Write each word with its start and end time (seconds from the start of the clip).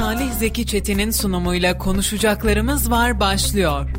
Salih 0.00 0.32
Zeki 0.32 0.66
Çetin'in 0.66 1.10
sunumuyla 1.10 1.78
konuşacaklarımız 1.78 2.90
var 2.90 3.20
başlıyor. 3.20 3.90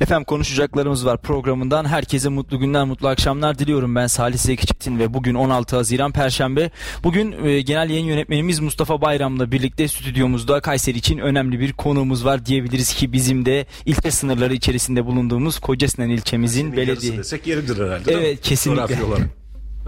Efendim 0.00 0.24
konuşacaklarımız 0.24 1.06
var 1.06 1.22
programından. 1.22 1.84
Herkese 1.84 2.28
mutlu 2.28 2.58
günler, 2.58 2.84
mutlu 2.84 3.08
akşamlar 3.08 3.58
diliyorum. 3.58 3.94
Ben 3.94 4.06
Salih 4.06 4.38
Zeki 4.38 4.66
Çetin 4.66 4.98
ve 4.98 5.14
bugün 5.14 5.34
16 5.34 5.76
Haziran 5.76 6.12
Perşembe. 6.12 6.70
Bugün 7.04 7.46
e, 7.46 7.60
genel 7.60 7.90
yayın 7.90 8.06
yönetmenimiz 8.06 8.60
Mustafa 8.60 9.00
Bayram'la 9.00 9.52
birlikte 9.52 9.88
stüdyomuzda 9.88 10.60
Kayseri 10.60 10.98
için 10.98 11.18
önemli 11.18 11.60
bir 11.60 11.72
konuğumuz 11.72 12.24
var 12.24 12.46
diyebiliriz 12.46 12.94
ki 12.94 13.12
bizim 13.12 13.46
de 13.46 13.66
ilçe 13.86 14.10
sınırları 14.10 14.54
içerisinde 14.54 15.06
bulunduğumuz 15.06 15.58
Kocasinan 15.58 16.10
ilçemizin 16.10 16.76
belediye. 16.76 17.18
desek 17.18 17.46
yeridir 17.46 17.84
herhalde. 17.84 18.12
Evet 18.12 18.40
kesinlikle. 18.40 18.96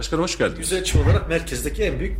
Başkanım 0.02 0.24
hoş 0.24 0.38
geldiniz. 0.38 0.58
Yüz 0.58 0.80
ölçüm 0.80 1.00
olarak 1.00 1.28
merkezdeki 1.28 1.82
en 1.82 2.00
büyük 2.00 2.16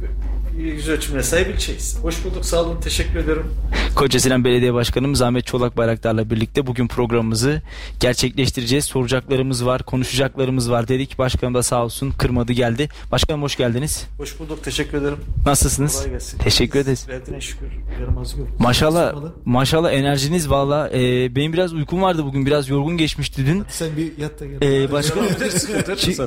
yüz 0.58 0.88
ölçümüne 0.88 1.22
sahip 1.22 1.54
ilçeyiz. 1.54 1.98
Hoş 2.02 2.24
bulduk, 2.24 2.45
sağ 2.45 2.62
olun, 2.62 2.80
teşekkür 2.80 3.18
ederim. 3.18 3.46
Kocasinan 3.95 4.45
Belediye 4.45 4.74
Başkanımız 4.74 5.23
Ahmet 5.23 5.46
Çolak 5.46 5.77
Bayraktar'la 5.77 6.30
birlikte 6.30 6.66
bugün 6.66 6.88
programımızı 6.88 7.62
gerçekleştireceğiz. 8.00 8.84
Soracaklarımız 8.84 9.66
var, 9.66 9.82
konuşacaklarımız 9.82 10.70
var 10.70 10.88
dedik. 10.88 11.18
Başkanım 11.18 11.54
da 11.54 11.62
sağ 11.62 11.84
olsun 11.84 12.10
kırmadı 12.10 12.52
geldi. 12.52 12.88
Başkanım 13.12 13.42
hoş 13.42 13.56
geldiniz. 13.56 14.06
Hoş 14.18 14.38
bulduk, 14.38 14.64
teşekkür 14.64 14.98
ederim. 14.98 15.18
Nasılsınız? 15.46 15.96
Kolay 15.96 16.10
gelsin. 16.10 16.38
Teşekkür 16.38 16.78
ederiz. 16.78 17.09
Verdiğine 17.09 17.40
şükür, 17.40 17.66
yaramaz 18.01 18.38
yok. 18.38 18.48
Maşallah 18.59 19.10
Sormalı. 19.10 19.32
maşallah 19.45 19.92
enerjiniz 19.92 20.51
valla. 20.51 20.90
Ee, 20.90 21.37
benim 21.37 21.52
biraz 21.52 21.73
uykum 21.73 22.02
vardı 22.02 22.24
bugün 22.24 22.46
biraz 22.46 22.68
yorgun 22.68 22.96
geçmişti 22.96 23.46
dün. 23.46 23.64
Sen 23.68 23.88
bir 23.96 24.18
yat 24.18 24.40
da 24.40 24.46
gel. 24.46 24.62
Ee, 24.62 24.92
başkanım 24.92 25.28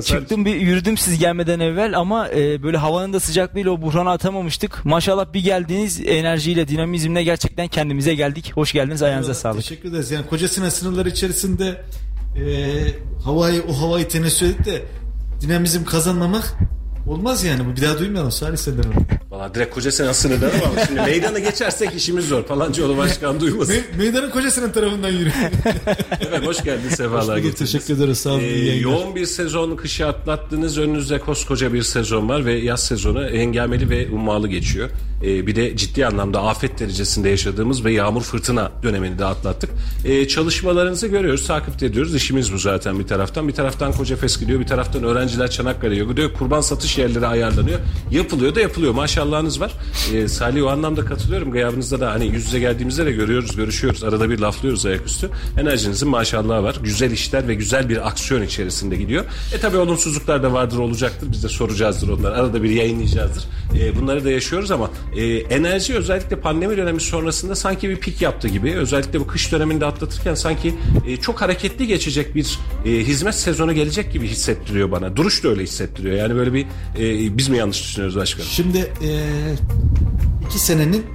çıktım 0.02 0.44
bir 0.44 0.54
yürüdüm 0.54 0.96
siz 0.96 1.18
gelmeden 1.18 1.45
evvel 1.60 1.98
ama 1.98 2.28
e, 2.28 2.62
böyle 2.62 2.76
havanın 2.76 3.12
da 3.12 3.20
sıcaklığıyla 3.20 3.70
o 3.70 3.82
buhranı 3.82 4.10
atamamıştık. 4.10 4.84
Maşallah 4.84 5.32
bir 5.32 5.44
geldiniz 5.44 6.00
enerjiyle 6.06 6.68
dinamizmle 6.68 7.22
gerçekten 7.22 7.68
kendimize 7.68 8.14
geldik. 8.14 8.52
Hoş 8.54 8.72
geldiniz 8.72 9.02
ayağınıza 9.02 9.32
Eyvallah, 9.32 9.42
sağlık. 9.42 9.60
Teşekkür 9.62 9.88
ederiz. 9.88 10.10
Yani 10.10 10.26
Kocasinan 10.26 10.68
sınırları 10.68 11.08
içerisinde 11.08 11.84
e, 12.36 12.44
havayı, 13.24 13.62
o 13.68 13.80
havayı 13.80 14.08
tenessü 14.08 14.46
edip 14.46 14.64
de 14.64 14.82
dinamizm 15.40 15.84
kazanmamak 15.84 16.54
olmaz 17.06 17.44
yani. 17.44 17.60
Bu 17.66 17.76
bir 17.76 17.82
daha 17.82 17.98
duymayalım. 17.98 18.30
Salih 18.32 18.56
senden 18.56 18.82
onu. 18.82 18.94
Valla 19.30 19.54
direkt 19.54 19.74
koca 19.74 19.92
sene 19.92 20.14
sınırları 20.14 20.52
ama 20.64 20.86
şimdi 20.86 21.00
meydana 21.06 21.38
geçersek 21.38 21.94
işimiz 21.96 22.28
zor. 22.28 22.44
Falancıoğlu 22.44 22.96
başkan 22.96 23.40
duymasın. 23.40 23.72
Me- 23.74 23.96
meydanın 23.98 24.30
Kocasinan 24.30 24.72
tarafından 24.72 25.08
yürü. 25.10 25.30
evet 26.20 26.46
hoş 26.46 26.62
geldiniz 26.64 26.94
sefalar 26.94 27.36
getirdiniz. 27.38 27.72
teşekkür 27.72 27.94
ederiz, 28.02 28.18
sağ 28.18 28.30
olun, 28.30 28.40
Ee, 28.40 28.46
yoğun 28.76 29.14
bir 29.16 29.26
sezon 29.26 29.76
kışı 29.76 30.06
atlattınız. 30.06 30.78
Önünüzde 30.78 31.18
koskoca 31.18 31.72
bir 31.72 31.82
sezon 31.82 32.28
var 32.28 32.44
ve 32.44 32.52
yaz 32.52 32.84
sezonu 32.86 33.28
hengameli 33.28 33.90
ve 33.90 34.08
ummalı 34.10 34.48
geçiyor. 34.48 34.90
Ee, 35.22 35.46
bir 35.46 35.56
de 35.56 35.76
ciddi 35.76 36.06
anlamda 36.06 36.42
afet 36.42 36.80
derecesinde 36.80 37.28
yaşadığımız 37.28 37.84
ve 37.84 37.92
yağmur 37.92 38.22
fırtına 38.22 38.72
dönemini 38.82 39.18
de 39.18 39.24
atlattık. 39.24 39.70
Ee, 40.04 40.28
çalışmalarınızı 40.28 41.06
görüyoruz, 41.06 41.46
takip 41.46 41.82
ediyoruz. 41.82 42.14
İşimiz 42.14 42.52
bu 42.52 42.58
zaten 42.58 42.98
bir 42.98 43.06
taraftan. 43.06 43.48
Bir 43.48 43.52
taraftan 43.52 43.92
Koca 43.92 44.16
Fes 44.16 44.40
gidiyor, 44.40 44.60
bir 44.60 44.66
taraftan 44.66 45.02
öğrenciler 45.02 45.50
Çanakkale'ye 45.50 46.04
gidiyor. 46.04 46.32
Kurban 46.32 46.60
satış 46.60 46.98
yerleri 46.98 47.26
ayarlanıyor. 47.26 47.80
Yapılıyor 48.10 48.54
da 48.54 48.60
yapılıyor. 48.60 48.94
Maşallahınız 48.94 49.60
var. 49.60 49.72
Ee, 50.14 50.28
Salih 50.28 50.64
o 50.64 50.68
anlamda 50.68 51.04
katılıyorum. 51.04 51.52
Gıyabınızda 51.52 52.00
da 52.00 52.12
hani 52.12 52.26
yüz 52.26 52.46
yüze 52.46 52.58
geldiğimizde 52.58 53.06
de 53.06 53.12
görüyoruz, 53.12 53.56
görüşüyoruz. 53.56 54.04
Arada 54.04 54.30
bir 54.30 54.38
laflıyoruz 54.38 54.86
ayaküstü. 54.86 55.30
Enerjinizin 55.60 56.08
maşallahı 56.08 56.62
var. 56.62 56.76
Güzel 56.82 57.10
işler 57.10 57.48
ve 57.48 57.54
güzel 57.54 57.88
bir 57.88 58.08
aksiyon 58.08 58.42
içerisinde 58.42 58.96
gidiyor. 58.96 59.24
E 59.54 59.60
tabi 59.60 59.76
olumsuzluklar 59.76 60.42
da 60.42 60.52
vardır, 60.52 60.78
olacaktır. 60.78 61.28
Biz 61.32 61.44
de 61.44 61.48
soracağızdır 61.48 62.08
onları. 62.08 62.34
Arada 62.34 62.62
bir 62.62 62.70
yayınlayacağızdır. 62.70 63.44
E, 63.78 64.00
bunları 64.00 64.24
da 64.24 64.30
yaşıyoruz 64.30 64.70
ama 64.70 64.90
e, 65.16 65.24
enerji 65.36 65.94
özellikle 65.94 66.40
pandemi 66.40 66.76
dönemi 66.76 67.00
sonrasında 67.00 67.54
sanki 67.54 67.88
bir 67.88 67.96
pik 67.96 68.22
yaptı 68.22 68.48
gibi. 68.48 68.74
Özellikle 68.74 69.20
bu 69.20 69.26
kış 69.26 69.52
döneminde 69.52 69.86
atlatırken 69.86 70.34
sanki 70.34 70.74
e, 71.06 71.16
çok 71.16 71.40
hareketli 71.40 71.86
geçecek 71.86 72.34
bir 72.34 72.58
e, 72.84 72.90
hizmet 72.90 73.34
sezonu 73.34 73.72
gelecek 73.72 74.12
gibi 74.12 74.28
hissettiriyor 74.28 74.90
bana. 74.90 75.16
Duruş 75.16 75.44
da 75.44 75.48
öyle 75.48 75.62
hissettiriyor. 75.62 76.14
Yani 76.16 76.34
böyle 76.34 76.52
bir 76.52 76.66
e, 76.98 77.38
biz 77.38 77.48
mi 77.48 77.56
yanlış 77.56 77.82
düşünüyoruz 77.82 78.16
başkanım? 78.16 78.48
Şimdi 78.50 78.78
e, 78.78 79.10
iki 80.46 80.58
senenin 80.58 81.06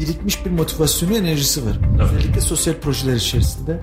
birikmiş 0.00 0.46
bir 0.46 0.50
motivasyonu 0.50 1.16
enerjisi 1.16 1.66
var. 1.66 1.78
Evet. 2.00 2.10
Özellikle 2.12 2.40
sosyal 2.40 2.74
projeler 2.74 3.14
içerisinde. 3.14 3.80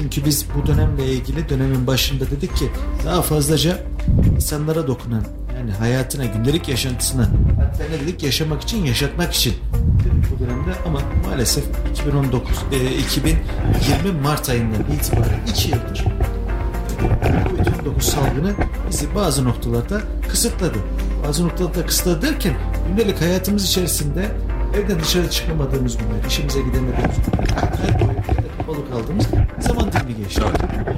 Çünkü 0.00 0.24
biz 0.24 0.46
bu 0.56 0.66
dönemle 0.66 1.06
ilgili 1.06 1.48
dönemin 1.48 1.86
başında 1.86 2.30
dedik 2.30 2.56
ki 2.56 2.70
daha 3.04 3.22
fazlaca 3.22 3.78
insanlara 4.36 4.86
dokunan 4.86 5.24
yani 5.56 5.70
hayatına, 5.70 6.24
gündelik 6.24 6.68
yaşantısına 6.68 7.22
hatta 7.56 7.84
ne 7.90 8.00
dedik 8.00 8.22
yaşamak 8.22 8.62
için, 8.62 8.84
yaşatmak 8.84 9.34
için 9.34 9.54
bu 10.30 10.44
dönemde 10.44 10.70
ama 10.86 11.00
maalesef 11.26 11.64
2019 11.90 12.56
e, 12.72 12.96
2020 12.96 14.20
Mart 14.22 14.48
ayından 14.48 14.82
itibaren 14.92 15.40
2 15.48 15.70
yıldır 15.70 16.04
Covid-19 17.00 18.00
salgını 18.00 18.52
bizi 18.90 19.14
bazı 19.14 19.44
noktalarda 19.44 20.00
kısıtladı. 20.28 20.78
Bazı 21.26 21.44
noktalarda 21.44 21.86
kısıtladı 21.86 22.22
derken 22.22 22.54
gündelik 22.88 23.20
hayatımız 23.20 23.64
içerisinde 23.64 24.28
evden 24.74 25.00
dışarı 25.00 25.30
çıkamadığımız 25.30 25.96
günler, 25.96 26.24
işimize 26.28 26.60
gidemediğimiz 26.60 27.16
günler, 27.16 27.48
evde 28.70 28.84
kapalı 28.84 28.90
kaldığımız 28.90 29.26
zaman 29.60 29.92
dilimi 29.92 30.16
geçti. 30.24 30.42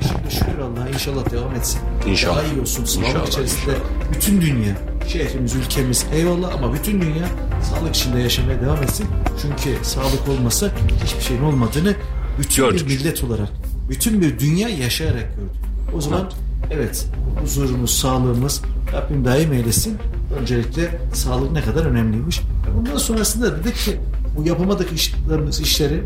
Şimdi 0.09 0.34
şükür 0.34 0.59
Allah'a 0.59 0.88
inşallah 0.88 1.31
devam 1.31 1.55
etsin. 1.55 1.81
İnşallah. 2.06 2.37
Daha 2.37 2.44
iyi 2.44 2.60
olsun. 2.60 2.84
Sağlık 2.84 3.06
İnşallah, 3.09 3.27
içerisinde 3.27 3.60
inşallah. 3.71 4.15
bütün 4.15 4.41
dünya, 4.41 4.75
şehrimiz, 5.09 5.55
ülkemiz 5.55 6.06
eyvallah 6.15 6.55
ama 6.55 6.75
bütün 6.75 7.00
dünya 7.00 7.27
sağlık 7.71 7.97
içinde 7.97 8.19
yaşamaya 8.19 8.60
devam 8.60 8.83
etsin. 8.83 9.06
Çünkü 9.43 9.84
sağlık 9.84 10.28
olmasa 10.28 10.71
hiçbir 11.05 11.21
şeyin 11.22 11.43
olmadığını 11.43 11.94
bütün 12.38 12.65
Gördük. 12.65 12.88
bir 12.88 12.99
millet 12.99 13.25
olarak, 13.25 13.49
bütün 13.89 14.21
bir 14.21 14.39
dünya 14.39 14.69
yaşayarak 14.69 15.37
gördük. 15.37 15.62
O 15.97 16.00
zaman 16.00 16.31
evet 16.71 17.06
huzurumuz, 17.41 17.99
sağlığımız 17.99 18.62
Rabbim 18.93 19.25
daim 19.25 19.53
eylesin. 19.53 19.99
Öncelikle 20.41 21.00
sağlık 21.15 21.53
ne 21.53 21.62
kadar 21.62 21.84
önemliymiş. 21.84 22.41
Bundan 22.77 22.97
sonrasında 22.97 23.56
dedik 23.65 23.77
ki 23.77 24.00
bu 24.37 24.48
yapamadık 24.48 24.93
işlerimiz, 24.93 25.60
işleri 25.60 26.03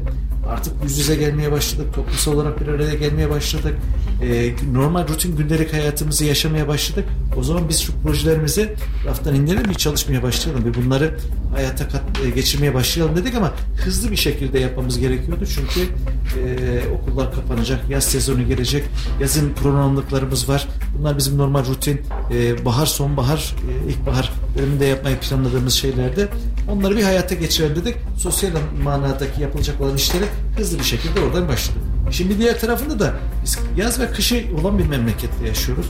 artık 0.48 0.72
yüz 0.84 0.98
yüze 0.98 1.16
gelmeye 1.16 1.53
başladık. 1.53 1.94
Toplumsal 1.94 2.32
olarak 2.32 2.60
bir 2.60 2.69
araya 2.69 2.94
gelmeye 2.94 3.31
başladık. 3.31 3.75
Ee, 4.22 4.53
normal 4.72 5.09
rutin 5.09 5.37
gündelik 5.37 5.72
hayatımızı 5.72 6.25
yaşamaya 6.25 6.69
başladık. 6.69 7.04
O 7.36 7.42
zaman 7.42 7.69
biz 7.69 7.81
şu 7.81 7.92
projelerimizi 8.03 8.75
raftan 9.06 9.34
indirelim 9.34 9.70
bir 9.70 9.75
çalışmaya 9.75 10.22
başlayalım 10.22 10.65
ve 10.65 10.75
bunları 10.75 11.19
hayata 11.54 11.88
kat, 11.88 12.03
e, 12.25 12.31
geçirmeye 12.31 12.75
başlayalım 12.75 13.16
dedik 13.16 13.34
ama 13.34 13.53
hızlı 13.84 14.10
bir 14.10 14.16
şekilde 14.16 14.59
yapmamız 14.59 14.98
gerekiyordu. 14.98 15.44
Çünkü 15.47 15.81
e, 15.81 16.82
okullar 16.88 17.34
kapanacak, 17.34 17.91
yaz 17.91 18.04
sezonu 18.04 18.47
gelecek, 18.48 18.84
yazın 19.20 19.53
programlıklarımız 19.53 20.48
var. 20.48 20.69
Bunlar 20.98 21.16
bizim 21.16 21.38
normal 21.38 21.66
rutin 21.66 22.00
e, 22.32 22.65
bahar, 22.65 22.86
sonbahar, 22.86 23.54
e, 23.70 23.91
ilkbahar 23.91 24.32
döneminde 24.59 24.84
yapmayı 24.84 25.16
planladığımız 25.16 25.75
şeylerde 25.75 26.28
onları 26.69 26.97
bir 26.97 27.03
hayata 27.03 27.34
geçirelim 27.34 27.77
dedik. 27.77 27.97
Sosyal 28.19 28.50
manadaki 28.82 29.43
yapılacak 29.43 29.81
olan 29.81 29.97
işleri 29.97 30.25
hızlı 30.59 30.78
bir 30.78 30.84
şekilde 30.84 31.21
oradan 31.21 31.49
başladık. 31.49 31.82
Şimdi 32.10 32.38
diğer 32.38 32.60
tarafında 32.60 33.00
da 33.00 33.15
biz 33.44 33.59
yaz 33.77 34.00
ve 34.00 34.10
kışı 34.10 34.44
olan 34.60 34.78
bir 34.78 34.87
memlekette 34.87 35.47
yaşıyoruz. 35.47 35.87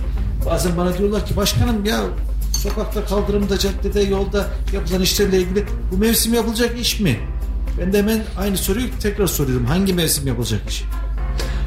Bazen 0.46 0.76
bana 0.76 0.98
diyorlar 0.98 1.26
ki 1.26 1.36
başkanım 1.36 1.84
ya 1.84 2.00
sokakta 2.52 3.04
kaldırımda 3.04 3.58
caddede 3.58 4.00
yolda 4.00 4.46
yapılan 4.72 5.02
işlerle 5.02 5.40
ilgili 5.40 5.66
bu 5.92 5.96
mevsim 5.96 6.34
yapılacak 6.34 6.80
iş 6.80 7.00
mi? 7.00 7.18
Ben 7.80 7.92
de 7.92 7.98
hemen 7.98 8.22
aynı 8.38 8.56
soruyu 8.56 8.86
tekrar 9.00 9.26
soruyorum. 9.26 9.66
Hangi 9.66 9.94
mevsim 9.94 10.26
yapılacak 10.26 10.60
iş? 10.68 10.84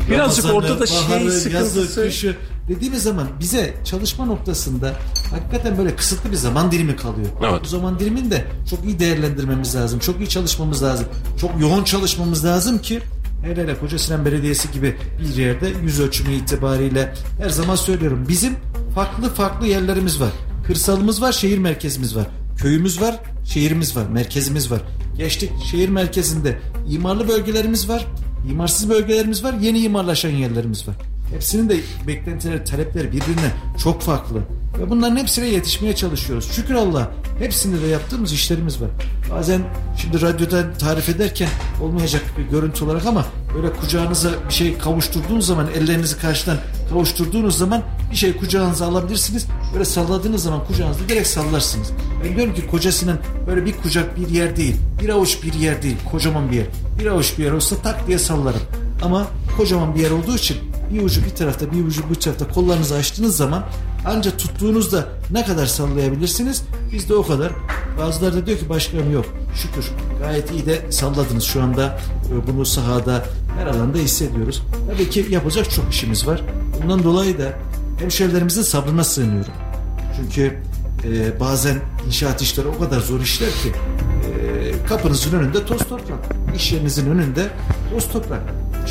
Birazcık 0.10 0.46
Ramazanı, 0.46 0.54
orada 0.54 0.80
da 0.80 0.88
şey 0.88 0.98
baharı, 0.98 1.32
sıkıntısı. 1.32 1.80
yazı, 1.80 2.04
kışı 2.04 2.36
dediğimiz 2.70 3.04
zaman 3.04 3.28
bize 3.40 3.74
çalışma 3.86 4.26
noktasında 4.26 4.94
hakikaten 5.32 5.78
böyle 5.78 5.96
kısıtlı 5.96 6.32
bir 6.32 6.36
zaman 6.36 6.72
dilimi 6.72 6.96
kalıyor. 6.96 7.28
Evet. 7.50 7.62
Bu 7.64 7.68
zaman 7.68 8.00
dilimini 8.00 8.32
de 8.32 8.46
çok 8.70 8.86
iyi 8.86 9.00
değerlendirmemiz 9.00 9.76
lazım. 9.76 10.00
Çok 10.00 10.20
iyi 10.20 10.30
çalışmamız 10.30 10.84
lazım. 10.84 11.08
Çok 11.42 11.62
yoğun 11.62 11.84
çalışmamız 11.84 12.46
lazım 12.46 12.80
ki 12.80 13.02
hele 13.44 13.64
hele 13.64 13.80
Kocasinan 13.80 14.26
Belediyesi 14.26 14.72
gibi 14.72 14.96
bir 15.22 15.42
yerde 15.42 15.74
yüz 15.84 16.00
ölçümü 16.00 16.34
itibariyle 16.34 17.14
her 17.42 17.50
zaman 17.50 17.76
söylüyorum. 17.76 18.26
Bizim 18.28 18.56
farklı 18.96 19.30
farklı 19.30 19.68
yerlerimiz 19.68 20.22
var. 20.22 20.32
Kırsalımız 20.68 21.22
var, 21.22 21.32
şehir 21.32 21.58
merkezimiz 21.58 22.16
var. 22.16 22.28
Köyümüz 22.58 23.02
var, 23.02 23.20
şehrimiz 23.46 23.96
var, 23.96 24.08
merkezimiz 24.08 24.72
var. 24.72 24.82
Geçtik 25.18 25.52
şehir 25.72 25.90
merkezinde 25.90 26.60
imarlı 26.90 27.28
bölgelerimiz 27.28 27.90
var, 27.90 28.06
imarsız 28.52 28.90
bölgelerimiz 28.90 29.44
var, 29.44 29.54
yeni 29.54 29.80
imarlaşan 29.80 30.30
yerlerimiz 30.30 30.88
var. 30.88 30.96
Hepsinin 31.34 31.70
de 31.70 31.78
beklentileri, 32.08 32.64
talepleri 32.64 33.08
birbirine 33.08 33.52
çok 33.84 34.02
farklı. 34.02 34.40
Ve 34.80 34.90
bunların 34.90 35.16
hepsine 35.16 35.48
yetişmeye 35.48 35.96
çalışıyoruz. 35.96 36.52
Şükür 36.52 36.74
Allah 36.74 37.12
hepsinde 37.40 37.82
de 37.82 37.88
yaptığımız 37.88 38.34
işlerimiz 38.34 38.82
var. 38.82 38.90
Bazen 39.32 39.62
şimdi 39.98 40.22
radyodan 40.22 40.74
tarif 40.74 41.10
ederken 41.10 41.50
olmayacak 41.82 42.24
bir 42.38 42.44
görüntü 42.44 42.86
olarak 42.86 43.06
ama 43.06 43.26
böyle 43.56 43.74
kucağınıza 43.74 44.30
bir 44.50 44.54
şey 44.54 44.78
kavuşturduğunuz 44.78 45.46
zaman 45.46 45.68
ellerinizi 45.78 46.18
karşıdan 46.18 46.58
kavuşturduğunuz 46.90 47.58
zaman 47.58 47.82
bir 48.12 48.16
şey 48.16 48.38
kucağınıza 48.38 48.86
alabilirsiniz. 48.88 49.46
Böyle 49.74 49.86
salladığınız 49.86 50.44
zaman 50.44 50.66
kucağınızda 50.66 51.10
direkt 51.10 51.28
sallarsınız. 51.28 51.92
Ben 52.24 52.36
diyorum 52.36 52.54
ki 52.54 52.68
kocasının 52.68 53.20
böyle 53.48 53.66
bir 53.66 53.74
kucak 53.78 54.18
bir 54.18 54.30
yer 54.30 54.56
değil. 54.56 54.76
Bir 55.02 55.10
avuç 55.10 55.44
bir 55.44 55.54
yer 55.54 55.82
değil. 55.82 55.98
Kocaman 56.12 56.52
bir 56.52 56.56
yer. 56.56 56.66
Bir 57.00 57.06
avuç 57.06 57.38
bir 57.38 57.44
yer 57.44 57.52
olsa 57.52 57.76
tak 57.76 58.08
diye 58.08 58.20
sallarım. 58.20 58.62
Ama 59.02 59.28
kocaman 59.58 59.96
bir 59.96 60.00
yer 60.00 60.12
olduğu 60.12 60.36
için 60.36 60.58
bir 60.94 61.02
ucu 61.02 61.26
bir 61.26 61.30
tarafta 61.30 61.72
bir 61.72 61.86
ucu 61.86 62.02
bu 62.10 62.16
tarafta 62.16 62.48
kollarınızı 62.48 62.96
açtığınız 62.96 63.38
zaman 63.38 63.64
ancak 64.06 64.40
tuttuğunuzda 64.40 65.08
ne 65.32 65.46
kadar 65.46 65.66
sallayabilirsiniz? 65.66 66.64
Biz 66.94 67.10
de 67.10 67.16
o 67.16 67.28
kadar. 67.28 67.52
Bazıları 68.00 68.36
da 68.36 68.46
diyor 68.46 68.58
ki 68.58 68.70
başkanım 68.70 69.14
yok. 69.14 69.26
Şükür 69.56 69.92
gayet 70.22 70.52
iyi 70.52 70.66
de 70.66 70.92
salladınız. 70.92 71.44
Şu 71.44 71.62
anda 71.62 72.00
e, 72.34 72.48
bunu 72.48 72.66
sahada 72.66 73.26
her 73.58 73.68
alanda 73.68 73.98
hissediyoruz. 73.98 74.64
Tabii 74.92 75.10
ki 75.10 75.26
yapacak 75.30 75.72
çok 75.72 75.94
işimiz 75.94 76.28
var. 76.28 76.42
Bundan 76.84 77.04
dolayı 77.04 77.40
da 77.40 77.54
hemşerilerimizin 78.00 78.62
sabrına 78.62 79.04
sığınıyorum. 79.04 79.54
Çünkü 80.16 80.60
e, 81.04 81.40
bazen 81.40 81.78
inşaat 82.08 82.42
işleri 82.42 82.68
o 82.68 82.80
kadar 82.80 83.00
zor 83.00 83.20
işler 83.20 83.50
ki 83.50 83.70
e, 83.70 84.88
kapınızın 84.88 85.40
önünde 85.40 85.66
toz 85.66 85.78
toprak. 85.78 86.20
İş 86.56 86.72
yerinizin 86.72 87.12
önünde 87.12 87.48
toz 87.92 88.08
toprak. 88.12 88.42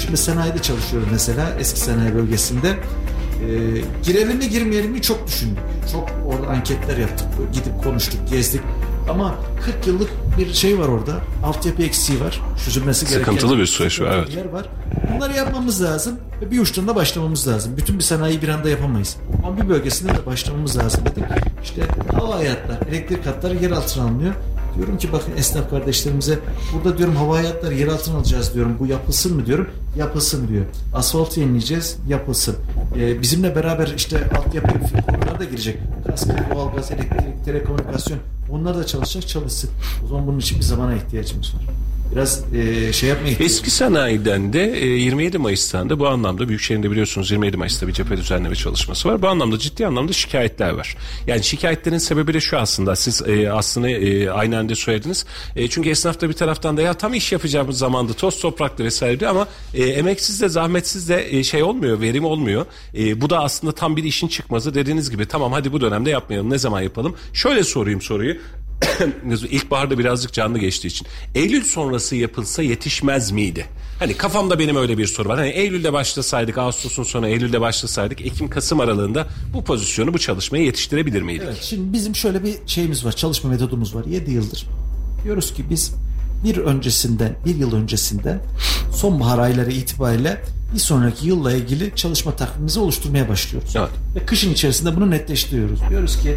Şimdi 0.02 0.16
sanayide 0.16 0.62
çalışıyorum 0.62 1.08
mesela 1.12 1.56
eski 1.60 1.80
sanayi 1.80 2.14
bölgesinde. 2.14 2.68
E, 2.68 2.76
girelim 4.02 4.38
mi 4.38 4.48
girmeyelim 4.48 4.90
mi 4.90 5.02
çok 5.02 5.26
düşündük. 5.26 5.58
Çok 5.92 6.10
orada 6.26 6.46
anketler 6.46 6.96
yaptık. 6.96 7.26
Gidip 7.52 7.84
konuştuk, 7.84 8.20
gezdik. 8.30 8.60
Ama 9.10 9.34
40 9.64 9.86
yıllık 9.86 10.10
bir 10.38 10.52
şey 10.52 10.78
var 10.78 10.88
orada. 10.88 11.12
Altyapı 11.44 11.82
eksiği 11.82 12.20
var. 12.20 12.40
Çözülmesi 12.64 13.06
gereken 13.06 13.32
Sıkıntılı 13.32 13.58
bir 13.58 13.66
süreç 13.66 14.00
var, 14.00 14.14
evet. 14.18 14.36
yer 14.36 14.44
var. 14.44 14.66
Bunları 15.14 15.36
yapmamız 15.36 15.82
lazım 15.82 16.16
ve 16.42 16.50
bir 16.50 16.58
uçtan 16.58 16.88
da 16.88 16.96
başlamamız 16.96 17.48
lazım. 17.48 17.76
Bütün 17.76 17.98
bir 17.98 18.04
sanayiyi 18.04 18.42
bir 18.42 18.48
anda 18.48 18.68
yapamayız. 18.68 19.16
Ama 19.44 19.62
bir 19.62 19.68
bölgesinde 19.68 20.12
de 20.12 20.26
başlamamız 20.26 20.78
lazım 20.78 21.00
dedik. 21.06 21.24
İşte 21.62 21.82
hava 22.12 22.34
hayatlar, 22.36 22.78
elektrik 22.88 23.26
hatları 23.26 23.56
yer 23.56 23.70
altına 23.70 24.04
alınıyor. 24.04 24.34
Diyorum 24.78 24.98
ki 24.98 25.12
bakın 25.12 25.32
esnaf 25.36 25.70
kardeşlerimize 25.70 26.38
burada 26.74 26.98
diyorum 26.98 27.16
hava 27.16 27.36
hayatları 27.36 27.74
yer 27.74 27.86
altına 27.86 28.16
alacağız 28.16 28.54
diyorum. 28.54 28.76
Bu 28.80 28.86
yapılsın 28.86 29.36
mı 29.36 29.46
diyorum. 29.46 29.68
Yapılsın 29.96 30.48
diyor. 30.48 30.64
Asfalt 30.94 31.36
yenileyeceğiz. 31.36 31.96
Yapılsın. 32.08 32.56
Ee, 32.96 33.22
bizimle 33.22 33.56
beraber 33.56 33.92
işte 33.96 34.30
altyapı 34.38 34.68
konular 35.06 35.40
da 35.40 35.44
girecek. 35.44 35.78
Kaskı, 36.06 36.30
doğalgaz, 36.54 36.90
elektrik, 36.90 37.44
telekomünikasyon 37.44 38.18
onlar 38.50 38.76
da 38.76 38.86
çalışacak 38.86 39.28
çalışsın. 39.28 39.70
O 40.04 40.08
zaman 40.08 40.26
bunun 40.26 40.38
için 40.38 40.58
bir 40.58 40.64
zamana 40.64 40.94
ihtiyacımız 40.94 41.54
var. 41.54 41.62
Biraz 42.12 42.44
e, 42.54 42.92
şey 42.92 43.08
yapmaya 43.08 43.36
Eski 43.40 43.70
sanayiden 43.70 44.52
de 44.52 44.72
e, 44.72 44.86
27 44.86 45.38
Mayıs'tan 45.38 45.90
da 45.90 45.98
bu 45.98 46.08
anlamda 46.08 46.48
Büyükşehir'in 46.48 46.82
de 46.82 46.90
biliyorsunuz 46.90 47.30
27 47.30 47.56
Mayıs'ta 47.56 47.88
bir 47.88 47.92
cephe 47.92 48.16
düzenleme 48.16 48.54
çalışması 48.54 49.08
var. 49.08 49.22
Bu 49.22 49.28
anlamda 49.28 49.58
ciddi 49.58 49.86
anlamda 49.86 50.12
şikayetler 50.12 50.70
var. 50.70 50.96
Yani 51.26 51.44
şikayetlerin 51.44 51.98
sebebi 51.98 52.34
de 52.34 52.40
şu 52.40 52.58
aslında 52.58 52.96
siz 52.96 53.22
e, 53.28 53.52
aslında 53.52 53.90
e, 53.90 54.30
aynen 54.30 54.68
de 54.68 54.74
söylediniz. 54.74 55.26
E, 55.56 55.68
çünkü 55.68 55.90
esnaf 55.90 56.20
da 56.20 56.28
bir 56.28 56.34
taraftan 56.34 56.76
da 56.76 56.82
ya 56.82 56.94
tam 56.94 57.14
iş 57.14 57.32
yapacağımız 57.32 57.78
zamanda 57.78 58.12
toz 58.12 58.40
topraklı 58.40 58.84
vesaire 58.84 59.20
diyor 59.20 59.30
ama 59.30 59.48
e, 59.74 59.84
emeksiz 59.84 60.40
de 60.40 60.48
zahmetsiz 60.48 61.08
de 61.08 61.36
e, 61.36 61.44
şey 61.44 61.62
olmuyor 61.62 62.00
verim 62.00 62.24
olmuyor. 62.24 62.66
E, 62.94 63.20
bu 63.20 63.30
da 63.30 63.38
aslında 63.38 63.72
tam 63.72 63.96
bir 63.96 64.04
işin 64.04 64.28
çıkmazı 64.28 64.74
dediğiniz 64.74 65.10
gibi 65.10 65.26
tamam 65.26 65.52
hadi 65.52 65.72
bu 65.72 65.80
dönemde 65.80 66.10
yapmayalım 66.10 66.50
ne 66.50 66.58
zaman 66.58 66.80
yapalım. 66.80 67.16
Şöyle 67.32 67.64
sorayım 67.64 68.02
soruyu. 68.02 68.36
İlkbaharda 69.50 69.98
birazcık 69.98 70.32
canlı 70.32 70.58
geçtiği 70.58 70.88
için. 70.88 71.06
Eylül 71.34 71.64
sonrası 71.64 72.16
yapılsa 72.16 72.62
yetişmez 72.62 73.30
miydi? 73.30 73.66
Hani 73.98 74.16
kafamda 74.16 74.58
benim 74.58 74.76
öyle 74.76 74.98
bir 74.98 75.06
soru 75.06 75.28
var. 75.28 75.38
Hani 75.38 75.48
Eylül'de 75.48 75.92
başlasaydık, 75.92 76.58
Ağustos'un 76.58 77.02
sonu 77.02 77.28
Eylül'de 77.28 77.60
başlasaydık, 77.60 78.20
Ekim-Kasım 78.20 78.80
aralığında 78.80 79.26
bu 79.54 79.64
pozisyonu, 79.64 80.14
bu 80.14 80.18
çalışmayı 80.18 80.64
yetiştirebilir 80.64 81.22
miydik? 81.22 81.42
Evet, 81.46 81.62
şimdi 81.62 81.92
bizim 81.92 82.16
şöyle 82.16 82.44
bir 82.44 82.54
şeyimiz 82.66 83.04
var, 83.04 83.12
çalışma 83.12 83.50
metodumuz 83.50 83.94
var. 83.94 84.04
7 84.04 84.30
yıldır. 84.30 84.66
Diyoruz 85.24 85.54
ki 85.54 85.64
biz 85.70 85.94
bir 86.44 86.56
öncesinden, 86.56 87.36
bir 87.46 87.56
yıl 87.56 87.74
öncesinden 87.74 88.40
sonbahar 88.92 89.38
ayları 89.38 89.72
itibariyle 89.72 90.42
bir 90.74 90.78
sonraki 90.78 91.26
yılla 91.26 91.52
ilgili 91.52 91.92
çalışma 91.96 92.36
takvimimizi 92.36 92.80
oluşturmaya 92.80 93.28
başlıyoruz. 93.28 93.76
Evet. 93.76 93.88
Ve 94.16 94.26
kışın 94.26 94.52
içerisinde 94.52 94.96
bunu 94.96 95.10
netleştiriyoruz. 95.10 95.80
Diyoruz 95.90 96.20
ki 96.22 96.34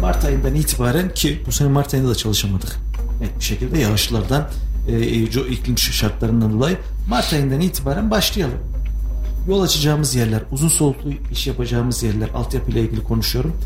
Mart 0.00 0.24
ayından 0.24 0.54
itibaren 0.54 1.14
ki 1.14 1.42
bu 1.46 1.52
sene 1.52 1.68
Mart 1.68 1.94
ayında 1.94 2.08
da 2.10 2.14
çalışamadık. 2.14 2.76
Net 3.20 3.38
bir 3.38 3.44
şekilde 3.44 3.78
yağışlardan, 3.78 4.48
e, 4.88 5.00
iklim 5.50 5.78
şartlarından 5.78 6.52
dolayı 6.52 6.76
Mart 7.08 7.32
ayından 7.32 7.60
itibaren 7.60 8.10
başlayalım. 8.10 8.58
Yol 9.48 9.62
açacağımız 9.62 10.14
yerler, 10.14 10.42
uzun 10.52 10.68
soluklu 10.68 11.10
iş 11.32 11.46
yapacağımız 11.46 12.02
yerler, 12.02 12.28
altyapı 12.34 12.70
ile 12.70 12.80
ilgili 12.80 13.02
konuşuyorum. 13.04 13.56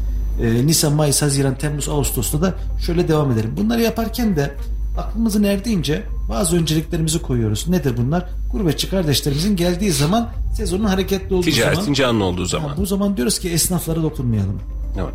E, 0.42 0.66
Nisan, 0.66 0.92
Mayıs, 0.92 1.22
Haziran, 1.22 1.58
Temmuz, 1.58 1.88
Ağustos'ta 1.88 2.42
da 2.42 2.54
şöyle 2.86 3.08
devam 3.08 3.32
edelim. 3.32 3.54
Bunları 3.56 3.82
yaparken 3.82 4.36
de 4.36 4.54
aklımızın 4.98 5.42
erdiğince 5.42 6.02
bazı 6.31 6.56
önceliklerimizi 6.56 7.22
koyuyoruz. 7.22 7.69
Nedir 7.69 7.94
bunlar? 7.96 8.28
Gurbetçi 8.52 8.90
kardeşlerimizin 8.90 9.56
geldiği 9.56 9.92
zaman 9.92 10.28
sezonun 10.56 10.84
hareketli 10.84 11.34
olduğu 11.34 11.44
Ticaretin 11.50 11.81
zaman. 11.81 11.94
canlı 11.94 12.24
olduğu 12.24 12.46
zaman. 12.46 12.69
Ha, 12.69 12.74
bu 12.76 12.86
zaman 12.86 13.16
diyoruz 13.16 13.38
ki 13.38 13.50
esnaflara 13.50 14.02
dokunmayalım. 14.02 14.60
Evet. 14.96 15.14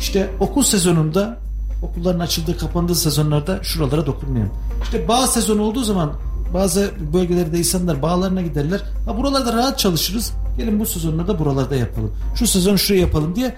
İşte 0.00 0.30
okul 0.40 0.62
sezonunda 0.62 1.38
okulların 1.82 2.20
açıldığı 2.20 2.58
kapandığı 2.58 2.94
sezonlarda 2.94 3.62
şuralara 3.62 4.06
dokunmayalım. 4.06 4.52
İşte 4.82 5.08
bağ 5.08 5.26
sezonu 5.26 5.62
olduğu 5.62 5.82
zaman 5.84 6.12
bazı 6.54 6.90
bölgelerde 7.12 7.58
insanlar 7.58 8.02
bağlarına 8.02 8.42
giderler. 8.42 8.80
Ha 9.06 9.16
buralarda 9.16 9.52
rahat 9.52 9.78
çalışırız. 9.78 10.32
Gelin 10.58 10.80
bu 10.80 10.86
sezonlarda 10.86 11.38
buralarda 11.38 11.76
yapalım. 11.76 12.12
Şu 12.34 12.46
sezon 12.46 12.76
şuraya 12.76 13.00
yapalım 13.00 13.36
diye 13.36 13.54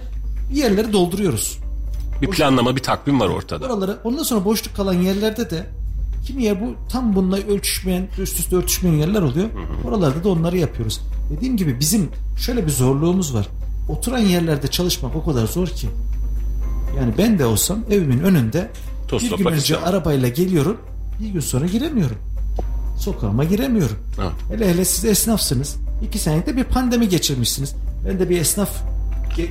yerleri 0.52 0.92
dolduruyoruz. 0.92 1.58
Bir 2.22 2.30
planlama, 2.30 2.76
bir 2.76 2.82
takvim 2.82 3.20
var 3.20 3.28
ortada. 3.28 3.66
Oraları 3.66 3.98
ondan 4.04 4.22
sonra 4.22 4.44
boşluk 4.44 4.76
kalan 4.76 4.94
yerlerde 4.94 5.50
de 5.50 5.66
kimi 6.26 6.42
yer 6.42 6.60
bu 6.60 6.74
tam 6.90 7.14
bununla 7.14 7.36
ölçüşmeyen, 7.36 8.08
üst 8.18 8.38
üste 8.38 8.56
örtüşmeyen 8.56 8.96
yerler 8.96 9.22
oluyor. 9.22 9.48
Oralarda 9.88 10.24
da 10.24 10.28
onları 10.28 10.58
yapıyoruz. 10.58 11.00
Dediğim 11.30 11.56
gibi 11.56 11.80
bizim 11.80 12.10
şöyle 12.38 12.66
bir 12.66 12.72
zorluğumuz 12.72 13.34
var. 13.34 13.48
Oturan 13.88 14.18
yerlerde 14.18 14.68
çalışmak 14.68 15.16
o 15.16 15.24
kadar 15.24 15.46
zor 15.46 15.66
ki. 15.66 15.88
Yani 16.96 17.14
ben 17.18 17.38
de 17.38 17.46
olsam 17.46 17.78
evimin 17.90 18.18
önünde 18.20 18.70
Toz 19.08 19.22
bir 19.22 19.36
gün 19.36 19.44
önce 19.46 19.56
istemem. 19.58 19.84
arabayla 19.84 20.28
geliyorum. 20.28 20.76
Bir 21.20 21.28
gün 21.28 21.40
sonra 21.40 21.66
giremiyorum. 21.66 22.16
Sokağıma 22.98 23.44
giremiyorum. 23.44 23.96
Evet. 24.20 24.32
Hele 24.50 24.70
hele 24.70 24.84
siz 24.84 25.04
esnafsınız. 25.04 25.76
İki 26.08 26.18
senede 26.18 26.56
bir 26.56 26.64
pandemi 26.64 27.08
geçirmişsiniz. 27.08 27.74
Ben 28.08 28.18
de 28.18 28.30
bir 28.30 28.40
esnaf 28.40 28.70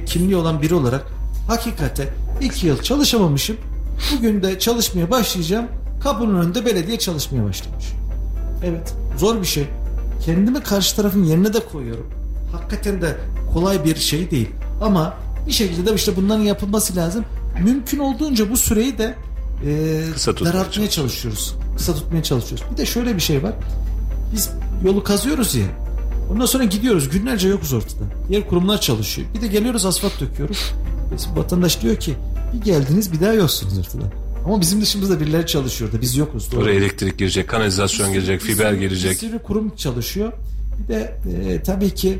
kimliği 0.05 0.35
olan 0.35 0.61
biri 0.61 0.73
olarak 0.75 1.05
hakikaten 1.47 2.07
iki 2.41 2.67
yıl 2.67 2.81
çalışamamışım. 2.81 3.57
Bugün 4.17 4.43
de 4.43 4.59
çalışmaya 4.59 5.11
başlayacağım. 5.11 5.65
Kapının 6.03 6.41
önünde 6.41 6.65
belediye 6.65 6.99
çalışmaya 6.99 7.43
başlamış. 7.43 7.85
Evet 8.63 8.93
zor 9.17 9.41
bir 9.41 9.45
şey. 9.47 9.67
Kendimi 10.25 10.63
karşı 10.63 10.95
tarafın 10.95 11.23
yerine 11.23 11.53
de 11.53 11.59
koyuyorum. 11.71 12.07
Hakikaten 12.51 13.01
de 13.01 13.17
kolay 13.53 13.85
bir 13.85 13.95
şey 13.95 14.31
değil. 14.31 14.49
Ama 14.81 15.13
bir 15.47 15.51
şekilde 15.51 15.91
de 15.91 15.95
işte 15.95 16.15
bunların 16.15 16.43
yapılması 16.43 16.95
lazım. 16.95 17.25
Mümkün 17.63 17.99
olduğunca 17.99 18.51
bu 18.51 18.57
süreyi 18.57 18.97
de 18.97 19.15
e, 19.65 20.01
Kısa 20.13 20.39
daraltmaya 20.39 20.89
çalışıyoruz. 20.89 21.55
Kısa 21.77 21.95
tutmaya 21.95 22.23
çalışıyoruz. 22.23 22.65
Bir 22.71 22.77
de 22.77 22.85
şöyle 22.85 23.15
bir 23.15 23.21
şey 23.21 23.43
var. 23.43 23.53
Biz 24.33 24.49
yolu 24.85 25.03
kazıyoruz 25.03 25.55
ya. 25.55 25.65
Ondan 26.31 26.45
sonra 26.45 26.63
gidiyoruz. 26.63 27.09
Günlerce 27.09 27.47
yokuz 27.49 27.73
ortada. 27.73 28.03
Diğer 28.29 28.47
kurumlar 28.47 28.81
çalışıyor. 28.81 29.27
Bir 29.35 29.41
de 29.41 29.47
geliyoruz 29.47 29.85
asfalt 29.85 30.21
döküyoruz. 30.21 30.73
Biz, 31.15 31.27
vatandaş 31.35 31.81
diyor 31.81 31.95
ki 31.95 32.13
bir 32.53 32.61
geldiniz 32.61 33.13
bir 33.13 33.19
daha 33.21 33.33
yoksunuz 33.33 33.77
ortada. 33.77 34.03
Ama 34.45 34.61
bizim 34.61 34.81
dışımızda 34.81 35.19
birileri 35.19 35.45
çalışıyor 35.47 35.91
da 35.91 36.01
biz 36.01 36.15
yokuz. 36.17 36.51
Doğru. 36.51 36.61
Oraya 36.61 36.73
elektrik 36.75 37.17
girecek, 37.17 37.47
kanalizasyon 37.47 38.13
girecek, 38.13 38.41
Bir 38.41 38.45
fiber 38.45 38.71
sürü- 38.71 38.79
girecek. 38.79 39.11
Bir 39.11 39.17
sürü 39.17 39.39
kurum 39.39 39.75
çalışıyor. 39.75 40.31
Bir 40.83 40.87
de 40.93 41.17
e, 41.49 41.63
tabii 41.63 41.89
ki 41.95 42.19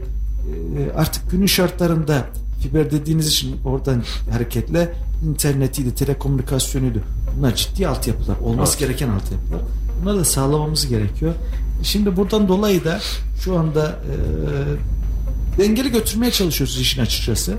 e, 0.77 0.91
artık 0.97 1.31
günün 1.31 1.45
şartlarında 1.45 2.25
fiber 2.61 2.91
dediğiniz 2.91 3.27
için 3.27 3.55
oradan 3.65 4.03
hareketle 4.31 4.93
internetiydi, 5.29 5.95
telekomünikasyonuydu. 5.95 6.99
Bunlar 7.37 7.55
ciddi 7.55 7.87
altyapılar. 7.87 8.37
Olması 8.37 8.77
Evet. 8.77 8.79
gereken 8.79 9.09
altyapılar. 9.09 9.61
Bunları 10.01 10.19
da 10.19 10.25
sağlamamız 10.25 10.87
gerekiyor. 10.87 11.33
Şimdi 11.83 12.17
buradan 12.17 12.47
dolayı 12.47 12.83
da 12.85 12.99
şu 13.43 13.59
anda 13.59 13.99
e, 15.57 15.61
dengeli 15.61 15.91
götürmeye 15.91 16.31
çalışıyoruz 16.31 16.79
işin 16.79 17.01
açıkçası. 17.01 17.55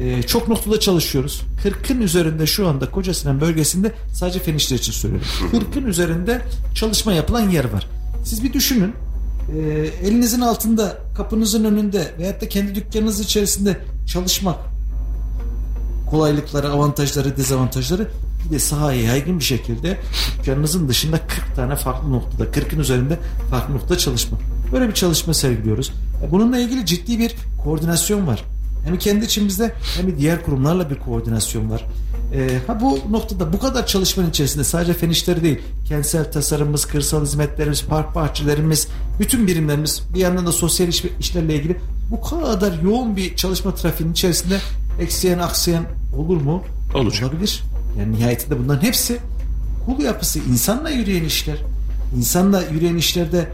E, 0.00 0.22
çok 0.22 0.48
noktada 0.48 0.80
çalışıyoruz. 0.80 1.42
40'ın 1.64 2.00
üzerinde 2.00 2.46
şu 2.46 2.68
anda 2.68 2.90
Kocasinan 2.90 3.40
bölgesinde 3.40 3.92
sadece 4.14 4.38
fen 4.38 4.54
işleri 4.54 4.78
için 4.80 4.92
söylüyorum. 4.92 5.28
40'ın 5.52 5.86
üzerinde 5.86 6.42
çalışma 6.74 7.12
yapılan 7.12 7.50
yer 7.50 7.64
var. 7.64 7.88
Siz 8.24 8.44
bir 8.44 8.52
düşünün. 8.52 8.92
E, 9.56 9.60
elinizin 10.06 10.40
altında, 10.40 10.98
kapınızın 11.16 11.64
önünde 11.64 12.12
veyahut 12.18 12.40
da 12.40 12.48
kendi 12.48 12.74
dükkanınız 12.74 13.20
içerisinde 13.20 13.76
çalışmak 14.06 14.56
kolaylıkları, 16.10 16.70
avantajları, 16.70 17.36
dezavantajları 17.36 18.08
bir 18.44 18.50
de 18.50 18.58
sahaya 18.58 19.02
yaygın 19.02 19.38
bir 19.38 19.44
şekilde 19.44 19.98
dükkanınızın 20.38 20.88
dışında 20.88 21.18
40 21.18 21.56
tane 21.56 21.76
farklı 21.76 22.12
noktada, 22.12 22.44
40'ın 22.44 22.80
üzerinde 22.80 23.18
farklı 23.50 23.74
noktada 23.74 23.98
çalışma. 23.98 24.38
Böyle 24.72 24.88
bir 24.88 24.94
çalışma 24.94 25.34
sergiliyoruz. 25.34 25.92
Bununla 26.30 26.58
ilgili 26.58 26.86
ciddi 26.86 27.18
bir 27.18 27.34
koordinasyon 27.64 28.26
var. 28.26 28.44
Hem 28.84 28.98
kendi 28.98 29.24
içimizde 29.24 29.72
hem 29.96 30.18
diğer 30.18 30.44
kurumlarla 30.44 30.90
bir 30.90 30.98
koordinasyon 30.98 31.70
var. 31.70 31.84
Ee, 32.34 32.58
ha 32.66 32.80
bu 32.80 32.98
noktada 33.10 33.52
bu 33.52 33.58
kadar 33.58 33.86
çalışmanın 33.86 34.30
içerisinde 34.30 34.64
sadece 34.64 34.94
fen 34.94 35.10
işleri 35.10 35.42
değil, 35.42 35.58
kentsel 35.88 36.32
tasarımımız, 36.32 36.84
kırsal 36.84 37.22
hizmetlerimiz, 37.22 37.84
park 37.84 38.14
bahçelerimiz, 38.14 38.88
bütün 39.20 39.46
birimlerimiz 39.46 40.02
bir 40.14 40.20
yandan 40.20 40.46
da 40.46 40.52
sosyal 40.52 40.88
iş, 40.88 41.04
işlerle 41.20 41.54
ilgili 41.54 41.76
bu 42.10 42.20
kadar 42.20 42.82
yoğun 42.82 43.16
bir 43.16 43.36
çalışma 43.36 43.74
trafiğinin 43.74 44.12
içerisinde 44.12 44.58
ekseyen 45.00 45.38
aksayan 45.38 45.84
olur 46.16 46.40
mu? 46.40 46.62
Olacak. 46.94 47.32
Olabilir. 47.32 47.62
Yani 47.98 48.12
nihayetinde 48.12 48.58
bunların 48.58 48.82
hepsi 48.82 49.18
kul 49.86 50.02
yapısı, 50.02 50.38
insanla 50.38 50.90
yürüyen 50.90 51.24
işler. 51.24 51.58
İnsanla 52.16 52.62
yürüyen 52.62 52.96
işlerde 52.96 53.48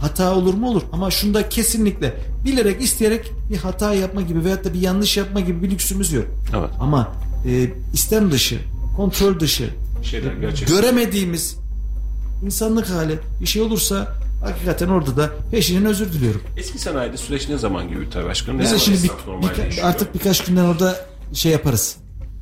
hata 0.00 0.34
olur 0.34 0.54
mu 0.54 0.68
olur 0.68 0.82
ama 0.92 1.10
şunda 1.10 1.48
kesinlikle 1.48 2.14
bilerek 2.44 2.82
isteyerek 2.82 3.32
bir 3.50 3.56
hata 3.56 3.94
yapma 3.94 4.22
gibi 4.22 4.44
veyahut 4.44 4.64
da 4.64 4.74
bir 4.74 4.80
yanlış 4.80 5.16
yapma 5.16 5.40
gibi 5.40 5.62
bir 5.62 5.70
lüksümüz 5.70 6.12
yok. 6.12 6.24
Evet. 6.56 6.70
Ama 6.80 7.12
e, 7.46 7.70
istem 7.92 8.30
dışı, 8.32 8.58
kontrol 8.96 9.40
dışı, 9.40 9.70
gerçekten. 10.40 10.76
göremediğimiz 10.76 11.56
insanlık 12.44 12.90
hali 12.90 13.18
bir 13.40 13.46
şey 13.46 13.62
olursa 13.62 14.14
hakikaten 14.44 14.88
orada 14.88 15.16
da 15.16 15.30
peşinden 15.50 15.84
özür 15.86 16.12
diliyorum. 16.12 16.40
Eski 16.56 16.78
sanayide 16.78 17.16
süreç 17.16 17.48
ne 17.48 17.58
zaman 17.58 17.88
gibi 17.88 17.98
Ülter 18.00 18.24
Başkanım? 18.24 18.58
Ne 18.58 18.62
Biz 18.62 18.72
de 18.72 18.78
zaman 18.78 18.84
şimdi 18.98 19.08
bir, 19.08 19.10
esnaf 19.68 19.76
bir- 19.76 19.88
artık 19.88 20.14
birkaç 20.14 20.44
günden 20.44 20.64
orada 20.64 21.06
şey 21.34 21.52
yaparız. 21.52 21.96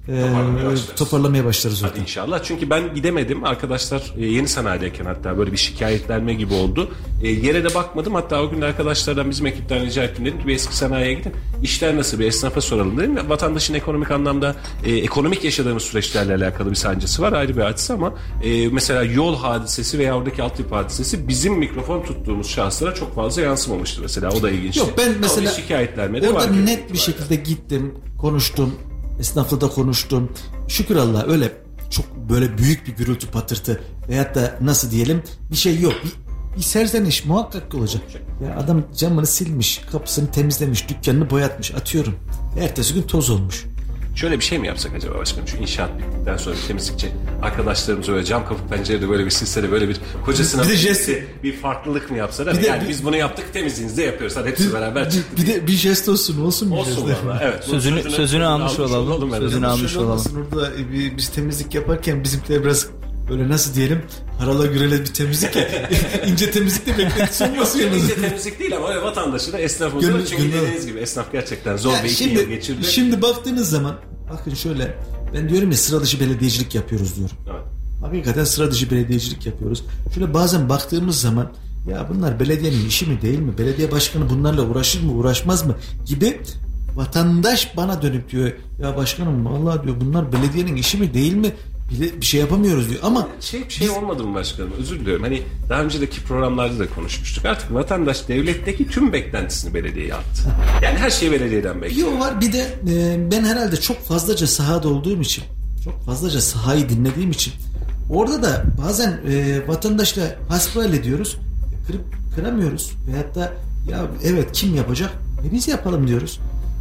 E, 0.08 0.20
Toparlamaya 0.20 0.64
başlarız. 0.66 0.88
toparlamaya 0.96 1.44
başlarız 1.44 1.82
Hadi 1.82 1.90
orada. 1.90 2.00
inşallah. 2.02 2.40
Çünkü 2.44 2.70
ben 2.70 2.94
gidemedim. 2.94 3.44
Arkadaşlar 3.44 4.02
e, 4.18 4.26
yeni 4.26 4.48
sanayideyken 4.48 5.04
hatta 5.04 5.38
böyle 5.38 5.52
bir 5.52 5.56
şikayetlenme 5.56 6.34
gibi 6.34 6.54
oldu. 6.54 6.90
E, 7.22 7.28
yere 7.28 7.64
de 7.64 7.74
bakmadım. 7.74 8.14
Hatta 8.14 8.42
o 8.42 8.50
gün 8.50 8.60
arkadaşlardan 8.60 9.30
bizim 9.30 9.46
ekipten 9.46 9.86
rica 9.86 10.02
ettim. 10.04 10.24
Dedim 10.24 10.40
ki 10.40 10.46
bir 10.46 10.54
eski 10.54 10.76
sanayiye 10.76 11.14
gidin. 11.14 11.32
İşler 11.62 11.96
nasıl 11.96 12.18
bir 12.18 12.26
esnafa 12.26 12.60
soralım 12.60 12.98
dedim. 12.98 13.16
Ve 13.16 13.28
Vatandaşın 13.28 13.74
ekonomik 13.74 14.10
anlamda 14.10 14.56
e, 14.84 14.96
ekonomik 14.96 15.44
yaşadığımız 15.44 15.82
süreçlerle 15.82 16.34
alakalı 16.34 16.70
bir 16.70 16.74
sancısı 16.76 17.22
var. 17.22 17.32
Ayrı 17.32 17.56
bir 17.56 17.62
hadise 17.62 17.92
ama 17.92 18.14
e, 18.44 18.68
mesela 18.68 19.02
yol 19.02 19.36
hadisesi 19.36 19.98
veya 19.98 20.16
oradaki 20.16 20.42
altyapı 20.42 20.74
hadisesi 20.74 21.28
bizim 21.28 21.54
mikrofon 21.54 22.02
tuttuğumuz 22.02 22.48
şahıslara 22.48 22.94
çok 22.94 23.14
fazla 23.14 23.42
yansımamıştı 23.42 24.02
mesela. 24.02 24.30
O 24.30 24.42
da 24.42 24.50
ilginçti. 24.50 24.78
Yok 24.78 24.94
ben 24.98 25.12
mesela 25.20 25.52
orada 26.34 26.46
net 26.52 26.92
bir 26.92 26.98
şekilde 26.98 27.34
gittim, 27.36 27.94
konuştum, 28.20 28.74
esnafla 29.20 29.60
da 29.60 29.68
konuştum. 29.68 30.32
Şükür 30.68 30.96
Allah 30.96 31.25
öyle 31.26 31.52
çok 31.90 32.16
böyle 32.30 32.58
büyük 32.58 32.87
bir 32.87 32.92
gürültü 32.92 33.26
patırtı 33.26 33.80
veyahut 34.08 34.34
da 34.34 34.58
nasıl 34.60 34.90
diyelim 34.90 35.22
bir 35.50 35.56
şey 35.56 35.80
yok. 35.80 35.94
Bir, 36.04 36.12
bir 36.56 36.62
serzeniş 36.62 37.25
muhakkak 37.25 37.75
olacak. 37.75 38.02
Ya 38.44 38.56
adam 38.56 38.82
camını 38.96 39.26
silmiş, 39.26 39.80
kapısını 39.92 40.30
temizlemiş, 40.30 40.88
dükkanını 40.88 41.30
boyatmış 41.30 41.75
atıyorum. 41.75 42.14
Ertesi 42.60 42.94
gün 42.94 43.02
toz 43.02 43.30
olmuş. 43.30 43.64
Şöyle 44.18 44.38
bir 44.38 44.44
şey 44.44 44.58
mi 44.58 44.66
yapsak 44.66 44.94
acaba 44.94 45.18
başkanım? 45.18 45.48
Şu 45.48 45.56
inşaat 45.56 45.90
bittikten 45.98 46.37
sonra 46.37 46.56
bir 46.56 46.60
temizlikçi 46.62 47.08
arkadaşlarımız 47.42 48.08
öyle 48.08 48.25
cam 48.25 48.48
kapı 48.48 48.68
pencerede 48.68 49.08
böyle 49.08 49.25
bir 49.25 49.30
silsele 49.30 49.70
böyle 49.72 49.88
bir 49.88 49.96
kocasına 50.25 50.62
Bir 50.62 50.68
de 50.68 50.75
jest- 50.75 51.22
bir 51.42 51.56
farklılık 51.56 52.10
mı 52.10 52.16
yapsalar? 52.16 52.56
Bir 52.56 52.62
de- 52.62 52.66
yani 52.66 52.82
bir- 52.84 52.88
biz 52.88 53.04
bunu 53.04 53.16
yaptık 53.16 53.52
temizliğinizi 53.52 53.96
de 53.96 54.02
yapıyoruz. 54.02 54.37
Hadi 54.37 54.48
hepsi 54.48 54.72
beraber 54.72 55.10
çıktık. 55.10 55.38
Bir 55.38 55.46
de 55.46 55.66
bir 55.66 55.72
jest 55.72 56.08
olsun 56.08 56.40
olsun. 56.40 56.70
bir 56.70 56.76
Olsun 56.76 57.06
jest. 57.08 57.25
valla. 57.26 57.38
Evet. 57.42 57.64
bunun 57.68 57.80
Sözünü- 57.80 58.10
sözünü 58.10 58.44
almış 58.44 58.78
olalım. 58.78 59.28
evet. 59.30 59.40
Sözünü 59.40 59.66
almış 59.66 59.96
olalım. 59.96 60.46
Orada 60.54 60.70
bir- 60.92 61.16
biz 61.16 61.28
temizlik 61.28 61.75
yaparken 61.75 62.25
bizimkiler 62.25 62.64
biraz 62.64 62.87
böyle 63.30 63.49
nasıl 63.49 63.75
diyelim 63.75 64.02
harala 64.38 64.66
gürele 64.66 65.00
bir 65.00 65.06
temizlik 65.06 65.56
ya. 65.56 65.68
ince 66.26 66.50
temizlikte 66.50 66.99
beklentisi 66.99 67.44
olmasın 67.44 67.78
yanınızda. 67.78 68.04
ince 68.04 68.14
temizlik 68.28 68.58
değil 68.58 68.76
ama 68.76 69.02
vatandaşı 69.02 69.52
da 69.52 69.58
esnafımızı 69.58 70.08
da 70.08 70.12
Gönül- 70.12 70.26
çünkü 70.26 70.42
gönül- 70.42 70.52
dediğiniz 70.62 70.87
gibi 70.87 70.99
esnaf 70.99 71.32
gerçekten 71.32 71.76
zor 71.76 71.92
Ya 71.92 72.04
bir 72.04 72.08
iki 72.11 72.25
yıl 72.25 72.30
şimdi, 72.30 72.49
geçirdi. 72.49 72.85
şimdi 72.85 73.23
baktığınız 73.23 73.70
zaman 73.70 73.94
bakın 74.32 74.54
şöyle 74.54 74.94
ben 75.35 75.49
diyorum 75.49 75.70
ya 75.70 75.76
sıra 75.76 76.00
dışı 76.02 76.20
belediyecilik 76.20 76.75
yapıyoruz 76.75 77.16
diyorum. 77.16 77.37
Evet. 77.50 77.62
Hakikaten 78.00 78.44
sıra 78.44 78.70
dışı 78.70 78.90
belediyecilik 78.90 79.47
yapıyoruz. 79.47 79.85
Şöyle 80.14 80.35
bazen 80.35 80.68
baktığımız 80.68 81.20
zaman 81.20 81.52
ya 81.90 82.06
bunlar 82.14 82.40
belediyenin 82.40 82.87
işi 82.87 83.06
mi 83.06 83.23
değil 83.23 83.38
mi? 83.38 83.58
Belediye 83.58 83.90
başkanı 83.92 84.30
bunlarla 84.30 84.62
uğraşır 84.62 85.02
mı 85.02 85.12
uğraşmaz 85.12 85.66
mı? 85.66 85.75
Gibi 86.06 86.40
vatandaş 86.94 87.76
bana 87.76 88.02
dönüp 88.02 88.30
diyor 88.30 88.52
ya 88.82 88.97
başkanım 88.97 89.47
vallahi 89.47 89.85
diyor 89.85 89.97
bunlar 90.00 90.32
belediyenin 90.32 90.76
işi 90.76 90.97
mi 90.99 91.14
değil 91.14 91.35
mi? 91.35 91.52
Bir, 91.90 92.21
bir 92.21 92.26
şey 92.26 92.40
yapamıyoruz 92.40 92.90
diyor 92.90 93.00
ama 93.02 93.28
Şey 93.40 93.64
bir 93.68 93.73
şey 93.73 93.90
olmadı 93.90 94.25
mı 94.25 94.35
başkanım? 94.35 94.71
Özür 94.78 95.00
diliyorum. 95.00 95.23
Hani 95.23 95.42
daha 95.68 95.83
önceki 95.83 96.23
programlarda 96.23 96.78
da 96.78 96.90
konuşmuştuk. 96.90 97.45
Artık 97.45 97.75
vatandaş 97.75 98.28
devletteki 98.28 98.88
tüm 98.88 99.12
beklentisini 99.12 99.75
belediyeye 99.75 100.14
attı. 100.14 100.42
Yani 100.83 100.99
her 100.99 101.11
şeyi 101.11 101.33
belediyeden 101.33 101.83
bekliyor. 101.83 102.12
Bir 102.12 102.18
var 102.18 102.40
bir 102.40 102.52
de 102.52 102.66
e, 102.88 103.30
ben 103.30 103.45
herhalde 103.45 103.76
çok 103.76 104.00
fazlaca 104.00 104.47
sahada 104.47 104.88
olduğum 104.88 105.21
için 105.21 105.45
çok 105.85 106.04
fazlaca 106.04 106.40
sahayı 106.40 106.88
dinlediğim 106.88 107.30
için 107.30 107.52
orada 108.11 108.42
da 108.42 108.64
bazen 108.85 109.21
e, 109.30 109.61
vatandaşla 109.68 110.23
hasbihal 110.49 110.95
ediyoruz 110.95 111.37
kırıp 111.87 112.04
kıramıyoruz 112.35 112.92
veyahut 113.09 113.35
da 113.35 113.52
ya 113.90 114.07
evet 114.25 114.49
kim 114.52 114.75
yapacak 114.75 115.11
e, 115.49 115.52
biz 115.52 115.68
yapalım 115.68 116.09
diyoruz. 116.09 116.40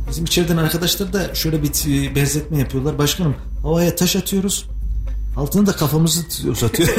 Bizim 0.10 0.26
içeriden 0.26 0.58
arkadaşlar 0.58 1.14
da 1.14 1.36
şöyle 1.36 1.64
bir 1.64 1.70
e, 2.10 2.16
benzetme 2.16 2.58
yapıyorlar. 2.60 2.98
Başkanım 2.98 3.36
havaya 3.62 3.96
taş 3.96 4.16
atıyoruz. 4.16 4.68
Altını 5.38 5.66
da 5.66 5.72
kafamızı 5.72 6.22
uzatıyor. 6.52 6.90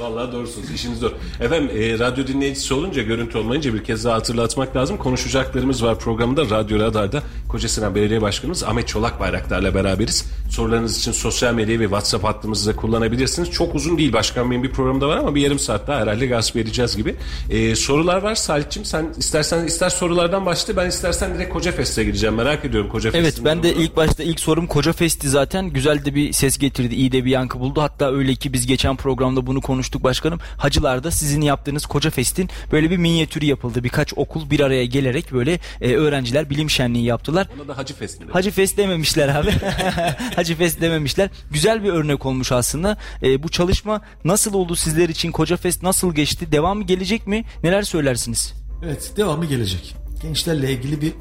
Vallahi 0.00 0.32
doğrusunuz. 0.32 0.70
işiniz 0.70 0.98
zor. 0.98 1.10
Efendim 1.40 1.70
e, 1.76 1.98
radyo 1.98 2.26
dinleyicisi 2.26 2.74
olunca 2.74 3.02
görüntü 3.02 3.38
olmayınca 3.38 3.74
bir 3.74 3.84
kez 3.84 4.04
daha 4.04 4.14
hatırlatmak 4.14 4.76
lazım. 4.76 4.96
Konuşacaklarımız 4.96 5.84
var 5.84 5.98
programda. 5.98 6.50
Radyo 6.50 6.78
Radar'da 6.78 7.22
Kocasinan 7.48 7.94
Belediye 7.94 8.22
Başkanımız 8.22 8.64
Ahmet 8.64 8.88
Çolak 8.88 9.20
Bayraktar'la 9.20 9.74
beraberiz. 9.74 10.24
Sorularınız 10.50 10.98
için 10.98 11.12
sosyal 11.12 11.54
medyayı 11.54 11.80
ve 11.80 11.84
WhatsApp 11.84 12.24
hattımızı 12.24 12.70
da 12.70 12.76
kullanabilirsiniz. 12.76 13.50
Çok 13.50 13.74
uzun 13.74 13.98
değil 13.98 14.12
Başkan 14.12 14.50
Bey'in 14.50 14.62
bir 14.62 14.70
programda 14.70 15.08
var 15.08 15.16
ama 15.16 15.34
bir 15.34 15.40
yarım 15.40 15.58
saat 15.58 15.88
daha 15.88 16.00
herhalde 16.00 16.26
gasp 16.26 16.56
edeceğiz 16.56 16.96
gibi. 16.96 17.16
E, 17.50 17.76
sorular 17.76 18.22
var 18.22 18.34
Salih'cim 18.34 18.84
sen 18.84 19.14
istersen 19.18 19.66
ister 19.66 19.90
sorulardan 19.90 20.46
başla 20.46 20.76
ben 20.76 20.88
istersen 20.88 21.34
direkt 21.34 21.52
Koca 21.52 21.72
Fest'e 21.72 22.04
gideceğim. 22.04 22.34
Merak 22.34 22.64
ediyorum 22.64 22.90
Koca 22.90 23.10
Evet 23.10 23.24
Fest'in 23.24 23.44
ben 23.44 23.62
de 23.62 23.74
ilk 23.74 23.96
başta 23.96 24.22
ilk 24.22 24.40
sorum 24.40 24.66
Koca 24.66 24.92
Fest'i 24.92 25.28
zaten 25.28 25.70
güzel 25.70 26.04
de 26.04 26.14
bir 26.14 26.32
ses 26.32 26.58
getirdi, 26.58 26.94
iyi 26.94 27.12
de 27.12 27.24
bir 27.24 27.30
yankı 27.30 27.60
buldu. 27.60 27.82
Hatta 27.82 28.12
öyle 28.12 28.34
ki 28.34 28.52
biz 28.52 28.66
geçen 28.66 28.96
programda 28.96 29.46
bunu 29.46 29.60
konuştuk 29.60 29.89
başkanım. 29.94 30.40
Hacılar'da 30.56 31.10
sizin 31.10 31.40
yaptığınız 31.40 31.86
Koca 31.86 32.10
Fest'in 32.10 32.50
böyle 32.72 32.90
bir 32.90 32.96
minyatürü 32.96 33.44
yapıldı. 33.44 33.84
Birkaç 33.84 34.12
okul 34.16 34.50
bir 34.50 34.60
araya 34.60 34.84
gelerek 34.84 35.32
böyle 35.32 35.58
e, 35.80 35.94
öğrenciler 35.94 36.50
bilim 36.50 36.70
şenliği 36.70 37.04
yaptılar. 37.04 37.48
Ona 37.56 37.68
da 37.68 37.76
Hacı 37.76 37.94
Fest 37.94 38.20
mi? 38.20 38.26
Hacı 38.32 38.50
Fest 38.50 38.76
dememişler 38.76 39.28
abi. 39.28 39.50
Hacı 40.36 40.56
Fest 40.56 40.80
dememişler. 40.80 41.30
Güzel 41.50 41.84
bir 41.84 41.88
örnek 41.88 42.26
olmuş 42.26 42.52
aslında. 42.52 42.96
E, 43.22 43.42
bu 43.42 43.48
çalışma 43.48 44.00
nasıl 44.24 44.54
oldu 44.54 44.76
sizler 44.76 45.08
için? 45.08 45.32
Koca 45.32 45.56
Fest 45.56 45.82
nasıl 45.82 46.14
geçti? 46.14 46.52
Devamı 46.52 46.84
gelecek 46.84 47.26
mi? 47.26 47.44
Neler 47.62 47.82
söylersiniz? 47.82 48.54
Evet 48.84 49.12
devamı 49.16 49.46
gelecek. 49.46 49.96
Gençlerle 50.22 50.72
ilgili 50.72 51.00
bir 51.00 51.12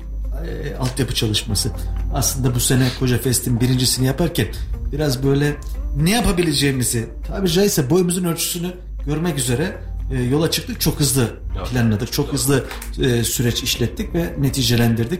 e, 0.47 0.75
altyapı 0.75 1.15
çalışması. 1.15 1.71
Aslında 2.13 2.55
bu 2.55 2.59
sene 2.59 2.87
Koca 2.99 3.17
Fest'in 3.17 3.61
birincisini 3.61 4.07
yaparken 4.07 4.47
biraz 4.91 5.23
böyle 5.23 5.55
ne 5.97 6.11
yapabileceğimizi 6.11 7.09
tabi 7.27 7.49
caizse 7.49 7.89
boyumuzun 7.89 8.23
ölçüsünü 8.23 8.73
görmek 9.05 9.37
üzere 9.37 9.77
e, 10.11 10.21
yola 10.23 10.51
çıktık. 10.51 10.81
Çok 10.81 10.99
hızlı 10.99 11.27
planladık. 11.71 12.11
Çok 12.11 12.33
hızlı 12.33 12.65
e, 13.01 13.23
süreç 13.23 13.63
işlettik 13.63 14.13
ve 14.13 14.33
neticelendirdik. 14.39 15.19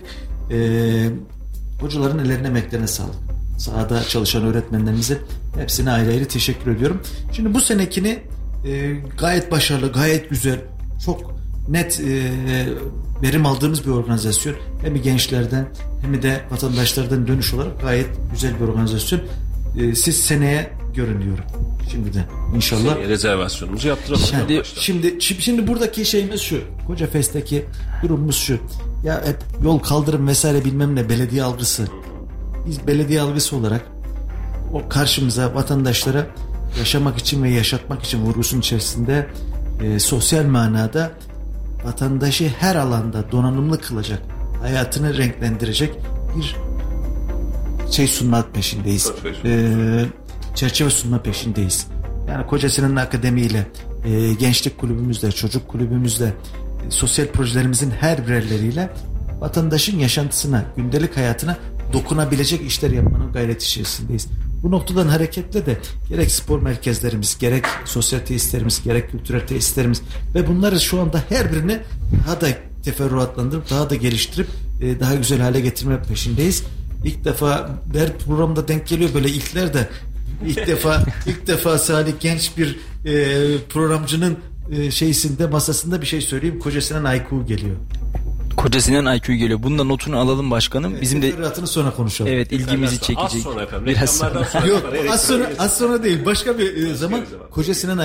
E, 0.52 1.10
hocaların 1.82 2.20
ellerine 2.20 2.48
emeklerine 2.48 2.88
sağlık. 2.88 3.16
Sahada 3.58 4.04
çalışan 4.04 4.44
öğretmenlerimize 4.44 5.18
hepsine 5.56 5.92
ayrı 5.92 6.10
ayrı 6.10 6.26
teşekkür 6.26 6.72
ediyorum. 6.72 7.02
Şimdi 7.34 7.54
bu 7.54 7.62
senekini 7.62 8.20
e, 8.66 8.92
gayet 9.20 9.52
başarılı, 9.52 9.92
gayet 9.92 10.30
güzel, 10.30 10.60
çok 11.06 11.36
net 11.70 12.00
e, 12.00 12.32
verim 13.22 13.46
aldığımız 13.46 13.86
bir 13.86 13.92
organizasyon. 13.92 14.56
Hem 14.82 15.02
gençlerden 15.02 15.68
hem 16.02 16.22
de 16.22 16.42
vatandaşlardan 16.52 17.28
dönüş 17.28 17.54
olarak 17.54 17.82
gayet 17.82 18.08
güzel 18.32 18.60
bir 18.60 18.66
organizasyon. 18.68 19.22
E, 19.80 19.96
siz 19.96 20.18
seneye 20.18 20.70
görün 20.96 21.22
diyorum. 21.22 21.44
Şimdiden 21.92 22.26
inşallah. 22.56 22.94
Seneye 22.94 23.10
rezervasyonumuzu 23.10 23.88
yaptıralım. 23.88 24.24
Şimdi, 24.26 24.64
şimdi, 25.20 25.42
şimdi, 25.42 25.68
buradaki 25.68 26.06
şeyimiz 26.06 26.42
şu. 26.42 26.62
Koca 26.88 27.08
Fest'teki 27.08 27.66
durumumuz 28.04 28.36
şu. 28.36 28.60
Ya 29.04 29.22
hep 29.26 29.64
yol 29.64 29.80
kaldırım 29.80 30.28
vesaire 30.28 30.66
bilmem 30.66 30.96
ne 30.96 31.10
belediye 31.10 31.44
algısı. 31.44 31.88
Biz 32.68 32.88
belediye 32.88 33.22
algısı 33.22 33.56
olarak 33.56 33.82
o 34.74 34.90
karşımıza 34.90 35.56
vatandaşlara 35.56 36.28
yaşamak 36.80 37.18
için 37.18 37.44
ve 37.44 37.50
yaşatmak 37.50 38.04
için 38.04 38.22
vurgusun 38.22 38.60
içerisinde 38.60 39.28
e, 39.84 40.00
sosyal 40.00 40.46
manada 40.46 41.12
vatandaşı 41.84 42.48
her 42.60 42.76
alanda 42.76 43.32
donanımlı 43.32 43.82
kılacak, 43.82 44.22
hayatını 44.62 45.18
renklendirecek 45.18 45.94
bir 46.38 46.56
şey 47.92 48.08
sunma 48.08 48.46
peşindeyiz. 48.54 49.12
Ee, 49.46 50.06
çerçeve 50.56 50.90
sunma 50.90 51.22
peşindeyiz. 51.22 51.88
Yani 52.30 52.48
Kocasinan 52.48 52.96
Akademi 52.96 53.42
ile 53.42 53.68
e, 54.06 54.34
gençlik 54.34 54.78
kulübümüzle, 54.78 55.32
çocuk 55.32 55.68
kulübümüzle 55.68 56.34
sosyal 56.90 57.28
projelerimizin 57.28 57.92
her 57.92 58.28
birerleriyle 58.28 58.90
vatandaşın 59.40 60.00
yaşantısına, 60.00 60.66
gündelik 60.76 61.18
hayatına 61.18 61.58
dokunabilecek 61.94 62.62
işler 62.62 62.92
yapmanın 62.92 63.32
gayret 63.32 63.64
içerisindeyiz. 63.64 64.28
Bu 64.64 64.72
noktadan 64.72 65.08
hareketle 65.08 65.66
de 65.66 65.78
gerek 66.10 66.32
spor 66.32 66.62
merkezlerimiz, 66.62 67.38
gerek 67.40 67.66
sosyal 67.86 68.20
tesislerimiz, 68.20 68.84
gerek 68.84 69.12
kültürel 69.12 69.48
tesislerimiz 69.48 70.02
ve 70.36 70.48
bunları 70.48 70.80
şu 70.80 71.02
anda 71.02 71.24
her 71.30 71.52
birini 71.54 71.80
daha 72.28 72.42
da 72.42 72.48
teferruatlandırıp 72.84 73.70
daha 73.70 73.90
da 73.90 73.96
geliştirip 73.96 74.48
e, 74.82 75.00
daha 75.00 75.16
güzel 75.16 75.40
hale 75.40 75.60
getirme 75.60 76.02
peşindeyiz. 76.02 76.64
İlk 77.04 77.26
defa 77.26 77.70
her 77.94 78.18
programda 78.18 78.68
denk 78.68 78.88
geliyor 78.88 79.10
böyle 79.14 79.30
ilkler 79.30 79.74
de 79.74 79.90
ilk 80.46 80.68
defa 80.68 81.04
ilk 81.28 81.48
defa 81.48 81.78
Salih 81.78 82.14
genç 82.20 82.58
bir 82.58 82.80
e, 83.06 83.36
programcının 83.70 84.38
e, 84.72 84.92
şeysinde 84.92 85.48
masasında 85.48 86.02
bir 86.02 86.06
şey 86.06 86.22
söyleyeyim. 86.22 86.60
Kocasından 86.60 87.04
Ayku 87.04 87.46
geliyor. 87.46 87.76
Kocasından 88.58 89.16
IQ 89.16 89.34
geliyor. 89.34 89.64
Bunun 89.64 89.80
da 89.80 89.84
notunu 89.84 90.18
alalım 90.20 90.52
başkanım. 90.52 90.96
Bizim 91.02 91.22
de 91.22 91.30
Teferruatını 91.30 91.68
sonra 91.68 91.92
konuşalım. 91.96 92.32
evet 92.32 92.52
ilgimizi 92.52 92.96
Az 92.96 93.02
çekecek. 93.02 93.42
sonra 93.42 93.62
efendim. 93.64 93.86
Biraz 93.88 94.18
sonra. 94.18 94.68
Yok 94.68 94.84
az 95.12 95.28
sonra 95.28 95.50
az 95.60 95.78
sonra 95.78 96.04
değil 96.04 96.26
başka 96.26 96.58
bir 96.58 96.78
e, 96.78 96.96
zaman 96.96 97.22
bir 97.22 97.26
zaman. 97.28 97.50
kocasından 97.50 97.98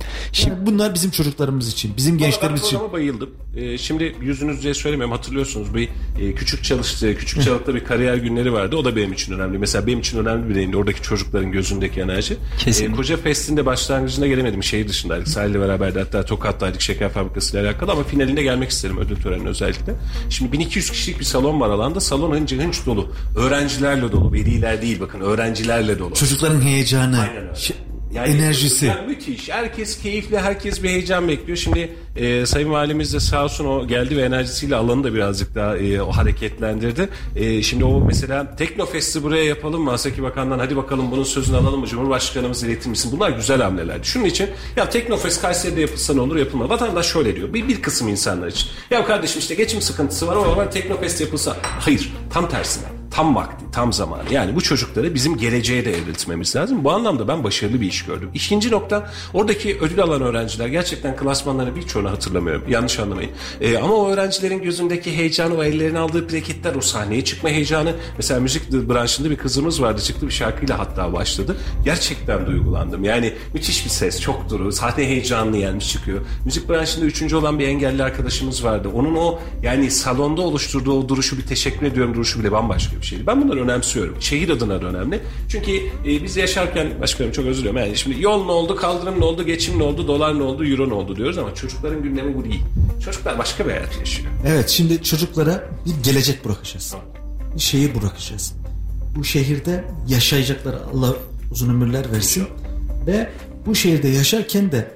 Ayku. 0.00 0.50
Yani 0.50 0.66
bunlar 0.66 0.94
bizim 0.94 1.10
çocuklarımız 1.10 1.68
için, 1.68 1.96
bizim 1.96 2.18
gençlerimiz 2.18 2.60
ben 2.62 2.66
için. 2.66 2.76
programa 2.76 2.92
bayıldım. 2.92 3.30
Ee, 3.56 3.78
şimdi 3.78 4.16
yüzünüz 4.20 4.62
diye 4.62 4.74
söylemiyorum 4.74 5.12
hatırlıyorsunuz 5.16 5.74
bir 5.74 5.88
e, 6.20 6.34
küçük 6.34 6.64
çalıştığı, 6.64 7.16
küçük 7.16 7.42
çağlıkta 7.42 7.74
bir 7.74 7.84
kariyer 7.84 8.16
günleri 8.16 8.52
vardı. 8.52 8.76
O 8.76 8.84
da 8.84 8.96
benim 8.96 9.12
için 9.12 9.32
önemli. 9.32 9.58
Mesela 9.58 9.86
benim 9.86 10.00
için 10.00 10.18
önemli 10.18 10.48
bir 10.48 10.54
değindi. 10.54 10.76
Oradaki 10.76 11.02
çocukların 11.02 11.52
gözündeki 11.52 12.00
enerji. 12.00 12.36
Ee, 12.66 12.92
Koca 12.92 13.16
Fest'in 13.16 13.66
başlangıcına 13.66 14.26
gelemedim. 14.26 14.62
Şehir 14.62 14.88
dışındaydık. 14.88 15.28
Sahil'le 15.28 15.54
beraberdi. 15.60 15.98
Hatta 15.98 16.24
Tokat'taydık 16.24 16.80
şeker 16.80 17.10
fabrikasıyla 17.10 17.66
alakalı 17.66 17.92
ama 17.92 18.02
finalinde 18.04 18.42
gelmek 18.42 18.70
isterim 18.70 18.98
ödül 18.98 19.16
törenine 19.16 19.48
özellikle. 19.48 19.94
Şimdi 20.30 20.52
1200 20.52 20.90
kişilik 20.90 21.20
bir 21.20 21.24
salon 21.24 21.60
var 21.60 21.70
alanda. 21.70 22.00
Salon 22.00 22.34
hınca 22.36 22.56
hınç 22.58 22.86
dolu. 22.86 23.12
Öğrencilerle 23.36 24.12
dolu. 24.12 24.32
Veliler 24.32 24.82
değil 24.82 25.00
bakın 25.00 25.20
öğrencilerle 25.20 25.98
dolu. 25.98 26.14
Çocukların 26.14 26.60
heyecanı, 26.60 27.20
Aynen 27.20 27.36
öyle. 27.36 27.54
şey- 27.54 27.76
Yani, 28.14 28.28
enerjisi. 28.28 28.92
müthiş. 29.06 29.48
Herkes 29.48 30.02
keyifli, 30.02 30.38
herkes 30.38 30.82
bir 30.82 30.88
heyecan 30.88 31.28
bekliyor. 31.28 31.58
Şimdi 31.58 31.92
e, 32.16 32.46
Sayın 32.46 32.70
Valimiz 32.70 33.14
de 33.14 33.20
sağ 33.20 33.44
olsun 33.44 33.64
o 33.64 33.86
geldi 33.86 34.16
ve 34.16 34.22
enerjisiyle 34.22 34.76
alanı 34.76 35.04
da 35.04 35.14
birazcık 35.14 35.54
daha 35.54 35.76
e, 35.76 36.02
o 36.02 36.10
hareketlendirdi. 36.12 37.08
E, 37.36 37.62
şimdi 37.62 37.84
o 37.84 38.00
mesela 38.00 38.56
Teknofest'i 38.56 39.22
buraya 39.22 39.44
yapalım 39.44 39.82
mı? 39.82 39.92
Asaki 39.92 40.22
Bakan'dan 40.22 40.58
hadi 40.58 40.76
bakalım 40.76 41.10
bunun 41.10 41.24
sözünü 41.24 41.56
alalım 41.56 41.80
mı? 41.80 41.86
Cumhurbaşkanımız 41.86 42.62
iletir 42.62 42.90
misin? 42.90 43.12
Bunlar 43.14 43.30
güzel 43.30 43.62
hamleler. 43.62 43.98
Şunun 44.02 44.24
için 44.24 44.50
ya 44.76 44.90
Teknofest 44.90 45.42
Kayseri'de 45.42 45.80
yapılsa 45.80 46.14
ne 46.14 46.20
olur 46.20 46.36
yapılmaz. 46.36 46.70
Vatandaş 46.70 47.06
şöyle 47.06 47.36
diyor. 47.36 47.54
Bir, 47.54 47.68
bir 47.68 47.82
kısım 47.82 48.08
insanlar 48.08 48.48
için. 48.48 48.68
Ya 48.90 49.06
kardeşim 49.06 49.38
işte 49.38 49.54
geçim 49.54 49.80
sıkıntısı 49.80 50.26
var 50.26 50.36
ama 50.36 50.56
var 50.56 50.70
Teknofest 50.70 51.20
yapılsa. 51.20 51.56
Hayır. 51.62 52.12
Tam 52.30 52.48
tersine. 52.48 53.03
Tam 53.14 53.36
vakti, 53.36 53.64
tam 53.72 53.92
zamanı. 53.92 54.22
Yani 54.32 54.56
bu 54.56 54.60
çocukları 54.60 55.14
bizim 55.14 55.36
geleceğe 55.36 55.84
de 55.84 55.98
evriltmemiz 55.98 56.56
lazım. 56.56 56.84
Bu 56.84 56.92
anlamda 56.92 57.28
ben 57.28 57.44
başarılı 57.44 57.80
bir 57.80 57.86
iş 57.86 58.04
gördüm. 58.04 58.30
İkinci 58.34 58.70
nokta 58.70 59.10
oradaki 59.34 59.78
ödül 59.80 60.02
alan 60.02 60.22
öğrenciler 60.22 60.66
gerçekten 60.66 61.16
klasmanlarını 61.16 61.76
birçoğunu 61.76 62.10
hatırlamıyorum. 62.10 62.64
Yanlış 62.68 62.98
anlamayın. 62.98 63.30
Ee, 63.60 63.78
ama 63.78 63.94
o 63.94 64.08
öğrencilerin 64.08 64.62
gözündeki 64.62 65.16
heyecanı, 65.16 65.54
o 65.56 65.64
ellerine 65.64 65.98
aldığı 65.98 66.26
plaketler, 66.26 66.74
o 66.74 66.80
sahneye 66.80 67.24
çıkma 67.24 67.48
heyecanı. 67.48 67.94
Mesela 68.16 68.40
müzik 68.40 68.72
branşında 68.72 69.30
bir 69.30 69.36
kızımız 69.36 69.82
vardı. 69.82 70.00
Çıktı 70.02 70.26
bir 70.26 70.32
şarkıyla 70.32 70.78
hatta 70.78 71.12
başladı. 71.12 71.56
Gerçekten 71.84 72.46
duygulandım. 72.46 73.04
Yani 73.04 73.32
müthiş 73.54 73.84
bir 73.84 73.90
ses, 73.90 74.20
çok 74.20 74.50
duru. 74.50 74.72
Sahne 74.72 75.04
heyecanlı 75.04 75.58
gelmiş 75.58 75.92
çıkıyor. 75.92 76.20
Müzik 76.44 76.68
branşında 76.68 77.04
üçüncü 77.04 77.36
olan 77.36 77.58
bir 77.58 77.68
engelli 77.68 78.02
arkadaşımız 78.02 78.64
vardı. 78.64 78.88
Onun 78.94 79.14
o 79.14 79.38
yani 79.62 79.90
salonda 79.90 80.42
oluşturduğu 80.42 80.92
o 80.92 81.08
duruşu 81.08 81.38
bir 81.38 81.46
teşekkür 81.46 81.86
ediyorum 81.86 82.14
duruşu 82.14 82.40
bile 82.40 82.52
bambaşka 82.52 82.96
bir 82.96 83.03
şeydi. 83.04 83.26
Ben 83.26 83.42
bunları 83.42 83.62
önemsiyorum. 83.64 84.16
Şehir 84.20 84.48
adına 84.48 84.82
da 84.82 84.86
önemli. 84.86 85.20
Çünkü 85.48 85.72
e, 85.76 86.22
biz 86.22 86.36
yaşarken 86.36 87.00
başkanım 87.00 87.32
çok 87.32 87.46
özür 87.46 87.60
diliyorum. 87.60 87.80
Yani 87.80 87.96
şimdi 87.96 88.22
yol 88.22 88.44
ne 88.44 88.52
oldu, 88.52 88.76
kaldırım 88.76 89.20
ne 89.20 89.24
oldu, 89.24 89.42
geçim 89.42 89.78
ne 89.78 89.82
oldu, 89.82 90.08
dolar 90.08 90.38
ne 90.38 90.42
oldu, 90.42 90.64
euro 90.64 90.88
ne 90.88 90.94
oldu 90.94 91.16
diyoruz 91.16 91.38
ama 91.38 91.54
çocukların 91.54 92.02
gündemi 92.02 92.36
bu 92.36 92.44
değil. 92.44 92.62
Çocuklar 93.04 93.38
başka 93.38 93.66
bir 93.66 93.70
hayat 93.70 93.98
yaşıyor. 93.98 94.28
Evet 94.46 94.68
şimdi 94.68 95.02
çocuklara 95.02 95.68
bir 95.86 96.04
gelecek 96.04 96.44
bırakacağız. 96.44 96.94
Bir 97.54 97.60
şehir 97.60 97.94
bırakacağız. 97.94 98.54
Bu 99.16 99.24
şehirde 99.24 99.84
yaşayacaklar 100.08 100.74
Allah 100.94 101.14
uzun 101.50 101.70
ömürler 101.70 102.12
versin. 102.12 102.46
Ve 103.06 103.30
bu 103.66 103.74
şehirde 103.74 104.08
yaşarken 104.08 104.72
de 104.72 104.94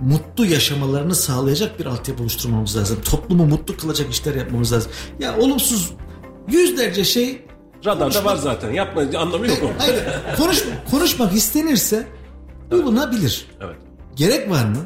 mutlu 0.00 0.46
yaşamalarını 0.46 1.14
sağlayacak 1.14 1.80
bir 1.80 1.86
altyapı 1.86 2.22
oluşturmamız 2.22 2.76
lazım. 2.76 2.98
Toplumu 3.04 3.46
mutlu 3.46 3.76
kılacak 3.76 4.12
işler 4.12 4.34
yapmamız 4.34 4.72
lazım. 4.72 4.92
Ya 5.20 5.38
olumsuz 5.38 5.92
yüzlerce 6.50 7.04
şey 7.04 7.42
Radarda 7.84 8.24
var 8.24 8.36
zaten. 8.36 8.72
Yapma 8.72 9.02
anlamı 9.18 9.46
yok 9.46 9.62
mu? 9.62 9.68
hayır, 9.78 10.04
konuş, 10.36 10.64
konuşmak 10.90 11.34
istenirse 11.34 12.06
bulunabilir. 12.70 13.46
Evet. 13.60 13.76
Gerek 14.16 14.50
var 14.50 14.64
mı? 14.64 14.78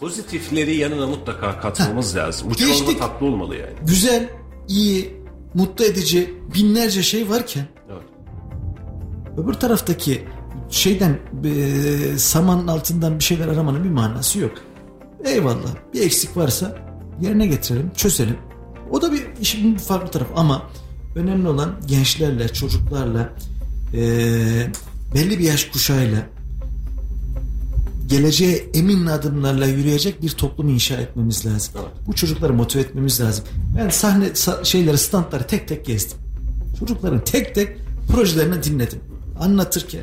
Pozitifleri 0.00 0.76
yanına 0.76 1.06
mutlaka 1.06 1.60
katmamız 1.60 2.16
lazım. 2.16 2.50
Bu 2.50 2.54
Geçtik. 2.54 2.86
çorba 2.86 2.98
tatlı 2.98 3.26
olmalı 3.26 3.56
yani. 3.56 3.72
Güzel, 3.86 4.28
iyi, 4.68 5.16
mutlu 5.54 5.84
edici 5.84 6.34
binlerce 6.54 7.02
şey 7.02 7.28
varken 7.30 7.64
Evet. 7.92 8.02
öbür 9.38 9.52
taraftaki 9.54 10.24
şeyden 10.70 11.18
e, 11.44 12.18
samanın 12.18 12.66
altından 12.66 13.18
bir 13.18 13.24
şeyler 13.24 13.48
aramanın 13.48 13.84
bir 13.84 13.90
manası 13.90 14.38
yok. 14.38 14.52
Eyvallah 15.24 15.74
bir 15.94 16.00
eksik 16.02 16.36
varsa 16.36 16.78
yerine 17.20 17.46
getirelim 17.46 17.90
çözelim. 17.96 18.36
O 18.90 19.02
da 19.02 19.12
bir 19.12 19.22
işin 19.40 19.76
farklı 19.76 20.10
tarafı 20.10 20.34
ama 20.36 20.62
önemli 21.14 21.48
olan 21.48 21.74
gençlerle 21.86 22.48
çocuklarla 22.48 23.32
e, 23.94 24.00
belli 25.14 25.38
bir 25.38 25.44
yaş 25.44 25.64
kuşağıyla 25.64 26.26
geleceğe 28.06 28.66
emin 28.74 29.06
adımlarla 29.06 29.66
yürüyecek 29.66 30.22
bir 30.22 30.30
toplum 30.30 30.68
inşa 30.68 30.94
etmemiz 30.94 31.46
lazım. 31.46 31.74
Bu 32.06 32.12
çocukları 32.12 32.52
motive 32.52 32.82
etmemiz 32.82 33.20
lazım. 33.20 33.44
Ben 33.78 33.88
sahne 33.88 34.26
sa- 34.26 34.64
şeyleri 34.64 34.98
standları 34.98 35.46
tek 35.46 35.68
tek 35.68 35.86
gezdim. 35.86 36.18
Çocukların 36.78 37.24
tek 37.24 37.54
tek 37.54 37.76
projelerini 38.12 38.62
dinledim. 38.62 39.00
Anlatırken 39.40 40.02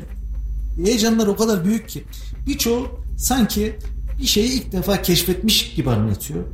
heyecanlar 0.84 1.26
o 1.26 1.36
kadar 1.36 1.64
büyük 1.64 1.88
ki 1.88 2.04
birçoğu 2.46 2.88
sanki 3.16 3.78
bir 4.18 4.26
şeyi 4.26 4.52
ilk 4.52 4.72
defa 4.72 5.02
keşfetmiş 5.02 5.74
gibi 5.74 5.90
anlatıyor. 5.90 6.44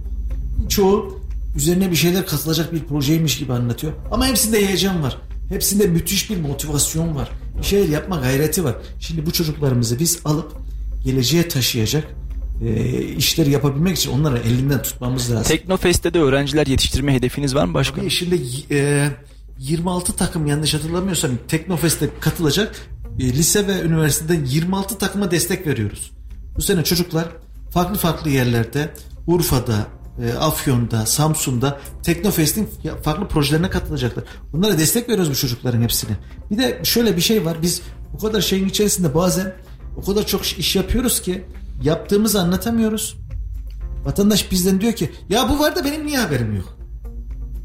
Birçoğu 0.64 1.19
üzerine 1.56 1.90
bir 1.90 1.96
şeyler 1.96 2.26
katılacak 2.26 2.72
bir 2.72 2.84
projeymiş 2.84 3.38
gibi 3.38 3.52
anlatıyor. 3.52 3.92
Ama 4.10 4.26
hepsinde 4.26 4.66
heyecan 4.66 5.02
var. 5.02 5.16
Hepsinde 5.48 5.86
müthiş 5.86 6.30
bir 6.30 6.36
motivasyon 6.36 7.14
var. 7.14 7.30
Bir 7.58 7.62
şeyler 7.62 7.88
yapma 7.88 8.16
gayreti 8.16 8.64
var. 8.64 8.76
Şimdi 9.00 9.26
bu 9.26 9.32
çocuklarımızı 9.32 9.98
biz 9.98 10.20
alıp 10.24 10.52
geleceğe 11.04 11.48
taşıyacak 11.48 12.04
e, 12.64 13.02
işleri 13.02 13.50
yapabilmek 13.50 13.96
için 13.96 14.10
onları 14.10 14.38
elinden 14.38 14.82
tutmamız 14.82 15.30
lazım. 15.30 15.48
Teknofest'te 15.48 16.14
de 16.14 16.20
öğrenciler 16.20 16.66
yetiştirme 16.66 17.14
hedefiniz 17.14 17.54
var 17.54 17.64
mı 17.64 17.74
başkanım? 17.74 18.00
Tabii 18.00 18.10
şimdi 18.10 18.42
e, 18.70 19.08
26 19.58 20.12
takım 20.16 20.46
yanlış 20.46 20.74
hatırlamıyorsam 20.74 21.30
Teknofest'e 21.48 22.08
katılacak 22.20 22.76
e, 23.18 23.22
lise 23.22 23.66
ve 23.66 23.80
üniversiteden 23.80 24.44
26 24.44 24.98
takıma 24.98 25.30
destek 25.30 25.66
veriyoruz. 25.66 26.10
Bu 26.56 26.62
sene 26.62 26.84
çocuklar 26.84 27.28
farklı 27.70 27.98
farklı 27.98 28.30
yerlerde 28.30 28.94
Urfa'da, 29.26 29.86
Afyon'da, 30.40 31.06
Samsun'da 31.06 31.80
Teknofest'in 32.02 32.68
farklı 33.02 33.28
projelerine 33.28 33.70
katılacaklar. 33.70 34.24
Bunlara 34.52 34.78
destek 34.78 35.08
veriyoruz 35.08 35.30
bu 35.30 35.34
çocukların 35.34 35.82
hepsine. 35.82 36.12
Bir 36.50 36.58
de 36.58 36.80
şöyle 36.84 37.16
bir 37.16 37.20
şey 37.22 37.44
var. 37.44 37.56
Biz 37.62 37.82
bu 38.12 38.18
kadar 38.18 38.40
şeyin 38.40 38.68
içerisinde 38.68 39.14
bazen 39.14 39.54
o 39.96 40.02
kadar 40.04 40.26
çok 40.26 40.46
iş 40.46 40.76
yapıyoruz 40.76 41.22
ki 41.22 41.44
yaptığımızı 41.82 42.40
anlatamıyoruz. 42.40 43.16
Vatandaş 44.04 44.50
bizden 44.50 44.80
diyor 44.80 44.92
ki 44.92 45.10
ya 45.28 45.48
bu 45.48 45.58
var 45.58 45.76
da 45.76 45.84
benim 45.84 46.06
niye 46.06 46.18
haberim 46.18 46.56
yok? 46.56 46.76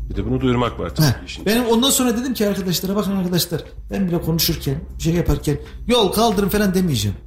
Bir 0.09 0.15
de 0.15 0.25
bunu 0.25 0.41
duyurmak 0.41 0.79
var 0.79 0.95
tabii 0.95 1.07
Heh, 1.07 1.25
işin. 1.27 1.45
benim 1.45 1.65
ondan 1.65 1.89
sonra 1.89 2.17
dedim 2.17 2.33
ki 2.33 2.47
arkadaşlara 2.47 2.95
bakın 2.95 3.11
arkadaşlar 3.15 3.63
ben 3.91 4.07
bile 4.07 4.21
konuşurken 4.21 4.75
şey 4.99 5.13
yaparken 5.13 5.57
yol 5.87 6.11
kaldırın 6.11 6.49
falan 6.49 6.73
demeyeceğim. 6.73 7.17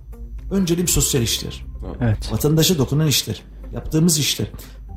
Önceliğim 0.50 0.88
sosyal 0.88 1.22
işler. 1.22 1.64
Evet. 2.00 2.32
Vatandaşa 2.32 2.78
dokunan 2.78 3.06
işler. 3.06 3.42
Yaptığımız 3.74 4.18
işler. 4.18 4.46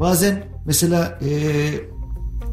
Bazen 0.02 0.44
mesela 0.66 1.20
eee, 1.22 1.90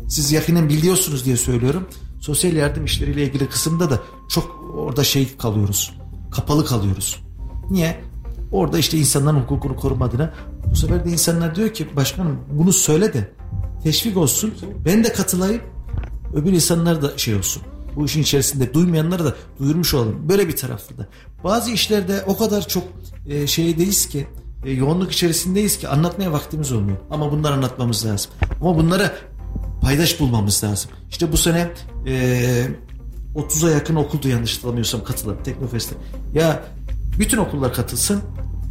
siz 0.09 0.33
yakinen 0.33 0.69
biliyorsunuz 0.69 1.25
diye 1.25 1.37
söylüyorum. 1.37 1.87
Sosyal 2.21 2.53
yardım 2.53 2.85
işleriyle 2.85 3.23
ilgili 3.23 3.49
kısımda 3.49 3.91
da 3.91 4.01
çok 4.29 4.65
orada 4.75 5.05
şey 5.05 5.37
kalıyoruz. 5.37 5.95
Kapalı 6.31 6.65
kalıyoruz. 6.65 7.23
Niye? 7.71 8.01
Orada 8.53 8.79
işte 8.79 8.99
insanların 8.99 9.41
hukukunu 9.41 9.77
korumadığına 9.77 10.35
bu 10.71 10.77
sefer 10.77 11.05
de 11.05 11.11
insanlar 11.11 11.55
diyor 11.55 11.75
ki 11.75 11.97
başkanım 11.97 12.39
bunu 12.53 12.73
söyle 12.73 13.15
de 13.15 13.33
teşvik 13.83 14.17
olsun. 14.17 14.55
Ben 14.85 15.05
de 15.05 15.13
katılayım. 15.13 15.63
Öbür 16.35 16.53
insanlar 16.53 17.03
da 17.03 17.19
şey 17.19 17.35
olsun. 17.35 17.63
Bu 17.97 18.07
işin 18.07 18.23
içerisinde 18.23 18.75
duymayanları 18.75 19.25
da 19.25 19.35
duyurmuş 19.59 19.95
olalım. 19.95 20.29
Böyle 20.29 20.49
bir 20.49 20.57
tarafı 20.57 20.99
da. 20.99 21.09
Bazı 21.45 21.71
işlerde 21.71 22.25
o 22.27 22.37
kadar 22.37 22.69
çok 22.69 22.85
e, 23.27 23.47
şeydeyiz 23.47 24.09
ki 24.09 24.27
e, 24.65 24.71
yoğunluk 24.71 25.13
içerisindeyiz 25.13 25.79
ki 25.79 25.89
anlatmaya 25.89 26.33
vaktimiz 26.33 26.73
olmuyor. 26.73 26.99
Ama 27.11 27.33
bunları 27.33 27.55
anlatmamız 27.55 28.07
lazım. 28.07 28.31
Ama 28.61 28.77
bunlara 28.77 29.13
paydaş 29.83 30.21
bulmamız 30.21 30.65
lazım. 30.65 30.91
İşte 31.11 31.33
bu 31.33 31.37
sene 31.37 31.71
e, 32.07 32.67
30'a 33.35 33.71
yakın 33.71 33.95
okuldu 33.95 34.29
yanlış 34.29 34.57
hatırlamıyorsam 34.57 35.05
katılan 35.05 35.43
Teknofest'e. 35.43 35.97
Ya 36.35 36.63
bütün 37.19 37.39
okullar 37.39 37.75
katılsın. 37.75 38.23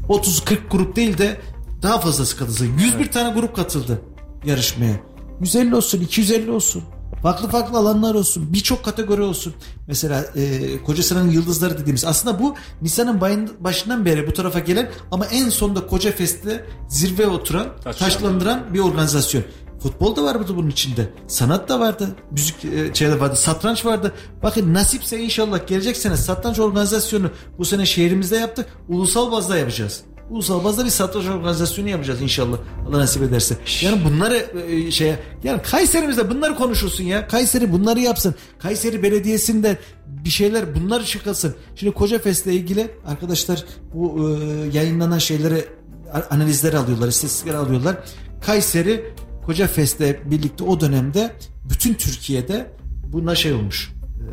30-40 0.10 0.58
grup 0.72 0.96
değil 0.96 1.18
de 1.18 1.42
daha 1.82 2.00
fazlası 2.00 2.38
katılsın. 2.38 2.70
101 2.80 3.12
tane 3.12 3.40
grup 3.40 3.56
katıldı 3.56 4.02
yarışmaya. 4.46 4.96
150 5.40 5.76
olsun, 5.76 6.02
250 6.02 6.52
olsun. 6.52 6.84
Farklı 7.28 7.48
farklı 7.48 7.78
alanlar 7.78 8.16
olsun. 8.16 8.54
Birçok 8.54 8.84
kategori 8.86 9.22
olsun. 9.22 9.54
Mesela 9.88 10.26
e, 10.36 10.84
Kocasinan 10.84 11.28
Yıldızları 11.28 11.78
dediğimiz. 11.78 12.06
Aslında 12.06 12.40
bu 12.40 12.56
Nisan'ın 12.82 13.22
başından 13.60 14.06
beri 14.06 14.28
bu 14.28 14.34
tarafa 14.34 14.60
gelen 14.60 14.90
ama 15.12 15.26
en 15.26 15.50
sonunda 15.50 15.88
Koca 15.88 16.12
Fest'te 16.12 16.66
zirveye 16.90 17.28
oturan, 17.28 17.68
Taşlandıran. 17.84 18.74
bir 18.74 18.80
organizasyon. 18.80 19.44
Futbol 19.80 20.16
da 20.16 20.24
vardı 20.24 20.54
bunun 20.56 20.70
içinde. 20.70 21.10
Sanat 21.28 21.70
da 21.70 21.80
vardı. 21.80 22.08
Müzik 22.32 22.66
e, 22.66 22.94
şeyde 22.94 23.20
vardı. 23.20 23.36
Satranç 23.36 23.86
vardı. 23.86 24.14
Bakın 24.44 24.74
nasipse 24.74 25.20
inşallah 25.20 25.68
gelecek 25.68 25.98
sene 25.98 26.18
satranç 26.18 26.60
organizasyonu 26.60 27.30
bu 27.58 27.66
sene 27.66 27.86
şehrimizde 27.86 28.38
yaptık. 28.38 28.66
Ulusal 28.90 29.32
bazda 29.32 29.58
yapacağız. 29.58 30.04
Ulusal 30.30 30.64
bazda 30.64 30.86
bir 30.86 30.90
satranç 30.90 31.26
organizasyonu 31.26 31.90
yapacağız 31.90 32.22
inşallah. 32.22 32.58
Allah 32.88 32.98
nasip 33.00 33.24
ederse. 33.24 33.58
Yani 33.82 34.02
bunları 34.06 34.46
e, 34.70 34.92
şeye 34.92 35.20
yani 35.44 35.62
Kayseri'mizde 35.62 36.30
bunları 36.30 36.56
konuşulsun 36.56 37.04
ya. 37.04 37.28
Kayseri 37.28 37.72
bunları 37.72 38.00
yapsın. 38.00 38.36
Kayseri 38.60 39.04
Belediyesi'nde 39.04 39.78
bir 40.08 40.30
şeyler 40.30 40.76
bunları 40.76 41.06
çıkasın. 41.06 41.56
Şimdi 41.76 41.94
Koca 41.94 42.20
Fest'le 42.20 42.48
ilgili 42.48 42.92
arkadaşlar 43.06 43.64
bu 43.94 44.30
e, 44.30 44.78
yayınlanan 44.78 45.18
şeyleri 45.18 45.66
a- 46.14 46.36
analizleri 46.36 46.78
alıyorlar, 46.78 47.08
istatistikleri 47.08 47.58
alıyorlar. 47.58 47.98
Kayseri 48.46 49.14
Koca 49.46 49.68
Fest'le 49.68 50.02
birlikte 50.32 50.64
o 50.64 50.80
dönemde 50.80 51.32
bütün 51.70 51.94
Türkiye'de 51.94 52.72
buna 53.04 53.36
şey 53.36 53.54
olmuş. 53.54 53.92
e, 54.18 54.28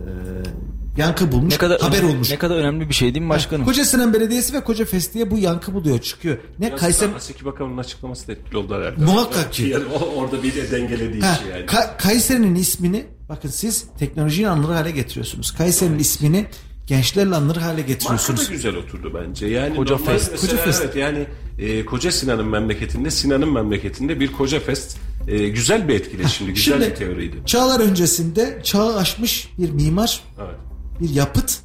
yankı 0.96 1.32
bulmuş. 1.32 1.52
Ne 1.52 1.58
kadar 1.58 1.80
haber 1.80 1.98
önemli, 1.98 2.12
olmuş. 2.12 2.30
Ne 2.30 2.38
kadar 2.38 2.56
önemli 2.56 2.88
bir 2.88 2.94
şey 2.94 3.14
değil 3.14 3.24
mi 3.24 3.30
başkanım? 3.30 3.64
Koca 3.64 3.84
Sinan 3.84 4.14
Belediyesi 4.14 4.52
ve 4.54 4.60
Koca 4.64 4.84
Fest 4.84 5.14
diye 5.14 5.30
bu 5.30 5.38
yankı 5.38 5.74
buluyor 5.74 5.98
çıkıyor. 5.98 6.38
Ne 6.58 6.66
Biraz 6.68 6.80
Kayseri 6.80 7.12
Haseki 7.12 7.44
Bakanı'nın 7.44 7.78
açıklaması 7.78 8.28
da 8.28 8.32
etkili 8.32 8.56
oldu 8.56 8.74
herhalde. 8.74 9.04
Muhakkak 9.04 9.52
ki. 9.52 9.62
Yani 9.62 9.84
orada 10.16 10.42
bir 10.42 10.54
de 10.54 10.70
dengelediği 10.70 11.22
Ha, 11.22 11.34
şey 11.34 11.50
yani. 11.50 11.64
Ka- 11.66 11.96
Kayseri'nin 11.96 12.54
ismini 12.54 13.06
bakın 13.28 13.48
siz 13.48 13.84
teknolojiyi 13.98 14.48
anılır 14.48 14.74
hale 14.74 14.90
getiriyorsunuz. 14.90 15.50
Kayseri'nin 15.50 15.98
ismini 15.98 16.46
gençlerle 16.86 17.34
anılır 17.34 17.56
hale 17.56 17.66
Marka 17.72 17.82
da 17.88 17.92
getiriyorsunuz. 17.92 18.50
güzel 18.50 18.76
oturdu 18.76 19.20
bence. 19.22 19.46
Yani 19.46 19.76
Koca 19.76 19.96
Fest. 19.96 20.28
mesela 20.32 20.40
Koca 20.52 20.56
Fest. 20.64 20.82
Evet 20.84 20.96
yani 20.96 21.26
e, 21.58 21.84
Koca 21.84 22.12
Sinan'ın 22.12 22.46
memleketinde, 22.46 23.10
Sinan'ın 23.10 23.52
memleketinde 23.52 24.20
bir 24.20 24.32
Koca 24.32 24.60
Fest 24.60 24.96
e, 25.28 25.48
güzel 25.48 25.88
bir 25.88 25.94
etkileşimdi, 25.94 26.52
güzel 26.54 26.74
Şimdi 26.80 26.90
bir 26.90 26.94
teoriydi. 26.96 27.36
çağlar 27.46 27.80
öncesinde 27.80 28.60
çağı 28.62 28.96
aşmış 28.96 29.48
bir 29.58 29.70
mimar, 29.70 30.20
Evet. 30.38 30.54
Bir 31.00 31.10
yapıt. 31.10 31.58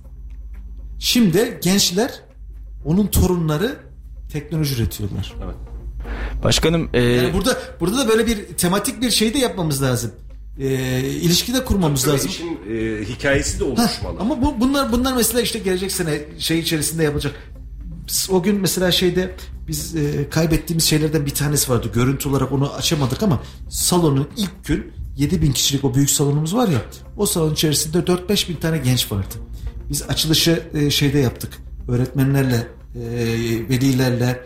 Şimdi 0.99 1.59
gençler 1.63 2.11
onun 2.85 3.07
torunları 3.07 3.75
teknoloji 4.31 4.75
üretiyorlar. 4.75 5.33
Evet. 5.45 5.55
Başkanım 6.43 6.89
e, 6.93 7.01
Yani 7.01 7.33
burada 7.33 7.57
burada 7.79 7.97
da 7.97 8.09
böyle 8.09 8.27
bir 8.27 8.45
tematik 8.45 9.01
bir 9.01 9.11
şey 9.11 9.33
de 9.33 9.37
yapmamız 9.37 9.81
lazım. 9.83 10.11
Ee, 10.59 10.99
ilişki 11.01 11.53
de 11.53 11.65
kurmamız 11.65 12.03
Tabii 12.03 12.13
lazım. 12.13 12.29
işin 12.29 12.59
e, 12.73 13.05
hikayesi 13.05 13.59
de 13.59 13.63
oluşmalı. 13.63 14.19
ama 14.19 14.41
bu, 14.41 14.59
bunlar 14.61 14.91
bunlar 14.91 15.15
mesela 15.15 15.41
işte 15.41 15.59
gelecek 15.59 15.91
sene 15.91 16.19
şey 16.37 16.59
içerisinde 16.59 17.03
yapılacak. 17.03 17.35
Biz 18.07 18.29
O 18.31 18.43
gün 18.43 18.61
mesela 18.61 18.91
şeyde 18.91 19.35
biz 19.67 19.95
e, 19.95 20.29
kaybettiğimiz 20.29 20.83
şeylerden 20.83 21.25
bir 21.25 21.33
tanesi 21.33 21.71
vardı. 21.71 21.91
Görüntü 21.93 22.29
olarak 22.29 22.51
onu 22.51 22.73
açamadık 22.73 23.23
ama 23.23 23.43
salonun 23.69 24.27
ilk 24.37 24.65
gün 24.65 24.91
7 25.19 25.41
bin 25.41 25.51
kişilik 25.51 25.85
o 25.85 25.93
büyük 25.93 26.09
salonumuz 26.09 26.55
var 26.55 26.67
ya 26.67 26.81
o 27.17 27.25
salon 27.25 27.53
içerisinde 27.53 27.97
4-5 27.97 28.49
bin 28.49 28.55
tane 28.55 28.77
genç 28.77 29.11
vardı. 29.11 29.35
Biz 29.89 30.01
açılışı 30.01 30.63
e, 30.73 30.89
şeyde 30.89 31.19
yaptık. 31.19 31.57
Öğretmenlerle, 31.87 32.67
e, 32.95 32.99
velilerle, 33.69 34.43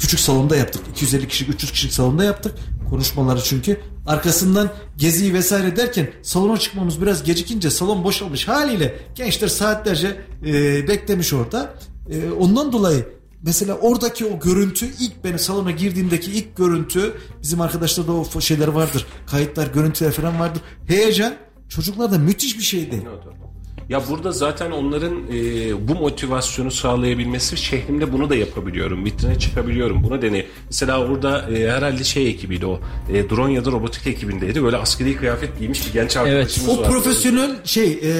küçük 0.00 0.20
salonda 0.20 0.56
yaptık. 0.56 0.82
250 0.90 1.28
kişilik, 1.28 1.54
300 1.54 1.72
kişilik 1.72 1.94
salonda 1.94 2.24
yaptık. 2.24 2.54
Konuşmaları 2.90 3.42
çünkü. 3.42 3.80
Arkasından 4.06 4.70
geziyi 4.96 5.34
vesaire 5.34 5.76
derken 5.76 6.10
salona 6.22 6.58
çıkmamız 6.58 7.02
biraz 7.02 7.24
gecikince 7.24 7.70
salon 7.70 8.04
boşalmış 8.04 8.48
haliyle 8.48 9.00
gençler 9.14 9.48
saatlerce 9.48 10.16
e, 10.46 10.52
beklemiş 10.88 11.32
orada. 11.32 11.74
E, 12.10 12.30
ondan 12.30 12.72
dolayı 12.72 13.19
mesela 13.42 13.74
oradaki 13.74 14.26
o 14.26 14.40
görüntü 14.40 14.86
ilk 15.00 15.24
benim 15.24 15.38
salona 15.38 15.70
girdiğimdeki 15.70 16.32
ilk 16.32 16.56
görüntü 16.56 17.14
bizim 17.42 17.60
arkadaşlarda 17.60 18.12
o 18.12 18.40
şeyler 18.40 18.68
vardır. 18.68 19.06
Kayıtlar, 19.26 19.66
görüntüler 19.66 20.12
falan 20.12 20.40
vardır. 20.40 20.62
Heyecan 20.86 21.34
çocuklarda 21.68 22.18
müthiş 22.18 22.58
bir 22.58 22.62
şeydi. 22.62 23.02
Evet, 23.08 23.18
evet. 23.26 23.50
Ya 23.90 24.02
burada 24.10 24.32
zaten 24.32 24.70
onların 24.70 25.14
e, 25.32 25.88
bu 25.88 25.94
motivasyonu 25.94 26.70
sağlayabilmesi 26.70 27.56
şehrimde 27.56 28.12
bunu 28.12 28.30
da 28.30 28.34
yapabiliyorum. 28.34 29.04
Vitrine 29.04 29.38
çıkabiliyorum. 29.38 30.04
Buna 30.04 30.22
deney. 30.22 30.46
Mesela 30.66 31.06
orada 31.06 31.50
e, 31.50 31.70
herhalde 31.70 32.04
şey 32.04 32.30
ekibiydi 32.30 32.66
o. 32.66 32.80
E, 33.12 33.30
drone 33.30 33.52
ya 33.52 33.64
da 33.64 33.70
robotik 33.70 34.06
ekibindeydi. 34.06 34.62
Böyle 34.62 34.76
askeri 34.76 35.16
kıyafet 35.16 35.58
giymiş 35.58 35.86
bir 35.86 35.92
genç 35.92 36.16
arkadaşımız 36.16 36.68
O 36.68 36.78
vardı. 36.78 36.90
profesyonel 36.90 37.64
şey 37.64 37.92
e, 38.02 38.12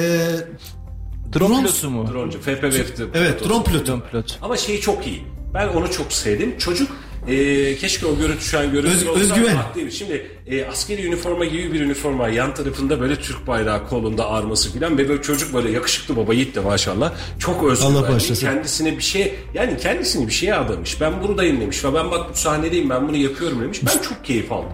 drone 1.39 1.53
drone- 1.53 1.61
pilotu 1.61 1.89
mu? 1.89 2.07
Droncu. 2.13 2.39
FPV'de. 2.41 3.03
evet 3.13 3.49
drone 3.49 3.63
pilotu. 3.63 3.87
Drone 3.87 4.01
pilot. 4.11 4.39
Ama 4.41 4.57
şeyi 4.57 4.81
çok 4.81 5.07
iyi. 5.07 5.23
Ben 5.53 5.67
onu 5.67 5.91
çok 5.91 6.13
sevdim. 6.13 6.55
Çocuk 6.57 6.91
e, 7.27 7.75
keşke 7.75 8.05
o 8.05 8.17
görüntü 8.17 8.41
şu 8.43 8.59
an 8.59 8.71
görüntü 8.71 8.95
Öz- 8.95 9.07
olsa 9.07 9.19
özgüven. 9.19 9.57
değil. 9.75 9.89
Şimdi 9.91 10.31
e, 10.47 10.65
askeri 10.65 11.05
üniforma 11.05 11.45
gibi 11.45 11.73
bir 11.73 11.81
üniforma 11.81 12.27
yan 12.29 12.53
tarafında 12.53 13.01
böyle 13.01 13.15
Türk 13.15 13.47
bayrağı 13.47 13.87
kolunda 13.87 14.29
arması 14.29 14.73
filan 14.73 14.97
ve 14.97 15.09
böyle 15.09 15.21
çocuk 15.21 15.53
böyle 15.53 15.71
yakışıklı 15.71 16.15
baba 16.15 16.33
yiğit 16.33 16.55
de 16.55 16.59
maşallah 16.59 17.11
çok 17.39 17.63
Allah 17.63 17.71
özgüvenli. 17.71 18.01
bağışlasın. 18.09 18.47
Kendisine 18.47 18.97
bir 18.97 19.03
şey 19.03 19.35
yani 19.53 19.77
kendisini 19.77 20.27
bir 20.27 20.31
şeye 20.33 20.55
adamış. 20.55 21.01
Ben 21.01 21.23
buradayım 21.23 21.61
demiş 21.61 21.85
ve 21.85 21.93
ben 21.93 22.11
bak 22.11 22.29
bu 22.33 22.37
sahnedeyim 22.37 22.89
ben 22.89 23.07
bunu 23.07 23.17
yapıyorum 23.17 23.61
demiş. 23.61 23.79
Ben 23.85 24.01
çok 24.01 24.25
keyif 24.25 24.51
aldım. 24.51 24.69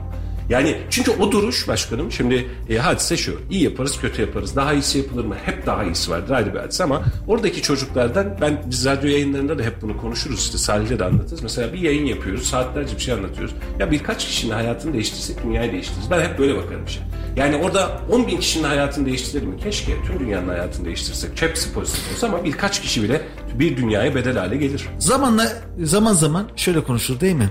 Yani 0.49 0.77
çünkü 0.89 1.11
o 1.11 1.31
duruş 1.31 1.67
başkanım 1.67 2.11
şimdi 2.11 2.47
e, 2.69 2.77
hadise 2.77 3.17
şu 3.17 3.39
iyi 3.51 3.63
yaparız 3.63 3.99
kötü 4.01 4.21
yaparız 4.21 4.55
daha 4.55 4.73
iyisi 4.73 4.97
yapılır 4.97 5.25
mı? 5.25 5.35
Hep 5.45 5.65
daha 5.65 5.83
iyisi 5.83 6.11
vardır 6.11 6.33
ayrı 6.33 6.53
bir 6.53 6.59
hadise 6.59 6.83
ama 6.83 7.03
oradaki 7.27 7.61
çocuklardan 7.61 8.37
ben 8.41 8.61
biz 8.69 8.85
radyo 8.85 9.09
yayınlarında 9.09 9.59
da 9.59 9.63
hep 9.63 9.81
bunu 9.81 9.97
konuşuruz 9.97 10.39
işte 10.39 10.57
Salih'le 10.57 10.99
de 10.99 11.05
anlatırız. 11.05 11.43
Mesela 11.43 11.73
bir 11.73 11.79
yayın 11.79 12.05
yapıyoruz 12.05 12.43
saatlerce 12.43 12.95
bir 12.95 13.01
şey 13.01 13.13
anlatıyoruz. 13.13 13.55
Ya 13.79 13.91
birkaç 13.91 14.25
kişinin 14.25 14.51
hayatını 14.53 14.93
değiştirsek 14.93 15.43
dünyayı 15.43 15.71
değiştiririz. 15.71 16.11
Ben 16.11 16.21
hep 16.21 16.39
böyle 16.39 16.55
bakarım 16.55 16.85
işe. 16.85 16.99
Yani 17.35 17.55
orada 17.55 18.01
10 18.11 18.27
bin 18.27 18.37
kişinin 18.37 18.63
hayatını 18.63 19.05
değiştirelim 19.05 19.49
mi? 19.49 19.57
Keşke 19.59 19.91
tüm 20.05 20.19
dünyanın 20.19 20.47
hayatını 20.47 20.85
değiştirsek. 20.85 21.41
Hepsi 21.41 21.73
pozitif 21.73 22.13
olsa 22.13 22.27
ama 22.27 22.45
birkaç 22.45 22.81
kişi 22.81 23.03
bile 23.03 23.21
bir 23.53 23.77
dünyaya 23.77 24.15
bedel 24.15 24.37
hale 24.37 24.57
gelir. 24.57 24.85
Zamanla 24.99 25.47
zaman 25.83 26.13
zaman 26.13 26.47
şöyle 26.55 26.83
konuşulur 26.83 27.19
değil 27.19 27.35
mi? 27.35 27.49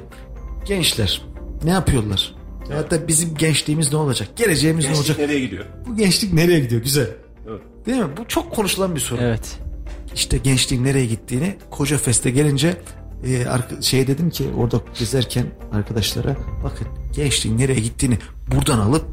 Gençler 0.66 1.22
ne 1.64 1.70
yapıyorlar? 1.70 2.34
Ya 2.70 2.90
da 2.90 3.08
bizim 3.08 3.34
gençliğimiz 3.34 3.92
ne 3.92 3.98
olacak? 3.98 4.28
Geleceğimiz 4.36 4.84
ne 4.84 4.88
gençlik 4.90 5.00
olacak? 5.10 5.18
nereye 5.18 5.40
gidiyor 5.40 5.64
Bu 5.86 5.96
gençlik 5.96 6.32
nereye 6.32 6.60
gidiyor? 6.60 6.82
Güzel. 6.82 7.08
evet. 7.48 7.60
Değil 7.86 7.98
mi? 7.98 8.08
Bu 8.16 8.28
çok 8.28 8.52
konuşulan 8.54 8.94
bir 8.94 9.00
soru. 9.00 9.20
Evet. 9.22 9.58
İşte 10.14 10.38
gençliğin 10.38 10.84
nereye 10.84 11.06
gittiğini 11.06 11.54
Koca 11.70 11.98
Fest'e 11.98 12.30
gelince 12.30 12.76
e, 13.24 13.42
arka- 13.42 13.82
şey 13.82 14.06
dedim 14.06 14.30
ki 14.30 14.44
orada 14.58 14.80
gezerken 14.98 15.46
arkadaşlara 15.72 16.36
bakın 16.64 16.86
gençliğin 17.14 17.58
nereye 17.58 17.80
gittiğini 17.80 18.18
buradan 18.54 18.78
alıp 18.78 19.04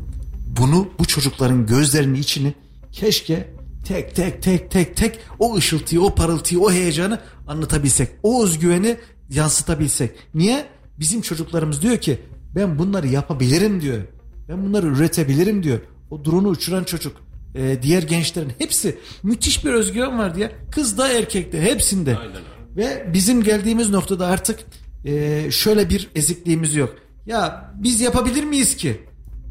bunu 0.60 0.88
bu 1.00 1.06
çocukların 1.06 1.66
gözlerinin 1.66 2.20
içini 2.20 2.54
keşke 2.92 3.50
tek 3.88 4.16
tek 4.16 4.42
tek 4.44 4.72
tek 4.72 4.96
tek 4.98 5.20
o 5.40 5.56
ışıltıyı, 5.56 6.02
o 6.02 6.16
parıltıyı, 6.16 6.62
o 6.62 6.72
heyecanı 6.72 7.20
anlatabilsek. 7.48 8.10
O 8.24 8.44
özgüveni 8.44 8.98
yansıtabilsek. 9.30 10.12
Niye? 10.36 10.66
Bizim 11.00 11.22
çocuklarımız 11.22 11.82
diyor 11.82 11.98
ki 11.98 12.20
ben 12.56 12.80
bunları 12.80 13.08
yapabilirim 13.08 13.82
diyor. 13.82 14.02
Ben 14.50 14.66
bunları 14.66 14.88
üretebilirim 14.88 15.64
diyor. 15.64 15.80
O 16.12 16.26
drone'u 16.26 16.50
uçuran 16.50 16.84
çocuk 16.84 17.16
e, 17.56 17.82
diğer 17.82 18.04
gençlerin 18.04 18.52
hepsi 18.58 18.98
müthiş 19.24 19.66
bir 19.66 19.74
özgüven 19.74 20.20
var 20.20 20.36
diye. 20.36 20.52
Kız 20.72 20.98
da 20.98 21.10
erkek 21.10 21.54
de 21.54 21.62
hepsinde. 21.62 22.18
Aynen. 22.18 22.42
Ve 22.78 23.14
bizim 23.14 23.44
geldiğimiz 23.44 23.90
noktada 23.90 24.28
artık 24.28 24.60
e, 25.06 25.52
şöyle 25.52 25.90
bir 25.90 26.10
ezikliğimiz 26.16 26.76
yok. 26.76 26.96
Ya 27.26 27.72
biz 27.76 28.02
yapabilir 28.02 28.44
miyiz 28.44 28.76
ki? 28.76 29.02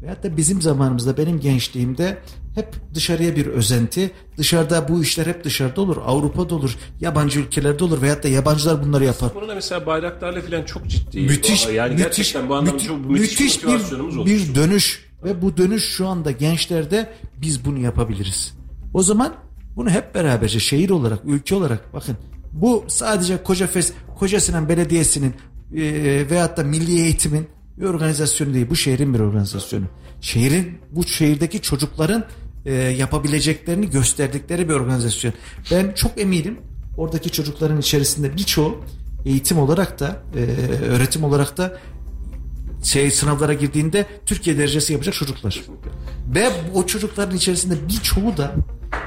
Veyahut 0.01 0.23
da 0.23 0.37
bizim 0.37 0.61
zamanımızda 0.61 1.17
benim 1.17 1.39
gençliğimde 1.39 2.17
hep 2.55 2.67
dışarıya 2.93 3.35
bir 3.35 3.45
özenti. 3.45 4.11
Dışarıda 4.37 4.87
bu 4.87 5.03
işler 5.03 5.25
hep 5.25 5.43
dışarıda 5.43 5.81
olur. 5.81 5.97
Avrupa'da 6.05 6.55
olur. 6.55 6.75
Yabancı 7.01 7.39
ülkelerde 7.39 7.83
olur. 7.83 8.01
Veyahut 8.01 8.23
da 8.23 8.27
yabancılar 8.27 8.83
bunları 8.83 9.05
yapar. 9.05 9.31
Bunu 9.35 9.47
da 9.47 9.55
mesela 9.55 9.85
bayraklarla 9.85 10.41
falan 10.41 10.63
çok 10.63 10.87
ciddi. 10.87 11.21
Müthiş, 11.21 11.67
yani 11.67 11.91
müthiş, 11.91 12.05
gerçekten 12.05 12.49
bu 12.49 12.55
anlamda 12.55 12.71
müthiş, 12.71 12.87
çok 12.87 13.05
müthiş, 13.09 13.39
müthiş 13.39 13.63
bir 13.63 14.25
bir, 14.25 14.55
dönüş 14.55 15.05
ve 15.23 15.41
bu 15.41 15.57
dönüş 15.57 15.83
şu 15.83 16.07
anda 16.07 16.31
gençlerde 16.31 17.09
biz 17.41 17.65
bunu 17.65 17.79
yapabiliriz. 17.79 18.53
O 18.93 19.03
zaman 19.03 19.33
Bunu 19.75 19.89
hep 19.89 20.15
beraberce 20.15 20.59
şehir 20.59 20.89
olarak, 20.89 21.19
ülke 21.25 21.55
olarak 21.55 21.93
bakın 21.93 22.17
bu 22.51 22.85
sadece 22.87 23.43
Koca 23.43 23.67
Fes, 23.67 23.93
Koca 24.19 24.39
Sinan 24.39 24.69
Belediyesi'nin 24.69 25.33
e, 25.75 25.81
veyahut 26.29 26.57
da 26.57 26.63
Milli 26.63 27.01
Eğitim'in 27.01 27.47
bir 27.77 27.85
organizasyonu 27.85 28.53
değil. 28.53 28.69
Bu 28.69 28.75
şehrin 28.75 29.13
bir 29.13 29.19
organizasyonu. 29.19 29.85
Şehrin, 30.21 30.77
bu 30.91 31.03
şehirdeki 31.03 31.61
çocukların 31.61 32.23
e, 32.65 32.73
yapabileceklerini 32.73 33.89
gösterdikleri 33.89 34.69
bir 34.69 34.73
organizasyon. 34.73 35.33
Ben 35.71 35.91
çok 35.91 36.21
eminim 36.21 36.57
oradaki 36.97 37.29
çocukların 37.29 37.79
içerisinde 37.79 38.37
birçoğu 38.37 38.83
eğitim 39.25 39.59
olarak 39.59 39.99
da 39.99 40.23
e, 40.35 40.39
öğretim 40.85 41.23
olarak 41.23 41.57
da 41.57 41.77
şey 42.83 43.11
sınavlara 43.11 43.53
girdiğinde 43.53 44.05
Türkiye 44.25 44.57
derecesi 44.57 44.93
yapacak 44.93 45.13
çocuklar. 45.13 45.61
Ve 46.35 46.49
o 46.73 46.85
çocukların 46.85 47.35
içerisinde 47.35 47.75
birçoğu 47.89 48.37
da 48.37 48.55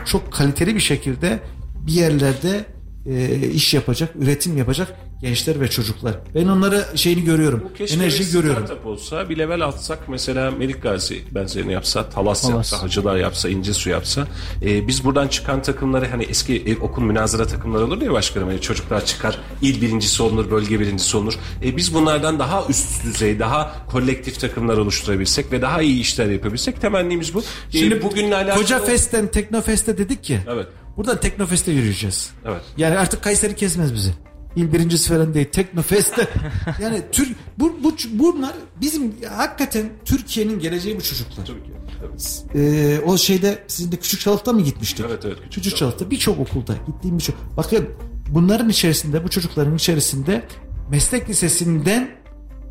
çok 0.04 0.32
kaliteli 0.32 0.74
bir 0.74 0.80
şekilde 0.80 1.40
bir 1.86 1.92
yerlerde 1.92 2.64
e, 3.10 3.48
iş 3.48 3.74
yapacak, 3.74 4.10
üretim 4.18 4.56
yapacak 4.58 4.94
gençler 5.20 5.60
ve 5.60 5.70
çocuklar. 5.70 6.14
Ben 6.34 6.46
onları 6.46 6.84
şeyini 6.94 7.24
görüyorum. 7.24 7.62
Bir 7.80 8.32
görüyorum. 8.32 8.66
startup 8.66 8.86
olsa 8.86 9.28
bir 9.28 9.38
level 9.38 9.60
atsak 9.60 10.08
mesela 10.08 10.50
Melik 10.50 10.82
Gazi 10.82 11.22
benzerini 11.34 11.72
yapsa, 11.72 12.08
Talas, 12.10 12.42
Talas. 12.42 12.54
yapsa, 12.54 12.82
Hacılar 12.82 13.16
yapsa, 13.16 13.48
İnce 13.48 13.72
Su 13.72 13.90
yapsa. 13.90 14.26
e, 14.62 14.88
biz 14.88 15.04
buradan 15.04 15.28
çıkan 15.28 15.62
takımları 15.62 16.06
hani 16.08 16.24
eski 16.24 16.56
e, 16.56 16.76
okul 16.76 17.02
münazara 17.02 17.46
takımları 17.46 17.84
olur 17.84 18.02
ya 18.02 18.12
başkanım. 18.12 18.48
Hani 18.48 18.60
çocuklar 18.60 19.04
çıkar, 19.06 19.38
il 19.62 19.80
birincisi 19.82 20.22
olunur, 20.22 20.50
bölge 20.50 20.80
birincisi 20.80 21.16
olunur. 21.16 21.34
E, 21.64 21.76
biz 21.76 21.94
bunlardan 21.94 22.38
daha 22.38 22.66
üst 22.68 23.04
düzey, 23.04 23.38
daha 23.38 23.86
kolektif 23.90 24.40
takımlar 24.40 24.76
oluşturabilsek 24.78 25.52
ve 25.52 25.62
daha 25.62 25.82
iyi 25.82 26.00
işler 26.00 26.26
yapabilsek 26.26 26.80
temennimiz 26.80 27.34
bu. 27.34 27.40
E, 27.40 27.78
Şimdi 27.78 28.02
bugünle 28.02 28.36
alakalı... 28.36 28.62
Koca 28.62 28.78
Fest'ten 28.78 29.26
Teknofest'e 29.26 29.98
dedik 29.98 30.24
ki. 30.24 30.38
Evet. 30.48 30.66
Buradan 30.96 31.20
Teknofest'e 31.20 31.72
yürüyeceğiz. 31.72 32.30
Evet. 32.44 32.62
Yani 32.76 32.98
artık 32.98 33.22
Kayseri 33.22 33.56
kesmez 33.56 33.94
bizi. 33.94 34.10
İl 34.56 34.72
birincisi 34.72 35.08
falan 35.08 35.34
değil. 35.34 35.48
Teknofest'te. 35.52 36.28
yani 36.82 37.02
Tür 37.12 37.32
bu, 37.58 37.76
bu, 37.84 37.94
bunlar 38.12 38.52
bizim 38.80 39.14
hakikaten 39.36 39.86
Türkiye'nin 40.04 40.58
geleceği 40.58 40.96
bu 40.96 41.02
çocuklar. 41.02 41.46
Tabii 41.46 41.62
ki. 41.62 41.70
Evet. 42.08 42.44
Ee, 42.54 43.00
o 43.06 43.18
şeyde 43.18 43.64
sizin 43.66 43.92
de 43.92 43.96
Küçük 43.96 44.20
Çalık'ta 44.20 44.52
mı 44.52 44.62
gitmiştik? 44.62 45.06
Evet, 45.08 45.24
evet, 45.24 45.36
Küçük 45.36 45.52
Küçük 45.52 45.76
Çalık'ta 45.76 46.10
birçok 46.10 46.38
okulda 46.38 46.74
gittiğim 46.86 47.18
birçok. 47.18 47.36
Bakın 47.56 47.88
bunların 48.28 48.68
içerisinde 48.68 49.24
bu 49.24 49.28
çocukların 49.28 49.76
içerisinde 49.76 50.44
meslek 50.90 51.28
lisesinden 51.28 52.10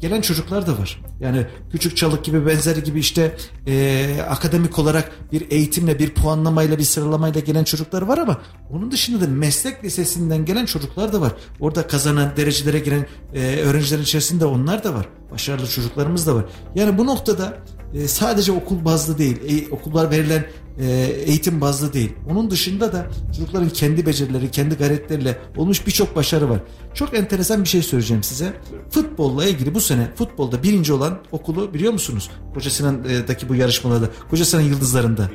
gelen 0.02 0.22
çocuklar 0.22 0.68
da 0.68 0.72
var. 0.78 1.02
Yani 1.20 1.46
Küçük 1.72 1.98
Çalık 1.98 2.24
gibi 2.24 2.46
benzeri 2.46 2.84
gibi 2.84 3.00
işte 3.00 3.38
e, 3.68 4.18
akademik 4.30 4.80
olarak 4.80 5.12
bir 5.32 5.52
eğitimle 5.52 6.00
bir 6.00 6.10
puanlamayla 6.10 6.78
bir 6.78 6.84
sıralamayla 6.84 7.42
gelen 7.42 7.64
çocuklar 7.64 8.02
var 8.02 8.18
ama 8.18 8.42
onun 8.70 8.92
dışında 8.92 9.22
da 9.22 9.28
meslek 9.28 9.84
lisesinden 9.84 10.46
gelen 10.46 10.66
çocuklar 10.66 11.14
da 11.14 11.22
var. 11.22 11.32
Orada 11.60 11.88
kazanan 11.88 12.32
derecelere 12.38 12.80
giren 12.80 13.06
e, 13.34 13.56
öğrencilerin 13.56 14.04
içerisinde 14.04 14.46
onlar 14.46 14.84
da 14.84 14.94
var. 14.94 15.06
Başarılı 15.32 15.68
çocuklarımız 15.68 16.28
da 16.28 16.36
var. 16.36 16.46
Yani 16.76 16.98
bu 16.98 17.06
noktada 17.06 17.58
e, 17.94 18.08
sadece 18.08 18.52
okul 18.52 18.86
bazlı 18.86 19.18
değil, 19.18 19.38
e, 19.48 19.72
okullar 19.72 20.12
verilen 20.12 20.46
e, 20.80 20.86
eğitim 21.26 21.62
bazlı 21.62 21.94
değil. 21.94 22.14
Onun 22.30 22.52
dışında 22.52 22.94
da 22.94 23.08
çocukların 23.36 23.70
kendi 23.70 24.06
becerileri, 24.06 24.52
kendi 24.52 24.76
gayretleriyle 24.76 25.38
olmuş 25.58 25.88
birçok 25.88 26.16
başarı 26.16 26.50
var. 26.50 26.60
Çok 26.94 27.14
enteresan 27.14 27.64
bir 27.64 27.70
şey 27.70 27.82
söyleyeceğim 27.84 28.24
size. 28.24 28.54
Futbolla 28.90 29.46
ilgili 29.46 29.76
bu 29.76 29.82
sene 29.82 30.16
futbolda 30.16 30.64
birinci 30.64 30.94
olan 30.94 31.20
okulu 31.32 31.74
biliyor 31.74 31.94
musunuz? 31.94 32.30
Koca 32.54 32.70
Sinan'daki 32.70 33.50
bu 33.50 33.56
yarışmalarda, 33.56 34.10
Koca 34.30 34.46
Sinan 34.46 34.62
Yıldızlarında. 34.62 35.30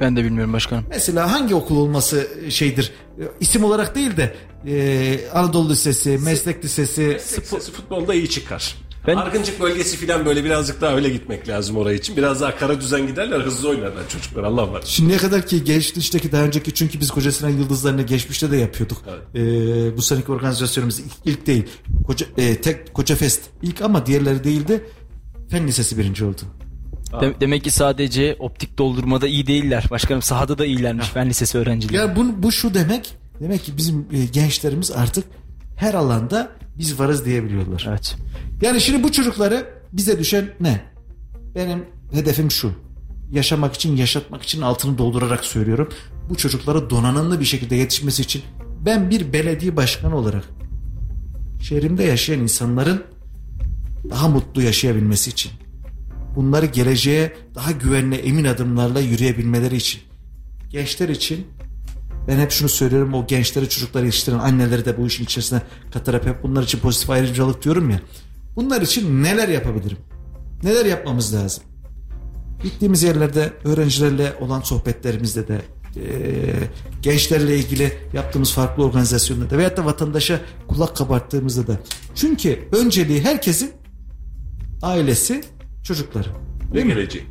Ben 0.00 0.16
de 0.16 0.24
bilmiyorum 0.24 0.52
başkanım. 0.52 0.84
Mesela 0.90 1.32
hangi 1.32 1.54
okul 1.54 1.76
olması 1.76 2.28
şeydir? 2.48 2.92
E, 3.18 3.22
isim 3.40 3.64
olarak 3.64 3.94
değil 3.94 4.16
de 4.16 4.34
e, 4.66 5.30
Anadolu 5.34 5.70
Lisesi, 5.70 6.18
Meslek 6.18 6.64
Lisesi, 6.64 7.18
Sesi 7.20 7.72
futbolda 7.72 8.14
iyi 8.14 8.30
çıkar. 8.30 8.76
Ben- 9.06 9.16
Argıncık 9.16 9.60
bölgesi 9.60 10.06
falan 10.06 10.26
böyle 10.26 10.44
birazcık 10.44 10.80
daha 10.80 10.94
öyle 10.94 11.08
gitmek 11.08 11.48
lazım 11.48 11.76
oraya 11.76 11.96
için. 11.96 12.16
Biraz 12.16 12.40
daha 12.40 12.56
kara 12.56 12.80
düzen 12.80 13.06
giderler 13.06 13.40
hızlı 13.40 13.68
oynarlar 13.68 14.08
çocuklar 14.08 14.44
Allah 14.44 14.72
var. 14.72 14.82
Şimdiye 14.86 15.18
kadar 15.18 15.46
ki 15.46 15.64
geçmişteki 15.64 16.32
daha 16.32 16.42
önceki 16.42 16.74
çünkü 16.74 17.00
biz 17.00 17.10
Koca 17.10 17.32
Sinan 17.32 17.50
Yıldızlarını 17.50 18.02
geçmişte 18.02 18.50
de 18.50 18.56
yapıyorduk. 18.56 18.98
Ee, 19.34 19.96
bu 19.96 20.02
seneki 20.02 20.32
organizasyonumuz 20.32 20.98
ilk, 20.98 21.12
ilk 21.24 21.46
değil. 21.46 21.64
Koca, 22.06 22.26
e, 22.36 22.60
tek 22.60 22.94
Koca 22.94 23.16
Fest 23.16 23.40
ilk 23.62 23.82
ama 23.82 24.06
diğerleri 24.06 24.44
değildi. 24.44 24.84
Fen 25.50 25.66
Lisesi 25.68 25.98
birinci 25.98 26.24
oldu. 26.24 26.40
De- 27.20 27.40
demek 27.40 27.64
ki 27.64 27.70
sadece 27.70 28.36
optik 28.38 28.78
doldurmada 28.78 29.26
iyi 29.26 29.46
değiller. 29.46 29.84
Başkanım 29.90 30.22
sahada 30.22 30.58
da 30.58 30.66
iyilermiş 30.66 31.06
fen 31.08 31.28
lisesi 31.28 31.58
öğrencileri. 31.58 31.96
Ya 31.96 32.16
bu, 32.16 32.42
bu 32.42 32.52
şu 32.52 32.74
demek. 32.74 33.14
Demek 33.40 33.64
ki 33.64 33.76
bizim 33.76 34.06
e, 34.12 34.24
gençlerimiz 34.24 34.90
artık 34.90 35.24
her 35.80 35.94
alanda 35.94 36.50
biz 36.78 36.98
varız 36.98 37.24
diyebiliyorlar. 37.24 37.86
Evet. 37.88 38.16
Yani 38.62 38.80
şimdi 38.80 39.02
bu 39.02 39.12
çocukları 39.12 39.66
bize 39.92 40.18
düşen 40.18 40.50
ne? 40.60 40.80
Benim 41.54 41.84
hedefim 42.12 42.50
şu. 42.50 42.72
Yaşamak 43.32 43.74
için, 43.74 43.96
yaşatmak 43.96 44.42
için 44.42 44.60
altını 44.60 44.98
doldurarak 44.98 45.44
söylüyorum. 45.44 45.88
Bu 46.28 46.36
çocuklara 46.36 46.90
donanımlı 46.90 47.40
bir 47.40 47.44
şekilde 47.44 47.76
yetişmesi 47.76 48.22
için 48.22 48.42
ben 48.86 49.10
bir 49.10 49.32
belediye 49.32 49.76
başkanı 49.76 50.16
olarak 50.16 50.44
şehrimde 51.60 52.04
yaşayan 52.04 52.40
insanların 52.40 53.04
daha 54.10 54.28
mutlu 54.28 54.62
yaşayabilmesi 54.62 55.30
için 55.30 55.52
bunları 56.36 56.66
geleceğe 56.66 57.36
daha 57.54 57.70
güvenli 57.70 58.16
emin 58.16 58.44
adımlarla 58.44 59.00
yürüyebilmeleri 59.00 59.76
için 59.76 60.00
gençler 60.70 61.08
için 61.08 61.46
ben 62.28 62.38
hep 62.38 62.50
şunu 62.50 62.68
söylüyorum 62.68 63.14
o 63.14 63.26
gençleri 63.26 63.68
çocukları 63.68 64.04
yetiştiren 64.04 64.38
anneleri 64.38 64.84
de 64.84 64.98
bu 64.98 65.06
işin 65.06 65.24
içerisine 65.24 65.62
katarak 65.92 66.26
hep 66.26 66.42
bunlar 66.42 66.62
için 66.62 66.78
pozitif 66.78 67.10
ayrımcılık 67.10 67.64
diyorum 67.64 67.90
ya. 67.90 68.00
Bunlar 68.56 68.82
için 68.82 69.22
neler 69.22 69.48
yapabilirim? 69.48 69.98
Neler 70.62 70.86
yapmamız 70.86 71.34
lazım? 71.34 71.64
Gittiğimiz 72.62 73.02
yerlerde 73.02 73.52
öğrencilerle 73.64 74.32
olan 74.40 74.60
sohbetlerimizde 74.60 75.48
de 75.48 75.60
e, 75.96 76.02
gençlerle 77.02 77.58
ilgili 77.58 77.92
yaptığımız 78.12 78.52
farklı 78.52 78.84
organizasyonlarda 78.84 79.58
veyahut 79.58 79.76
da 79.76 79.84
vatandaşa 79.84 80.40
kulak 80.68 80.96
kabarttığımızda 80.96 81.66
da. 81.66 81.80
Çünkü 82.14 82.68
önceliği 82.72 83.24
herkesin 83.24 83.72
ailesi, 84.82 85.44
çocukları. 85.82 86.28
Ve 86.74 86.80
geleceği. 86.80 87.24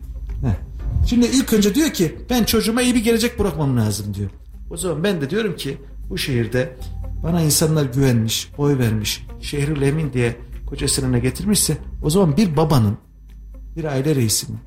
Şimdi 1.08 1.26
ilk 1.26 1.54
önce 1.54 1.76
diyor 1.76 1.90
ki 1.90 2.16
ben 2.30 2.44
çocuğuma 2.44 2.82
iyi 2.82 2.96
bir 2.96 3.04
gelecek 3.04 3.40
bırakmam 3.40 3.78
lazım 3.78 4.14
diyor. 4.14 4.30
O 4.70 4.78
zaman 4.78 5.04
ben 5.04 5.22
de 5.22 5.30
diyorum 5.30 5.56
ki 5.56 5.78
bu 6.10 6.18
şehirde 6.18 6.76
bana 7.24 7.42
insanlar 7.42 7.86
güvenmiş, 7.86 8.52
oy 8.58 8.78
vermiş, 8.78 9.26
şehri 9.42 9.86
emin 9.86 10.14
diye 10.14 10.36
koca 10.66 10.88
Sinan'a 10.88 11.18
getirmişse 11.18 11.78
o 12.02 12.10
zaman 12.10 12.38
bir 12.38 12.58
babanın, 12.58 12.98
bir 13.76 13.84
aile 13.84 14.16
reisinin, 14.16 14.60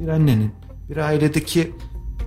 bir 0.00 0.08
annenin, 0.08 0.52
bir 0.88 0.96
ailedeki 0.96 1.72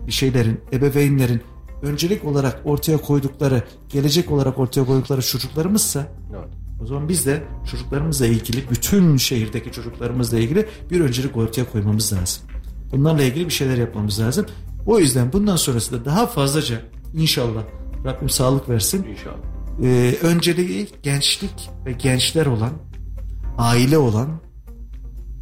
bir 0.07 0.11
şeylerin, 0.11 0.59
ebeveynlerin 0.73 1.41
öncelik 1.81 2.25
olarak 2.25 2.61
ortaya 2.65 2.97
koydukları, 2.97 3.63
gelecek 3.89 4.31
olarak 4.31 4.59
ortaya 4.59 4.85
koydukları 4.85 5.21
çocuklarımızsa 5.21 6.07
Evet. 6.31 6.47
o 6.81 6.85
zaman 6.85 7.09
biz 7.09 7.25
de 7.25 7.43
çocuklarımızla 7.71 8.25
ilgili 8.25 8.69
bütün 8.71 9.17
şehirdeki 9.17 9.71
çocuklarımızla 9.71 10.39
ilgili 10.39 10.65
bir 10.91 11.01
öncelik 11.01 11.37
ortaya 11.37 11.71
koymamız 11.71 12.13
lazım. 12.13 12.43
Bunlarla 12.91 13.23
ilgili 13.23 13.45
bir 13.45 13.53
şeyler 13.53 13.77
yapmamız 13.77 14.19
lazım. 14.19 14.45
O 14.85 14.99
yüzden 14.99 15.33
bundan 15.33 15.55
sonrasında 15.55 16.05
daha 16.05 16.27
fazlaca 16.27 16.81
inşallah 17.13 17.63
Rabbim 18.05 18.29
sağlık 18.29 18.69
versin. 18.69 19.03
İnşallah. 19.03 19.37
Ee, 19.83 20.15
önceliği 20.23 20.87
gençlik 21.03 21.69
ve 21.85 21.91
gençler 21.91 22.45
olan, 22.45 22.71
aile 23.57 23.97
olan, 23.97 24.29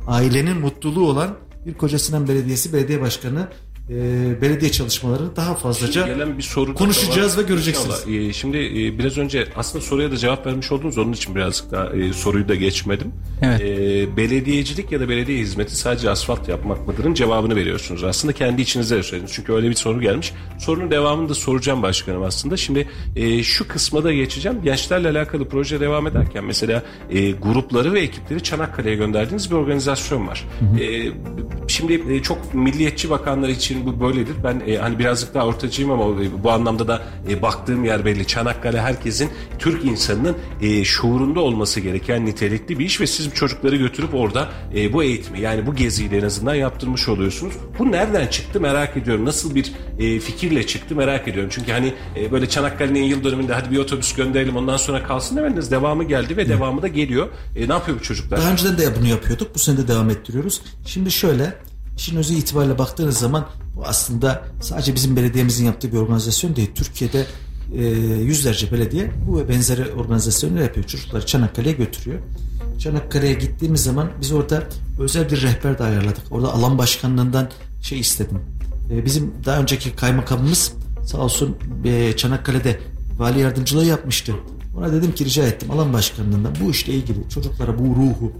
ailenin 0.08 0.60
mutluluğu 0.60 1.10
olan 1.10 1.38
bir 1.66 1.74
Koca 1.74 2.00
Sinan 2.00 2.28
Belediyesi 2.28 2.74
belediye 2.74 3.02
başkanı 3.02 3.48
e, 3.91 4.41
belediye 4.41 4.71
çalışmaları 4.71 5.36
daha 5.36 5.56
fazlaca 5.56 6.08
Gelen 6.08 6.38
bir 6.38 6.43
soru 6.43 6.73
konuşacağız 6.73 7.38
ve 7.38 7.41
göreceksiniz. 7.41 8.04
Ee, 8.08 8.34
şimdi 8.34 8.58
e, 8.58 8.99
biraz 8.99 9.17
önce 9.17 9.47
aslında 9.56 9.86
soruya 9.86 10.12
da 10.12 10.17
cevap 10.17 10.45
vermiş 10.45 10.71
oldunuz. 10.71 10.97
Onun 10.97 11.12
için 11.12 11.36
birazcık 11.36 11.71
daha 11.71 11.89
e, 11.89 12.13
soruyu 12.13 12.47
da 12.47 12.56
geçmedim. 12.56 13.13
Evet. 13.41 13.62
Ee, 13.62 14.17
belediyecilik 14.17 14.91
ya 14.91 14.99
da 14.99 15.10
belediye 15.10 15.39
hizmeti 15.39 15.75
sadece 15.75 16.10
asfalt 16.10 16.49
yapmak 16.49 16.88
mıdırın 16.88 17.13
cevabını 17.13 17.56
veriyorsunuz. 17.56 18.04
Aslında 18.04 18.34
kendi 18.34 18.62
içinizde 18.62 18.97
de 18.97 19.04
söylediniz. 19.04 19.34
Çünkü 19.36 19.54
öyle 19.54 19.69
bir 19.69 19.75
soru 19.75 20.01
gelmiş. 20.01 20.34
Sorunun 20.60 20.91
devamını 20.91 21.30
da 21.30 21.34
soracağım 21.34 21.82
başkanım 21.82 22.23
aslında. 22.23 22.58
Şimdi 22.58 22.88
e, 23.15 23.43
şu 23.43 23.67
kısma 23.67 24.04
da 24.04 24.13
geçeceğim. 24.13 24.62
Gençlerle 24.63 25.10
alakalı 25.10 25.49
proje 25.49 25.80
devam 25.80 26.08
ederken 26.08 26.45
mesela 26.45 26.84
e, 27.10 27.32
grupları 27.32 27.93
ve 27.93 28.01
ekipleri 28.01 28.43
Çanakkale'ye 28.43 28.95
gönderdiğiniz 28.95 29.51
bir 29.51 29.56
organizasyon 29.56 30.27
var. 30.27 30.47
E, 30.82 31.12
şimdi 31.67 32.04
e, 32.10 32.21
çok 32.21 32.54
milliyetçi 32.54 33.10
bakanlar 33.10 33.49
için 33.49 33.81
için 33.82 34.00
bu 34.00 34.06
böyledir. 34.06 34.36
Ben 34.44 34.62
e, 34.67 34.78
hani 34.78 35.00
birazcık 35.00 35.34
daha 35.34 35.46
ortacıyım 35.46 35.91
ama 35.91 36.24
e, 36.24 36.44
bu 36.44 36.52
anlamda 36.52 36.88
da 36.88 37.02
e, 37.30 37.41
baktığım 37.41 37.86
yer 37.86 38.06
belli. 38.06 38.28
Çanakkale 38.28 38.82
herkesin 38.82 39.30
Türk 39.60 39.86
insanının 39.86 40.36
e, 40.62 40.84
şuurunda 40.84 41.39
olması 41.39 41.80
gereken 41.80 42.26
nitelikli 42.26 42.80
bir 42.80 42.86
iş 42.86 43.02
ve 43.02 43.08
siz 43.08 43.34
çocukları 43.34 43.76
götürüp 43.76 44.13
orada 44.13 44.50
e, 44.76 44.94
bu 44.94 45.04
eğitimi 45.04 45.39
yani 45.39 45.67
bu 45.67 45.76
geziyi 45.76 46.12
de 46.12 46.17
en 46.17 46.24
azından 46.24 46.56
yaptırmış 46.56 47.10
oluyorsunuz. 47.10 47.54
Bu 47.80 47.91
nereden 47.91 48.28
çıktı 48.28 48.62
merak 48.62 48.98
ediyorum. 48.98 49.26
Nasıl 49.26 49.56
bir 49.56 49.72
e, 50.00 50.20
fikirle 50.20 50.67
çıktı 50.67 50.96
merak 50.96 51.28
ediyorum. 51.28 51.50
Çünkü 51.54 51.72
hani 51.72 51.94
e, 52.15 52.32
böyle 52.32 52.50
Çanakkale'nin 52.50 53.04
yıl 53.04 53.24
dönümünde 53.24 53.54
hadi 53.54 53.72
bir 53.72 53.78
otobüs 53.78 54.15
gönderelim 54.15 54.56
ondan 54.56 54.78
sonra 54.78 55.04
kalsın 55.04 55.38
demediniz. 55.38 55.72
Devamı 55.72 56.04
geldi 56.04 56.38
ve 56.38 56.50
devamı 56.50 56.82
da 56.82 56.88
geliyor. 56.88 57.28
E, 57.56 57.67
ne 57.67 57.74
yapıyor 57.74 58.00
bu 58.00 58.04
çocuklar? 58.04 58.39
Daha 58.39 58.52
önceden 58.52 58.78
de 58.78 58.96
bunu 59.00 59.08
yapıyorduk. 59.08 59.56
Bu 59.56 59.60
sene 59.60 59.78
de 59.78 59.88
devam 59.88 60.10
ettiriyoruz. 60.10 60.62
Şimdi 60.86 61.12
şöyle 61.12 61.54
işin 62.02 62.18
özü 62.18 62.34
itibariyle 62.34 62.78
baktığınız 62.78 63.18
zaman 63.18 63.48
bu 63.76 63.86
aslında 63.86 64.44
sadece 64.62 64.96
bizim 64.96 65.16
belediyemizin 65.16 65.66
yaptığı 65.66 65.92
bir 65.92 65.98
organizasyon 65.98 66.56
değil. 66.56 66.72
Türkiye'de 66.76 67.26
e, 67.76 67.86
yüzlerce 68.22 68.72
belediye 68.72 69.12
bu 69.28 69.40
ve 69.40 69.50
benzeri 69.50 69.92
organizasyonlar 69.92 70.62
yapıyor. 70.62 70.88
Çocukları 70.88 71.26
Çanakkale'ye 71.26 71.74
götürüyor. 71.74 72.20
Çanakkale'ye 72.80 73.34
gittiğimiz 73.34 73.84
zaman 73.84 74.10
biz 74.22 74.32
orada 74.32 74.64
özel 75.00 75.30
bir 75.32 75.42
rehber 75.42 75.80
de 75.80 75.84
ayarladık. 75.84 76.24
Orada 76.32 76.54
alan 76.54 76.78
başkanlığından 76.78 77.50
şey 77.82 78.00
istedim. 78.00 78.40
E, 78.92 79.06
bizim 79.06 79.34
daha 79.46 79.60
önceki 79.60 79.96
kaymakamımız 79.96 80.74
sağ 81.06 81.18
olsun 81.18 81.58
e, 81.86 82.16
Çanakkale'de 82.18 82.80
vali 83.18 83.40
yardımcılığı 83.40 83.86
yapmıştı. 83.86 84.34
Ona 84.78 84.94
dedim 84.94 85.12
ki 85.12 85.26
rica 85.26 85.48
ettim 85.48 85.72
alan 85.72 85.94
başkanlığından 85.94 86.54
bu 86.64 86.72
işle 86.72 86.94
ilgili 86.94 87.30
çocuklara 87.30 87.80
bu 87.80 87.84
ruhu 87.84 88.32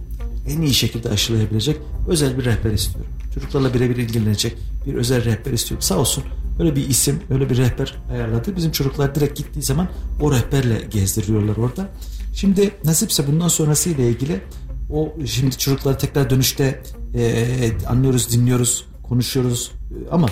en 0.48 0.62
iyi 0.62 0.74
şekilde 0.74 1.10
aşılayabilecek 1.10 1.78
özel 2.08 2.38
bir 2.38 2.46
rehber 2.46 2.72
istiyorum. 2.72 3.12
Çocuklarla 3.34 3.74
birebir 3.74 3.96
ilgilenecek 3.96 4.58
bir 4.86 4.94
özel 4.94 5.26
rehber 5.26 5.52
istiyorum. 5.52 5.82
Sağ 5.82 5.98
olsun 5.98 6.24
öyle 6.60 6.76
bir 6.76 6.90
isim, 6.90 7.20
öyle 7.30 7.50
bir 7.50 7.58
rehber 7.58 7.96
ayarladı. 8.12 8.56
Bizim 8.56 8.72
çocuklar 8.72 9.16
direkt 9.16 9.38
gittiği 9.38 9.62
zaman 9.62 9.88
o 10.22 10.32
rehberle 10.32 10.88
gezdiriyorlar 10.92 11.58
orada. 11.58 11.90
Şimdi 12.34 12.72
nasipse 12.86 13.28
bundan 13.28 13.48
sonrası 13.48 13.90
ile 13.90 14.10
ilgili 14.10 14.42
o 14.90 15.14
şimdi 15.26 15.58
çocuklar 15.58 16.00
tekrar 16.00 16.30
dönüşte 16.30 16.84
e, 17.16 17.72
anlıyoruz, 17.88 18.32
dinliyoruz, 18.32 18.86
konuşuyoruz 19.04 19.72
ama 20.12 20.28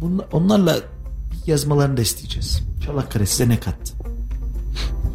bunla, 0.00 0.28
onlarla 0.32 0.76
yazmalarını 1.46 1.96
da 1.96 2.02
isteyeceğiz. 2.02 2.62
Çanakkale 2.86 3.26
size 3.26 3.48
ne 3.48 3.60
kattı? 3.60 4.01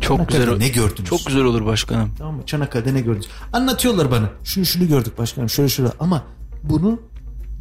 Çok 0.08 0.18
Çanakkale'de 0.18 0.46
güzel. 0.46 0.58
ne 0.58 0.68
gördünüz? 0.70 1.10
Çok 1.10 1.26
güzel 1.26 1.44
olur 1.44 1.66
başkanım. 1.66 2.12
Tamam 2.18 2.36
mı? 2.36 2.42
Çanakkale'de 2.46 2.94
ne 2.94 3.02
gördünüz? 3.02 3.28
Anlatıyorlar 3.54 4.12
bana. 4.12 4.30
Şunu 4.44 4.66
şunu 4.66 4.88
gördük 4.88 5.18
başkanım. 5.18 5.50
Şöyle 5.50 5.70
şöyle. 5.70 5.90
Ama 6.00 6.24
bunu 6.64 7.00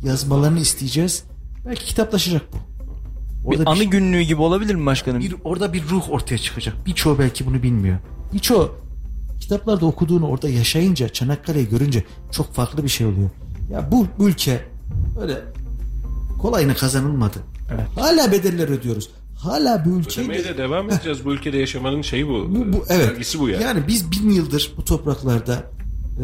yazmalarını 0.05 0.59
isteyeceğiz. 0.61 1.25
Belki 1.67 1.85
kitaplaşacak 1.85 2.43
bu. 2.53 2.57
Bir 3.51 3.59
Orada 3.59 3.71
anı 3.71 3.81
bir, 3.81 3.85
günlüğü 3.85 4.21
gibi 4.23 4.41
olabilir 4.43 4.75
mi 4.75 4.87
başkanım? 4.87 5.21
bir- 5.21 5.35
orada 5.45 5.73
bir 5.73 5.89
ruh 5.89 6.11
ortaya 6.11 6.39
çıkacak. 6.39 6.87
Birçoğu 6.87 7.19
belki 7.19 7.47
bunu 7.47 7.63
bilmiyor. 7.63 7.99
Birçoğu 8.33 8.75
kitaplarda 9.41 9.87
okuduğunu 9.87 10.27
orada 10.29 10.49
yaşayınca, 10.49 11.09
Çanakkale'yi 11.09 11.69
görünce 11.69 12.05
çok 12.31 12.55
farklı 12.55 12.85
bir 12.85 12.89
şey 12.89 13.07
oluyor. 13.07 13.31
Ya 13.73 13.89
bu, 13.93 14.07
ülke 14.21 14.65
öyle 15.21 15.43
kolayına 16.39 16.75
kazanılmadı. 16.75 17.39
Hala 17.97 18.33
bedeller 18.33 18.69
ödüyoruz. 18.69 19.11
Hala 19.47 19.85
bu 19.85 19.89
ülkeyi 19.89 20.27
Ödemeye 20.27 20.45
de 20.45 20.59
devam 20.59 20.91
edeceğiz. 20.91 21.25
Bu 21.25 21.33
ülkede 21.33 21.59
yaşamanın 21.59 22.03
şeyi 22.03 22.29
bu. 22.29 22.47
bu, 22.49 22.73
bu 22.73 22.85
evet. 22.89 23.11
Vergisi 23.11 23.41
bu 23.41 23.49
yani. 23.49 23.63
Yani 23.63 23.87
biz 23.89 24.11
bin 24.11 24.31
yıldır 24.31 24.73
bu 24.77 24.85
topraklarda 24.85 25.63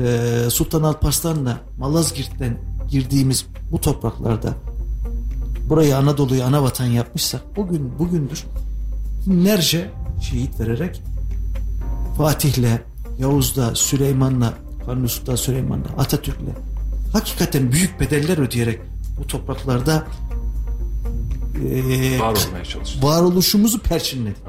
e, 0.04 0.50
Sultan 0.50 0.82
Alparslan'la 0.82 1.60
Malazgirt'ten 1.78 2.58
girdiğimiz 2.90 3.46
bu 3.70 3.80
topraklarda 3.80 4.54
burayı 5.68 5.96
Anadolu'yu 5.96 6.44
ana 6.44 6.62
vatan 6.62 6.86
yapmışsak 6.86 7.42
o 7.56 7.68
gün 7.68 7.98
bugündür 7.98 8.44
binlerce 9.26 9.90
şehit 10.22 10.60
vererek 10.60 11.02
Fatih'le, 12.16 12.78
Yavuz'la, 13.18 13.74
Süleyman'la, 13.74 14.54
Kanuni 14.86 15.08
Sultan 15.08 15.36
Süleyman'la, 15.36 15.86
Atatürk'le 15.98 16.52
hakikaten 17.12 17.72
büyük 17.72 18.00
bedeller 18.00 18.38
ödeyerek 18.38 18.80
bu 19.18 19.26
topraklarda 19.26 20.04
e, 21.68 22.20
Var 22.20 22.28
olmaya 22.48 22.64
çalışıyoruz. 22.64 22.98
varoluşumuzu 23.02 23.78
perçinledik. 23.78 24.42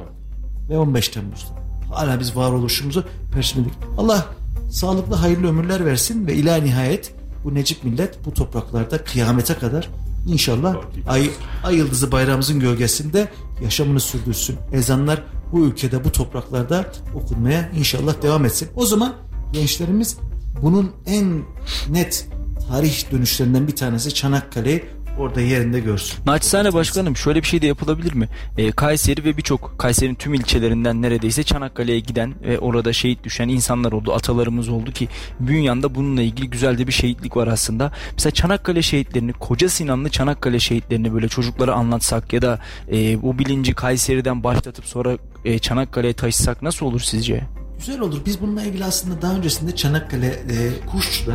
Ve 0.70 0.78
15 0.78 1.10
Temmuz'da. 1.10 1.64
Hala 1.96 2.20
biz 2.20 2.36
varoluşumuzu 2.36 3.04
perçinledik. 3.34 3.74
Allah 3.98 4.26
sağlıklı 4.72 5.16
hayırlı 5.16 5.48
ömürler 5.48 5.86
versin 5.86 6.28
ve 6.28 6.34
ila 6.34 6.56
nihayet 6.58 7.14
bu 7.44 7.54
Necip 7.54 7.84
millet 7.84 8.26
bu 8.26 8.34
topraklarda 8.34 9.04
kıyamete 9.04 9.54
kadar 9.54 9.90
inşallah 10.28 10.76
ay, 11.08 11.30
ay 11.64 11.76
yıldızı 11.76 12.12
bayrağımızın 12.12 12.60
gölgesinde 12.60 13.32
yaşamını 13.64 14.00
sürdürsün. 14.00 14.56
Ezanlar 14.74 15.24
bu 15.52 15.66
ülkede 15.66 16.04
bu 16.04 16.12
topraklarda 16.12 16.86
okunmaya 17.16 17.70
inşallah 17.78 18.22
devam 18.22 18.46
etsin. 18.46 18.70
O 18.76 18.86
zaman 18.86 19.14
gençlerimiz 19.54 20.18
bunun 20.62 20.92
en 21.06 21.42
net 21.90 22.28
tarih 22.70 23.12
dönüşlerinden 23.12 23.68
bir 23.68 23.76
tanesi 23.76 24.14
Çanakkale'yi 24.14 24.84
orada 25.18 25.42
yerinde 25.42 25.80
görsün. 25.80 26.18
Naçizane 26.26 26.74
başkanım 26.74 27.18
şöyle 27.18 27.42
bir 27.42 27.48
şey 27.48 27.62
de 27.62 27.68
yapılabilir 27.68 28.14
mi? 28.14 28.30
Ee, 28.58 28.72
Kayseri 28.72 29.24
ve 29.24 29.38
birçok 29.38 29.80
Kayseri'nin 29.80 30.16
tüm 30.16 30.34
ilçelerinden 30.34 31.02
neredeyse 31.02 31.44
Çanakkale'ye 31.44 32.00
giden 32.00 32.36
ve 32.44 32.60
orada 32.60 32.94
şehit 32.94 33.24
düşen 33.24 33.48
insanlar 33.48 33.92
oldu. 33.92 34.14
Atalarımız 34.14 34.70
oldu 34.70 34.92
ki 34.92 35.08
Bünyan'da 35.40 35.96
bununla 35.96 36.22
ilgili 36.22 36.50
güzel 36.50 36.78
de 36.78 36.88
bir 36.88 36.92
şehitlik 36.92 37.38
var 37.38 37.48
aslında. 37.48 37.92
Mesela 38.14 38.32
Çanakkale 38.32 38.82
şehitlerini, 38.82 39.34
Koca 39.34 39.70
Sinanlı 39.70 40.10
Çanakkale 40.10 40.60
şehitlerini 40.60 41.14
böyle 41.14 41.28
çocuklara 41.28 41.74
anlatsak 41.74 42.34
ya 42.34 42.42
da 42.42 42.60
e, 42.92 43.22
bu 43.22 43.40
bilinci 43.40 43.74
Kayseri'den 43.74 44.44
başlatıp 44.44 44.86
sonra 44.86 45.18
e, 45.46 45.60
Çanakkale'ye 45.60 46.14
taşısak 46.14 46.62
nasıl 46.62 46.86
olur 46.86 47.00
sizce? 47.00 47.44
Güzel 47.78 48.00
olur. 48.00 48.22
Biz 48.26 48.42
bununla 48.42 48.64
ilgili 48.64 48.86
aslında 48.86 49.22
daha 49.22 49.34
öncesinde 49.34 49.76
Çanakkale 49.76 50.28
e, 50.28 50.86
Kuşçu'da 50.92 51.34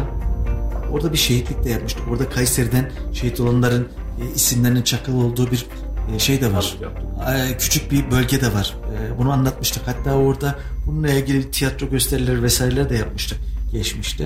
orada 0.92 1.12
bir 1.12 1.18
şehitlik 1.18 1.64
de 1.64 1.70
yapmıştık. 1.70 2.08
Orada 2.10 2.28
Kayseri'den 2.28 2.90
şehit 3.12 3.40
olanların 3.40 3.88
e, 4.20 4.34
isimlerinin 4.34 4.82
çakılı 4.82 5.24
olduğu 5.24 5.50
bir 5.50 5.66
e, 6.14 6.18
şey 6.18 6.40
de 6.40 6.52
var. 6.52 6.76
E, 7.34 7.56
küçük 7.58 7.92
bir 7.92 8.10
bölge 8.10 8.40
de 8.40 8.54
var. 8.54 8.76
E, 8.92 9.18
bunu 9.18 9.32
anlatmıştık. 9.32 9.82
Hatta 9.86 10.14
orada 10.14 10.54
bununla 10.86 11.10
ilgili 11.10 11.50
tiyatro 11.50 11.90
gösterileri 11.90 12.42
vesaireler 12.42 12.90
de 12.90 12.96
yapmıştık 12.96 13.38
geçmişte. 13.72 14.24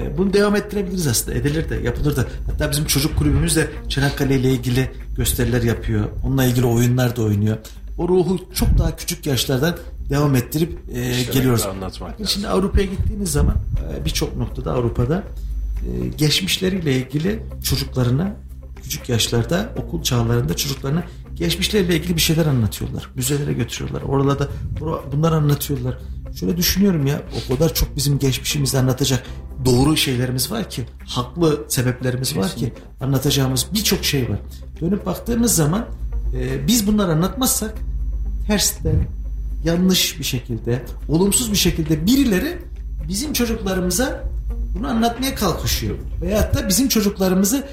E, 0.00 0.18
bunu 0.18 0.32
devam 0.32 0.56
ettirebiliriz 0.56 1.06
aslında. 1.06 1.38
Edilir 1.38 1.70
de, 1.70 1.74
yapılır 1.76 2.16
da. 2.16 2.24
Hatta 2.46 2.70
bizim 2.70 2.84
çocuk 2.84 3.18
kulübümüz 3.18 3.56
de 3.56 3.70
Çanakkale 3.88 4.36
ile 4.36 4.50
ilgili 4.50 4.90
gösteriler 5.16 5.62
yapıyor. 5.62 6.04
Onunla 6.24 6.44
ilgili 6.44 6.66
oyunlar 6.66 7.16
da 7.16 7.22
oynuyor. 7.22 7.56
O 7.98 8.08
ruhu 8.08 8.40
çok 8.54 8.78
daha 8.78 8.96
küçük 8.96 9.26
yaşlardan 9.26 9.76
devam 10.10 10.36
ettirip 10.36 10.78
e, 10.94 11.10
İşlemek 11.10 11.32
geliyoruz. 11.32 11.68
Şimdi 12.26 12.48
Avrupa'ya 12.48 12.86
gittiğiniz 12.86 13.32
zaman 13.32 13.54
e, 13.92 14.04
birçok 14.04 14.36
noktada 14.36 14.72
Avrupa'da 14.72 15.24
geçmişleriyle 16.18 16.96
ilgili 16.96 17.42
çocuklarına 17.62 18.36
küçük 18.82 19.08
yaşlarda 19.08 19.72
okul 19.76 20.02
çağlarında 20.02 20.56
çocuklarına 20.56 21.04
geçmişleriyle 21.34 21.96
ilgili 21.96 22.16
bir 22.16 22.20
şeyler 22.20 22.46
anlatıyorlar. 22.46 23.10
Müzelere 23.14 23.52
götürüyorlar. 23.52 24.02
Oralarda 24.02 24.48
bunları 25.12 25.34
anlatıyorlar. 25.34 25.98
Şöyle 26.40 26.56
düşünüyorum 26.56 27.06
ya 27.06 27.22
o 27.36 27.54
kadar 27.54 27.74
çok 27.74 27.96
bizim 27.96 28.18
geçmişimizi 28.18 28.78
anlatacak 28.78 29.26
doğru 29.64 29.96
şeylerimiz 29.96 30.50
var 30.50 30.70
ki 30.70 30.84
haklı 31.06 31.64
sebeplerimiz 31.68 32.36
var 32.36 32.56
ki 32.56 32.72
anlatacağımız 33.00 33.66
birçok 33.74 34.04
şey 34.04 34.30
var. 34.30 34.38
Dönüp 34.80 35.06
baktığımız 35.06 35.54
zaman 35.54 35.86
e, 36.34 36.66
biz 36.66 36.86
bunları 36.86 37.12
anlatmazsak 37.12 37.74
tersten 38.46 39.08
yanlış 39.64 40.18
bir 40.18 40.24
şekilde, 40.24 40.84
olumsuz 41.08 41.52
bir 41.52 41.56
şekilde 41.56 42.06
birileri 42.06 42.58
bizim 43.08 43.32
çocuklarımıza 43.32 44.24
bunu 44.78 44.88
anlatmaya 44.88 45.34
kalkışıyor. 45.34 45.96
Veyahut 46.22 46.54
da 46.54 46.68
bizim 46.68 46.88
çocuklarımızı 46.88 47.64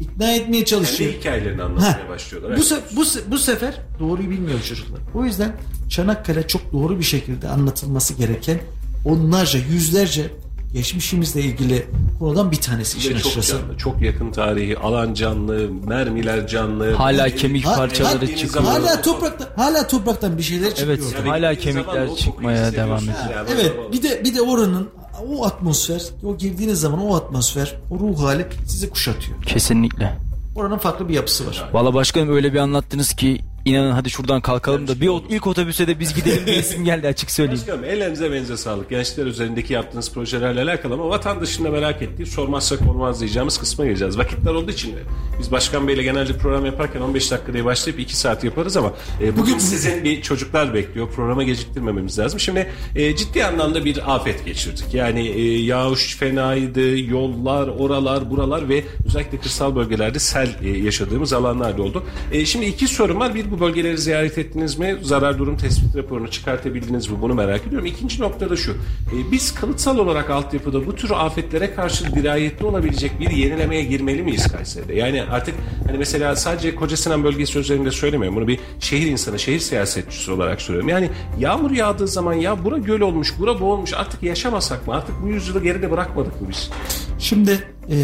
ikna 0.00 0.30
etmeye 0.32 0.50
Kendi 0.52 0.64
çalışıyor. 0.64 1.12
hikayelerini 1.12 1.60
Ha, 1.60 1.66
anlatmaya 1.66 2.08
başlıyorlar. 2.08 2.56
bu, 2.56 2.60
se- 2.60 2.80
bu, 2.96 3.02
se- 3.02 3.20
bu 3.30 3.38
sefer 3.38 3.74
doğruyu 4.00 4.30
bilmiyor 4.30 4.62
çocuklar. 4.62 5.00
O 5.14 5.24
yüzden 5.24 5.52
Çanakkale 5.90 6.46
çok 6.46 6.72
doğru 6.72 6.98
bir 6.98 7.04
şekilde 7.04 7.48
anlatılması 7.48 8.14
gereken 8.14 8.58
onlarca, 9.04 9.58
yüzlerce 9.58 10.30
geçmişimizle 10.72 11.40
ilgili 11.42 11.86
konudan 12.18 12.50
bir 12.50 12.56
tanesi 12.56 12.98
işin 12.98 13.08
çok 13.10 13.18
açıkçası. 13.18 13.52
canlı, 13.52 13.76
çok 13.76 14.02
yakın 14.02 14.32
tarihi, 14.32 14.78
alan 14.78 15.14
canlı, 15.14 15.68
mermiler 15.86 16.46
canlı. 16.46 16.92
Hala 16.94 17.26
Bu- 17.30 17.36
kemik 17.36 17.66
Ha- 17.66 17.76
parçaları 17.76 18.26
ha- 18.30 18.36
çıkıyor. 18.36 18.64
Hala 18.64 19.02
toprakta 19.02 19.48
hala 19.56 19.86
topraktan 19.86 20.38
bir 20.38 20.42
şeyler 20.42 20.68
çıkıyor. 20.74 20.88
Evet, 20.88 21.02
ortaya. 21.08 21.30
hala 21.30 21.54
kemikler 21.54 22.16
çıkmaya 22.16 22.72
devam 22.72 22.98
ediyor. 22.98 23.14
Yani 23.36 23.48
Evet 23.54 23.72
bir 23.92 24.02
de 24.02 24.24
bir 24.24 24.34
de 24.34 24.42
oranın 24.42 24.88
o 25.20 25.44
atmosfer, 25.46 26.02
o 26.24 26.36
girdiğiniz 26.36 26.80
zaman 26.80 27.06
o 27.06 27.16
atmosfer, 27.16 27.78
o 27.90 27.98
ruh 27.98 28.22
hali 28.22 28.46
sizi 28.66 28.90
kuşatıyor. 28.90 29.42
Kesinlikle. 29.42 30.16
Oranın 30.56 30.78
farklı 30.78 31.08
bir 31.08 31.14
yapısı 31.14 31.46
var. 31.46 31.70
Valla 31.72 31.94
başkanım 31.94 32.34
öyle 32.34 32.52
bir 32.52 32.58
anlattınız 32.58 33.12
ki 33.12 33.40
inanın 33.64 33.90
hadi 33.90 34.10
şuradan 34.10 34.40
kalkalım 34.40 34.88
da 34.88 35.00
bir 35.00 35.08
o- 35.08 35.22
ilk 35.28 35.46
otobüse 35.46 35.86
de 35.86 36.00
biz 36.00 36.14
gidelim 36.14 36.46
diyesim 36.46 36.84
geldi 36.84 37.06
açık 37.08 37.30
söyleyeyim. 37.30 37.60
Başkanım 37.60 37.84
ellerinize 37.84 38.32
benze 38.32 38.56
sağlık. 38.56 38.90
Gençler 38.90 39.26
üzerindeki 39.26 39.72
yaptığınız 39.72 40.12
projelerle 40.12 40.62
alakalı 40.62 40.94
ama 40.94 41.08
vatandaşın 41.08 41.70
merak 41.72 42.02
ettiği 42.02 42.26
sormazsak 42.26 42.88
olmaz 42.90 43.20
diyeceğimiz 43.20 43.58
kısma 43.58 43.84
geleceğiz. 43.84 44.18
Vakitler 44.18 44.54
olduğu 44.54 44.70
için 44.70 44.94
biz 45.38 45.52
Başkan 45.52 45.88
Bey'le 45.88 46.02
genelde 46.02 46.38
program 46.38 46.66
yaparken 46.66 47.00
15 47.00 47.30
dakika 47.30 47.52
diye 47.52 47.64
başlayıp 47.64 48.00
2 48.00 48.16
saat 48.16 48.44
yaparız 48.44 48.76
ama 48.76 48.92
e, 49.22 49.36
bugün 49.36 49.58
sizin 49.58 50.04
bir 50.04 50.22
çocuklar 50.22 50.74
bekliyor. 50.74 51.10
Programa 51.10 51.42
geciktirmememiz 51.42 52.18
lazım. 52.18 52.40
Şimdi 52.40 52.70
e, 52.96 53.16
ciddi 53.16 53.44
anlamda 53.44 53.84
bir 53.84 54.14
afet 54.14 54.44
geçirdik. 54.44 54.94
Yani 54.94 55.28
e, 55.28 55.58
yağış 55.62 56.16
fenaydı, 56.16 56.98
yollar, 56.98 57.68
oralar, 57.68 58.30
buralar 58.30 58.68
ve 58.68 58.84
özellikle 59.06 59.38
kırsal 59.38 59.76
bölgelerde 59.76 60.18
sel 60.18 60.48
e, 60.62 60.68
yaşadığımız 60.68 61.32
alanlar 61.32 61.78
da 61.78 61.82
oldu. 61.82 62.04
E, 62.32 62.44
şimdi 62.46 62.66
iki 62.66 62.88
sorum 62.88 63.20
var. 63.20 63.34
Bir 63.34 63.50
bu 63.50 63.59
bölgeleri 63.60 63.98
ziyaret 63.98 64.38
ettiniz 64.38 64.78
mi? 64.78 64.96
Zarar 65.02 65.38
durum 65.38 65.56
tespit 65.56 65.96
raporunu 65.96 66.30
çıkartabildiniz 66.30 67.08
mi? 67.08 67.16
Bunu 67.22 67.34
merak 67.34 67.66
ediyorum. 67.66 67.86
İkinci 67.86 68.22
nokta 68.22 68.50
da 68.50 68.56
şu. 68.56 68.72
E, 68.72 69.32
biz 69.32 69.54
kalıtsal 69.54 69.98
olarak 69.98 70.30
altyapıda 70.30 70.86
bu 70.86 70.96
tür 70.96 71.10
afetlere 71.10 71.74
karşı 71.74 72.14
dirayetli 72.14 72.66
olabilecek 72.66 73.20
bir 73.20 73.30
yenilemeye 73.30 73.84
girmeli 73.84 74.22
miyiz 74.22 74.52
Kayseri'de? 74.52 74.94
Yani 74.94 75.22
artık 75.22 75.54
hani 75.86 75.98
mesela 75.98 76.36
sadece 76.36 76.74
Koca 76.74 76.96
Sinan 76.96 77.24
bölgesi 77.24 77.58
üzerinde 77.58 77.90
söylemiyorum. 77.90 78.36
Bunu 78.36 78.48
bir 78.48 78.60
şehir 78.80 79.06
insanı, 79.06 79.38
şehir 79.38 79.60
siyasetçisi 79.60 80.32
olarak 80.32 80.62
söylüyorum. 80.62 80.88
Yani 80.88 81.10
yağmur 81.38 81.70
yağdığı 81.70 82.08
zaman 82.08 82.34
ya 82.34 82.64
bura 82.64 82.78
göl 82.78 83.00
olmuş, 83.00 83.38
bura 83.38 83.60
bu 83.60 83.72
olmuş 83.72 83.92
artık 83.94 84.22
yaşamasak 84.22 84.86
mı? 84.86 84.94
Artık 84.94 85.22
bu 85.22 85.28
yüzyılı 85.28 85.62
geride 85.62 85.90
bırakmadık 85.90 86.40
mı 86.40 86.48
biz? 86.50 86.70
Şimdi 87.18 87.68
e, 87.90 87.96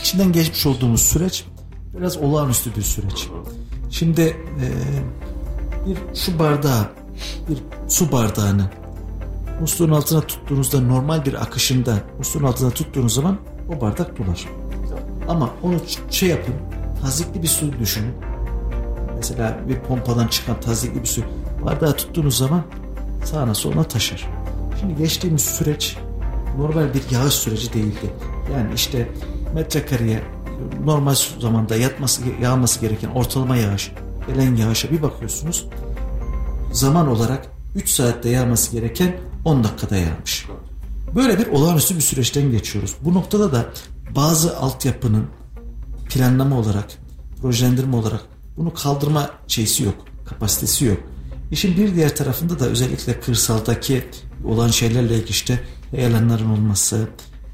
içinden 0.00 0.32
geçmiş 0.32 0.66
olduğumuz 0.66 1.02
süreç 1.02 1.44
biraz 1.98 2.16
olağanüstü 2.16 2.76
bir 2.76 2.82
süreç. 2.82 3.28
Şimdi 3.94 4.20
e, 4.20 4.66
bir 5.86 5.98
şu 6.14 6.38
bardağı, 6.38 6.88
bir 7.48 7.58
su 7.88 8.12
bardağını 8.12 8.70
musluğun 9.60 9.90
altına 9.90 10.20
tuttuğunuzda 10.20 10.80
normal 10.80 11.24
bir 11.24 11.42
akışında 11.42 11.94
musluğun 12.18 12.44
altına 12.44 12.70
tuttuğunuz 12.70 13.14
zaman 13.14 13.38
o 13.68 13.80
bardak 13.80 14.18
dolar. 14.18 14.48
Ama 15.28 15.50
onu 15.62 15.74
şey 16.10 16.28
yapın, 16.28 16.54
tazikli 17.02 17.42
bir 17.42 17.48
su 17.48 17.78
düşünün. 17.78 18.14
Mesela 19.16 19.58
bir 19.68 19.78
pompadan 19.80 20.28
çıkan 20.28 20.60
tazikli 20.60 21.00
bir 21.00 21.06
su 21.06 21.22
bardağı 21.64 21.96
tuttuğunuz 21.96 22.38
zaman 22.38 22.62
sağına 23.24 23.54
soluna 23.54 23.84
taşır. 23.84 24.26
Şimdi 24.80 24.96
geçtiğimiz 24.96 25.42
süreç 25.42 25.96
normal 26.58 26.94
bir 26.94 27.02
yağış 27.10 27.34
süreci 27.34 27.72
değildi. 27.72 28.10
Yani 28.54 28.74
işte 28.74 29.08
metrekareye 29.54 30.22
normal 30.84 31.14
zamanda 31.40 31.76
yatması, 31.76 32.22
yağması 32.42 32.80
gereken 32.80 33.08
ortalama 33.08 33.56
yağış, 33.56 33.92
gelen 34.26 34.56
yağışa 34.56 34.90
bir 34.90 35.02
bakıyorsunuz 35.02 35.66
zaman 36.72 37.08
olarak 37.08 37.46
3 37.74 37.90
saatte 37.90 38.28
yağması 38.28 38.72
gereken 38.72 39.16
10 39.44 39.64
dakikada 39.64 39.96
yağmış. 39.96 40.46
Böyle 41.14 41.38
bir 41.38 41.46
olağanüstü 41.46 41.96
bir 41.96 42.00
süreçten 42.00 42.50
geçiyoruz. 42.50 42.94
Bu 43.04 43.14
noktada 43.14 43.52
da 43.52 43.66
bazı 44.16 44.58
altyapının 44.58 45.26
planlama 46.08 46.58
olarak, 46.58 46.86
projelendirme 47.42 47.96
olarak 47.96 48.20
bunu 48.56 48.74
kaldırma 48.74 49.30
şeysi 49.48 49.82
yok, 49.84 49.94
kapasitesi 50.24 50.84
yok. 50.84 50.98
İşin 51.50 51.76
bir 51.76 51.94
diğer 51.94 52.16
tarafında 52.16 52.60
da 52.60 52.66
özellikle 52.66 53.20
kırsaldaki 53.20 54.04
olan 54.44 54.68
şeylerle 54.68 55.14
ilgili 55.14 55.30
işte 55.30 55.60
heyelanların 55.90 56.50
olması, 56.50 57.08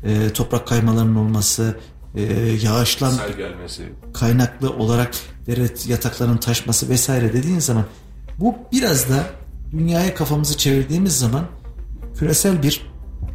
e, 0.04 0.32
toprak 0.32 0.66
kaymalarının 0.66 1.14
olması, 1.14 1.76
e, 2.14 2.22
yağışlan 2.62 3.10
Sel 3.10 3.32
gelmesi. 3.36 3.82
kaynaklı 4.14 4.70
olarak 4.70 5.10
dere 5.46 5.68
yataklarının 5.86 6.36
taşması 6.36 6.88
vesaire 6.88 7.32
dediğin 7.32 7.58
zaman 7.58 7.84
bu 8.38 8.54
biraz 8.72 9.08
da 9.08 9.26
dünyaya 9.72 10.14
kafamızı 10.14 10.56
çevirdiğimiz 10.56 11.18
zaman 11.18 11.44
küresel 12.16 12.62
bir 12.62 12.86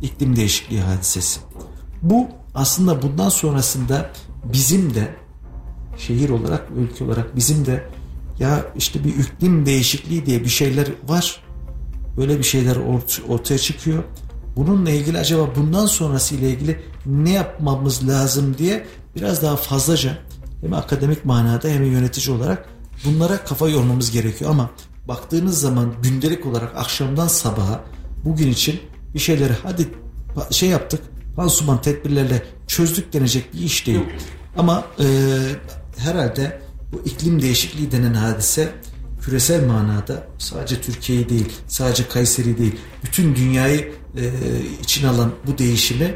iklim 0.01 0.35
değişikliği 0.35 0.81
hadisesi. 0.81 1.39
Bu 2.01 2.27
aslında 2.55 3.01
bundan 3.01 3.29
sonrasında 3.29 4.09
bizim 4.43 4.95
de 4.95 5.15
şehir 5.97 6.29
olarak, 6.29 6.63
ülke 6.77 7.03
olarak 7.03 7.35
bizim 7.35 7.65
de 7.65 7.83
ya 8.39 8.65
işte 8.77 9.03
bir 9.03 9.09
iklim 9.19 9.65
değişikliği 9.65 10.25
diye 10.25 10.43
bir 10.43 10.49
şeyler 10.49 10.87
var. 11.07 11.41
Böyle 12.17 12.37
bir 12.39 12.43
şeyler 12.43 12.75
ort- 12.75 13.21
ortaya 13.29 13.57
çıkıyor. 13.57 14.03
Bununla 14.55 14.89
ilgili 14.89 15.17
acaba 15.17 15.55
bundan 15.55 15.85
sonrası 15.85 16.35
ile 16.35 16.49
ilgili 16.49 16.81
ne 17.05 17.31
yapmamız 17.31 18.07
lazım 18.07 18.57
diye 18.57 18.85
biraz 19.15 19.41
daha 19.41 19.55
fazlaca 19.55 20.17
hem 20.61 20.73
akademik 20.73 21.25
manada 21.25 21.67
hem 21.69 21.83
yönetici 21.83 22.35
olarak 22.35 22.65
bunlara 23.05 23.37
kafa 23.43 23.69
yormamız 23.69 24.11
gerekiyor 24.11 24.51
ama 24.51 24.69
baktığınız 25.07 25.59
zaman 25.59 25.93
gündelik 26.03 26.45
olarak 26.45 26.75
akşamdan 26.75 27.27
sabaha 27.27 27.83
bugün 28.25 28.47
için 28.51 28.79
bir 29.13 29.19
şeyleri 29.19 29.53
hadi 29.63 29.87
şey 30.51 30.69
yaptık 30.69 31.01
pansuman 31.35 31.81
tedbirlerle 31.81 32.43
çözdük 32.67 33.13
denecek 33.13 33.53
bir 33.53 33.59
iş 33.59 33.87
değil. 33.87 34.01
Ama 34.57 34.83
e, 34.99 35.05
herhalde 35.97 36.61
bu 36.91 37.01
iklim 37.05 37.41
değişikliği 37.41 37.91
denen 37.91 38.13
hadise 38.13 38.71
küresel 39.21 39.67
manada 39.67 40.27
sadece 40.37 40.81
Türkiye'yi 40.81 41.29
değil, 41.29 41.47
sadece 41.67 42.07
Kayseri 42.07 42.57
değil, 42.57 42.75
bütün 43.03 43.35
dünyayı 43.35 43.93
e, 44.17 44.25
içine 44.83 45.07
alan 45.07 45.31
bu 45.47 45.57
değişimi 45.57 46.15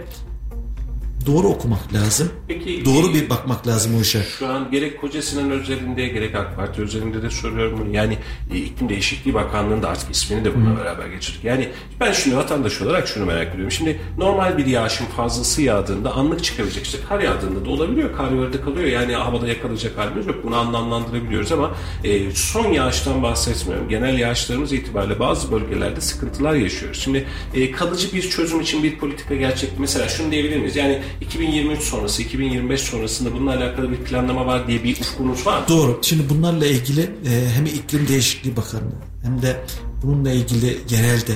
doğru 1.34 1.48
okumak 1.48 1.94
lazım. 1.94 2.32
Peki, 2.48 2.86
doğru 2.86 3.12
e, 3.12 3.14
bir 3.14 3.30
bakmak 3.30 3.68
lazım 3.68 3.98
o 3.98 4.02
işe. 4.02 4.24
Şu 4.24 4.48
an 4.48 4.72
gerek 4.72 5.02
Koca 5.02 5.22
Sinan 5.22 5.52
özelinde 5.52 6.08
gerek 6.08 6.36
AK 6.36 6.56
Parti 6.56 6.82
özelinde 6.82 7.22
de 7.22 7.30
soruyorum 7.30 7.80
bunu. 7.80 7.96
Yani 7.96 8.18
e, 8.54 8.58
iklim 8.58 8.90
değişikliği 8.90 9.34
bakanlığında 9.34 9.90
artık 9.90 10.12
ismini 10.12 10.46
de 10.46 10.56
bununla 10.56 10.80
beraber 10.80 11.08
geçirdik. 11.08 11.44
Yani 11.44 11.70
ben 12.00 12.12
şunu 12.12 12.36
vatandaş 12.36 12.82
olarak 12.82 13.08
şunu 13.08 13.26
merak 13.26 13.48
ediyorum. 13.48 13.72
Şimdi 13.72 14.02
normal 14.18 14.58
bir 14.58 14.66
yağışın 14.66 15.06
fazlası 15.06 15.62
yağdığında 15.62 16.12
anlık 16.16 16.44
çıkabilecek 16.44 16.86
işte 16.86 16.98
kar 17.10 17.20
yağdığında 17.20 17.66
da 17.66 17.70
olabiliyor. 17.70 18.18
Kar 18.18 18.32
yerde 18.32 18.62
kalıyor. 18.62 18.88
Yani 18.88 19.14
havada 19.14 19.48
yakalayacak 19.48 19.98
halimiz 19.98 20.28
yok. 20.28 20.36
Bunu 20.44 20.56
anlamlandırabiliyoruz 20.56 21.52
ama 21.52 21.72
e, 22.04 22.32
son 22.32 22.72
yağıştan 22.72 23.24
bahsetmiyorum. 23.24 23.90
Genel 23.90 24.20
yağışlarımız 24.20 24.74
itibariyle 24.74 25.20
bazı 25.20 25.52
bölgelerde 25.52 26.02
sıkıntılar 26.02 26.54
yaşıyoruz. 26.54 27.00
Şimdi 27.02 27.26
e, 27.54 27.72
kalıcı 27.72 28.14
bir 28.14 28.22
çözüm 28.22 28.62
için 28.62 28.84
bir 28.84 28.98
politika 29.00 29.36
gerçek. 29.36 29.70
Mesela 29.80 30.08
şunu 30.08 30.32
diyebilir 30.32 30.58
miyiz? 30.58 30.76
Yani 30.76 31.02
2023 31.22 31.82
sonrası, 31.82 32.22
2025 32.22 32.82
sonrasında 32.82 33.34
bununla 33.34 33.56
alakalı 33.56 33.92
bir 33.92 33.98
planlama 33.98 34.46
var 34.46 34.68
diye 34.68 34.84
bir 34.84 35.02
ufkunuz 35.02 35.46
var 35.46 35.60
mı? 35.60 35.66
Doğru. 35.68 36.00
Şimdi 36.02 36.30
bunlarla 36.30 36.66
ilgili 36.66 37.02
e, 37.02 37.50
hem 37.56 37.66
iklim 37.66 38.08
değişikliği 38.08 38.58
bakanlığı 38.58 38.96
hem 39.24 39.42
de 39.42 39.62
bununla 40.04 40.32
ilgili 40.32 40.78
genelde 40.88 41.34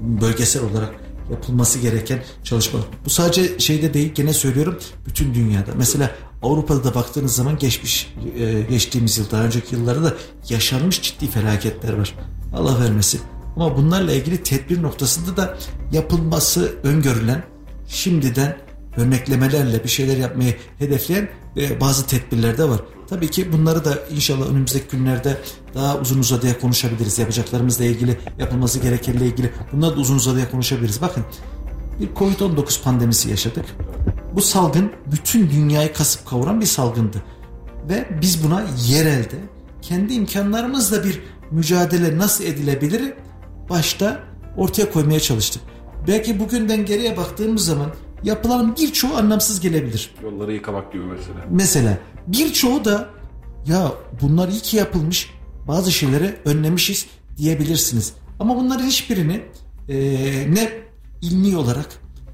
bölgesel 0.00 0.62
olarak 0.62 0.94
yapılması 1.30 1.78
gereken 1.78 2.22
çalışmalar. 2.44 2.86
Bu 3.04 3.10
sadece 3.10 3.58
şeyde 3.58 3.94
değil 3.94 4.14
gene 4.14 4.32
söylüyorum 4.32 4.78
bütün 5.06 5.34
dünyada. 5.34 5.70
Mesela 5.76 6.10
Avrupa'da 6.42 6.84
da 6.84 6.94
baktığınız 6.94 7.34
zaman 7.34 7.58
geçmiş 7.58 8.14
e, 8.38 8.62
geçtiğimiz 8.70 9.18
yıl 9.18 9.30
daha 9.30 9.42
önceki 9.42 9.74
yıllarda 9.74 10.04
da 10.04 10.14
yaşanmış 10.48 11.02
ciddi 11.02 11.26
felaketler 11.26 11.92
var. 11.92 12.14
Allah 12.54 12.80
vermesin. 12.80 13.20
Ama 13.56 13.76
bunlarla 13.76 14.12
ilgili 14.12 14.42
tedbir 14.42 14.82
noktasında 14.82 15.36
da 15.36 15.58
yapılması 15.92 16.74
öngörülen 16.82 17.44
şimdiden 17.88 18.56
örneklemelerle 18.96 19.84
bir 19.84 19.88
şeyler 19.88 20.16
yapmayı 20.16 20.56
hedefleyen 20.78 21.28
e, 21.56 21.80
bazı 21.80 22.06
tedbirler 22.06 22.58
de 22.58 22.68
var. 22.68 22.80
Tabii 23.08 23.30
ki 23.30 23.52
bunları 23.52 23.84
da 23.84 23.98
inşallah 24.10 24.50
önümüzdeki 24.50 24.96
günlerde 24.96 25.38
daha 25.74 25.98
uzun 25.98 26.18
uzadıya 26.18 26.58
konuşabiliriz. 26.58 27.18
Yapacaklarımızla 27.18 27.84
ilgili, 27.84 28.18
yapılması 28.38 28.78
gerekenle 28.78 29.26
ilgili 29.26 29.52
bunları 29.72 29.96
da 29.96 30.00
uzun 30.00 30.16
uzadıya 30.16 30.50
konuşabiliriz. 30.50 31.02
Bakın 31.02 31.24
bir 32.00 32.08
Covid-19 32.08 32.82
pandemisi 32.82 33.30
yaşadık. 33.30 33.64
Bu 34.34 34.40
salgın 34.42 34.92
bütün 35.12 35.50
dünyayı 35.50 35.92
kasıp 35.92 36.26
kavuran 36.26 36.60
bir 36.60 36.66
salgındı. 36.66 37.22
Ve 37.88 38.08
biz 38.20 38.44
buna 38.44 38.64
yerelde 38.88 39.36
kendi 39.82 40.14
imkanlarımızla 40.14 41.04
bir 41.04 41.20
mücadele 41.50 42.18
nasıl 42.18 42.44
edilebilir 42.44 43.12
başta 43.70 44.20
ortaya 44.56 44.92
koymaya 44.92 45.20
çalıştık. 45.20 45.62
Belki 46.08 46.40
bugünden 46.40 46.84
geriye 46.84 47.16
baktığımız 47.16 47.64
zaman 47.64 47.90
yapılan 48.24 48.76
birçoğu 48.76 49.14
anlamsız 49.14 49.60
gelebilir. 49.60 50.14
Yolları 50.22 50.52
yıkamak 50.52 50.92
gibi 50.92 51.02
mesela. 51.02 51.38
Mesela 51.50 51.98
birçoğu 52.26 52.84
da 52.84 53.08
ya 53.66 53.92
bunlar 54.22 54.48
iyi 54.48 54.60
ki 54.60 54.76
yapılmış 54.76 55.30
bazı 55.68 55.92
şeyleri 55.92 56.36
önlemişiz 56.44 57.06
diyebilirsiniz. 57.36 58.12
Ama 58.40 58.56
bunların 58.56 58.86
hiçbirini 58.86 59.42
e, 59.88 59.96
ne 60.54 60.72
ilmi 61.22 61.56
olarak 61.56 61.86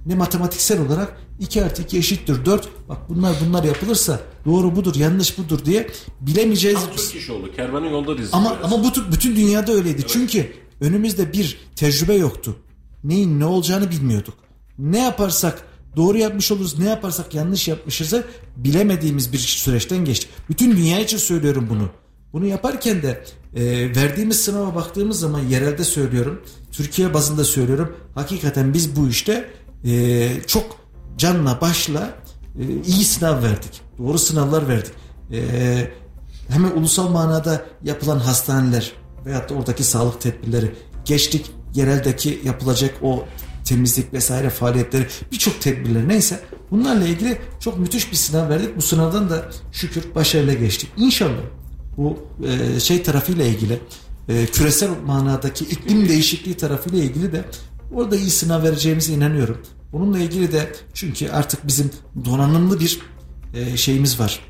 ne 0.06 0.14
matematiksel 0.14 0.80
olarak 0.86 1.20
2 1.40 1.64
artı 1.64 1.82
2 1.82 1.98
eşittir 1.98 2.44
4 2.44 2.68
bak 2.88 2.98
bunlar 3.08 3.36
bunlar 3.46 3.64
yapılırsa 3.64 4.20
doğru 4.44 4.76
budur 4.76 4.94
yanlış 4.94 5.38
budur 5.38 5.64
diye 5.64 5.86
bilemeyeceğiz. 6.20 6.80
Tam 6.80 6.96
Türk 6.96 7.14
iş 7.14 7.30
oldu. 7.30 7.52
Kervanı 7.56 7.86
yolda 7.86 8.18
dizdi. 8.18 8.36
Ama 8.36 8.56
ama 8.62 8.84
bu 8.84 9.12
bütün 9.12 9.36
dünyada 9.36 9.72
öyleydi. 9.72 10.02
Çünkü 10.06 10.52
önümüzde 10.80 11.32
bir 11.32 11.58
tecrübe 11.76 12.14
yoktu. 12.14 12.56
Neyin 13.04 13.40
ne 13.40 13.44
olacağını 13.44 13.90
bilmiyorduk. 13.90 14.34
Ne 14.78 14.98
yaparsak 14.98 15.62
doğru 15.96 16.18
yapmış 16.18 16.52
oluruz, 16.52 16.78
ne 16.78 16.88
yaparsak 16.88 17.34
yanlış 17.34 17.68
yapmışızı 17.68 18.24
bilemediğimiz 18.56 19.32
bir 19.32 19.38
süreçten 19.38 20.04
geçtik. 20.04 20.30
Bütün 20.48 20.76
dünya 20.76 21.00
için 21.00 21.18
söylüyorum 21.18 21.66
bunu. 21.70 21.88
Bunu 22.32 22.46
yaparken 22.46 23.02
de 23.02 23.24
e, 23.54 23.64
verdiğimiz 23.96 24.40
sınava 24.44 24.74
baktığımız 24.74 25.20
zaman 25.20 25.40
yerelde 25.40 25.84
söylüyorum, 25.84 26.42
Türkiye 26.72 27.14
bazında 27.14 27.44
söylüyorum. 27.44 27.96
Hakikaten 28.14 28.74
biz 28.74 28.96
bu 28.96 29.08
işte 29.08 29.50
e, 29.84 30.28
çok 30.46 30.80
canla 31.16 31.60
başla 31.60 32.14
e, 32.58 32.62
iyi 32.86 33.04
sınav 33.04 33.42
verdik. 33.42 33.80
Doğru 33.98 34.18
sınavlar 34.18 34.68
verdik. 34.68 34.92
E, 35.32 35.90
hemen 36.48 36.70
ulusal 36.70 37.08
manada 37.08 37.66
yapılan 37.84 38.18
hastaneler 38.18 38.92
veyahut 39.26 39.50
da 39.50 39.54
oradaki 39.54 39.84
sağlık 39.84 40.20
tedbirleri 40.20 40.74
geçtik 41.04 41.50
yereldeki 41.74 42.40
yapılacak 42.44 42.94
o 43.02 43.24
temizlik 43.66 44.12
vesaire 44.12 44.50
faaliyetleri 44.50 45.06
birçok 45.32 45.60
tedbirler 45.60 46.08
neyse 46.08 46.40
bunlarla 46.70 47.06
ilgili 47.06 47.38
çok 47.60 47.78
müthiş 47.78 48.10
bir 48.10 48.16
sınav 48.16 48.48
verdik. 48.48 48.76
Bu 48.76 48.82
sınavdan 48.82 49.30
da 49.30 49.50
şükür 49.72 50.14
başarıyla 50.14 50.54
geçtik. 50.54 50.90
İnşallah 50.96 51.42
bu 51.96 52.18
e, 52.46 52.80
şey 52.80 53.02
tarafıyla 53.02 53.44
ilgili 53.44 53.80
e, 54.28 54.46
küresel 54.46 54.90
manadaki 55.06 55.64
iklim 55.64 56.08
değişikliği 56.08 56.56
tarafıyla 56.56 56.98
ilgili 56.98 57.32
de 57.32 57.44
orada 57.92 58.16
iyi 58.16 58.30
sınav 58.30 58.62
vereceğimize 58.62 59.12
inanıyorum. 59.12 59.58
Bununla 59.92 60.18
ilgili 60.18 60.52
de 60.52 60.72
çünkü 60.94 61.28
artık 61.28 61.66
bizim 61.66 61.90
donanımlı 62.24 62.80
bir 62.80 63.00
e, 63.54 63.76
şeyimiz 63.76 64.20
var. 64.20 64.40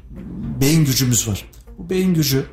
Beyin 0.61 0.85
gücümüz 0.85 1.29
var. 1.29 1.51
Bu 1.79 1.91
beyin 1.91 2.15
gücü 2.15 2.45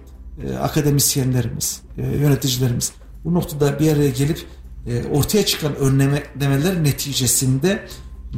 e, 0.48 0.54
akademisyenlerimiz, 0.54 1.82
e, 1.98 2.02
yöneticilerimiz 2.02 2.92
bu 3.24 3.34
noktada 3.34 3.80
bir 3.80 3.94
araya 3.94 4.10
gelip 4.10 4.46
e, 4.88 5.04
ortaya 5.04 5.46
çıkan 5.46 5.76
önlemeler 5.76 6.84
neticesinde 6.84 7.88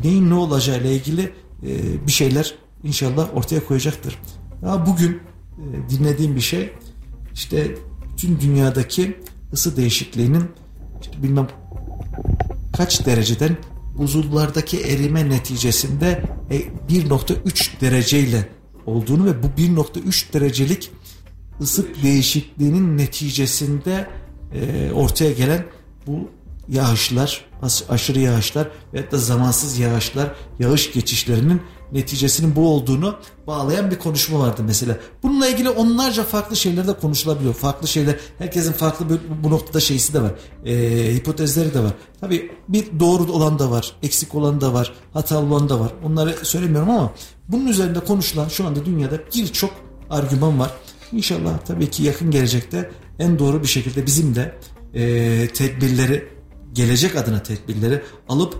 neyin 0.04 0.30
ne 0.30 0.34
olacağı 0.34 0.82
ile 0.82 0.96
ilgili 0.96 1.34
e, 1.64 2.08
bir 2.08 2.12
şeyler 2.12 2.56
inşallah 2.84 3.38
ortaya 3.38 3.66
koyacaktır. 3.66 4.20
Daha 4.62 4.86
bugün 4.86 5.12
e, 5.12 5.90
dinlediğim 5.90 6.36
bir 6.36 6.42
şey 6.42 6.74
işte 7.34 7.76
tüm 8.18 8.42
dünyadaki 8.42 9.18
ısı 9.54 9.78
değişikliğinin 9.78 10.44
işte 11.02 11.24
bilmem 11.24 11.48
kaç 12.78 13.06
dereceden 13.06 13.58
buzullardaki 13.98 14.80
erime 14.80 15.30
neticesinde 15.30 16.24
1.3 16.90 17.82
dereceyle 17.82 18.50
olduğunu 18.86 19.26
ve 19.26 19.44
bu 19.44 19.48
1.3 19.48 20.34
derecelik 20.34 20.92
ısı 21.62 21.88
değişikliğinin 22.04 22.98
neticesinde 22.98 24.08
e, 24.54 24.92
ortaya 24.92 25.32
gelen 25.32 25.66
bu 26.08 26.30
yağışlar, 26.68 27.46
aşırı 27.90 28.20
yağışlar 28.20 28.68
ve 28.94 29.12
da 29.12 29.18
zamansız 29.18 29.78
yağışlar, 29.78 30.36
yağış 30.60 30.94
geçişlerinin 30.94 31.62
neticesinin 31.92 32.56
bu 32.56 32.70
olduğunu 32.70 33.16
bağlayan 33.48 33.92
bir 33.92 34.00
konuşma 34.00 34.40
vardı 34.40 34.62
mesela. 34.66 34.98
Bununla 35.24 35.48
ilgili 35.48 35.70
onlarca 35.70 36.24
farklı 36.24 36.56
şeyler 36.56 36.88
de 36.88 36.94
konuşulabiliyor. 36.94 37.54
Farklı 37.54 37.88
şeyler, 37.88 38.16
herkesin 38.38 38.72
farklı 38.72 39.10
bir, 39.10 39.20
bu 39.44 39.52
noktada 39.52 39.80
şeysi 39.80 40.14
de 40.14 40.22
var. 40.22 40.32
E, 40.66 41.16
hipotezleri 41.16 41.74
de 41.74 41.80
var. 41.80 41.94
Tabii 42.22 42.52
bir 42.68 43.00
doğru 43.00 43.32
olan 43.32 43.60
da 43.60 43.72
var, 43.72 43.92
eksik 44.04 44.36
olan 44.36 44.62
da 44.62 44.74
var, 44.74 44.94
hatalı 45.14 45.54
olan 45.54 45.70
da 45.70 45.80
var. 45.80 45.92
Onları 46.04 46.46
söylemiyorum 46.46 46.90
ama 46.90 47.14
bunun 47.48 47.68
üzerinde 47.68 48.00
konuşulan 48.00 48.48
şu 48.48 48.66
anda 48.66 48.86
dünyada 48.86 49.20
birçok 49.36 49.72
argüman 50.10 50.60
var. 50.60 50.72
İnşallah 51.12 51.58
tabii 51.66 51.90
ki 51.90 52.04
yakın 52.04 52.32
gelecekte 52.32 52.92
en 53.20 53.40
doğru 53.40 53.62
bir 53.62 53.68
şekilde 53.68 54.06
bizim 54.06 54.36
de 54.36 54.56
e, 54.94 55.48
tedbirleri 55.54 56.35
gelecek 56.76 57.16
adına 57.16 57.44
tedbirleri 57.44 58.02
alıp 58.30 58.56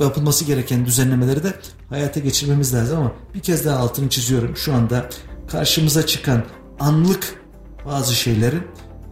yapılması 0.00 0.44
gereken 0.44 0.86
düzenlemeleri 0.86 1.44
de 1.44 1.54
hayata 1.88 2.20
geçirmemiz 2.20 2.74
lazım 2.74 2.98
ama 2.98 3.12
bir 3.34 3.40
kez 3.40 3.64
daha 3.64 3.78
altını 3.78 4.08
çiziyorum. 4.08 4.56
Şu 4.56 4.74
anda 4.74 5.08
karşımıza 5.48 6.06
çıkan 6.06 6.44
anlık 6.80 7.34
bazı 7.86 8.14
şeylerin 8.14 8.62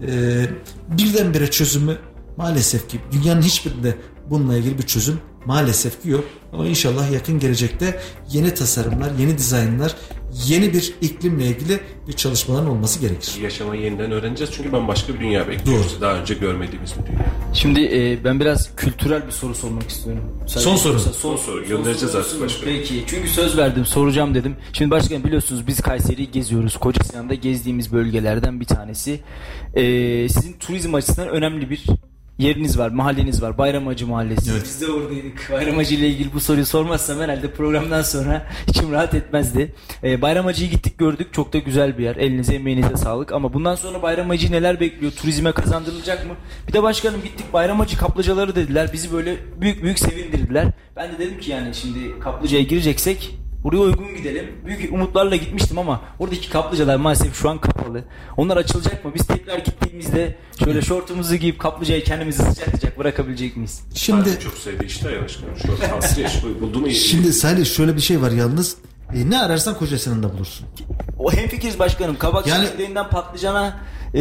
e, 0.06 0.46
birdenbire 0.88 1.50
çözümü 1.50 1.98
maalesef 2.36 2.88
ki 2.88 3.00
dünyanın 3.12 3.42
hiçbirinde 3.42 3.94
bununla 4.30 4.56
ilgili 4.56 4.78
bir 4.78 4.86
çözüm 4.86 5.20
maalesef 5.46 6.02
ki 6.02 6.08
yok. 6.08 6.24
Ama 6.52 6.66
inşallah 6.66 7.12
yakın 7.12 7.38
gelecekte 7.38 8.00
yeni 8.30 8.54
tasarımlar, 8.54 9.10
yeni 9.18 9.38
dizaynlar, 9.38 9.96
yeni 10.46 10.72
bir 10.72 10.94
iklimle 11.00 11.46
ilgili 11.46 11.80
bir 12.08 12.12
çalışmaların 12.12 12.68
olması 12.68 13.00
gerekir. 13.00 13.40
Yaşamayı 13.42 13.82
yeniden 13.82 14.12
öğreneceğiz 14.12 14.52
çünkü 14.56 14.72
ben 14.72 14.88
başka 14.88 15.14
bir 15.14 15.20
dünya 15.20 15.48
bekliyoruz. 15.48 15.92
Doğru. 15.92 16.00
Daha 16.00 16.14
önce 16.14 16.34
görmediğimiz 16.34 16.94
bir 16.98 17.06
dünya. 17.06 17.26
Şimdi 17.54 17.80
e, 17.80 18.24
ben 18.24 18.40
biraz 18.40 18.76
kültürel 18.76 19.26
bir 19.26 19.32
soru 19.32 19.54
sormak 19.54 19.90
istiyorum. 19.90 20.22
Sadece 20.46 20.70
son 20.70 20.76
soru. 20.76 20.98
Son, 20.98 21.12
son 21.12 21.36
soru. 21.36 21.64
Göndereceğiz 21.64 22.14
artık 22.14 22.40
başkanım. 22.40 22.74
Peki. 22.76 23.04
Çünkü 23.06 23.28
söz 23.28 23.58
verdim, 23.58 23.86
soracağım 23.86 24.34
dedim. 24.34 24.56
Şimdi 24.72 24.90
başkanım 24.90 25.24
biliyorsunuz 25.24 25.66
biz 25.66 25.80
Kayseri'yi 25.80 26.30
geziyoruz. 26.30 26.76
Koca 26.76 27.04
Sinan'da 27.04 27.34
gezdiğimiz 27.34 27.92
bölgelerden 27.92 28.60
bir 28.60 28.64
tanesi. 28.64 29.20
E, 29.74 29.82
sizin 30.28 30.52
turizm 30.52 30.94
açısından 30.94 31.28
önemli 31.28 31.70
bir 31.70 31.86
yeriniz 32.38 32.78
var, 32.78 32.88
mahalleniz 32.88 33.42
var. 33.42 33.58
Bayramacı 33.58 34.06
Mahallesi. 34.06 34.50
Evet. 34.50 34.62
Biz 34.64 34.80
de 34.80 34.92
oradaydık. 34.92 35.48
Bayramacı 35.52 35.94
ile 35.94 36.08
ilgili 36.08 36.32
bu 36.32 36.40
soruyu 36.40 36.66
sormazsam 36.66 37.20
herhalde 37.20 37.50
programdan 37.50 38.02
sonra 38.02 38.46
içim 38.68 38.92
rahat 38.92 39.14
etmezdi. 39.14 39.74
Ee, 40.04 40.22
Bayramacı'yı 40.22 40.70
gittik 40.70 40.98
gördük. 40.98 41.28
Çok 41.32 41.52
da 41.52 41.58
güzel 41.58 41.98
bir 41.98 42.04
yer. 42.04 42.16
Elinize 42.16 42.54
emeğinize 42.54 42.96
sağlık. 42.96 43.32
Ama 43.32 43.52
bundan 43.52 43.74
sonra 43.74 44.02
Bayramacı 44.02 44.52
neler 44.52 44.80
bekliyor? 44.80 45.12
Turizme 45.12 45.52
kazandırılacak 45.52 46.26
mı? 46.26 46.32
Bir 46.68 46.72
de 46.72 46.82
başkanım 46.82 47.22
gittik 47.24 47.52
Bayramacı 47.52 47.98
kaplıcaları 47.98 48.56
dediler. 48.56 48.90
Bizi 48.92 49.12
böyle 49.12 49.36
büyük 49.60 49.82
büyük 49.82 49.98
sevindirdiler. 49.98 50.66
Ben 50.96 51.12
de 51.12 51.18
dedim 51.18 51.40
ki 51.40 51.50
yani 51.50 51.74
şimdi 51.74 52.20
kaplıcaya 52.20 52.62
gireceksek 52.62 53.39
Buraya 53.64 53.78
uygun 53.78 54.16
gidelim. 54.16 54.46
Büyük 54.66 54.92
umutlarla 54.92 55.36
gitmiştim 55.36 55.78
ama 55.78 56.00
oradaki 56.18 56.50
kaplıcalar 56.50 56.96
maalesef 56.96 57.34
şu 57.34 57.50
an 57.50 57.58
kapalı. 57.60 58.04
Onlar 58.36 58.56
açılacak 58.56 59.04
mı? 59.04 59.12
Biz 59.14 59.26
tekrar 59.26 59.58
gittiğimizde 59.58 60.36
şöyle 60.64 60.82
şortumuzu 60.82 61.36
giyip 61.36 61.58
kaplıcaya 61.58 62.04
kendimizi 62.04 62.42
sıcak 62.42 62.68
sıcak 62.70 62.98
bırakabilecek 62.98 63.56
miyiz? 63.56 63.82
Şimdi 63.94 64.38
çok 64.40 64.54
sevdi 64.54 64.84
işte 64.84 65.10
ya 65.12 65.22
başkanım. 65.22 65.56
Şort 65.66 65.82
hasri 65.82 66.60
buldu 66.60 66.80
mu? 66.80 66.90
Şimdi 66.90 67.32
Salih 67.32 67.66
şöyle 67.66 67.96
bir 67.96 68.00
şey 68.00 68.22
var 68.22 68.30
yalnız. 68.30 68.76
E, 69.14 69.30
ne 69.30 69.38
ararsan 69.38 69.78
kocasının 69.78 70.22
da 70.22 70.32
bulursun. 70.32 70.66
O 71.18 71.32
hemfikiriz 71.32 71.78
başkanım. 71.78 72.18
Kabak 72.18 72.46
yani, 72.46 72.64
çiçeklerinden 72.64 73.08
patlıcana 73.08 73.80
e, 74.14 74.20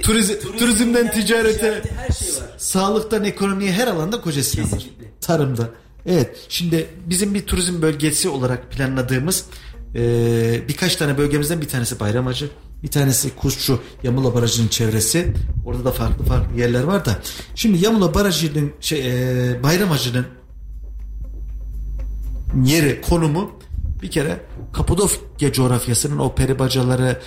Turiz, 0.00 0.28
turizm, 0.28 0.58
turizmden 0.58 1.10
ticarete, 1.10 1.58
ticarete 1.58 1.90
her 1.96 2.14
şey 2.14 2.28
var. 2.28 2.48
Sağlıktan 2.58 3.24
ekonomiye 3.24 3.72
her 3.72 3.86
alanda 3.86 4.20
kocasının 4.20 4.72
var. 4.72 4.86
Tarımda. 5.20 5.70
Evet 6.06 6.46
şimdi 6.48 6.86
bizim 7.06 7.34
bir 7.34 7.46
turizm 7.46 7.82
bölgesi 7.82 8.28
olarak 8.28 8.70
planladığımız 8.70 9.46
e, 9.94 10.68
birkaç 10.68 10.96
tane 10.96 11.18
bölgemizden 11.18 11.60
bir 11.60 11.68
tanesi 11.68 12.00
Bayramacı. 12.00 12.50
Bir 12.82 12.88
tanesi 12.88 13.36
Kuşçu 13.36 13.80
Yamula 14.02 14.34
Barajı'nın 14.34 14.68
çevresi. 14.68 15.34
Orada 15.66 15.84
da 15.84 15.92
farklı 15.92 16.24
farklı 16.24 16.60
yerler 16.60 16.82
var 16.82 17.04
da. 17.04 17.18
Şimdi 17.54 17.84
Yamula 17.84 18.14
Barajı'nın 18.14 18.72
şey, 18.80 19.00
e, 19.00 19.62
Bayramacı'nın 19.62 20.26
yeri, 22.64 23.00
konumu 23.00 23.50
bir 24.02 24.10
kere 24.10 24.40
Kapadokya 24.72 25.52
coğrafyasının 25.52 26.18
o 26.18 26.34
peri 26.34 26.58
bacaları, 26.58 27.20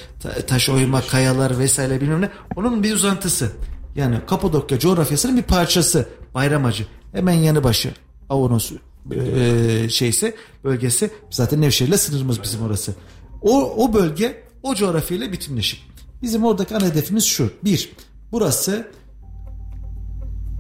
taş 0.48 0.70
oyma, 0.70 1.02
kayalar 1.02 1.60
vesaire 1.60 2.02
bilmem 2.02 2.22
ne 2.22 2.30
onun 2.56 2.84
bir 2.84 2.94
uzantısı. 2.94 3.52
Yani 3.96 4.18
Kapadokya 4.28 4.80
coğrafyasının 4.80 5.38
bir 5.38 5.44
parçası 5.44 6.10
Bayramacı. 6.34 6.88
Hemen 7.14 7.34
yanı 7.34 7.64
başı. 7.64 7.94
Avanos 8.30 8.72
e, 9.12 9.90
şeyse 9.90 10.36
bölgesi 10.64 11.10
zaten 11.30 11.62
Nevşehir'le 11.62 11.98
sınırımız 11.98 12.44
bizim 12.44 12.62
orası. 12.62 12.96
O, 13.42 13.74
o 13.86 13.94
bölge 13.94 14.44
o 14.64 14.76
coğrafyayla 14.76 15.32
bütünleşik. 15.32 15.84
Bizim 16.22 16.44
oradaki 16.44 16.76
ana 16.76 16.86
hedefimiz 16.86 17.24
şu. 17.26 17.52
Bir, 17.64 17.92
burası 18.32 18.88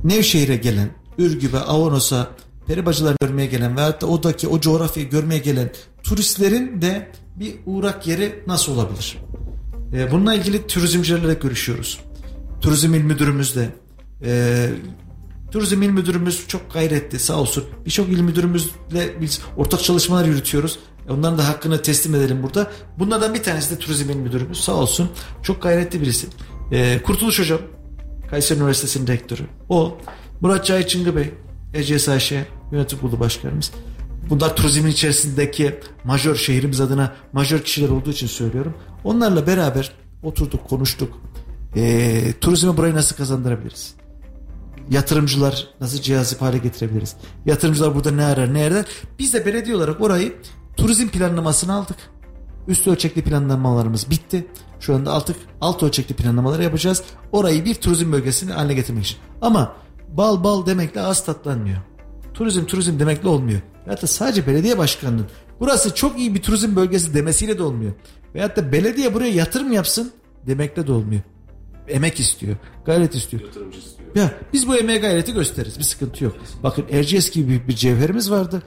Nevşehir'e 0.03 0.55
gelen, 0.55 0.89
Ürgüp'e, 1.18 1.59
Avanos'a, 1.59 2.32
peribacılar 2.68 3.16
görmeye 3.22 3.45
gelen 3.45 3.78
veyahut 3.78 4.01
da 4.01 4.07
odaki 4.07 4.47
o 4.47 4.59
coğrafyayı 4.59 5.09
görmeye 5.09 5.39
gelen 5.39 5.72
turistlerin 6.03 6.82
de 6.82 7.11
bir 7.36 7.55
uğrak 7.66 8.07
yeri 8.07 8.43
nasıl 8.47 8.72
olabilir? 8.72 9.18
E, 9.93 10.11
bununla 10.11 10.34
ilgili 10.34 10.68
turizmcilerle 10.68 11.34
görüşüyoruz. 11.34 11.99
Turizm 12.61 12.93
il 12.93 13.03
müdürümüzle, 13.03 13.70
e, 14.24 14.70
Turizm 15.52 15.82
İl 15.82 15.89
Müdürümüz 15.89 16.48
çok 16.48 16.74
gayretli 16.74 17.20
sağ 17.20 17.36
olsun. 17.36 17.64
Birçok 17.86 18.10
il 18.10 18.22
müdürümüzle 18.22 19.22
biz 19.22 19.41
ortak 19.58 19.84
çalışmalar 19.84 20.26
yürütüyoruz. 20.26 20.80
Onların 21.10 21.38
da 21.38 21.48
hakkını 21.48 21.82
teslim 21.82 22.16
edelim 22.16 22.43
burada. 22.43 22.72
Bunlardan 23.00 23.34
bir 23.34 23.43
tanesi 23.43 23.76
de 23.76 23.80
Turizm 23.80 24.10
İl 24.10 24.16
Müdürümüz 24.16 24.60
sağ 24.60 24.74
olsun. 24.74 25.10
Çok 25.43 25.62
gayretli 25.62 26.02
birisi. 26.02 26.28
Ee, 26.72 27.02
Kurtuluş 27.04 27.39
Hocam 27.39 27.60
Kayseri 28.30 28.60
Üniversitesi'nin 28.60 29.08
rektörü. 29.08 29.41
O 29.70 29.98
Murat 30.41 30.66
Cahit 30.66 30.89
Çıngı 30.89 31.16
Bey 31.16 31.32
ECSAŞ 31.74 32.34
yönetim 32.72 33.00
kurulu 33.00 33.20
başkanımız. 33.20 33.72
Bunlar 34.30 34.56
turizmin 34.56 34.91
içerisindeki 34.91 35.80
majör 36.04 36.36
şehrimiz 36.36 36.82
adına 36.82 37.16
majör 37.34 37.60
kişiler 37.60 37.89
olduğu 37.89 38.10
için 38.10 38.28
söylüyorum. 38.28 38.74
Onlarla 39.04 39.48
beraber 39.48 39.91
oturduk 40.24 40.70
konuştuk. 40.70 41.20
E, 41.76 42.34
turizme 42.41 42.78
burayı 42.78 42.96
nasıl 42.96 43.16
kazandırabiliriz? 43.16 43.96
Yatırımcılar 44.90 45.68
nasıl 45.82 46.02
cihazip 46.02 46.42
hale 46.42 46.58
getirebiliriz? 46.58 47.16
Yatırımcılar 47.46 47.96
burada 47.96 48.12
ne 48.12 48.26
arar 48.26 48.54
ne 48.54 48.66
eder? 48.66 48.86
Biz 49.20 49.34
de 49.34 49.46
belediye 49.46 49.76
olarak 49.76 50.02
orayı 50.02 50.36
turizm 50.78 51.08
planlamasını 51.08 51.74
aldık. 51.74 51.98
Üst 52.68 52.88
ölçekli 52.88 53.24
planlamalarımız 53.24 54.10
bitti. 54.10 54.48
Şu 54.80 54.96
anda 54.96 55.14
artık 55.14 55.36
alt 55.62 55.84
ölçekli 55.84 56.16
planlamaları 56.16 56.64
yapacağız. 56.64 57.04
Orayı 57.32 57.66
bir 57.66 57.76
turizm 57.76 58.12
bölgesini 58.12 58.52
haline 58.52 58.74
getirmek 58.74 59.04
için. 59.04 59.18
Ama 59.42 59.76
bal 60.14 60.44
bal 60.44 60.66
demekle 60.66 61.02
az 61.02 61.26
tatlanmıyor. 61.26 61.78
Turizm 62.34 62.66
turizm 62.66 63.00
demekle 63.00 63.28
olmuyor. 63.28 63.62
Veyahut 63.86 64.04
da 64.04 64.08
sadece 64.08 64.48
belediye 64.48 64.78
başkanının 64.78 65.26
burası 65.60 65.96
çok 65.96 66.20
iyi 66.20 66.36
bir 66.36 66.42
turizm 66.42 66.76
bölgesi 66.76 67.14
demesiyle 67.14 67.58
de 67.58 67.64
olmuyor. 67.64 67.94
Veyahut 68.36 68.58
da 68.58 68.72
belediye 68.72 69.14
buraya 69.14 69.32
yatırım 69.34 69.72
yapsın 69.72 70.12
demekle 70.48 70.88
de 70.88 70.92
olmuyor. 70.92 71.22
Emek 71.88 72.20
istiyor, 72.20 72.56
gayret 72.86 73.16
istiyor. 73.16 73.44
Yatırımcı 73.44 73.80
istiyor. 73.80 74.10
Ya 74.16 74.34
biz 74.54 74.68
bu 74.68 74.76
emeğe 74.76 74.98
gayreti 74.98 75.34
gösteririz. 75.34 75.80
Bir 75.80 75.84
sıkıntı 75.84 76.24
yok. 76.24 76.36
Bakın 76.64 76.86
Erciyes 76.92 77.32
gibi 77.32 77.68
bir 77.68 77.76
cevherimiz 77.76 78.32
vardı. 78.32 78.64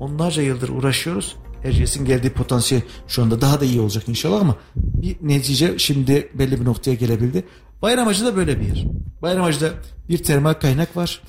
Onlarca 0.00 0.42
yıldır 0.42 0.68
uğraşıyoruz. 0.68 1.36
Erciyes'in 1.64 2.04
geldiği 2.04 2.30
potansiyel 2.30 2.82
şu 3.08 3.22
anda 3.22 3.40
daha 3.40 3.60
da 3.60 3.64
iyi 3.64 3.80
olacak 3.80 4.08
inşallah 4.08 4.40
ama 4.40 4.56
bir 4.76 5.16
netice 5.22 5.78
şimdi 5.78 6.28
belli 6.34 6.60
bir 6.60 6.64
noktaya 6.64 6.94
gelebildi. 6.94 7.44
Bayramacı 7.82 8.24
da 8.24 8.36
böyle 8.36 8.60
bir 8.60 8.66
yer. 8.66 8.86
Bayramacı'da 9.22 9.70
bir 10.08 10.18
termal 10.18 10.54
kaynak 10.54 10.96
var. 10.96 11.22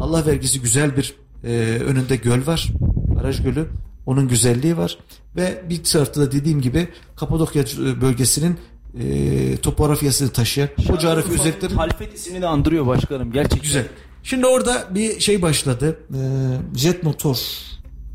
Allah 0.00 0.26
vergisi 0.26 0.60
güzel 0.60 0.96
bir 0.96 1.14
e, 1.44 1.78
önünde 1.86 2.16
göl 2.16 2.46
var. 2.46 2.72
Baraj 3.14 3.42
Gölü. 3.42 3.66
Onun 4.06 4.28
güzelliği 4.28 4.76
var. 4.76 4.98
Ve 5.36 5.64
bir 5.68 5.84
tarafta 5.84 6.20
da 6.20 6.32
dediğim 6.32 6.60
gibi 6.60 6.88
Kapadokya 7.16 7.64
bölgesinin 8.00 8.58
e, 9.00 9.56
topografyasını 9.56 10.30
taşıyan 10.30 10.68
o 10.92 10.98
coğrafi 10.98 11.32
özellikleri 11.32 11.74
Halifet 11.74 12.14
ismini 12.14 12.42
de 12.42 12.46
andırıyor 12.46 12.86
başkanım. 12.86 13.32
Gerçekten. 13.32 13.62
Güzel. 13.62 13.84
Şimdi 14.22 14.46
orada 14.46 14.88
bir 14.90 15.20
şey 15.20 15.42
başladı. 15.42 15.98
Ee, 16.14 16.78
jet 16.78 17.02
motor. 17.02 17.36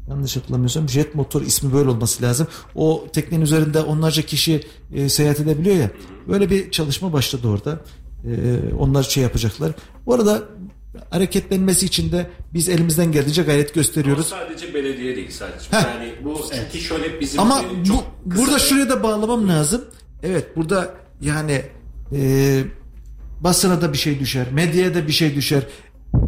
Yanlış 0.09 0.35
hatırlamıyorsam 0.35 0.89
jet 0.89 1.15
motor 1.15 1.41
ismi 1.41 1.73
böyle 1.73 1.89
olması 1.89 2.23
lazım. 2.23 2.47
O 2.75 3.07
teknenin 3.13 3.41
üzerinde 3.41 3.79
onlarca 3.79 4.21
kişi 4.21 4.63
e, 4.93 5.09
seyahat 5.09 5.39
edebiliyor 5.39 5.75
ya. 5.75 5.91
Böyle 6.27 6.49
bir 6.49 6.71
çalışma 6.71 7.13
başladı 7.13 7.47
orada. 7.47 7.79
Ee, 8.25 8.73
onlar 8.79 9.03
şey 9.03 9.23
yapacaklar. 9.23 9.71
Bu 10.05 10.13
arada 10.13 10.43
hareketlenmesi 11.09 11.85
için 11.85 12.11
de 12.11 12.29
biz 12.53 12.69
elimizden 12.69 13.11
geldiğince 13.11 13.43
gayret 13.43 13.67
Ama 13.69 13.75
gösteriyoruz. 13.75 14.27
sadece 14.27 14.73
belediye 14.73 15.15
değil 15.15 15.31
sadece. 15.31 15.71
Heh. 15.71 15.83
Yani 15.83 16.13
bu 16.23 16.41
çünkü 16.55 16.85
şöyle 16.85 17.19
bizim 17.21 17.39
Ama 17.39 17.61
e, 17.61 17.89
bu, 17.89 18.03
burada 18.25 18.59
şuraya 18.59 18.89
da 18.89 19.03
bağlamam 19.03 19.47
lazım. 19.49 19.81
Evet 20.25 20.55
burada 20.55 20.93
yani 21.21 21.61
e, 22.15 22.61
basına 23.41 23.81
da 23.81 23.93
bir 23.93 23.97
şey 23.97 24.19
düşer, 24.19 24.47
medyaya 24.51 24.95
da 24.95 25.07
bir 25.07 25.11
şey 25.11 25.35
düşer, 25.35 25.63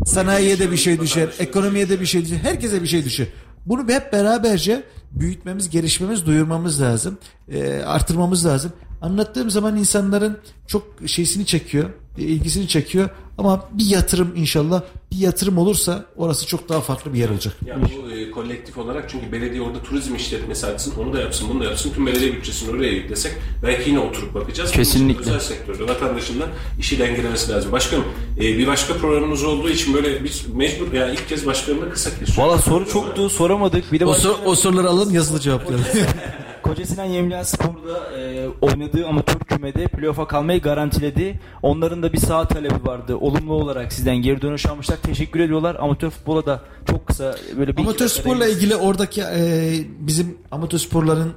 sanayiye 0.06 0.60
de 0.60 0.72
bir 0.72 0.78
şey 0.78 1.00
düşer, 1.00 1.30
ekonomiye 1.40 1.90
de 1.90 2.02
bir 2.02 2.06
şey 2.06 2.22
düşer, 2.22 2.38
herkese 2.38 2.82
bir 2.84 2.88
şey 2.88 3.06
düşer. 3.06 3.28
Bunu 3.66 3.90
hep 3.90 4.14
beraberce 4.14 4.84
büyütmemiz, 5.12 5.70
gelişmemiz, 5.70 6.26
duyurmamız 6.26 6.82
lazım, 6.82 7.18
e, 7.52 7.82
artırmamız 7.82 8.46
lazım. 8.46 8.72
Anlattığım 9.02 9.50
zaman 9.50 9.78
insanların 9.78 10.38
çok 10.68 10.84
şeysini 11.06 11.46
çekiyor, 11.46 11.90
ilgisini 12.18 12.68
çekiyor 12.68 13.10
ama 13.38 13.66
bir 13.72 13.86
yatırım 13.86 14.34
inşallah 14.36 14.82
bir 15.12 15.18
yatırım 15.18 15.58
olursa 15.58 16.06
orası 16.16 16.48
çok 16.48 16.70
daha 16.70 16.82
farklı 16.82 17.14
bir 17.14 17.20
yer 17.20 17.30
olacak. 17.30 17.54
Yani 17.66 17.84
bu 18.06 18.12
e, 18.12 18.32
kolektif 18.32 18.78
olarak 18.78 19.10
çünkü 19.10 19.32
belediye 19.32 19.62
orada 19.62 19.84
turizm 19.84 20.16
işletmesi 20.16 20.66
açsın, 20.66 20.94
onu 21.00 21.14
da 21.14 21.20
yapsın, 21.22 21.48
bunu 21.50 21.60
da 21.60 21.64
yapsın. 21.66 21.92
Tüm 21.96 22.06
belediye 22.08 22.34
bütçesini 22.34 22.70
oraya 22.72 22.92
yüklesek 22.92 23.32
belki 23.64 23.90
yine 23.90 24.00
oturup 24.00 24.34
bakacağız. 24.36 24.72
Kesinlikle. 24.72 25.22
Özel 25.22 25.40
sektörde 25.40 25.84
vatandaşın 25.88 26.40
da 26.40 26.46
işi 26.80 27.00
dengelemesi 27.00 27.52
lazım. 27.52 27.72
Başkanım 27.72 28.06
e, 28.38 28.42
bir 28.42 28.68
başka 28.68 28.94
programımız 28.94 29.44
olduğu 29.44 29.70
için 29.70 29.94
böyle 29.94 30.24
biz 30.24 30.46
mecbur 30.54 30.94
yani 30.94 31.14
ilk 31.14 31.30
kez 31.30 31.46
başkanımla 31.46 31.90
kısa 31.90 32.10
kesiyoruz. 32.10 32.38
Valla 32.38 32.58
soru 32.58 32.90
çoktu 32.90 33.30
soramadık. 33.30 33.92
Bir 33.92 34.00
de 34.00 34.06
O, 34.06 34.10
başkanım- 34.10 34.36
sor- 34.38 34.46
o 34.46 34.56
soruları 34.56 34.90
alın 34.90 35.12
yazılı 35.12 35.40
cevaplayalım. 35.40 35.86
Koca 36.62 36.86
Sinan 36.86 37.06
Yemliha 37.06 37.44
Spor'da 37.44 38.18
e, 38.18 38.48
oynadığı 38.62 39.08
amatör 39.08 39.40
kümede 39.40 39.88
playoff'a 39.88 40.28
kalmayı 40.28 40.62
garantiledi. 40.62 41.40
Onların 41.62 42.04
da 42.04 42.14
bir 42.14 42.18
saha 42.18 42.48
talebi 42.48 42.86
vardı. 42.86 43.16
Olumlu 43.16 43.54
olarak 43.54 43.94
sizden 43.94 44.16
geri 44.18 44.42
dönüş 44.42 44.66
almışlar. 44.66 44.98
Teşekkür 45.04 45.40
ediyorlar. 45.40 45.76
Amatör 45.80 46.10
futbola 46.10 46.46
da 46.46 46.62
çok 46.92 47.08
kısa 47.08 47.36
böyle 47.58 47.78
bir 47.78 47.82
Amatör 47.82 48.08
sporla 48.08 48.40
değiniriz. 48.40 48.58
ilgili 48.58 48.76
oradaki 48.76 49.22
e, 49.22 49.72
bizim 50.00 50.38
amatör 50.52 50.78
sporların 50.78 51.34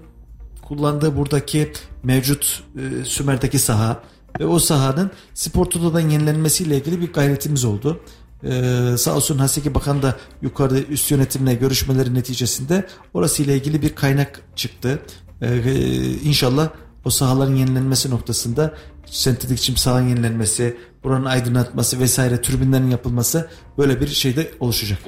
kullandığı 0.62 1.16
buradaki 1.16 1.72
mevcut 2.02 2.64
e, 2.76 3.04
Sümer'deki 3.04 3.58
saha 3.58 4.00
ve 4.40 4.46
o 4.46 4.58
sahanın 4.58 5.10
spor 5.34 5.64
totodan 5.64 6.00
yenilenmesiyle 6.00 6.76
ilgili 6.76 7.00
bir 7.00 7.12
gayretimiz 7.12 7.64
oldu. 7.64 8.00
E, 8.44 8.94
sağ 8.98 9.16
olsun 9.16 9.38
Haseki 9.38 9.74
Bakan 9.74 10.02
da 10.02 10.16
yukarıda 10.42 10.80
üst 10.80 11.10
yönetimle 11.10 11.54
görüşmeleri 11.54 12.14
neticesinde 12.14 12.86
orası 13.14 13.42
ile 13.42 13.56
ilgili 13.56 13.82
bir 13.82 13.94
kaynak 13.94 14.40
çıktı. 14.56 14.98
E, 15.42 15.46
e, 15.46 15.72
inşallah 16.14 16.70
o 17.04 17.10
sahaların 17.10 17.54
yenilenmesi 17.54 18.10
noktasında 18.10 18.74
sentetik 19.06 19.58
çim 19.58 19.76
sahanın 19.76 20.08
yenilenmesi, 20.08 20.76
buranın 21.04 21.24
aydınlatması 21.24 22.00
vesaire 22.00 22.42
türbinlerin 22.42 22.90
yapılması 22.90 23.48
böyle 23.78 24.00
bir 24.00 24.06
şeyde 24.06 24.50
oluşacak. 24.60 24.98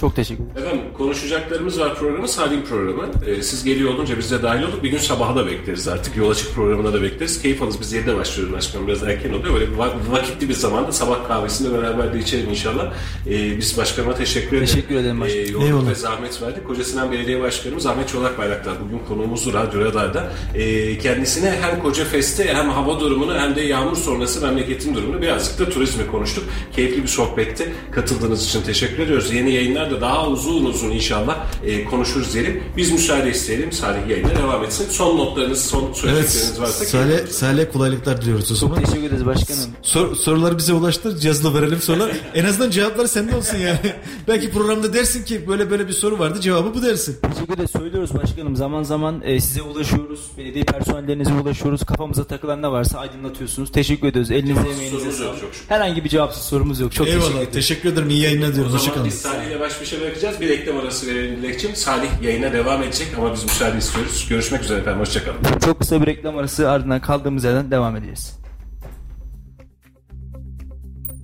Çok 0.00 0.16
teşekkür 0.16 0.44
ederim. 0.44 0.56
Efendim 0.66 0.84
konuşacaklarımız 0.98 1.80
var 1.80 1.94
programı 1.94 2.28
Salim 2.28 2.64
programı. 2.64 3.08
Ee, 3.26 3.42
siz 3.42 3.64
geliyor 3.64 3.94
olunca 3.94 4.18
biz 4.18 4.30
de 4.30 4.42
dahil 4.42 4.62
olduk. 4.62 4.82
Bir 4.82 4.90
gün 4.90 4.98
sabaha 4.98 5.36
da 5.36 5.46
bekleriz 5.46 5.88
artık. 5.88 6.16
Yol 6.16 6.30
açık 6.30 6.54
programına 6.54 6.92
da 6.92 7.02
bekleriz. 7.02 7.42
Keyif 7.42 7.62
alırız. 7.62 7.80
Biz 7.80 7.92
7'de 7.94 8.16
başlıyoruz 8.16 8.54
başkanım. 8.54 8.86
Biraz 8.86 9.02
erken 9.02 9.30
oluyor. 9.32 9.54
Böyle 9.54 9.72
bir 9.72 9.76
va- 9.76 10.10
vakitli 10.12 10.48
bir 10.48 10.54
zamanda 10.54 10.92
sabah 10.92 11.28
kahvesinde 11.28 11.78
beraber 11.78 12.14
de 12.14 12.18
içelim 12.18 12.50
inşallah. 12.50 12.92
Ee, 13.26 13.58
biz 13.58 13.78
başkanıma 13.78 14.14
teşekkür 14.14 14.48
ederim. 14.56 14.66
Teşekkür 14.66 14.94
ederim 14.96 15.20
başkanım. 15.20 15.62
Ee, 15.62 15.64
Eyvallah. 15.64 15.90
ve 15.90 15.94
zahmet 15.94 16.42
verdik. 16.42 16.66
Koca 16.66 16.84
Sinan 16.84 17.12
Belediye 17.12 17.40
Başkanımız 17.42 17.86
Ahmet 17.86 18.08
Çolak 18.08 18.38
Bayraktar. 18.38 18.74
Bugün 18.84 18.98
konuğumuzdu 19.08 19.52
Radyo 19.52 19.80
Radar'da. 19.80 20.32
Ee, 20.54 20.98
kendisine 20.98 21.58
hem 21.62 21.82
Koca 21.82 22.04
Fest'te 22.04 22.54
hem 22.54 22.68
hava 22.70 23.00
durumunu 23.00 23.34
hem 23.38 23.56
de 23.56 23.60
yağmur 23.60 23.96
sonrası 23.96 24.40
memleketin 24.46 24.94
durumunu 24.94 25.22
birazcık 25.36 25.58
da 25.58 25.68
turizmi 25.68 26.06
konuştuk. 26.06 26.44
Keyifli 26.76 27.02
bir 27.02 27.08
sohbetti. 27.08 27.72
Katıldığınız 27.90 28.44
için 28.44 28.62
teşekkür 28.62 28.98
ediyoruz. 29.02 29.32
Yeni 29.32 29.52
yayınlarda 29.52 30.00
daha 30.00 30.28
uzun 30.28 30.64
uzun 30.64 30.90
inşallah 30.90 31.36
e, 31.64 31.84
konuşuruz 31.84 32.34
diyelim. 32.34 32.62
Biz 32.76 32.92
müsaade 32.92 33.30
isteyelim. 33.30 33.72
Salih 33.72 34.08
yayına 34.08 34.36
devam 34.36 34.64
etsin. 34.64 34.86
Son 34.90 35.18
notlarınız, 35.18 35.64
son 35.64 35.82
Evet, 35.82 35.96
söyleyecekleriniz 35.96 36.60
varsa. 36.60 36.84
Salih. 36.84 37.26
Salih 37.28 37.72
kolaylıklar 37.72 38.22
diliyoruz 38.22 38.52
o 38.52 38.54
zaman. 38.54 38.84
Teşekkür 38.84 39.06
ederiz 39.06 39.26
başkanım. 39.26 39.70
Sor, 39.82 40.14
soruları 40.14 40.58
bize 40.58 40.72
ulaştır, 40.72 41.22
yazılı 41.22 41.60
verelim 41.60 41.80
sonra. 41.80 42.08
en 42.34 42.44
azından 42.44 42.70
cevapları 42.70 43.08
sende 43.08 43.36
olsun 43.36 43.58
yani. 43.58 43.78
Belki 44.28 44.50
programda 44.50 44.92
dersin 44.92 45.24
ki 45.24 45.48
böyle 45.48 45.70
böyle 45.70 45.88
bir 45.88 45.92
soru 45.92 46.18
vardı, 46.18 46.40
cevabı 46.40 46.74
bu 46.74 46.82
dersin. 46.82 47.16
Teşekkür 47.22 47.54
ederiz. 47.54 47.70
Söylüyoruz 47.70 48.14
başkanım. 48.14 48.56
Zaman 48.56 48.82
zaman 48.82 49.22
e, 49.24 49.40
size 49.40 49.62
ulaşıyoruz. 49.62 50.20
Belediye 50.38 50.64
personellerinize 50.64 51.32
ulaşıyoruz. 51.32 51.84
Kafamıza 51.84 52.24
takılan 52.24 52.62
ne 52.62 52.70
varsa 52.70 52.98
aydınlatıyorsunuz. 52.98 53.72
Teşekkür 53.72 54.08
ediyoruz. 54.08 54.30
Elinize 54.30 54.68
emeğinize 54.68 55.12
yok, 55.26 55.40
çok 55.40 55.54
şükür. 55.54 55.68
Herhangi 55.68 56.04
bir 56.04 56.08
cevapsız 56.08 56.42
sorumuz 56.42 56.80
yok. 56.80 56.92
Çok 56.92 57.06
teşekkür 57.06 57.24
Eyvallah, 57.24 57.38
ederim. 57.40 57.52
teşekkür 57.52 57.92
ederim. 57.92 58.10
İyi 58.10 58.22
yayınlar 58.22 58.48
O 58.48 58.54
diyorum. 58.54 58.70
zaman 58.70 58.78
Hoşçakalın. 58.80 59.06
biz 59.06 59.14
Salih 59.20 59.46
ile 59.46 59.60
baş 59.60 59.80
başa 59.80 60.00
bırakacağız. 60.00 60.40
Bir 60.40 60.48
reklam 60.48 60.76
arası 60.78 61.06
verelim 61.06 61.36
Dilekçim. 61.42 61.76
Salih 61.76 62.08
yayına 62.22 62.52
devam 62.52 62.82
edecek 62.82 63.08
ama 63.18 63.32
biz 63.34 63.42
müsaade 63.44 63.78
istiyoruz. 63.78 64.26
Görüşmek 64.28 64.62
üzere 64.62 64.78
efendim. 64.80 65.00
Hoşçakalın. 65.00 65.38
Çok 65.64 65.80
kısa 65.80 66.02
bir 66.02 66.06
reklam 66.06 66.38
arası 66.38 66.70
ardından 66.70 67.00
kaldığımız 67.00 67.44
yerden 67.44 67.70
devam 67.70 67.96
edeceğiz. 67.96 68.38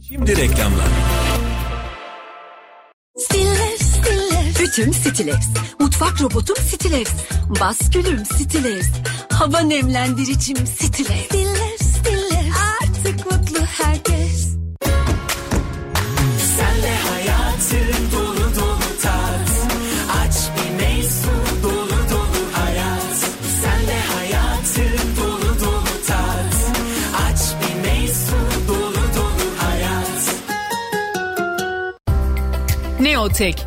Şimdi 0.09 0.37
reklamlar. 0.37 0.87
Stiller, 3.19 3.77
Stiller. 3.79 4.45
Bütün 4.61 4.93
Stilevs. 4.93 5.47
Mutfak 5.81 6.23
robotum 6.23 6.57
Stilevs. 6.57 7.11
Baskülüm 7.61 8.25
Stilevs. 8.27 8.87
Hava 9.33 9.61
nemlendiricim 9.61 10.57
Stilevs. 10.67 11.27
Stiller. 11.27 11.82
Herkes. 13.85 14.49
Sen 16.57 16.83
de 16.83 16.95
hayatı 17.11 17.77
dolu 18.17 18.55
dolu 18.57 18.89
tat. 19.03 19.51
Aç 20.23 20.37
bir 20.57 20.85
meysu 20.85 21.31
dolu 21.63 21.99
dolu 22.11 22.43
hayat. 22.53 23.17
Sen 23.63 23.87
de 23.87 23.99
hayatı 24.15 24.85
dolu 25.21 25.61
dolu 25.61 25.95
tat. 26.07 26.55
Aç 27.27 27.41
bir 27.61 27.89
meysu 27.89 28.37
dolu 28.69 29.03
dolu 29.17 29.47
hayat. 29.59 30.35
Neotek, 33.01 33.67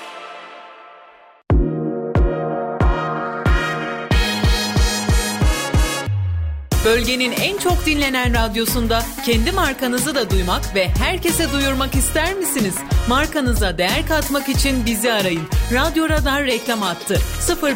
Bölgenin 6.85 7.31
en 7.31 7.57
çok 7.57 7.85
dinlenen 7.85 8.33
radyosunda 8.33 9.01
kendi 9.25 9.51
markanızı 9.51 10.15
da 10.15 10.29
duymak 10.29 10.75
ve 10.75 10.87
herkese 10.87 11.51
duyurmak 11.53 11.95
ister 11.95 12.33
misiniz? 12.33 12.75
Markanıza 13.09 13.77
değer 13.77 14.07
katmak 14.07 14.49
için 14.49 14.85
bizi 14.85 15.13
arayın. 15.13 15.43
Radyo 15.73 16.09
Radar 16.09 16.45
reklam 16.45 16.83
attı. 16.83 17.17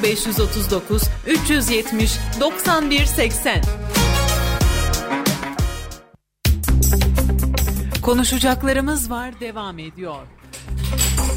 0539 0.03 1.01
370 1.27 2.11
91 2.39 3.05
80. 3.05 3.61
Konuşacaklarımız 8.01 9.09
var 9.11 9.39
devam 9.39 9.79
ediyor. 9.79 10.19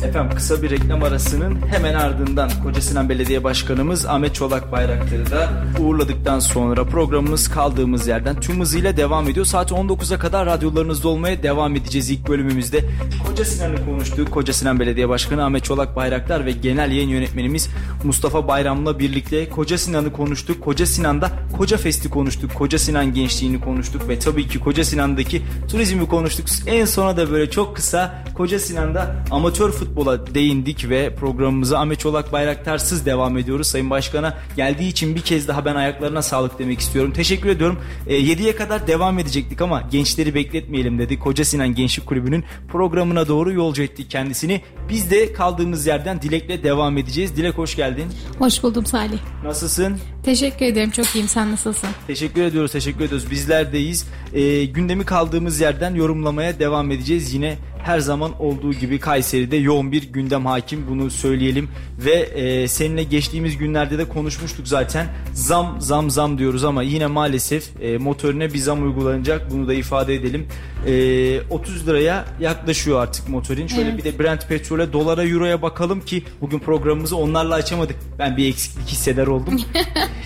Efendim 0.04 0.36
kısa 0.36 0.62
bir 0.62 0.70
reklam 0.70 1.02
arasının 1.02 1.58
hemen 1.66 1.94
ardından 1.94 2.50
Koca 2.62 2.80
Sinan 2.80 3.08
Belediye 3.08 3.44
Başkanımız 3.44 4.06
Ahmet 4.06 4.34
Çolak 4.34 4.72
Bayraktar'ı 4.72 5.30
da 5.30 5.48
uğurladıktan 5.80 6.38
sonra 6.38 6.84
programımız 6.84 7.48
kaldığımız 7.48 8.06
yerden 8.06 8.40
tüm 8.40 8.60
hızıyla 8.60 8.96
devam 8.96 9.28
ediyor. 9.28 9.46
Saat 9.46 9.70
19'a 9.70 10.18
kadar 10.18 10.46
radyolarınızda 10.46 11.08
olmaya 11.08 11.42
devam 11.42 11.76
edeceğiz 11.76 12.10
ilk 12.10 12.28
bölümümüzde. 12.28 12.84
Koca 13.28 13.44
Sinan'ı 13.44 13.84
konuştuk. 13.84 14.30
Koca 14.30 14.52
Sinan 14.52 14.80
Belediye 14.80 15.08
Başkanı 15.08 15.44
Ahmet 15.44 15.64
Çolak 15.64 15.96
Bayraktar 15.96 16.46
ve 16.46 16.52
genel 16.52 16.92
yayın 16.92 17.08
yönetmenimiz 17.08 17.68
Mustafa 18.04 18.48
Bayram'la 18.48 18.98
birlikte 18.98 19.48
Koca 19.48 19.78
Sinan'ı 19.78 20.12
konuştuk. 20.12 20.64
Koca 20.64 20.86
Sinan'da 20.86 21.30
Koca 21.56 21.76
Fest'i 21.76 22.10
konuştuk. 22.10 22.54
Koca 22.54 22.78
Sinan 22.78 23.14
gençliğini 23.14 23.60
konuştuk 23.60 24.08
ve 24.08 24.18
tabii 24.18 24.48
ki 24.48 24.58
Koca 24.60 24.84
Sinan'daki 24.84 25.42
turizmi 25.70 26.08
konuştuk. 26.08 26.46
En 26.66 26.84
sona 26.84 27.16
da 27.16 27.30
böyle 27.30 27.50
çok 27.50 27.76
kısa 27.76 28.24
Koca 28.34 28.58
Sinan'da 28.58 29.14
amatör 29.30 29.72
futbola 29.88 30.34
değindik 30.34 30.90
ve 30.90 31.14
programımıza 31.14 31.78
Ahmet 31.78 32.00
Çolak 32.00 32.32
Bayraktarsız 32.32 33.06
devam 33.06 33.38
ediyoruz. 33.38 33.66
Sayın 33.66 33.90
Başkan'a 33.90 34.34
geldiği 34.56 34.88
için 34.88 35.14
bir 35.14 35.20
kez 35.20 35.48
daha 35.48 35.64
ben 35.64 35.74
ayaklarına 35.74 36.22
sağlık 36.22 36.58
demek 36.58 36.80
istiyorum. 36.80 37.12
Teşekkür 37.12 37.48
ediyorum. 37.48 37.78
E, 38.06 38.14
7'ye 38.14 38.56
kadar 38.56 38.86
devam 38.86 39.18
edecektik 39.18 39.60
ama 39.60 39.82
gençleri 39.90 40.34
bekletmeyelim 40.34 40.98
dedi. 40.98 41.18
Koca 41.18 41.44
Sinan 41.44 41.74
Gençlik 41.74 42.06
Kulübü'nün 42.06 42.44
programına 42.68 43.28
doğru 43.28 43.52
yolcu 43.52 43.82
ettik 43.82 44.10
kendisini. 44.10 44.60
Biz 44.88 45.10
de 45.10 45.32
kaldığımız 45.32 45.86
yerden 45.86 46.22
Dilek'le 46.22 46.64
devam 46.64 46.98
edeceğiz. 46.98 47.36
Dilek 47.36 47.58
hoş 47.58 47.76
geldin. 47.76 48.06
Hoş 48.38 48.62
buldum 48.62 48.86
Salih. 48.86 49.18
Nasılsın? 49.44 49.96
Teşekkür 50.22 50.66
ederim. 50.66 50.90
Çok 50.90 51.06
iyiyim. 51.14 51.28
Sen 51.28 51.52
nasılsın? 51.52 51.88
Teşekkür 52.06 52.42
ediyoruz, 52.42 52.72
teşekkür 52.72 53.04
ediyoruz. 53.04 53.30
Bizlerdeyiz. 53.30 54.06
E, 54.34 54.64
gündemi 54.64 55.04
kaldığımız 55.04 55.60
yerden 55.60 55.94
yorumlamaya 55.94 56.58
devam 56.58 56.90
edeceğiz. 56.90 57.34
Yine 57.34 57.56
her 57.88 58.00
zaman 58.00 58.42
olduğu 58.42 58.72
gibi 58.72 59.00
Kayseri'de 59.00 59.56
yoğun 59.56 59.92
bir 59.92 60.12
gündem 60.12 60.46
hakim 60.46 60.86
bunu 60.90 61.10
söyleyelim. 61.10 61.68
Ve 61.98 62.12
e, 62.12 62.68
seninle 62.68 63.02
geçtiğimiz 63.02 63.56
günlerde 63.58 63.98
de 63.98 64.08
konuşmuştuk 64.08 64.68
zaten. 64.68 65.06
Zam 65.32 65.80
zam 65.80 66.10
zam 66.10 66.38
diyoruz 66.38 66.64
ama 66.64 66.82
yine 66.82 67.06
maalesef 67.06 67.82
e, 67.82 67.98
motorine 67.98 68.54
bir 68.54 68.58
zam 68.58 68.82
uygulanacak. 68.82 69.50
Bunu 69.50 69.68
da 69.68 69.74
ifade 69.74 70.14
edelim. 70.14 70.46
E, 70.86 71.40
30 71.50 71.88
liraya 71.88 72.24
yaklaşıyor 72.40 73.02
artık 73.02 73.28
motorin. 73.28 73.66
Şöyle 73.66 73.88
Evet. 73.88 73.98
bir 73.98 74.04
de 74.04 74.18
Brent 74.18 74.48
petrole 74.48 74.92
dolara 74.92 75.24
euroya 75.24 75.62
bakalım 75.62 76.00
ki 76.00 76.22
bugün 76.40 76.58
programımızı 76.58 77.16
onlarla 77.16 77.54
açamadık. 77.54 77.96
Ben 78.18 78.36
bir 78.36 78.48
eksiklik 78.48 78.88
hisseder 78.88 79.26
oldum. 79.26 79.60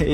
E, 0.00 0.06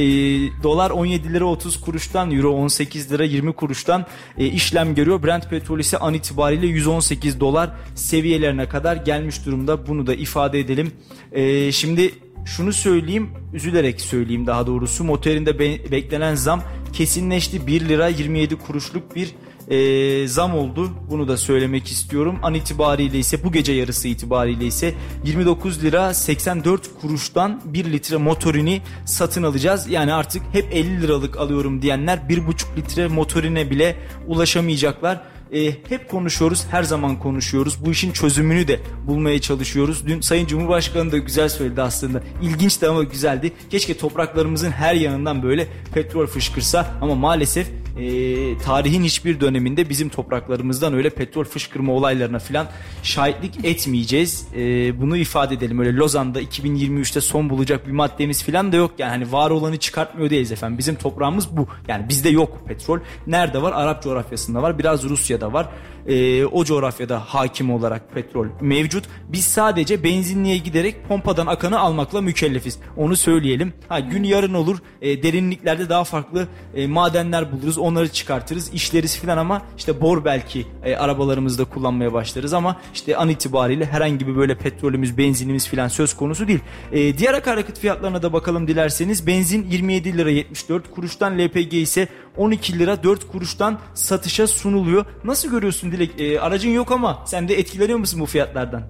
dolar 0.62 0.90
17 0.90 1.32
lira 1.32 1.44
30 1.44 1.80
kuruştan 1.80 2.30
euro 2.30 2.50
18 2.50 3.12
lira 3.12 3.24
20 3.24 3.52
kuruştan 3.52 4.06
e, 4.38 4.46
işlem 4.46 4.94
görüyor. 4.94 5.22
Brent 5.22 5.50
petrol 5.50 5.78
ise 5.78 5.98
an 5.98 6.14
itibariyle 6.14 6.66
118 6.66 7.37
dolar 7.40 7.70
seviyelerine 7.94 8.68
kadar 8.68 8.96
gelmiş 8.96 9.46
durumda. 9.46 9.86
Bunu 9.86 10.06
da 10.06 10.14
ifade 10.14 10.60
edelim. 10.60 10.92
E, 11.32 11.72
şimdi 11.72 12.14
şunu 12.44 12.72
söyleyeyim 12.72 13.30
üzülerek 13.54 14.00
söyleyeyim 14.00 14.46
daha 14.46 14.66
doğrusu 14.66 15.04
motorinde 15.04 15.58
be- 15.58 15.90
beklenen 15.90 16.34
zam 16.34 16.62
kesinleşti 16.92 17.66
1 17.66 17.88
lira 17.88 18.08
27 18.08 18.56
kuruşluk 18.56 19.16
bir 19.16 19.34
e, 19.70 20.28
zam 20.28 20.54
oldu. 20.54 20.90
Bunu 21.10 21.28
da 21.28 21.36
söylemek 21.36 21.86
istiyorum. 21.88 22.38
An 22.42 22.54
itibariyle 22.54 23.18
ise 23.18 23.44
bu 23.44 23.52
gece 23.52 23.72
yarısı 23.72 24.08
itibariyle 24.08 24.66
ise 24.66 24.94
29 25.24 25.82
lira 25.82 26.14
84 26.14 27.00
kuruştan 27.00 27.60
1 27.64 27.84
litre 27.84 28.16
motorini 28.16 28.80
satın 29.04 29.42
alacağız. 29.42 29.88
Yani 29.88 30.12
artık 30.12 30.42
hep 30.52 30.68
50 30.72 31.02
liralık 31.02 31.36
alıyorum 31.36 31.82
diyenler 31.82 32.18
1,5 32.18 32.76
litre 32.76 33.08
motorine 33.08 33.70
bile 33.70 33.96
ulaşamayacaklar. 34.26 35.20
E, 35.52 35.70
hep 35.88 36.08
konuşuyoruz, 36.10 36.66
her 36.70 36.82
zaman 36.82 37.18
konuşuyoruz. 37.18 37.84
Bu 37.86 37.90
işin 37.90 38.12
çözümünü 38.12 38.68
de 38.68 38.80
bulmaya 39.06 39.40
çalışıyoruz. 39.40 40.06
Dün 40.06 40.20
Sayın 40.20 40.46
Cumhurbaşkanı 40.46 41.12
da 41.12 41.18
güzel 41.18 41.48
söyledi 41.48 41.82
aslında. 41.82 42.22
İlginçti 42.42 42.88
ama 42.88 43.02
güzeldi. 43.02 43.52
Keşke 43.70 43.98
topraklarımızın 43.98 44.70
her 44.70 44.94
yanından 44.94 45.42
böyle 45.42 45.66
petrol 45.94 46.26
fışkırsa 46.26 46.98
ama 47.00 47.14
maalesef 47.14 47.66
e, 47.98 48.58
tarihin 48.58 49.04
hiçbir 49.04 49.40
döneminde 49.40 49.88
bizim 49.88 50.08
topraklarımızdan 50.08 50.94
öyle 50.94 51.10
petrol 51.10 51.44
fışkırma 51.44 51.92
olaylarına 51.92 52.38
falan 52.38 52.66
şahitlik 53.02 53.64
etmeyeceğiz. 53.64 54.46
E, 54.56 55.00
bunu 55.00 55.16
ifade 55.16 55.54
edelim. 55.54 55.78
Öyle 55.78 55.96
Lozan'da 55.96 56.42
2023'te 56.42 57.20
son 57.20 57.50
bulacak 57.50 57.86
bir 57.86 57.92
maddemiz 57.92 58.42
falan 58.42 58.72
da 58.72 58.76
yok. 58.76 58.90
Yani 58.98 59.10
hani 59.10 59.32
var 59.32 59.50
olanı 59.50 59.76
çıkartmıyor 59.76 60.30
değiliz 60.30 60.52
efendim. 60.52 60.78
Bizim 60.78 60.94
toprağımız 60.94 61.56
bu. 61.56 61.66
Yani 61.88 62.08
bizde 62.08 62.28
yok 62.28 62.58
petrol. 62.68 62.98
Nerede 63.26 63.62
var? 63.62 63.72
Arap 63.72 64.02
coğrafyasında 64.02 64.62
var. 64.62 64.78
Biraz 64.78 65.04
Rusya'da 65.04 65.52
var. 65.52 65.68
E, 66.08 66.44
o 66.44 66.64
coğrafyada 66.64 67.20
hakim 67.20 67.70
olarak 67.70 68.14
petrol 68.14 68.46
mevcut. 68.60 69.04
Biz 69.28 69.44
sadece 69.44 70.02
benzinliğe 70.02 70.56
giderek 70.56 71.08
pompadan 71.08 71.46
akanı 71.46 71.78
almakla 71.78 72.20
mükellefiz. 72.20 72.78
Onu 72.96 73.16
söyleyelim. 73.16 73.72
Ha 73.88 74.00
gün 74.00 74.22
yarın 74.22 74.54
olur. 74.54 74.78
E, 75.02 75.22
derinliklerde 75.22 75.88
daha 75.88 76.04
farklı 76.04 76.48
e, 76.74 76.86
madenler 76.86 77.52
buluruz. 77.52 77.78
Onları 77.78 78.08
çıkartırız, 78.08 78.74
işleriz 78.74 79.18
filan 79.20 79.38
ama 79.38 79.62
işte 79.78 80.00
bor 80.00 80.24
belki 80.24 80.66
e, 80.84 80.96
arabalarımızda 80.96 81.64
kullanmaya 81.64 82.12
başlarız 82.12 82.52
ama 82.52 82.76
işte 82.94 83.16
an 83.16 83.28
itibariyle 83.28 83.84
herhangi 83.84 84.26
bir 84.26 84.36
böyle 84.36 84.58
petrolümüz, 84.58 85.18
benzinimiz 85.18 85.68
filan 85.68 85.88
söz 85.88 86.16
konusu 86.16 86.48
değil. 86.48 86.60
E, 86.92 87.18
diğer 87.18 87.34
akaryakıt 87.34 87.78
fiyatlarına 87.78 88.22
da 88.22 88.32
bakalım 88.32 88.68
dilerseniz. 88.68 89.26
Benzin 89.26 89.66
27 89.70 90.18
lira 90.18 90.30
74 90.30 90.90
kuruştan, 90.90 91.38
LPG 91.38 91.74
ise 91.74 92.08
12 92.38 92.78
lira 92.78 93.02
4 93.02 93.28
kuruştan 93.32 93.78
satışa 93.94 94.46
sunuluyor. 94.46 95.06
Nasıl 95.24 95.50
görüyorsun 95.50 95.92
Dilek? 95.92 96.20
E, 96.20 96.40
aracın 96.40 96.70
yok 96.70 96.92
ama 96.92 97.22
sen 97.26 97.48
de 97.48 97.58
etkileniyor 97.58 97.98
musun 97.98 98.20
bu 98.20 98.26
fiyatlardan? 98.26 98.82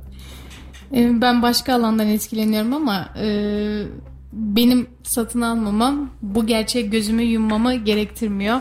Ee, 0.95 1.21
Ben 1.21 1.43
başka 1.43 1.75
alandan 1.75 2.09
etkileniyorum 2.09 2.73
ama 2.73 3.09
e, 3.23 3.29
benim 4.33 4.87
satın 5.03 5.41
almamam 5.41 6.11
bu 6.23 6.47
gerçek 6.47 6.93
gözümü 6.93 7.23
yummamı 7.23 7.75
gerektirmiyor. 7.75 8.61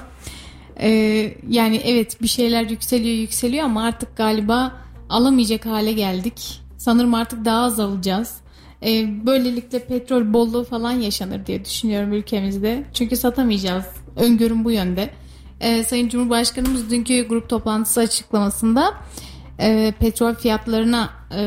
Ee, 0.80 1.34
yani 1.50 1.82
evet 1.84 2.22
bir 2.22 2.28
şeyler 2.28 2.70
yükseliyor 2.70 3.16
yükseliyor 3.16 3.64
ama 3.64 3.84
artık 3.84 4.18
galiba 4.18 4.76
alamayacak 5.10 5.66
hale 5.66 5.92
geldik. 5.92 6.62
Sanırım 6.78 7.14
artık 7.14 7.46
daha 7.46 7.64
az 7.64 7.80
alacağız. 7.80 8.38
Ee, 8.86 9.26
böylelikle 9.26 9.80
petrol 9.86 10.34
bolluğu 10.34 10.64
falan 10.64 10.92
yaşanır 10.92 11.46
diye 11.46 11.66
düşünüyorum 11.66 12.14
ülkemizde. 12.14 12.84
Çünkü 12.94 13.16
satamayacağız. 13.16 13.86
Öngörüm 14.18 14.65
bu 14.65 14.72
yönde. 14.72 15.09
Ee, 15.59 15.84
Sayın 15.84 16.09
Cumhurbaşkanımız 16.09 16.91
dünkü 16.91 17.28
grup 17.28 17.49
toplantısı 17.49 17.99
açıklamasında 17.99 18.93
e, 19.59 19.93
petrol 19.99 20.36
fiyatlarına 20.36 21.09
e, 21.36 21.41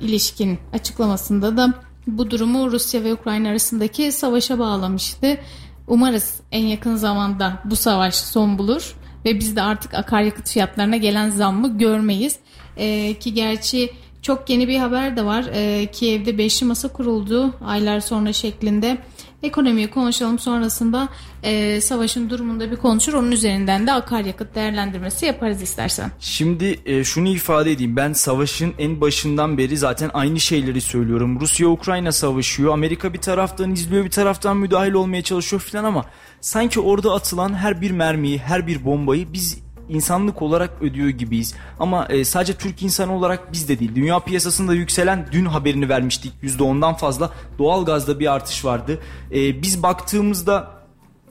ilişkin 0.00 0.58
açıklamasında 0.72 1.56
da 1.56 1.74
bu 2.06 2.30
durumu 2.30 2.72
Rusya 2.72 3.04
ve 3.04 3.12
Ukrayna 3.12 3.48
arasındaki 3.48 4.12
savaşa 4.12 4.58
bağlamıştı. 4.58 5.38
Umarız 5.86 6.40
en 6.52 6.66
yakın 6.66 6.96
zamanda 6.96 7.62
bu 7.64 7.76
savaş 7.76 8.14
son 8.14 8.58
bulur 8.58 8.94
ve 9.24 9.38
biz 9.38 9.56
de 9.56 9.62
artık 9.62 9.94
akaryakıt 9.94 10.50
fiyatlarına 10.50 10.96
gelen 10.96 11.30
zammı 11.30 11.78
görmeyiz. 11.78 12.36
E, 12.76 13.14
ki 13.14 13.34
gerçi 13.34 13.90
çok 14.22 14.50
yeni 14.50 14.68
bir 14.68 14.78
haber 14.78 15.16
de 15.16 15.24
var. 15.24 15.44
E, 15.52 15.86
Kiev'de 15.92 16.38
beşli 16.38 16.66
masa 16.66 16.88
kuruldu 16.88 17.54
aylar 17.64 18.00
sonra 18.00 18.32
şeklinde. 18.32 18.98
Ekonomiyi 19.44 19.90
konuşalım 19.90 20.38
sonrasında 20.38 21.08
e, 21.42 21.80
savaşın 21.80 22.30
durumunda 22.30 22.70
bir 22.70 22.76
konuşur. 22.76 23.14
Onun 23.14 23.30
üzerinden 23.30 23.86
de 23.86 23.92
akaryakıt 23.92 24.54
değerlendirmesi 24.54 25.26
yaparız 25.26 25.62
istersen. 25.62 26.10
Şimdi 26.20 26.80
e, 26.86 27.04
şunu 27.04 27.28
ifade 27.28 27.72
edeyim. 27.72 27.96
Ben 27.96 28.12
savaşın 28.12 28.74
en 28.78 29.00
başından 29.00 29.58
beri 29.58 29.76
zaten 29.76 30.10
aynı 30.14 30.40
şeyleri 30.40 30.80
söylüyorum. 30.80 31.40
Rusya-Ukrayna 31.40 32.12
savaşıyor. 32.12 32.72
Amerika 32.72 33.12
bir 33.12 33.20
taraftan 33.20 33.70
izliyor, 33.70 34.04
bir 34.04 34.10
taraftan 34.10 34.56
müdahil 34.56 34.92
olmaya 34.92 35.22
çalışıyor 35.22 35.62
filan 35.62 35.84
ama 35.84 36.04
sanki 36.40 36.80
orada 36.80 37.12
atılan 37.12 37.54
her 37.54 37.80
bir 37.80 37.90
mermiyi, 37.90 38.38
her 38.38 38.66
bir 38.66 38.84
bombayı 38.84 39.32
biz 39.32 39.64
insanlık 39.88 40.42
olarak 40.42 40.70
ödüyor 40.82 41.08
gibiyiz. 41.08 41.54
Ama 41.80 42.06
e, 42.06 42.24
sadece 42.24 42.54
Türk 42.54 42.82
insanı 42.82 43.16
olarak 43.16 43.52
biz 43.52 43.68
de 43.68 43.78
değil. 43.78 43.94
Dünya 43.94 44.20
piyasasında 44.20 44.74
yükselen 44.74 45.28
dün 45.32 45.46
haberini 45.46 45.88
vermiştik. 45.88 46.32
%10'dan 46.42 46.94
fazla 46.94 47.30
doğalgazda 47.58 48.20
bir 48.20 48.32
artış 48.32 48.64
vardı. 48.64 49.00
E, 49.34 49.62
biz 49.62 49.82
baktığımızda 49.82 50.74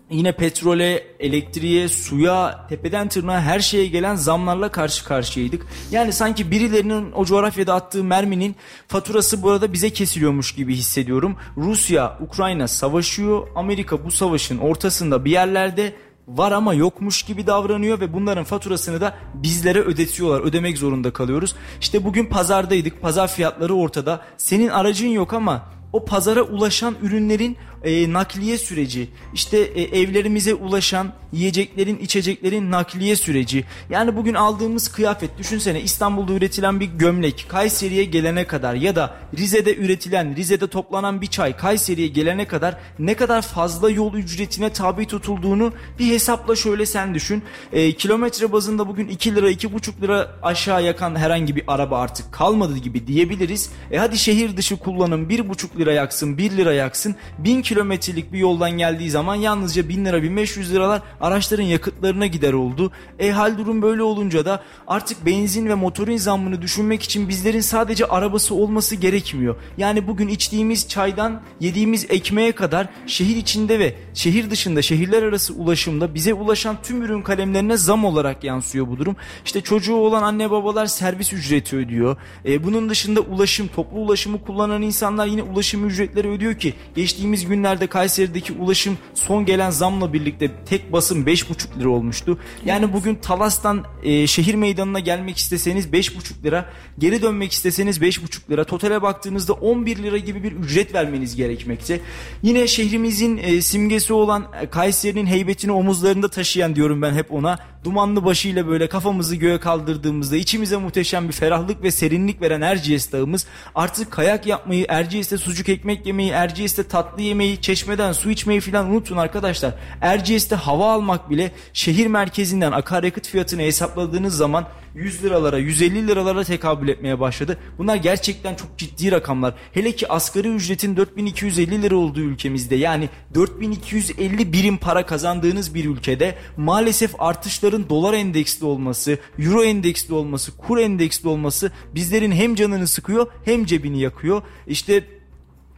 yine 0.10 0.32
petrole, 0.32 1.04
elektriğe, 1.20 1.88
suya, 1.88 2.66
tepeden 2.70 3.08
tırnağa 3.08 3.42
her 3.42 3.60
şeye 3.60 3.88
gelen 3.88 4.16
zamlarla 4.16 4.70
karşı 4.70 5.06
karşıyaydık. 5.06 5.66
Yani 5.92 6.14
sanki 6.14 6.52
birilerinin 6.52 7.12
o 7.12 7.26
coğrafyada 7.26 7.74
attığı 7.74 8.04
merminin 8.04 8.56
faturası 8.88 9.44
burada 9.44 9.74
bize 9.74 9.90
kesiliyormuş 9.90 10.56
gibi 10.56 10.76
hissediyorum. 10.76 11.36
Rusya, 11.58 12.18
Ukrayna 12.22 12.68
savaşıyor. 12.68 13.48
Amerika 13.56 14.06
bu 14.06 14.12
savaşın 14.12 14.58
ortasında 14.58 15.26
bir 15.26 15.32
yerlerde 15.32 15.94
var 16.28 16.52
ama 16.52 16.74
yokmuş 16.74 17.24
gibi 17.24 17.48
davranıyor 17.48 18.00
ve 18.00 18.14
bunların 18.14 18.44
faturasını 18.44 19.02
da 19.02 19.16
bizlere 19.34 19.80
ödetiyorlar. 19.82 20.42
Ödemek 20.42 20.78
zorunda 20.78 21.14
kalıyoruz. 21.14 21.56
İşte 21.82 22.04
bugün 22.04 22.26
pazardaydık. 22.26 23.02
Pazar 23.02 23.28
fiyatları 23.28 23.74
ortada. 23.74 24.22
Senin 24.38 24.68
aracın 24.70 25.08
yok 25.08 25.34
ama 25.34 25.62
o 25.94 26.06
pazara 26.06 26.42
ulaşan 26.42 26.96
ürünlerin 27.02 27.58
e, 27.84 28.14
nakliye 28.14 28.58
süreci, 28.58 29.08
işte 29.34 29.58
e, 29.58 29.82
evlerimize 29.82 30.54
ulaşan 30.54 31.14
yiyeceklerin, 31.34 31.98
içeceklerin 31.98 32.72
nakliye 32.72 33.16
süreci. 33.16 33.66
Yani 33.90 34.16
bugün 34.16 34.34
aldığımız 34.34 34.88
kıyafet 34.88 35.38
düşünsene 35.38 35.82
İstanbul'da 35.82 36.34
üretilen 36.34 36.80
bir 36.80 36.86
gömlek 36.86 37.46
Kayseri'ye 37.48 38.04
gelene 38.04 38.48
kadar 38.48 38.74
ya 38.74 38.96
da 38.96 39.16
Rize'de 39.38 39.76
üretilen, 39.76 40.36
Rize'de 40.36 40.68
toplanan 40.68 41.22
bir 41.22 41.28
çay 41.28 41.58
Kayseri'ye 41.58 42.08
gelene 42.08 42.48
kadar 42.48 42.78
ne 43.00 43.14
kadar 43.14 43.42
fazla 43.42 43.90
yol 43.90 44.14
ücretine 44.14 44.74
tabi 44.74 45.06
tutulduğunu 45.08 45.74
bir 46.00 46.08
hesapla 46.08 46.56
şöyle 46.56 46.86
sen 46.86 47.14
düşün. 47.14 47.44
E, 47.74 47.92
kilometre 47.92 48.52
bazında 48.52 48.88
bugün 48.88 49.08
2 49.08 49.36
lira 49.36 49.52
2,5 49.52 50.02
lira 50.02 50.32
aşağı 50.42 50.84
yakan 50.84 51.16
herhangi 51.16 51.56
bir 51.56 51.64
araba 51.68 52.00
artık 52.00 52.32
kalmadı 52.32 52.78
gibi 52.78 53.08
diyebiliriz. 53.08 53.72
E 53.92 53.98
hadi 53.98 54.18
şehir 54.18 54.58
dışı 54.58 54.78
kullanım 54.78 55.30
1,5 55.30 55.80
lira 55.80 55.94
yaksın 55.94 56.38
1 56.38 56.52
lira 56.52 56.74
yaksın 56.74 57.16
1000 57.38 57.62
kilometrelik 57.74 58.34
bir 58.34 58.38
yoldan 58.38 58.72
geldiği 58.72 59.10
zaman 59.10 59.36
yalnızca 59.36 59.90
1000 59.90 60.06
lira 60.06 60.24
1500 60.24 60.74
liralar 60.74 61.02
araçların 61.22 61.64
yakıtlarına 61.64 62.26
gider 62.26 62.54
oldu. 62.54 62.92
E 63.20 63.32
hal 63.32 63.58
durum 63.58 63.82
böyle 63.82 64.04
olunca 64.04 64.46
da 64.46 64.64
artık 64.88 65.26
benzin 65.26 65.68
ve 65.68 65.76
motorin 65.76 66.18
zammını 66.18 66.62
düşünmek 66.62 67.04
için 67.04 67.30
bizlerin 67.30 67.60
sadece 67.60 68.06
arabası 68.06 68.56
olması 68.56 68.96
gerekmiyor. 68.96 69.56
Yani 69.78 70.08
bugün 70.08 70.28
içtiğimiz 70.28 70.88
çaydan 70.88 71.42
yediğimiz 71.60 72.06
ekmeğe 72.10 72.52
kadar 72.52 72.88
şehir 73.08 73.36
içinde 73.36 73.80
ve 73.80 73.96
şehir 74.14 74.50
dışında 74.50 74.82
şehirler 74.82 75.24
arası 75.24 75.54
ulaşımda 75.54 76.14
bize 76.14 76.34
ulaşan 76.34 76.78
tüm 76.84 77.02
ürün 77.02 77.22
kalemlerine 77.22 77.78
zam 77.78 78.06
olarak 78.06 78.44
yansıyor 78.44 78.88
bu 78.88 78.98
durum. 78.98 79.16
İşte 79.46 79.62
çocuğu 79.62 79.96
olan 79.96 80.24
anne 80.24 80.52
babalar 80.52 80.86
servis 80.86 81.34
ücreti 81.34 81.76
ödüyor. 81.76 82.18
E, 82.46 82.64
bunun 82.64 82.90
dışında 82.90 83.22
ulaşım, 83.22 83.68
toplu 83.68 84.00
ulaşımı 84.00 84.42
kullanan 84.42 84.82
insanlar 84.82 85.28
yine 85.28 85.44
ulaşım 85.44 85.88
ücretleri 85.88 86.28
ödüyor 86.28 86.54
ki 86.54 86.74
geçtiğimiz 86.96 87.50
günlerde 87.64 87.88
Kayseri'deki 87.88 88.54
ulaşım 88.54 88.98
son 89.14 89.46
gelen 89.46 89.70
zamla 89.70 90.14
birlikte 90.14 90.52
tek 90.66 90.94
basım 90.94 91.26
5,5 91.26 91.80
lira 91.80 91.90
olmuştu. 91.90 92.40
Yani 92.66 92.94
bugün 92.94 93.16
Talas'tan 93.16 93.84
e, 94.04 94.28
şehir 94.28 94.56
meydanına 94.56 95.00
gelmek 95.00 95.38
isteseniz 95.38 95.88
5,5 95.88 96.44
lira, 96.44 96.70
geri 97.00 97.22
dönmek 97.22 97.52
isteseniz 97.52 97.98
5,5 97.98 98.50
lira. 98.52 98.64
Totale 98.64 99.02
baktığınızda 99.02 99.54
11 99.54 99.98
lira 99.98 100.18
gibi 100.18 100.44
bir 100.44 100.52
ücret 100.52 100.94
vermeniz 100.94 101.36
gerekmekte. 101.36 102.00
Yine 102.42 102.68
şehrimizin 102.68 103.38
e, 103.38 103.62
simgesi 103.62 104.14
olan 104.14 104.46
e, 104.62 104.70
Kayseri'nin 104.70 105.26
heybetini 105.26 105.72
omuzlarında 105.72 106.28
taşıyan 106.28 106.76
diyorum 106.76 107.02
ben 107.02 107.14
hep 107.14 107.32
ona. 107.34 107.60
Dumanlı 107.84 108.26
başıyla 108.26 108.68
böyle 108.68 108.90
kafamızı 108.90 109.36
göğe 109.36 109.60
kaldırdığımızda 109.60 110.36
içimize 110.36 110.78
muhteşem 110.78 111.28
bir 111.28 111.34
ferahlık 111.34 111.84
ve 111.84 111.92
serinlik 111.92 112.42
veren 112.42 112.62
Erciyes 112.62 113.12
Dağımız 113.12 113.46
artık 113.76 114.12
kayak 114.12 114.48
yapmayı, 114.48 114.86
Erciyes'te 114.90 115.38
sucuk 115.38 115.70
ekmek 115.70 116.06
yemeyi, 116.06 116.30
Erciyes'te 116.30 116.84
tatlı 116.84 117.22
yemeyi, 117.22 117.53
çeşmeden 117.62 118.12
su 118.12 118.30
içmeyi 118.30 118.60
falan 118.60 118.90
unutun 118.90 119.18
arkadaşlar. 119.18 119.74
Erciyes'te 120.02 120.56
hava 120.56 120.94
almak 120.94 121.30
bile 121.30 121.52
şehir 121.74 122.08
merkezinden 122.08 122.72
akaryakıt 122.72 123.28
fiyatını 123.28 123.62
hesapladığınız 123.62 124.38
zaman 124.38 124.68
100 124.96 125.24
liralara 125.24 125.58
150 125.58 126.08
liralara 126.08 126.44
tekabül 126.44 126.88
etmeye 126.88 127.20
başladı. 127.20 127.58
Bunlar 127.78 127.96
gerçekten 127.96 128.56
çok 128.56 128.78
ciddi 128.78 129.12
rakamlar. 129.12 129.54
Hele 129.72 129.92
ki 129.92 130.12
asgari 130.12 130.48
ücretin 130.48 130.98
4250 130.98 131.82
lira 131.82 131.96
olduğu 131.96 132.20
ülkemizde 132.20 132.76
yani 132.76 133.10
4250 133.34 134.54
birim 134.54 134.78
para 134.78 135.06
kazandığınız 135.06 135.76
bir 135.76 135.86
ülkede 135.86 136.36
maalesef 136.58 137.12
artışların 137.20 137.90
dolar 137.90 138.14
endeksli 138.14 138.66
olması, 138.66 139.18
euro 139.40 139.64
endeksli 139.64 140.14
olması, 140.14 140.58
kur 140.58 140.78
endeksli 140.78 141.30
olması 141.30 141.72
bizlerin 141.96 142.32
hem 142.32 142.56
canını 142.56 142.88
sıkıyor 142.88 143.28
hem 143.46 143.66
cebini 143.66 144.00
yakıyor. 144.00 144.42
İşte 144.68 145.04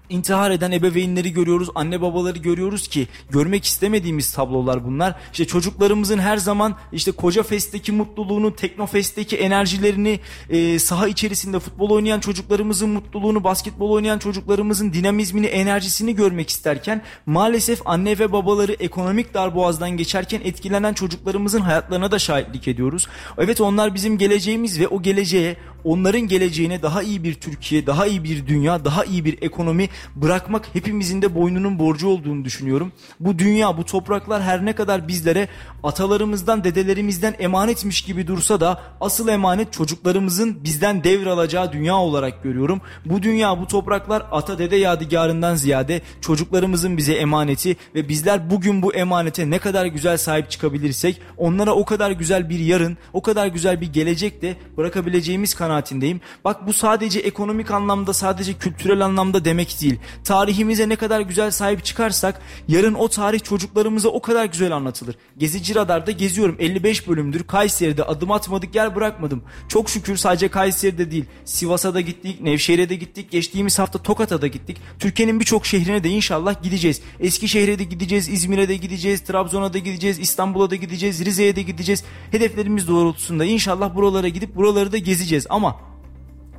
intihar 0.10 0.51
eden 0.51 0.72
ebeveynleri 0.72 1.34
görüyoruz, 1.34 1.70
anne 1.76 2.01
babaları 2.01 2.39
görüyoruz 2.39 2.88
ki 2.88 3.08
görmek 3.30 3.66
istemediğimiz 3.66 4.32
tablolar 4.32 4.86
bunlar. 4.86 5.16
İşte 5.32 5.45
çocuklarımızın 5.45 6.20
her 6.20 6.38
zaman 6.38 6.76
işte 6.91 7.12
Koca 7.12 7.43
Fest'teki 7.43 7.91
mutluluğunu, 7.91 8.56
Teknofest'teki 8.56 9.38
enerjilerini, 9.38 10.20
e, 10.49 10.80
saha 10.80 11.08
içerisinde 11.08 11.60
futbol 11.60 11.89
oynayan 11.89 12.20
çocuklarımızın 12.20 12.89
mutluluğunu, 12.89 13.43
basketbol 13.43 13.91
oynayan 13.91 14.20
çocuklarımızın 14.20 14.93
dinamizmini, 14.93 15.45
enerjisini 15.45 16.16
görmek 16.16 16.49
isterken 16.49 17.01
maalesef 17.26 17.82
anne 17.86 18.20
ve 18.20 18.32
babaları 18.32 18.74
ekonomik 18.74 19.34
darboğazdan 19.34 19.89
geçerken 19.89 20.41
etkilenen 20.43 20.93
çocuklarımızın 20.93 21.62
hayatlarına 21.62 22.12
da 22.12 22.20
şahitlik 22.20 22.68
ediyoruz. 22.68 23.08
Evet 23.38 23.62
onlar 23.62 23.95
bizim 23.95 24.18
geleceğimiz 24.18 24.80
ve 24.80 24.88
o 24.88 25.01
geleceğe, 25.01 25.58
onların 25.86 26.22
geleceğine 26.22 26.82
daha 26.82 27.04
iyi 27.04 27.24
bir 27.24 27.34
Türkiye, 27.34 27.88
daha 27.88 28.08
iyi 28.08 28.24
bir 28.24 28.48
dünya, 28.48 28.86
daha 28.86 29.06
iyi 29.06 29.26
bir 29.26 29.38
ekonomi 29.42 29.90
bırakmak 30.16 30.66
hepimizin 30.74 31.22
de 31.22 31.36
boynunun 31.36 31.80
borcu 31.80 32.08
olduğunu 32.08 32.46
düşünüyorum. 32.46 32.92
Bu 33.20 33.40
dünya, 33.40 33.78
bu 33.78 33.86
topraklar 33.86 34.44
her 34.44 34.66
ne 34.66 34.74
kadar 34.74 35.08
bizlere 35.08 35.48
atalarımızdan, 35.84 36.64
dedelerimizden 36.64 37.36
emanetmiş 37.40 38.02
gibi 38.02 38.28
dursa 38.28 38.60
da 38.60 38.82
asıl 39.02 39.28
emanet 39.28 39.74
çocuklarımızın 39.74 40.64
bizden 40.64 41.04
devralacağı 41.04 41.74
dünya 41.74 41.96
olarak 41.96 42.44
görüyorum. 42.44 42.82
Bu 43.06 43.24
dünya, 43.24 43.60
bu 43.60 43.68
topraklar 43.68 44.26
ata 44.32 44.58
dede 44.60 44.76
yadigarından 44.76 45.56
ziyade 45.56 46.02
çocuklarımızın 46.22 46.98
bize 46.98 47.14
emaneti 47.14 47.76
ve 47.96 48.10
bizler 48.10 48.50
bugün 48.50 48.82
bu 48.82 48.94
emanete 48.94 49.50
ne 49.50 49.60
kadar 49.60 49.86
güzel 49.86 50.18
sahip 50.18 50.50
çıkabilirsek 50.50 51.22
onlara 51.38 51.74
o 51.74 51.86
kadar 51.86 52.12
güzel 52.12 52.50
bir 52.50 52.60
yarın, 52.60 52.98
o 53.14 53.22
kadar 53.22 53.48
güzel 53.48 53.82
bir 53.82 53.94
gelecek 53.94 54.42
de 54.42 54.56
bırakabileceğimiz 54.78 55.54
kanaatindeyim. 55.76 56.21
Bak 56.45 56.67
bu 56.67 56.73
sadece 56.73 57.19
ekonomik 57.19 57.71
anlamda, 57.71 58.13
sadece 58.13 58.53
kültürel 58.53 59.05
anlamda 59.05 59.45
demek 59.45 59.82
değil. 59.82 59.99
Tarihimize 60.23 60.89
ne 60.89 60.95
kadar 60.95 61.21
güzel 61.21 61.51
sahip 61.51 61.86
çıkarsak 61.86 62.41
yarın 62.67 62.93
o 62.93 63.07
tarih 63.07 63.39
çocuklarımıza 63.39 64.09
o 64.09 64.21
kadar 64.21 64.45
güzel 64.45 64.71
anlatılır. 64.71 65.15
Gezici 65.38 65.76
Radar'da 65.76 66.11
geziyorum 66.11 66.55
55 66.59 67.07
bölümdür 67.07 67.43
Kayseri'de 67.43 68.03
adım 68.03 68.32
atmadık 68.32 68.76
yer 68.76 68.95
bırakmadım. 68.95 69.43
Çok 69.67 69.89
şükür 69.89 70.17
sadece 70.17 70.47
Kayseri'de 70.47 71.11
değil 71.11 71.26
Sivas'a 71.45 71.93
da 71.93 72.01
gittik, 72.01 72.41
Nevşehir'e 72.41 72.89
de 72.89 72.95
gittik, 72.95 73.32
geçtiğimiz 73.32 73.80
hafta 73.80 73.99
Tokat'a 73.99 74.41
da 74.41 74.47
gittik. 74.47 74.78
Türkiye'nin 74.99 75.39
birçok 75.39 75.65
şehrine 75.65 76.03
de 76.03 76.09
inşallah 76.09 76.63
gideceğiz. 76.63 77.01
Eskişehir'e 77.19 77.80
de 77.80 77.84
gideceğiz, 77.84 78.30
İzmir'e 78.30 78.69
de 78.69 78.76
gideceğiz, 78.76 79.21
Trabzon'a 79.21 79.73
da 79.73 79.78
gideceğiz, 79.78 80.19
İstanbul'a 80.19 80.69
da 80.69 80.76
gideceğiz, 80.76 81.26
Rize'ye 81.26 81.55
de 81.55 81.61
gideceğiz. 81.61 82.03
Hedeflerimiz 82.32 82.88
doğrultusunda 82.88 83.45
inşallah 83.45 83.95
buralara 83.95 84.28
gidip 84.28 84.55
buraları 84.55 84.91
da 84.91 84.97
gezeceğiz 84.97 85.45
ama 85.49 85.64
嘛， 85.66 85.76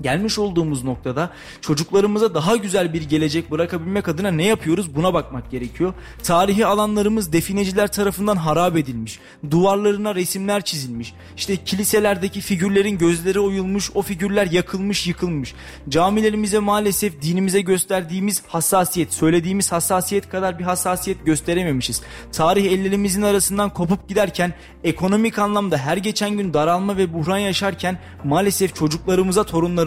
Gelmiş 0.00 0.38
olduğumuz 0.38 0.84
noktada 0.84 1.30
çocuklarımıza 1.60 2.34
daha 2.34 2.56
güzel 2.56 2.92
bir 2.92 3.02
gelecek 3.02 3.50
bırakabilmek 3.50 4.08
adına 4.08 4.30
ne 4.30 4.46
yapıyoruz 4.46 4.94
buna 4.94 5.14
bakmak 5.14 5.50
gerekiyor. 5.50 5.94
Tarihi 6.22 6.66
alanlarımız 6.66 7.32
defineciler 7.32 7.92
tarafından 7.92 8.36
harap 8.36 8.76
edilmiş. 8.76 9.18
Duvarlarına 9.50 10.14
resimler 10.14 10.62
çizilmiş. 10.62 11.14
İşte 11.36 11.56
kiliselerdeki 11.56 12.40
figürlerin 12.40 12.98
gözleri 12.98 13.40
oyulmuş, 13.40 13.90
o 13.94 14.02
figürler 14.02 14.50
yakılmış, 14.50 15.06
yıkılmış. 15.06 15.54
Camilerimize 15.88 16.58
maalesef 16.58 17.22
dinimize 17.22 17.60
gösterdiğimiz 17.60 18.42
hassasiyet, 18.46 19.14
söylediğimiz 19.14 19.72
hassasiyet 19.72 20.28
kadar 20.28 20.58
bir 20.58 20.64
hassasiyet 20.64 21.26
gösterememişiz. 21.26 22.02
Tarih 22.32 22.72
ellerimizin 22.72 23.22
arasından 23.22 23.70
kopup 23.70 24.08
giderken 24.08 24.54
ekonomik 24.84 25.38
anlamda 25.38 25.78
her 25.78 25.96
geçen 25.96 26.30
gün 26.30 26.54
daralma 26.54 26.96
ve 26.96 27.14
buhran 27.14 27.38
yaşarken 27.38 27.98
maalesef 28.24 28.74
çocuklarımıza, 28.74 29.44
torunlarımıza 29.44 29.85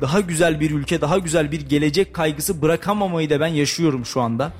daha 0.00 0.20
güzel 0.20 0.60
bir 0.60 0.70
ülke, 0.70 1.00
daha 1.00 1.18
güzel 1.18 1.52
bir 1.52 1.60
gelecek 1.60 2.14
kaygısı 2.14 2.62
bırakamamayı 2.62 3.30
da 3.30 3.40
ben 3.40 3.46
yaşıyorum 3.46 4.06
şu 4.06 4.20
anda. 4.20 4.52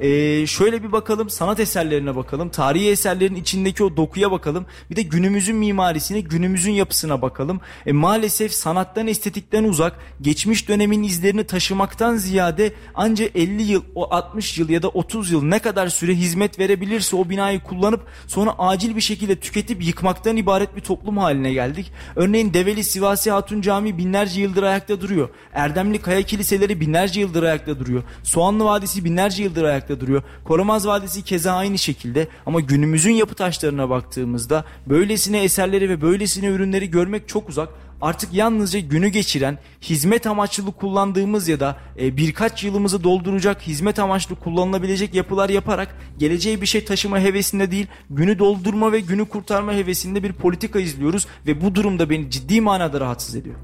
Ee, 0.00 0.46
şöyle 0.46 0.82
bir 0.82 0.92
bakalım 0.92 1.30
sanat 1.30 1.60
eserlerine 1.60 2.16
bakalım. 2.16 2.48
Tarihi 2.48 2.90
eserlerin 2.90 3.34
içindeki 3.34 3.84
o 3.84 3.96
dokuya 3.96 4.30
bakalım. 4.30 4.66
Bir 4.90 4.96
de 4.96 5.02
günümüzün 5.02 5.56
mimarisine, 5.56 6.20
günümüzün 6.20 6.72
yapısına 6.72 7.22
bakalım. 7.22 7.60
E, 7.86 7.92
maalesef 7.92 8.52
sanattan, 8.52 9.06
estetikten 9.06 9.64
uzak, 9.64 9.98
geçmiş 10.20 10.68
dönemin 10.68 11.02
izlerini 11.02 11.44
taşımaktan 11.44 12.16
ziyade 12.16 12.72
anca 12.94 13.28
50 13.34 13.62
yıl, 13.62 13.82
o 13.94 14.14
60 14.14 14.58
yıl 14.58 14.68
ya 14.68 14.82
da 14.82 14.88
30 14.88 15.30
yıl 15.30 15.42
ne 15.42 15.58
kadar 15.58 15.88
süre 15.88 16.14
hizmet 16.14 16.58
verebilirse 16.58 17.16
o 17.16 17.28
binayı 17.28 17.60
kullanıp 17.60 18.00
sonra 18.26 18.54
acil 18.58 18.96
bir 18.96 19.00
şekilde 19.00 19.36
tüketip 19.36 19.84
yıkmaktan 19.84 20.36
ibaret 20.36 20.76
bir 20.76 20.80
toplum 20.80 21.18
haline 21.18 21.52
geldik. 21.52 21.92
Örneğin 22.16 22.54
Develi 22.54 22.84
Sivasi 22.84 23.30
Hatun 23.30 23.60
Camii 23.60 23.98
binlerce 23.98 24.40
yıldır 24.40 24.62
ayakta 24.62 25.00
duruyor. 25.00 25.28
Erdemli 25.52 25.98
Kaya 25.98 26.22
Kiliseleri 26.22 26.80
binlerce 26.80 27.20
yıldır 27.20 27.42
ayakta 27.42 27.78
duruyor. 27.78 28.02
Soğanlı 28.22 28.64
Vadisi 28.64 29.04
binlerce 29.04 29.42
yıldır 29.42 29.64
ayakta 29.64 29.81
duruyor. 29.88 30.22
Koramaz 30.44 30.86
Vadisi 30.86 31.22
keza 31.22 31.52
aynı 31.52 31.78
şekilde 31.78 32.28
ama 32.46 32.60
günümüzün 32.60 33.12
yapı 33.12 33.34
taşlarına 33.34 33.90
baktığımızda 33.90 34.64
böylesine 34.86 35.42
eserleri 35.42 35.88
ve 35.88 36.00
böylesine 36.00 36.46
ürünleri 36.46 36.90
görmek 36.90 37.28
çok 37.28 37.48
uzak. 37.48 37.68
artık 38.00 38.34
yalnızca 38.34 38.80
günü 38.80 39.08
geçiren, 39.08 39.58
hizmet 39.82 40.26
amaçlı 40.26 40.72
kullandığımız 40.72 41.48
ya 41.48 41.60
da 41.60 41.76
e, 42.00 42.16
birkaç 42.16 42.64
yılımızı 42.64 43.04
dolduracak, 43.04 43.62
hizmet 43.62 43.98
amaçlı 43.98 44.34
kullanılabilecek 44.36 45.14
yapılar 45.14 45.48
yaparak 45.48 45.96
geleceğe 46.18 46.60
bir 46.60 46.66
şey 46.66 46.84
taşıma 46.84 47.20
hevesinde 47.20 47.70
değil, 47.70 47.86
günü 48.10 48.38
doldurma 48.38 48.92
ve 48.92 49.00
günü 49.00 49.24
kurtarma 49.24 49.72
hevesinde 49.72 50.22
bir 50.22 50.32
politika 50.32 50.80
izliyoruz 50.80 51.26
ve 51.46 51.60
bu 51.60 51.74
durumda 51.74 52.10
beni 52.10 52.30
ciddi 52.30 52.60
manada 52.60 53.00
rahatsız 53.00 53.34
ediyor. 53.36 53.56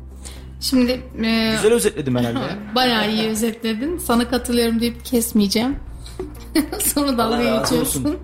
Şimdi 0.61 0.93
e, 0.93 1.53
Güzel 1.53 1.73
özetledim 1.73 2.17
herhalde. 2.17 2.39
bayağı 2.75 3.11
iyi 3.13 3.29
özetledin. 3.29 3.99
Sana 3.99 4.29
katılıyorum 4.29 4.81
deyip 4.81 5.05
kesmeyeceğim. 5.05 5.77
Sonra 6.95 7.19
dalga 7.19 7.59
geçiyorsun. 7.61 8.17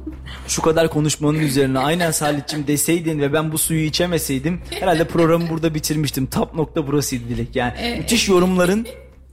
Şu 0.49 0.63
kadar 0.63 0.91
konuşmanın 0.91 1.39
üzerine 1.39 1.79
aynen 1.79 2.11
Salih'cim 2.11 2.67
deseydin 2.67 3.19
ve 3.21 3.33
ben 3.33 3.53
bu 3.53 3.59
suyu 3.59 3.85
içemeseydim 3.85 4.61
herhalde 4.71 5.05
programı 5.05 5.49
burada 5.51 5.75
bitirmiştim. 5.75 6.27
Tap 6.27 6.55
nokta 6.55 6.87
burasıydı 6.87 7.29
Dilek. 7.29 7.57
Yani 7.57 7.97
müthiş 7.99 8.29
yorumların 8.29 8.87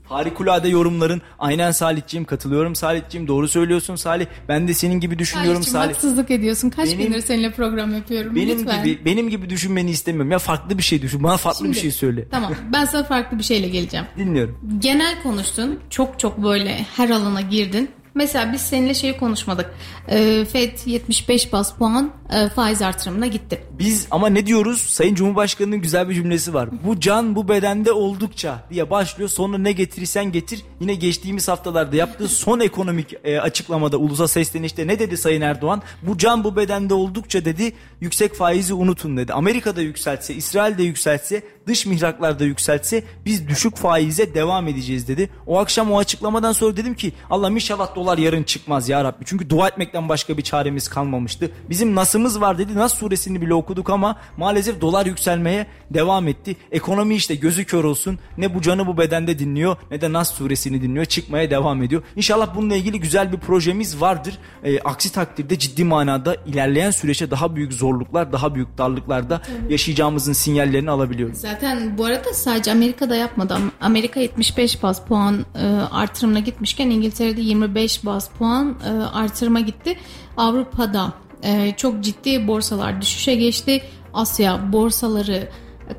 Harikulade 0.04 0.68
yorumların. 0.68 1.22
Aynen 1.38 1.70
Salih'ciğim 1.70 2.24
katılıyorum 2.24 2.74
Salih'ciğim 2.74 3.28
doğru 3.28 3.48
söylüyorsun 3.48 3.96
Salih. 3.96 4.26
Ben 4.48 4.68
de 4.68 4.74
senin 4.74 5.00
gibi 5.00 5.18
düşünüyorum 5.18 5.62
Salih. 5.62 5.94
haksızlık 5.94 6.30
ediyorsun. 6.30 6.70
Kaç 6.70 6.88
Benim- 6.88 6.98
gündür 7.02 7.20
seninle 7.20 7.52
program 7.52 7.94
yapıyorum. 7.94 8.36
Benim 8.36 8.58
Lütfen. 8.58 8.84
gibi 8.84 9.04
benim 9.04 9.28
gibi 9.30 9.50
düşünmeni 9.50 9.90
istemiyorum. 9.90 10.30
Ya 10.30 10.38
farklı 10.38 10.78
bir 10.78 10.82
şey 10.82 11.02
düşün. 11.02 11.22
Bana 11.22 11.36
farklı 11.36 11.60
bir 11.64 11.68
Şimdi- 11.68 11.80
şey 11.80 11.90
söyle. 11.90 12.28
Tamam 12.30 12.52
ben 12.72 12.84
sana 12.84 13.04
farklı 13.04 13.38
bir 13.38 13.42
şeyle 13.42 13.68
geleceğim. 13.68 14.06
Dinliyorum. 14.18 14.58
Genel 14.78 15.22
konuştun. 15.22 15.78
Çok 15.90 16.18
çok 16.20 16.42
böyle 16.44 16.86
her 16.96 17.10
alana 17.10 17.40
girdin. 17.40 17.90
Mesela 18.14 18.52
biz 18.52 18.60
seninle 18.60 18.94
şeyi 18.94 19.16
konuşmadık. 19.16 19.70
Ee, 20.08 20.44
FED 20.44 20.78
75 20.86 21.52
bas 21.52 21.76
puan 21.76 22.12
e, 22.32 22.48
faiz 22.48 22.82
artırımına 22.82 23.26
gitti. 23.26 23.62
Biz 23.82 24.06
ama 24.10 24.28
ne 24.28 24.46
diyoruz? 24.46 24.80
Sayın 24.80 25.14
Cumhurbaşkanı'nın 25.14 25.78
güzel 25.78 26.08
bir 26.08 26.14
cümlesi 26.14 26.54
var. 26.54 26.68
Bu 26.86 27.00
can 27.00 27.36
bu 27.36 27.48
bedende 27.48 27.92
oldukça 27.92 28.64
diye 28.70 28.90
başlıyor. 28.90 29.28
Sonra 29.28 29.58
ne 29.58 29.72
getirirsen 29.72 30.32
getir. 30.32 30.62
Yine 30.80 30.94
geçtiğimiz 30.94 31.48
haftalarda 31.48 31.96
yaptığı 31.96 32.28
son 32.28 32.60
ekonomik 32.60 33.14
e, 33.24 33.40
açıklamada 33.40 33.96
ulusa 33.96 34.28
seslenişte 34.28 34.86
ne 34.86 34.98
dedi 34.98 35.16
Sayın 35.16 35.40
Erdoğan? 35.40 35.82
Bu 36.02 36.18
can 36.18 36.44
bu 36.44 36.56
bedende 36.56 36.94
oldukça 36.94 37.44
dedi. 37.44 37.72
Yüksek 38.00 38.34
faizi 38.34 38.74
unutun 38.74 39.16
dedi. 39.16 39.32
Amerika'da 39.32 39.80
yükseltse, 39.80 40.34
İsrail'de 40.34 40.82
yükseltse, 40.82 41.42
dış 41.66 41.86
mihraklarda 41.86 42.44
yükseltse 42.44 43.04
biz 43.24 43.48
düşük 43.48 43.76
faize 43.76 44.34
devam 44.34 44.68
edeceğiz 44.68 45.08
dedi. 45.08 45.30
O 45.46 45.58
akşam 45.58 45.92
o 45.92 45.98
açıklamadan 45.98 46.52
sonra 46.52 46.76
dedim 46.76 46.94
ki 46.94 47.12
Allah'ım 47.30 47.54
inşallah 47.54 47.94
dolar 47.96 48.18
yarın 48.18 48.42
çıkmaz 48.42 48.88
ya 48.88 49.04
Rabbi. 49.04 49.24
Çünkü 49.24 49.50
dua 49.50 49.68
etmekten 49.68 50.08
başka 50.08 50.36
bir 50.36 50.42
çaremiz 50.42 50.88
kalmamıştı. 50.88 51.50
Bizim 51.70 51.94
nasımız 51.94 52.40
var 52.40 52.58
dedi. 52.58 52.74
Nas 52.74 52.94
suresini 52.94 53.40
bile 53.40 53.54
okuduk 53.72 53.90
ama 53.90 54.16
maalesef 54.36 54.80
dolar 54.80 55.06
yükselmeye 55.06 55.66
devam 55.90 56.28
etti. 56.28 56.56
Ekonomi 56.72 57.14
işte 57.14 57.34
gözü 57.34 57.64
kör 57.64 57.84
olsun. 57.84 58.18
Ne 58.38 58.54
bu 58.54 58.60
canı 58.62 58.86
bu 58.86 58.98
bedende 58.98 59.38
dinliyor 59.38 59.76
ne 59.90 60.00
de 60.00 60.12
Nas 60.12 60.34
suresini 60.34 60.82
dinliyor. 60.82 61.04
Çıkmaya 61.04 61.50
devam 61.50 61.82
ediyor. 61.82 62.02
İnşallah 62.16 62.56
bununla 62.56 62.76
ilgili 62.76 63.00
güzel 63.00 63.32
bir 63.32 63.38
projemiz 63.38 64.00
vardır. 64.00 64.38
Ee, 64.64 64.80
aksi 64.80 65.12
takdirde 65.12 65.58
ciddi 65.58 65.84
manada 65.84 66.36
ilerleyen 66.46 66.90
süreçte 66.90 67.30
daha 67.30 67.56
büyük 67.56 67.72
zorluklar, 67.72 68.32
daha 68.32 68.54
büyük 68.54 68.78
darlıklarda 68.78 69.42
yaşayacağımızın 69.68 70.32
sinyallerini 70.32 70.90
alabiliyoruz. 70.90 71.38
Zaten 71.38 71.98
bu 71.98 72.04
arada 72.04 72.34
sadece 72.34 72.72
Amerika'da 72.72 73.16
yapmadı. 73.16 73.54
Am- 73.54 73.70
Amerika 73.80 74.20
75 74.20 74.82
bas 74.82 75.04
puan 75.04 75.44
e, 75.54 75.66
artırımına 75.90 76.38
gitmişken 76.40 76.90
İngiltere'de 76.90 77.40
25 77.40 78.04
bas 78.06 78.28
puan 78.38 78.76
e, 78.86 78.90
artırıma 78.90 79.60
gitti. 79.60 79.98
Avrupa'da 80.36 81.12
e, 81.42 81.74
çok 81.76 82.00
ciddi 82.00 82.48
borsalar 82.48 83.00
düşüşe 83.02 83.34
geçti. 83.34 83.82
Asya 84.14 84.72
borsaları 84.72 85.48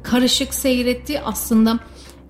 karışık 0.03 0.53
seyretti. 0.53 1.21
Aslında 1.21 1.79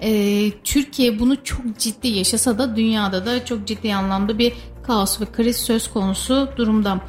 e, 0.02 0.52
Türkiye 0.64 1.20
bunu 1.20 1.44
çok 1.44 1.78
ciddi 1.78 2.08
yaşasa 2.08 2.58
da 2.58 2.76
dünyada 2.76 3.26
da 3.26 3.46
çok 3.46 3.68
ciddi 3.68 3.96
anlamda 3.96 4.38
bir 4.38 4.54
kaos 4.84 5.22
ve 5.22 5.26
kriz 5.26 5.58
söz 5.58 5.92
konusu 5.92 6.50
durumda. 6.58 7.00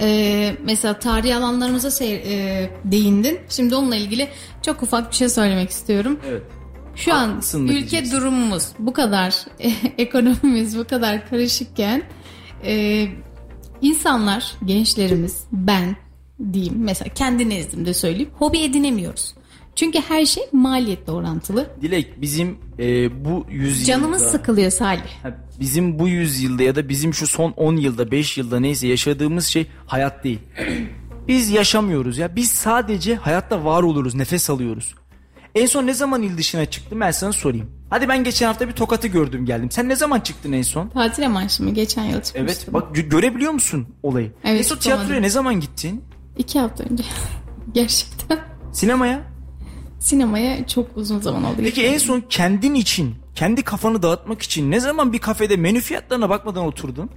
E, 0.00 0.56
mesela 0.64 0.98
tarihi 0.98 1.34
alanlarımıza 1.36 1.90
seyir, 1.90 2.20
e, 2.26 2.70
değindin. 2.84 3.40
Şimdi 3.48 3.74
onunla 3.74 3.96
ilgili 3.96 4.28
çok 4.62 4.82
ufak 4.82 5.10
bir 5.10 5.16
şey 5.16 5.28
söylemek 5.28 5.70
istiyorum. 5.70 6.18
Evet. 6.28 6.42
Şu 6.96 7.14
an 7.14 7.28
Haklısın 7.28 7.68
da 7.68 7.72
ülke 7.72 7.90
diyeceksin. 7.90 8.16
durumumuz 8.16 8.68
bu 8.78 8.92
kadar 8.92 9.34
ekonomimiz 9.98 10.78
bu 10.78 10.84
kadar 10.84 11.28
karışıkken 11.30 12.02
e, 12.64 13.06
insanlar 13.82 14.54
gençlerimiz 14.64 15.44
ben 15.52 15.96
diyeyim 16.52 16.74
mesela 16.76 17.14
kendi 17.14 17.48
nezdimde 17.48 17.94
söyleyeyim 17.94 18.30
hobi 18.38 18.58
edinemiyoruz. 18.58 19.34
Çünkü 19.74 20.00
her 20.00 20.26
şey 20.26 20.42
maliyetle 20.52 21.12
orantılı. 21.12 21.70
Dilek 21.82 22.20
bizim 22.20 22.58
e, 22.78 23.24
bu 23.24 23.46
yüzyılda... 23.50 23.86
Canımız 23.86 24.22
sıkılıyor 24.22 24.70
Salih. 24.70 25.10
Bizim 25.60 25.98
bu 25.98 26.08
yüzyılda 26.08 26.62
ya 26.62 26.76
da 26.76 26.88
bizim 26.88 27.14
şu 27.14 27.26
son 27.26 27.50
10 27.50 27.76
yılda 27.76 28.10
5 28.10 28.38
yılda 28.38 28.60
neyse 28.60 28.86
yaşadığımız 28.86 29.46
şey 29.46 29.66
hayat 29.86 30.24
değil. 30.24 30.38
Biz 31.28 31.50
yaşamıyoruz 31.50 32.18
ya. 32.18 32.36
Biz 32.36 32.50
sadece 32.50 33.14
hayatta 33.14 33.64
var 33.64 33.82
oluruz, 33.82 34.14
nefes 34.14 34.50
alıyoruz. 34.50 34.94
En 35.54 35.66
son 35.66 35.86
ne 35.86 35.94
zaman 35.94 36.22
il 36.22 36.38
dışına 36.38 36.64
çıktım 36.66 37.00
ben 37.00 37.10
sana 37.10 37.32
sorayım. 37.32 37.70
Hadi 37.90 38.08
ben 38.08 38.24
geçen 38.24 38.46
hafta 38.46 38.68
bir 38.68 38.72
tokatı 38.72 39.08
gördüm 39.08 39.46
geldim. 39.46 39.70
Sen 39.70 39.88
ne 39.88 39.96
zaman 39.96 40.20
çıktın 40.20 40.52
en 40.52 40.62
son? 40.62 40.88
Tatil 40.88 41.26
amaçlı 41.26 41.64
mı? 41.64 41.70
Geçen 41.70 42.04
yıl 42.04 42.12
çıkmıştım. 42.22 42.42
Evet 42.44 42.66
bak 42.72 42.96
gö- 42.96 43.08
görebiliyor 43.08 43.52
musun 43.52 43.86
olayı? 44.02 44.32
Evet, 44.44 44.58
en 44.58 44.62
son 44.62 44.76
tiyatroya 44.76 45.20
ne 45.20 45.30
zaman 45.30 45.60
gittin? 45.60 46.04
İki 46.38 46.58
hafta 46.58 46.84
önce. 46.84 47.04
Gerçekten. 47.74 48.38
Sinemaya? 48.72 49.22
Sinemaya 50.00 50.66
çok 50.66 50.96
uzun 50.96 51.20
zaman 51.20 51.44
oldu. 51.44 51.56
Peki 51.62 51.82
en 51.82 51.98
son 51.98 52.20
kendin 52.30 52.74
için, 52.74 53.14
kendi 53.34 53.62
kafanı 53.62 54.02
dağıtmak 54.02 54.42
için 54.42 54.70
ne 54.70 54.80
zaman 54.80 55.12
bir 55.12 55.18
kafede 55.18 55.56
menü 55.56 55.80
fiyatlarına 55.80 56.28
bakmadan 56.30 56.64
oturdun? 56.66 57.10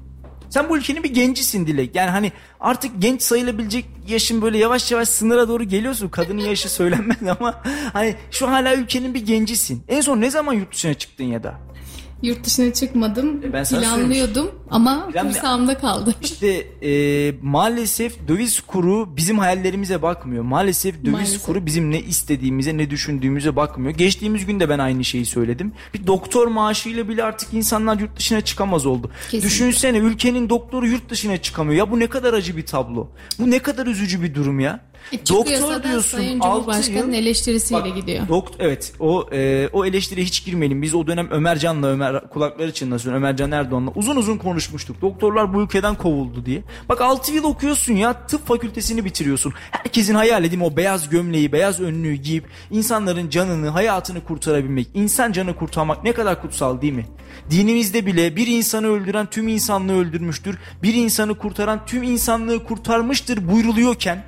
Sen 0.49 0.69
bu 0.69 0.77
ülkenin 0.77 1.03
bir 1.03 1.13
gencisin 1.13 1.67
Dilek. 1.67 1.95
Yani 1.95 2.09
hani 2.09 2.31
artık 2.59 2.91
genç 2.99 3.21
sayılabilecek 3.21 3.85
yaşın 4.07 4.41
böyle 4.41 4.57
yavaş 4.57 4.91
yavaş 4.91 5.09
sınıra 5.09 5.47
doğru 5.47 5.63
geliyorsun. 5.63 6.09
Kadının 6.09 6.41
yaşı 6.41 6.69
söylenmez 6.73 7.17
ama 7.39 7.63
hani 7.93 8.15
şu 8.31 8.51
hala 8.51 8.75
ülkenin 8.75 9.13
bir 9.13 9.25
gencisin. 9.25 9.83
En 9.87 10.01
son 10.01 10.21
ne 10.21 10.29
zaman 10.31 10.53
yurt 10.53 10.73
dışına 10.73 10.93
çıktın 10.93 11.23
ya 11.23 11.43
da? 11.43 11.59
Yurt 12.25 12.43
dışına 12.43 12.73
çıkmadım. 12.73 13.41
E 13.43 13.53
ben 13.53 13.65
Planlıyordum 13.65 14.51
ama 14.69 15.09
Plan- 15.13 15.27
kursağımda 15.27 15.77
kaldı. 15.77 16.15
İşte 16.21 16.47
e, 16.81 17.33
maalesef 17.41 18.27
döviz 18.27 18.61
kuru 18.61 19.17
bizim 19.17 19.39
hayallerimize 19.39 20.01
bakmıyor. 20.01 20.43
Maalesef 20.43 20.95
döviz 21.01 21.13
Maalesef. 21.13 21.43
kuru 21.45 21.65
bizim 21.65 21.91
ne 21.91 22.01
istediğimize 22.01 22.77
ne 22.77 22.89
düşündüğümüze 22.89 23.55
bakmıyor. 23.55 23.93
Geçtiğimiz 23.97 24.45
gün 24.45 24.59
de 24.59 24.69
ben 24.69 24.79
aynı 24.79 25.03
şeyi 25.03 25.25
söyledim. 25.25 25.73
Bir 25.93 26.07
doktor 26.07 26.47
maaşıyla 26.47 27.09
bile 27.09 27.23
artık 27.23 27.53
insanlar 27.53 27.99
yurt 27.99 28.17
dışına 28.17 28.41
çıkamaz 28.41 28.85
oldu. 28.85 29.11
Kesinlikle. 29.23 29.47
Düşünsene 29.47 29.97
ülkenin 29.97 30.49
doktoru 30.49 30.87
yurt 30.87 31.09
dışına 31.09 31.37
çıkamıyor. 31.37 31.77
Ya 31.79 31.91
bu 31.91 31.99
ne 31.99 32.07
kadar 32.07 32.33
acı 32.33 32.57
bir 32.57 32.65
tablo. 32.65 33.07
Bu 33.39 33.51
ne 33.51 33.59
kadar 33.59 33.87
üzücü 33.87 34.21
bir 34.23 34.35
durum 34.35 34.59
ya. 34.59 34.79
E, 35.11 35.17
çıkıyorsa 35.17 35.83
da 35.83 36.01
Sayın 36.01 36.39
Cumhurbaşkanı'nın 36.39 37.07
yıl- 37.07 37.13
eleştirisiyle 37.13 37.83
Bak, 37.83 37.95
gidiyor. 37.95 38.27
Dokt 38.27 38.55
evet 38.59 38.93
o 38.99 39.29
e, 39.31 39.69
o 39.73 39.85
eleştiriye 39.85 40.25
hiç 40.25 40.45
girmeyelim. 40.45 40.81
Biz 40.81 40.95
o 40.95 41.07
dönem 41.07 41.31
Ömercan'la 41.31 41.87
Ömer 41.87 42.29
kulakları 42.29 42.73
çınlasın 42.73 43.13
Ömercan 43.13 43.51
Erdoğan'la 43.51 43.91
uzun 43.95 44.15
uzun 44.15 44.37
konuşmuştuk. 44.37 45.01
Doktorlar 45.01 45.53
bu 45.53 45.61
ülkeden 45.61 45.95
kovuldu 45.95 46.45
diye. 46.45 46.61
Bak 46.89 47.01
6 47.01 47.33
yıl 47.33 47.43
okuyorsun 47.43 47.93
ya 47.93 48.13
tıp 48.27 48.47
fakültesini 48.47 49.05
bitiriyorsun. 49.05 49.53
Herkesin 49.71 50.15
hayal 50.15 50.43
edeyim 50.43 50.61
o 50.61 50.77
beyaz 50.77 51.09
gömleği, 51.09 51.51
beyaz 51.51 51.79
önlüğü 51.79 52.13
giyip 52.13 52.45
insanların 52.71 53.29
canını, 53.29 53.69
hayatını 53.69 54.23
kurtarabilmek. 54.23 54.87
İnsan 54.93 55.31
canı 55.31 55.55
kurtarmak 55.55 56.03
ne 56.03 56.11
kadar 56.11 56.41
kutsal 56.41 56.81
değil 56.81 56.93
mi? 56.93 57.05
Dinimizde 57.49 58.05
bile 58.05 58.35
bir 58.35 58.47
insanı 58.47 58.87
öldüren 58.87 59.25
tüm 59.25 59.47
insanlığı 59.47 59.97
öldürmüştür. 59.99 60.57
Bir 60.83 60.93
insanı 60.93 61.37
kurtaran 61.37 61.85
tüm 61.85 62.03
insanlığı 62.03 62.63
kurtarmıştır 62.63 63.47
buyruluyorken 63.51 64.23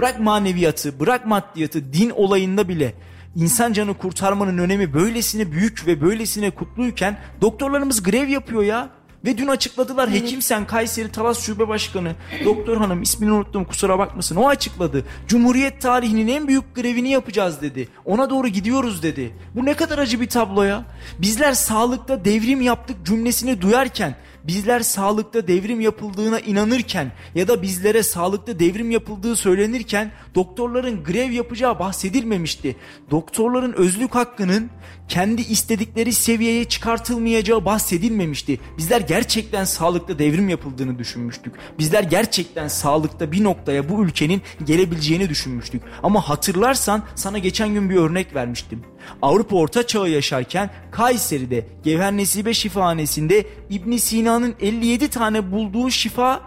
Bırak 0.00 0.20
maneviyatı, 0.20 1.00
bırak 1.00 1.26
maddiyatı, 1.26 1.92
din 1.92 2.10
olayında 2.10 2.68
bile 2.68 2.94
insan 3.36 3.72
canı 3.72 3.94
kurtarmanın 3.94 4.58
önemi 4.58 4.94
böylesine 4.94 5.52
büyük 5.52 5.86
ve 5.86 6.00
böylesine 6.00 6.50
kutluyken 6.50 7.18
doktorlarımız 7.40 8.02
grev 8.02 8.28
yapıyor 8.28 8.62
ya. 8.62 8.90
Ve 9.24 9.38
dün 9.38 9.46
açıkladılar 9.46 10.10
Hekim 10.10 10.42
Sen 10.42 10.66
Kayseri 10.66 11.12
Talas 11.12 11.40
Şube 11.40 11.68
Başkanı 11.68 12.14
Doktor 12.44 12.76
Hanım 12.76 13.02
ismini 13.02 13.32
unuttum 13.32 13.64
kusura 13.64 13.98
bakmasın 13.98 14.36
o 14.36 14.48
açıkladı. 14.48 15.04
Cumhuriyet 15.28 15.80
tarihinin 15.80 16.28
en 16.28 16.48
büyük 16.48 16.74
grevini 16.74 17.08
yapacağız 17.08 17.62
dedi. 17.62 17.88
Ona 18.04 18.30
doğru 18.30 18.48
gidiyoruz 18.48 19.02
dedi. 19.02 19.34
Bu 19.54 19.64
ne 19.64 19.74
kadar 19.74 19.98
acı 19.98 20.20
bir 20.20 20.28
tablo 20.28 20.62
ya. 20.62 20.84
Bizler 21.18 21.52
sağlıkta 21.52 22.24
devrim 22.24 22.60
yaptık 22.60 22.96
cümlesini 23.06 23.60
duyarken 23.60 24.16
bizler 24.44 24.80
sağlıkta 24.80 25.48
devrim 25.48 25.80
yapıldığına 25.80 26.40
inanırken 26.40 27.12
ya 27.34 27.48
da 27.48 27.62
bizlere 27.62 28.02
sağlıkta 28.02 28.58
devrim 28.58 28.90
yapıldığı 28.90 29.36
söylenirken 29.36 30.12
doktorların 30.34 31.04
grev 31.04 31.30
yapacağı 31.30 31.78
bahsedilmemişti. 31.78 32.76
Doktorların 33.10 33.72
özlük 33.72 34.14
hakkının 34.14 34.70
kendi 35.10 35.42
istedikleri 35.42 36.12
seviyeye 36.12 36.64
çıkartılmayacağı 36.64 37.64
bahsedilmemişti. 37.64 38.60
Bizler 38.78 39.00
gerçekten 39.00 39.64
sağlıkta 39.64 40.18
devrim 40.18 40.48
yapıldığını 40.48 40.98
düşünmüştük. 40.98 41.54
Bizler 41.78 42.02
gerçekten 42.02 42.68
sağlıkta 42.68 43.32
bir 43.32 43.44
noktaya 43.44 43.88
bu 43.88 44.04
ülkenin 44.04 44.42
gelebileceğini 44.66 45.28
düşünmüştük. 45.28 45.82
Ama 46.02 46.28
hatırlarsan 46.28 47.02
sana 47.14 47.38
geçen 47.38 47.74
gün 47.74 47.90
bir 47.90 47.96
örnek 47.96 48.34
vermiştim. 48.34 48.82
Avrupa 49.22 49.56
Orta 49.56 49.86
Çağı 49.86 50.08
yaşarken 50.08 50.70
Kayseri'de 50.90 51.66
Gevher 51.84 52.12
Nesibe 52.12 52.54
Şifahanesi'nde 52.54 53.46
İbn 53.70 53.96
Sina'nın 53.96 54.54
57 54.60 55.08
tane 55.08 55.52
bulduğu 55.52 55.90
şifa 55.90 56.40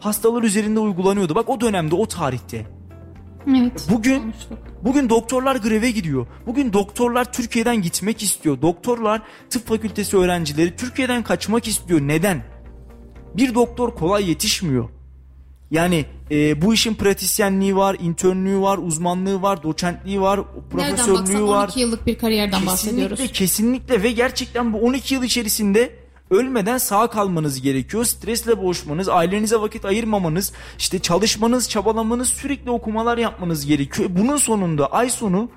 hastalar 0.00 0.42
üzerinde 0.42 0.80
uygulanıyordu. 0.80 1.34
Bak 1.34 1.48
o 1.48 1.60
dönemde 1.60 1.94
o 1.94 2.06
tarihte. 2.06 2.77
Evet. 3.46 3.86
Bugün 3.90 4.20
konuştuk. 4.20 4.58
bugün 4.82 5.08
doktorlar 5.08 5.56
greve 5.56 5.90
gidiyor. 5.90 6.26
Bugün 6.46 6.72
doktorlar 6.72 7.32
Türkiye'den 7.32 7.82
gitmek 7.82 8.22
istiyor. 8.22 8.62
Doktorlar 8.62 9.22
tıp 9.50 9.66
fakültesi 9.66 10.16
öğrencileri 10.16 10.76
Türkiye'den 10.76 11.22
kaçmak 11.22 11.68
istiyor. 11.68 12.00
Neden? 12.00 12.42
Bir 13.34 13.54
doktor 13.54 13.94
kolay 13.94 14.28
yetişmiyor. 14.28 14.88
Yani 15.70 16.04
e, 16.30 16.62
bu 16.62 16.74
işin 16.74 16.94
pratisyenliği 16.94 17.76
var, 17.76 17.96
internlüğü 18.00 18.60
var, 18.60 18.78
uzmanlığı 18.78 19.42
var, 19.42 19.62
doçentliği 19.62 20.20
var, 20.20 20.40
profesörlüğü 20.70 21.18
baksan 21.18 21.48
var. 21.48 21.64
12 21.64 21.80
yıllık 21.80 22.06
bir 22.06 22.18
kariyerden 22.18 22.66
bahsediyoruz. 22.66 23.16
Kesinlikle 23.16 23.38
kesinlikle 23.38 24.02
ve 24.02 24.12
gerçekten 24.12 24.72
bu 24.72 24.78
12 24.78 25.14
yıl 25.14 25.22
içerisinde 25.22 25.97
ölmeden 26.30 26.78
sağ 26.78 27.06
kalmanız 27.06 27.62
gerekiyor. 27.62 28.04
Stresle 28.04 28.62
boğuşmanız, 28.62 29.08
ailenize 29.08 29.60
vakit 29.60 29.84
ayırmamanız, 29.84 30.52
işte 30.78 30.98
çalışmanız, 30.98 31.68
çabalamanız, 31.68 32.28
sürekli 32.28 32.70
okumalar 32.70 33.18
yapmanız 33.18 33.66
gerekiyor. 33.66 34.10
Bunun 34.12 34.36
sonunda 34.36 34.86
ay 34.92 35.10
sonu 35.10 35.50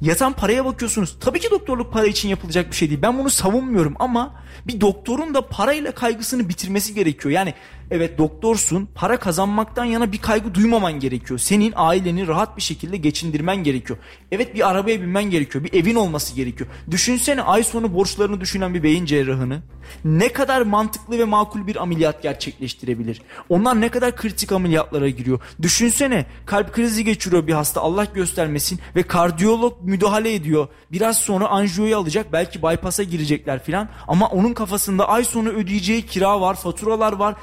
yatan 0.00 0.32
paraya 0.32 0.64
bakıyorsunuz. 0.64 1.16
Tabii 1.20 1.40
ki 1.40 1.50
doktorluk 1.50 1.92
para 1.92 2.06
için 2.06 2.28
yapılacak 2.28 2.70
bir 2.70 2.76
şey 2.76 2.90
değil. 2.90 3.02
Ben 3.02 3.18
bunu 3.18 3.30
savunmuyorum 3.30 3.94
ama 3.98 4.34
bir 4.66 4.80
doktorun 4.80 5.34
da 5.34 5.48
parayla 5.48 5.92
kaygısını 5.92 6.48
bitirmesi 6.48 6.94
gerekiyor. 6.94 7.32
Yani 7.34 7.54
evet 7.92 8.18
doktorsun, 8.18 8.88
para 8.94 9.16
kazanmaktan 9.16 9.84
yana 9.84 10.12
bir 10.12 10.18
kaygı 10.18 10.54
duymaman 10.54 10.92
gerekiyor. 10.92 11.38
Senin 11.38 11.72
aileni 11.76 12.26
rahat 12.26 12.56
bir 12.56 12.62
şekilde 12.62 12.96
geçindirmen 12.96 13.56
gerekiyor. 13.56 13.98
Evet 14.32 14.54
bir 14.54 14.70
arabaya 14.70 15.02
binmen 15.02 15.24
gerekiyor. 15.24 15.64
Bir 15.64 15.72
evin 15.72 15.94
olması 15.94 16.34
gerekiyor. 16.34 16.70
Düşünsene 16.90 17.42
ay 17.42 17.64
sonu 17.64 17.94
borçlarını 17.94 18.40
düşünen 18.40 18.74
bir 18.74 18.82
beyin 18.82 19.04
cerrahını. 19.04 19.62
Ne 20.04 20.32
kadar 20.32 20.62
mantıklı 20.62 21.18
ve 21.18 21.24
makul 21.24 21.66
bir 21.66 21.82
ameliyat 21.82 22.22
gerçekleştirebilir? 22.22 23.22
Onlar 23.48 23.80
ne 23.80 23.88
kadar 23.88 24.16
kritik 24.16 24.52
ameliyatlara 24.52 25.08
giriyor? 25.08 25.40
Düşünsene 25.62 26.26
kalp 26.46 26.72
krizi 26.72 27.04
geçiriyor 27.04 27.46
bir 27.46 27.52
hasta 27.52 27.80
Allah 27.80 28.04
göstermesin 28.04 28.80
ve 28.96 29.02
kardiyolog 29.02 29.82
müdahale 29.82 30.34
ediyor. 30.34 30.68
Biraz 30.92 31.18
sonra 31.18 31.48
anjiyoyu 31.48 31.96
alacak 31.96 32.32
belki 32.32 32.62
bypass'a 32.62 33.02
girecekler 33.02 33.64
filan 33.64 33.88
ama 34.08 34.28
onun 34.28 34.54
kafasında 34.54 35.08
ay 35.08 35.24
sonu 35.24 35.48
ödeyeceği 35.48 36.06
kira 36.06 36.40
var, 36.40 36.54
faturalar 36.54 37.12
var, 37.12 37.34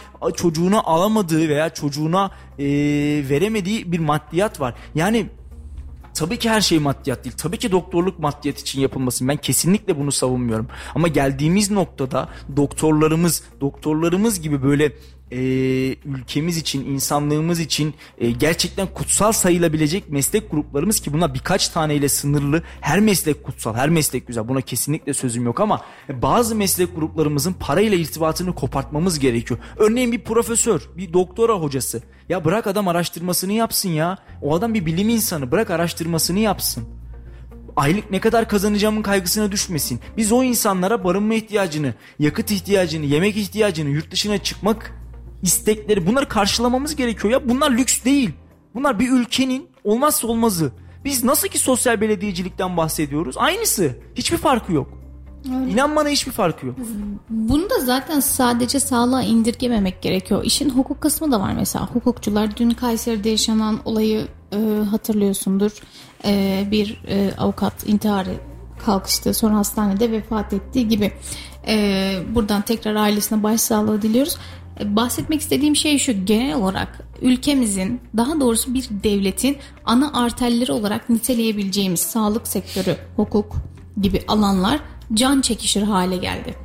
çocuğuna 0.42 0.84
alamadığı 0.84 1.50
veya 1.50 1.70
çocuğuna 1.70 2.32
eee, 2.58 3.30
veremediği 3.30 3.92
bir 3.92 4.00
maddiyat 4.00 4.60
var. 4.60 4.74
Yani 4.96 5.30
Tabii 6.14 6.40
ki 6.40 6.50
her 6.50 6.62
şey 6.62 6.80
maddiyat 6.80 7.24
değil. 7.24 7.36
Tabii 7.38 7.58
ki 7.58 7.72
doktorluk 7.72 8.20
maddiyat 8.20 8.60
için 8.60 8.82
yapılmasın. 8.82 9.28
Ben 9.28 9.38
kesinlikle 9.38 10.00
bunu 10.00 10.12
savunmuyorum. 10.12 10.68
Ama 10.96 11.08
geldiğimiz 11.08 11.72
noktada 11.72 12.30
doktorlarımız, 12.56 13.44
doktorlarımız 13.62 14.42
gibi 14.42 14.64
böyle 14.64 14.92
e, 15.32 15.38
ülkemiz 16.06 16.58
için, 16.58 16.86
insanlığımız 16.86 17.60
için 17.60 17.94
e, 18.18 18.32
gerçekten 18.32 18.88
kutsal 18.88 19.32
sayılabilecek 19.32 20.10
meslek 20.10 20.52
gruplarımız 20.52 21.00
ki 21.00 21.14
buna 21.14 21.34
birkaç 21.34 21.70
taneyle 21.70 22.10
sınırlı. 22.10 22.64
Her 22.82 23.00
meslek 23.00 23.44
kutsal, 23.44 23.76
her 23.76 23.90
meslek 23.90 24.28
güzel. 24.28 24.48
Buna 24.48 24.62
kesinlikle 24.62 25.14
sözüm 25.14 25.46
yok 25.46 25.60
ama 25.60 25.82
bazı 26.10 26.56
meslek 26.56 26.96
gruplarımızın 26.96 27.54
parayla 27.54 27.98
irtibatını 27.98 28.56
kopartmamız 28.56 29.20
gerekiyor. 29.20 29.60
Örneğin 29.78 30.12
bir 30.12 30.24
profesör, 30.24 30.82
bir 30.98 31.14
doktora 31.14 31.54
hocası. 31.54 32.04
Ya 32.30 32.46
bırak 32.46 32.68
adam 32.68 32.88
araştırmasını 32.88 33.54
yapsın 33.54 33.90
ya. 33.90 34.18
O 34.42 34.56
adam 34.56 34.74
bir 34.74 34.86
bilim 34.86 35.10
insanı. 35.10 35.52
Bırak 35.52 35.70
araştırmasını 35.70 36.40
yapsın 36.40 37.00
aylık 37.76 38.12
ne 38.12 38.20
kadar 38.20 38.48
kazanacağımın 38.48 39.02
kaygısına 39.02 39.52
düşmesin. 39.52 40.00
Biz 40.18 40.32
o 40.32 40.44
insanlara 40.44 41.04
barınma 41.04 41.34
ihtiyacını, 41.34 41.94
yakıt 42.20 42.52
ihtiyacını, 42.52 43.06
yemek 43.06 43.38
ihtiyacını, 43.38 43.90
yurt 43.90 44.12
dışına 44.12 44.38
çıkmak 44.38 44.94
istekleri 45.42 46.08
bunları 46.08 46.30
karşılamamız 46.30 46.96
gerekiyor 46.96 47.34
ya. 47.34 47.50
Bunlar 47.50 47.72
lüks 47.72 48.04
değil. 48.04 48.32
Bunlar 48.76 49.00
bir 49.00 49.12
ülkenin 49.12 49.70
olmazsa 49.84 50.28
olmazı. 50.28 50.72
Biz 51.06 51.24
nasıl 51.24 51.48
ki 51.48 51.60
sosyal 51.60 52.02
belediyecilikten 52.02 52.78
bahsediyoruz? 52.78 53.36
Aynısı. 53.38 53.96
Hiçbir 54.16 54.38
farkı 54.38 54.74
yok. 54.74 55.00
İnan 55.46 55.96
bana 55.96 56.10
hiçbir 56.10 56.32
farkı 56.32 56.66
yok. 56.66 56.76
Bunu 57.30 57.70
da 57.70 57.80
zaten 57.80 58.20
sadece 58.20 58.80
sağlığa 58.80 59.22
indirgememek 59.22 60.02
gerekiyor. 60.02 60.44
İşin 60.44 60.70
hukuk 60.70 61.02
kısmı 61.02 61.32
da 61.32 61.40
var 61.40 61.54
mesela. 61.54 61.88
Hukukçular 61.88 62.58
dün 62.58 62.70
Kayseri'de 62.70 63.30
yaşanan 63.30 63.80
olayı 63.86 64.28
e, 64.52 64.58
hatırlıyorsundur. 64.92 65.72
E, 66.26 66.64
bir 66.72 67.02
e, 67.08 67.32
avukat 67.38 67.88
intiharı 67.88 68.34
kalkıştı 68.86 69.34
sonra 69.34 69.58
hastanede 69.58 70.12
vefat 70.12 70.54
ettiği 70.54 70.88
gibi. 70.88 71.12
E, 71.68 72.16
buradan 72.36 72.62
tekrar 72.62 72.96
ailesine 72.96 73.44
başsağlığı 73.44 74.02
diliyoruz. 74.02 74.38
Bahsetmek 74.86 75.42
istediğim 75.42 75.76
şey 75.76 75.98
şu 75.98 76.26
genel 76.26 76.56
olarak 76.56 77.00
ülkemizin 77.22 78.02
daha 78.18 78.40
doğrusu 78.40 78.74
bir 78.74 78.90
devletin 79.04 79.58
ana 79.86 80.14
arterleri 80.14 80.72
olarak 80.72 81.10
niteleyebileceğimiz 81.10 82.00
sağlık 82.00 82.48
sektörü, 82.48 82.98
hukuk 83.16 83.56
gibi 84.02 84.22
alanlar 84.28 84.80
can 85.14 85.42
çekişir 85.42 85.82
hale 85.82 86.18
geldi. 86.18 86.56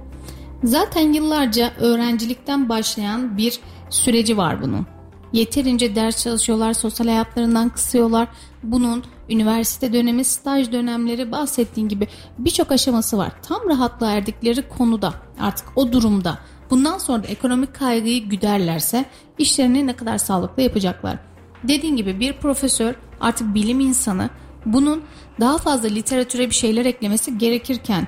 Zaten 0.64 1.12
yıllarca 1.12 1.72
öğrencilikten 1.78 2.68
başlayan 2.68 3.36
bir 3.36 3.60
süreci 3.90 4.36
var 4.36 4.62
bunun. 4.62 4.86
Yeterince 5.32 5.94
ders 5.94 6.22
çalışıyorlar, 6.22 6.72
sosyal 6.72 7.06
hayatlarından 7.06 7.68
kısıyorlar. 7.68 8.28
Bunun 8.62 9.04
üniversite 9.28 9.92
dönemi, 9.92 10.24
staj 10.24 10.72
dönemleri 10.72 11.32
bahsettiğin 11.32 11.88
gibi 11.88 12.08
birçok 12.38 12.72
aşaması 12.72 13.18
var. 13.18 13.32
Tam 13.42 13.68
rahatlığa 13.68 14.10
erdikleri 14.10 14.68
konuda 14.68 15.14
artık 15.40 15.66
o 15.76 15.92
durumda 15.92 16.38
bundan 16.74 16.98
sonra 16.98 17.22
da 17.22 17.26
ekonomik 17.26 17.74
kaygıyı 17.74 18.28
güderlerse 18.28 19.04
işlerini 19.38 19.86
ne 19.86 19.96
kadar 19.96 20.18
sağlıklı 20.18 20.62
yapacaklar. 20.62 21.18
Dediğin 21.62 21.96
gibi 21.96 22.20
bir 22.20 22.32
profesör 22.32 22.94
artık 23.20 23.54
bilim 23.54 23.80
insanı 23.80 24.30
bunun 24.66 25.02
daha 25.40 25.58
fazla 25.58 25.88
literatüre 25.88 26.50
bir 26.50 26.54
şeyler 26.54 26.84
eklemesi 26.84 27.38
gerekirken 27.38 28.06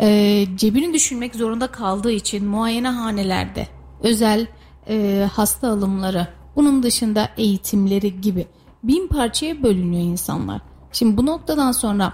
e, 0.00 0.46
cebini 0.56 0.94
düşünmek 0.94 1.34
zorunda 1.34 1.66
kaldığı 1.66 2.10
için 2.10 2.44
muayenehanelerde 2.44 3.68
özel 4.02 4.46
e, 4.88 5.26
hasta 5.32 5.68
alımları 5.68 6.28
bunun 6.56 6.82
dışında 6.82 7.28
eğitimleri 7.36 8.20
gibi 8.20 8.46
bin 8.82 9.08
parçaya 9.08 9.62
bölünüyor 9.62 10.02
insanlar. 10.02 10.60
Şimdi 10.92 11.16
bu 11.16 11.26
noktadan 11.26 11.72
sonra 11.72 12.12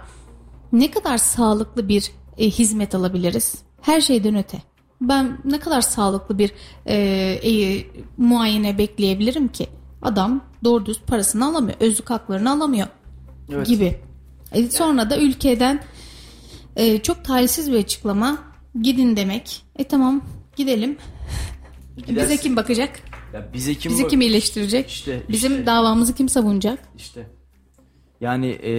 ne 0.72 0.90
kadar 0.90 1.18
sağlıklı 1.18 1.88
bir 1.88 2.10
e, 2.38 2.50
hizmet 2.50 2.94
alabiliriz? 2.94 3.54
Her 3.80 4.00
şeyden 4.00 4.34
öte. 4.34 4.73
Ben 5.00 5.38
ne 5.44 5.60
kadar 5.60 5.80
sağlıklı 5.80 6.38
bir 6.38 6.52
e, 6.86 6.94
e, 7.44 7.84
muayene 8.16 8.78
bekleyebilirim 8.78 9.48
ki? 9.48 9.66
Adam 10.02 10.44
doğru 10.64 10.86
düz 10.86 11.00
parasını 11.00 11.46
alamıyor. 11.46 11.76
Özlük 11.80 12.10
haklarını 12.10 12.50
alamıyor 12.50 12.86
Evet. 13.52 13.66
gibi. 13.66 14.00
E, 14.52 14.70
sonra 14.70 15.10
da 15.10 15.18
ülkeden 15.20 15.82
e, 16.76 16.98
çok 16.98 17.24
talihsiz 17.24 17.72
bir 17.72 17.78
açıklama. 17.78 18.38
Gidin 18.82 19.16
demek. 19.16 19.62
E 19.76 19.84
tamam 19.84 20.24
gidelim. 20.56 20.96
Bize 21.96 22.06
Gidersin. 22.06 22.36
kim 22.36 22.56
bakacak? 22.56 23.00
Ya 23.34 23.48
bize 23.54 23.74
kim 23.74 23.92
Bizi 23.92 24.08
kim 24.08 24.20
iyileştirecek? 24.20 24.90
İşte, 24.90 25.22
Bizim 25.28 25.52
işte. 25.52 25.66
davamızı 25.66 26.14
kim 26.14 26.28
savunacak? 26.28 26.78
İşte. 26.96 27.26
Yani 28.20 28.58
e, 28.64 28.70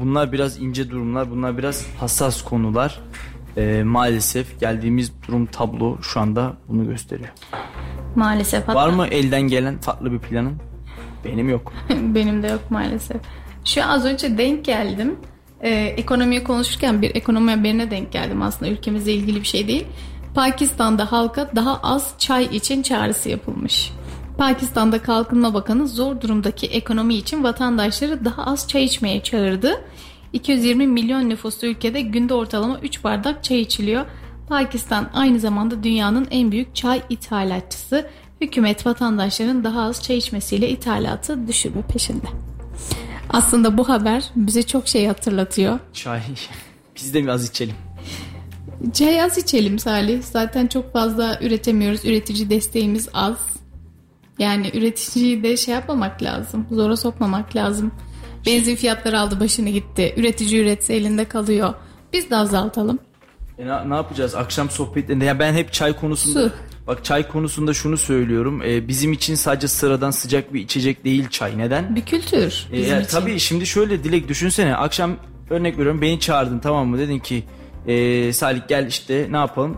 bunlar 0.00 0.32
biraz 0.32 0.58
ince 0.62 0.90
durumlar, 0.90 1.30
bunlar 1.30 1.58
biraz 1.58 1.86
hassas 2.00 2.42
konular. 2.42 3.00
E, 3.56 3.82
maalesef 3.82 4.60
geldiğimiz 4.60 5.12
durum 5.28 5.46
tablo 5.46 6.02
şu 6.02 6.20
anda 6.20 6.56
bunu 6.68 6.86
gösteriyor. 6.86 7.28
Maalesef. 8.16 8.68
Var 8.68 8.88
mı 8.88 9.06
elden 9.06 9.42
gelen 9.42 9.78
farklı 9.78 10.12
bir 10.12 10.18
planın? 10.18 10.56
Benim 11.24 11.48
yok. 11.48 11.72
Benim 11.90 12.42
de 12.42 12.46
yok 12.46 12.70
maalesef. 12.70 13.16
Şu 13.64 13.84
az 13.84 14.04
önce 14.04 14.38
denk 14.38 14.64
geldim. 14.64 15.16
Ee, 15.62 15.70
ekonomiyi 15.70 16.44
konuşurken 16.44 17.02
bir 17.02 17.14
ekonomi 17.14 17.50
haberine 17.50 17.90
denk 17.90 18.12
geldim. 18.12 18.42
Aslında 18.42 18.70
ülkemizle 18.70 19.12
ilgili 19.12 19.40
bir 19.40 19.46
şey 19.46 19.68
değil. 19.68 19.86
Pakistan'da 20.34 21.12
halka 21.12 21.50
daha 21.56 21.80
az 21.82 22.14
çay 22.18 22.44
için 22.44 22.82
çağrısı 22.82 23.28
yapılmış. 23.28 23.92
Pakistan'da 24.38 25.02
Kalkınma 25.02 25.54
Bakanı 25.54 25.88
zor 25.88 26.20
durumdaki 26.20 26.66
ekonomi 26.66 27.14
için 27.14 27.44
vatandaşları 27.44 28.24
daha 28.24 28.46
az 28.46 28.68
çay 28.68 28.84
içmeye 28.84 29.22
çağırdı. 29.22 29.84
220 30.34 30.86
milyon 30.86 31.28
nüfuslu 31.28 31.68
ülkede 31.68 32.00
günde 32.00 32.34
ortalama 32.34 32.80
3 32.80 33.04
bardak 33.04 33.44
çay 33.44 33.60
içiliyor. 33.60 34.06
Pakistan 34.48 35.10
aynı 35.14 35.40
zamanda 35.40 35.82
dünyanın 35.82 36.28
en 36.30 36.52
büyük 36.52 36.74
çay 36.74 37.02
ithalatçısı. 37.10 38.10
Hükümet 38.40 38.86
vatandaşların 38.86 39.64
daha 39.64 39.82
az 39.82 40.02
çay 40.02 40.16
içmesiyle 40.16 40.68
ithalatı 40.68 41.48
düşürme 41.48 41.82
peşinde. 41.82 42.26
Aslında 43.30 43.78
bu 43.78 43.88
haber 43.88 44.24
bize 44.36 44.62
çok 44.62 44.88
şey 44.88 45.06
hatırlatıyor. 45.06 45.78
Çay. 45.92 46.20
Biz 46.96 47.14
de 47.14 47.22
mi 47.22 47.30
az 47.30 47.48
içelim? 47.48 47.74
Çay 48.92 49.22
az 49.22 49.38
içelim 49.38 49.78
Salih. 49.78 50.22
Zaten 50.22 50.66
çok 50.66 50.92
fazla 50.92 51.38
üretemiyoruz. 51.42 52.04
Üretici 52.04 52.50
desteğimiz 52.50 53.08
az. 53.12 53.36
Yani 54.38 54.70
üreticiyi 54.74 55.42
de 55.42 55.56
şey 55.56 55.74
yapmamak 55.74 56.22
lazım. 56.22 56.66
Zora 56.70 56.96
sokmamak 56.96 57.56
lazım. 57.56 57.92
Benzin 58.46 58.76
fiyatları 58.76 59.20
aldı 59.20 59.40
başını 59.40 59.68
gitti. 59.70 60.14
Üretici 60.16 60.60
üretse 60.62 60.94
elinde 60.94 61.24
kalıyor. 61.24 61.74
Biz 62.12 62.30
de 62.30 62.36
azaltalım. 62.36 62.98
E 63.58 63.66
ne, 63.66 63.90
ne 63.90 63.94
yapacağız? 63.94 64.34
Akşam 64.34 64.70
sohbetlerinde. 64.70 65.24
Ya 65.24 65.38
ben 65.38 65.52
hep 65.54 65.72
çay 65.72 65.96
konusunda... 65.96 66.42
Su. 66.48 66.52
Bak 66.86 67.04
çay 67.04 67.28
konusunda 67.28 67.74
şunu 67.74 67.96
söylüyorum. 67.96 68.62
E, 68.62 68.88
bizim 68.88 69.12
için 69.12 69.34
sadece 69.34 69.68
sıradan 69.68 70.10
sıcak 70.10 70.54
bir 70.54 70.60
içecek 70.60 71.04
değil 71.04 71.28
çay. 71.28 71.58
Neden? 71.58 71.96
Bir 71.96 72.00
kültür 72.04 72.66
E, 72.72 72.80
için. 72.80 73.02
tabii 73.10 73.40
şimdi 73.40 73.66
şöyle 73.66 74.04
Dilek 74.04 74.28
düşünsene. 74.28 74.76
Akşam 74.76 75.16
örnek 75.50 75.78
veriyorum 75.78 76.00
beni 76.02 76.20
çağırdın 76.20 76.58
tamam 76.58 76.88
mı? 76.88 76.98
Dedin 76.98 77.18
ki 77.18 77.44
e, 77.86 78.32
Salih 78.32 78.60
gel 78.68 78.86
işte 78.86 79.26
ne 79.30 79.36
yapalım? 79.36 79.76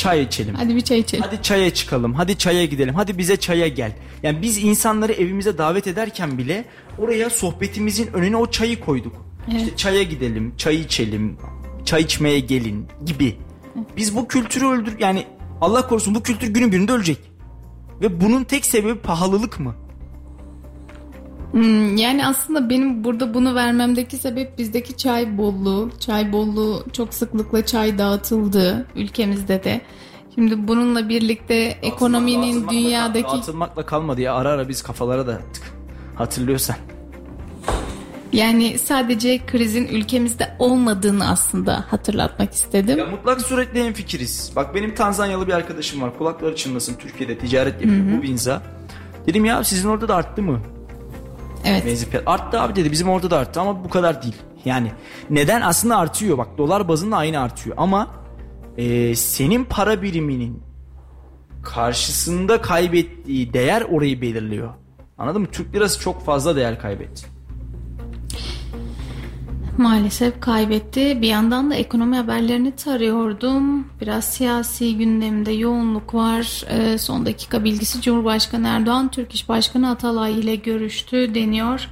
Çay 0.00 0.22
içelim. 0.22 0.54
Hadi 0.54 0.76
bir 0.76 0.80
çay 0.80 0.98
içelim. 0.98 1.24
Hadi 1.24 1.42
çaya 1.42 1.74
çıkalım. 1.74 2.14
Hadi 2.14 2.38
çaya 2.38 2.64
gidelim. 2.64 2.94
Hadi 2.94 3.18
bize 3.18 3.36
çaya 3.36 3.68
gel. 3.68 3.92
Yani 4.22 4.42
biz 4.42 4.58
insanları 4.58 5.12
evimize 5.12 5.58
davet 5.58 5.86
ederken 5.86 6.38
bile 6.38 6.64
oraya 6.98 7.30
sohbetimizin 7.30 8.12
önüne 8.12 8.36
o 8.36 8.50
çayı 8.50 8.80
koyduk. 8.80 9.26
İşte 9.56 9.76
çaya 9.76 10.02
gidelim, 10.02 10.54
çay 10.56 10.76
içelim, 10.80 11.36
çay 11.84 12.02
içmeye 12.02 12.40
gelin 12.40 12.86
gibi. 13.06 13.36
Biz 13.96 14.16
bu 14.16 14.28
kültürü 14.28 14.66
öldür 14.66 14.96
yani 14.98 15.24
Allah 15.60 15.88
korusun 15.88 16.14
bu 16.14 16.22
kültür 16.22 16.48
günün 16.48 16.72
birinde 16.72 16.92
ölecek. 16.92 17.18
Ve 18.00 18.20
bunun 18.20 18.44
tek 18.44 18.64
sebebi 18.64 18.98
pahalılık 18.98 19.60
mı? 19.60 19.74
Hmm, 21.52 21.96
Yani 21.96 22.26
aslında 22.26 22.70
benim 22.70 23.04
burada 23.04 23.34
bunu 23.34 23.54
vermemdeki 23.54 24.16
sebep 24.16 24.58
bizdeki 24.58 24.96
çay 24.96 25.38
bolluğu. 25.38 25.90
Çay 26.00 26.32
bolluğu 26.32 26.84
çok 26.92 27.14
sıklıkla 27.14 27.66
çay 27.66 27.98
dağıtıldı 27.98 28.86
ülkemizde 28.96 29.64
de. 29.64 29.80
Şimdi 30.34 30.68
bununla 30.68 31.08
birlikte 31.08 31.54
ekonominin 31.82 32.54
Dağıtılmakla- 32.62 32.70
dünyadaki 32.70 33.24
Dağıtılmakla 33.36 33.86
kalmadı 33.86 34.20
ya 34.20 34.34
ara 34.34 34.48
ara 34.48 34.68
biz 34.68 34.82
kafalara 34.82 35.26
da 35.26 35.32
attık. 35.34 35.62
Hatırlıyorsan. 36.14 36.76
yani 38.32 38.78
sadece 38.78 39.46
krizin 39.46 39.86
ülkemizde 39.88 40.56
olmadığını 40.58 41.28
aslında 41.30 41.84
hatırlatmak 41.88 42.52
istedim. 42.52 42.98
Ya 42.98 43.06
mutlak 43.06 43.40
suretle 43.40 43.80
en 43.86 43.92
fikiriz. 43.92 44.52
Bak 44.56 44.74
benim 44.74 44.94
Tanzanyalı 44.94 45.46
bir 45.46 45.52
arkadaşım 45.52 46.02
var. 46.02 46.18
Kulakları 46.18 46.56
çınlasın 46.56 46.94
Türkiye'de 46.94 47.38
ticaret 47.38 47.74
yapıyor. 47.74 48.18
Bu 48.18 48.22
Binza. 48.22 48.62
Dedim 49.26 49.44
ya 49.44 49.64
sizin 49.64 49.88
orada 49.88 50.08
da 50.08 50.14
arttı 50.16 50.42
mı? 50.42 50.60
Evet. 51.64 51.86
Benzin 51.86 52.10
fiyatı. 52.10 52.30
Arttı 52.30 52.60
abi 52.60 52.76
dedi 52.76 52.92
bizim 52.92 53.08
orada 53.08 53.30
da 53.30 53.38
arttı 53.38 53.60
ama 53.60 53.84
bu 53.84 53.88
kadar 53.88 54.22
değil. 54.22 54.36
Yani 54.64 54.92
neden 55.30 55.60
aslında 55.60 55.96
artıyor 55.96 56.38
bak 56.38 56.58
dolar 56.58 56.88
bazında 56.88 57.16
aynı 57.16 57.40
artıyor 57.40 57.76
ama 57.78 58.10
e, 58.76 59.14
senin 59.14 59.64
para 59.64 60.02
biriminin 60.02 60.62
karşısında 61.62 62.60
kaybettiği 62.60 63.52
değer 63.52 63.82
orayı 63.82 64.20
belirliyor. 64.20 64.68
Anladın 65.18 65.40
mı? 65.42 65.48
Türk 65.52 65.74
lirası 65.74 66.00
çok 66.00 66.24
fazla 66.24 66.56
değer 66.56 66.80
kaybetti. 66.80 67.26
Maalesef 69.78 70.40
kaybetti. 70.40 71.22
Bir 71.22 71.28
yandan 71.28 71.70
da 71.70 71.74
ekonomi 71.74 72.16
haberlerini 72.16 72.76
tarıyordum. 72.76 73.86
Biraz 74.00 74.24
siyasi 74.24 74.96
gündemde 74.96 75.52
yoğunluk 75.52 76.14
var. 76.14 76.64
Ee, 76.70 76.98
son 76.98 77.26
dakika 77.26 77.64
bilgisi 77.64 78.00
Cumhurbaşkanı 78.00 78.68
Erdoğan 78.68 79.10
Türk 79.10 79.34
İş 79.34 79.48
Başkanı 79.48 79.90
Atalay 79.90 80.40
ile 80.40 80.54
görüştü 80.54 81.34
deniyor. 81.34 81.88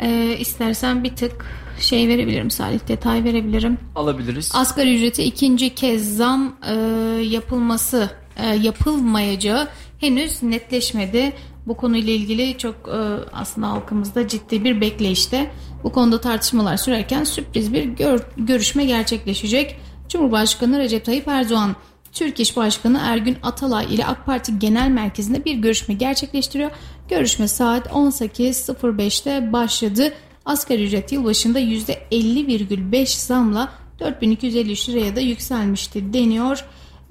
Ee, 0.00 0.36
istersen 0.38 1.04
bir 1.04 1.16
tık 1.16 1.46
şey 1.80 2.08
verebilirim 2.08 2.50
Salih 2.50 2.88
detay 2.88 3.24
verebilirim. 3.24 3.78
Alabiliriz. 3.96 4.50
Asgari 4.54 4.96
ücrete 4.96 5.24
ikinci 5.24 5.74
kez 5.74 6.16
zam 6.16 6.56
e, 6.68 6.74
yapılması 7.22 8.10
e, 8.36 8.46
yapılmayacağı 8.46 9.68
henüz 9.98 10.42
netleşmedi. 10.42 11.32
Bu 11.66 11.76
konuyla 11.76 12.12
ilgili 12.12 12.58
çok 12.58 12.74
e, 12.74 12.98
aslında 13.32 13.68
halkımızda 13.68 14.28
ciddi 14.28 14.64
bir 14.64 14.80
bekleyişte. 14.80 15.50
Bu 15.84 15.92
konuda 15.92 16.20
tartışmalar 16.20 16.76
sürerken 16.76 17.24
sürpriz 17.24 17.72
bir 17.72 17.84
gör- 17.84 18.26
görüşme 18.36 18.84
gerçekleşecek. 18.84 19.76
Cumhurbaşkanı 20.08 20.78
Recep 20.78 21.04
Tayyip 21.04 21.28
Erdoğan 21.28 21.76
Türk 22.12 22.40
İş 22.40 22.56
Başkanı 22.56 23.00
Ergün 23.04 23.36
Atalay 23.42 23.94
ile 23.94 24.06
AK 24.06 24.26
Parti 24.26 24.58
Genel 24.58 24.88
Merkezi'nde 24.88 25.44
bir 25.44 25.54
görüşme 25.54 25.94
gerçekleştiriyor. 25.94 26.70
Görüşme 27.08 27.48
saat 27.48 27.86
18.05'te 27.86 29.52
başladı. 29.52 30.12
Asgari 30.44 30.84
ücret 30.84 31.12
yılbaşında 31.12 31.60
%50,5 31.60 33.26
zamla 33.26 33.72
4253 34.00 34.88
liraya 34.88 35.16
da 35.16 35.20
yükselmişti 35.20 36.12
deniyor. 36.12 36.64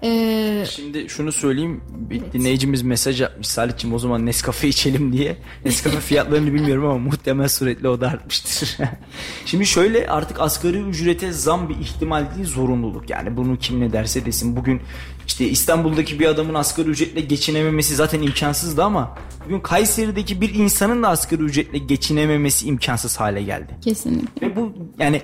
Ee, 0.04 0.66
Şimdi 0.70 1.10
şunu 1.10 1.32
söyleyeyim. 1.32 1.82
Bir 1.90 2.22
dinleyicimiz 2.34 2.82
mesaj 2.82 3.22
atmış 3.22 3.48
Salih'cim 3.48 3.94
o 3.94 4.00
zaman 4.00 4.26
Nescafe 4.26 4.68
içelim 4.68 5.14
diye. 5.14 5.38
Nescafe 5.66 6.00
fiyatlarını 6.00 6.54
bilmiyorum 6.54 6.86
ama 6.86 6.98
muhtemel 6.98 7.48
suretle 7.48 7.90
o 7.90 8.02
da 8.02 8.08
artmıştır. 8.08 8.78
Şimdi 9.46 9.66
şöyle 9.66 10.08
artık 10.08 10.40
asgari 10.42 10.78
ücrete 10.78 11.32
zam 11.32 11.70
bir 11.70 11.76
ihtimal 11.78 12.26
değil 12.36 12.48
zorunluluk. 12.48 13.10
Yani 13.10 13.38
bunu 13.38 13.58
kim 13.58 13.80
ne 13.80 13.94
derse 13.94 14.26
desin. 14.26 14.56
Bugün 14.56 14.82
işte 15.28 15.46
İstanbul'daki 15.50 16.20
bir 16.20 16.26
adamın 16.26 16.54
asgari 16.54 16.90
ücretle 16.90 17.22
geçinememesi 17.22 17.96
zaten 17.96 18.22
imkansızdı 18.22 18.84
ama 18.84 19.18
bugün 19.46 19.60
Kayseri'deki 19.60 20.42
bir 20.42 20.54
insanın 20.54 21.04
da 21.04 21.10
asgari 21.10 21.42
ücretle 21.42 21.78
geçinememesi 21.78 22.68
imkansız 22.68 23.20
hale 23.20 23.44
geldi. 23.44 23.76
kesinlikle. 23.84 24.48
Ve 24.48 24.56
bu 24.56 24.74
yani 25.00 25.22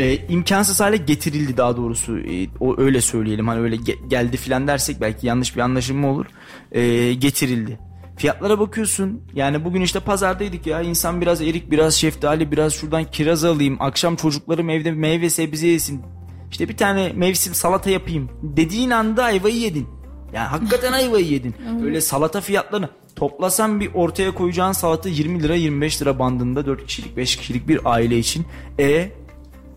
e, 0.00 0.26
imkansız 0.28 0.80
hale 0.80 0.96
getirildi 0.96 1.56
daha 1.56 1.76
doğrusu. 1.76 2.18
E, 2.18 2.48
o 2.60 2.80
öyle 2.80 3.00
söyleyelim. 3.00 3.48
Hani 3.48 3.60
öyle 3.60 3.76
ge- 3.76 4.08
geldi 4.08 4.36
filan 4.36 4.66
dersek 4.66 5.00
belki 5.00 5.26
yanlış 5.26 5.56
bir 5.56 5.60
anlaşılma 5.60 6.08
olur. 6.08 6.26
E, 6.72 7.14
getirildi. 7.14 7.78
Fiyatlara 8.16 8.58
bakıyorsun. 8.58 9.22
Yani 9.34 9.64
bugün 9.64 9.80
işte 9.80 10.00
pazardaydık 10.00 10.66
ya. 10.66 10.82
İnsan 10.82 11.20
biraz 11.20 11.42
erik 11.42 11.70
biraz 11.70 11.94
şeftali 11.94 12.52
biraz 12.52 12.72
şuradan 12.74 13.04
kiraz 13.04 13.44
alayım. 13.44 13.76
Akşam 13.80 14.16
çocuklarım 14.16 14.70
evde 14.70 14.92
meyve 14.92 15.30
sebze 15.30 15.66
yesin. 15.66 16.02
İşte 16.50 16.68
bir 16.68 16.76
tane 16.76 17.12
mevsim 17.12 17.54
salata 17.54 17.90
yapayım 17.90 18.30
dediğin 18.42 18.90
anda 18.90 19.24
ayvayı 19.24 19.56
yedin. 19.56 19.86
Yani 20.32 20.48
hakikaten 20.48 20.92
ayvayı 20.92 21.26
yedin. 21.26 21.54
Öyle 21.84 22.00
salata 22.00 22.40
fiyatlarını 22.40 22.88
toplasan 23.16 23.80
bir 23.80 23.94
ortaya 23.94 24.34
koyacağın 24.34 24.72
salata 24.72 25.08
20 25.08 25.42
lira 25.42 25.54
25 25.54 26.02
lira 26.02 26.18
bandında 26.18 26.66
4 26.66 26.86
kişilik 26.86 27.16
5 27.16 27.36
kişilik 27.36 27.68
bir 27.68 27.80
aile 27.84 28.18
için. 28.18 28.46
E 28.78 29.10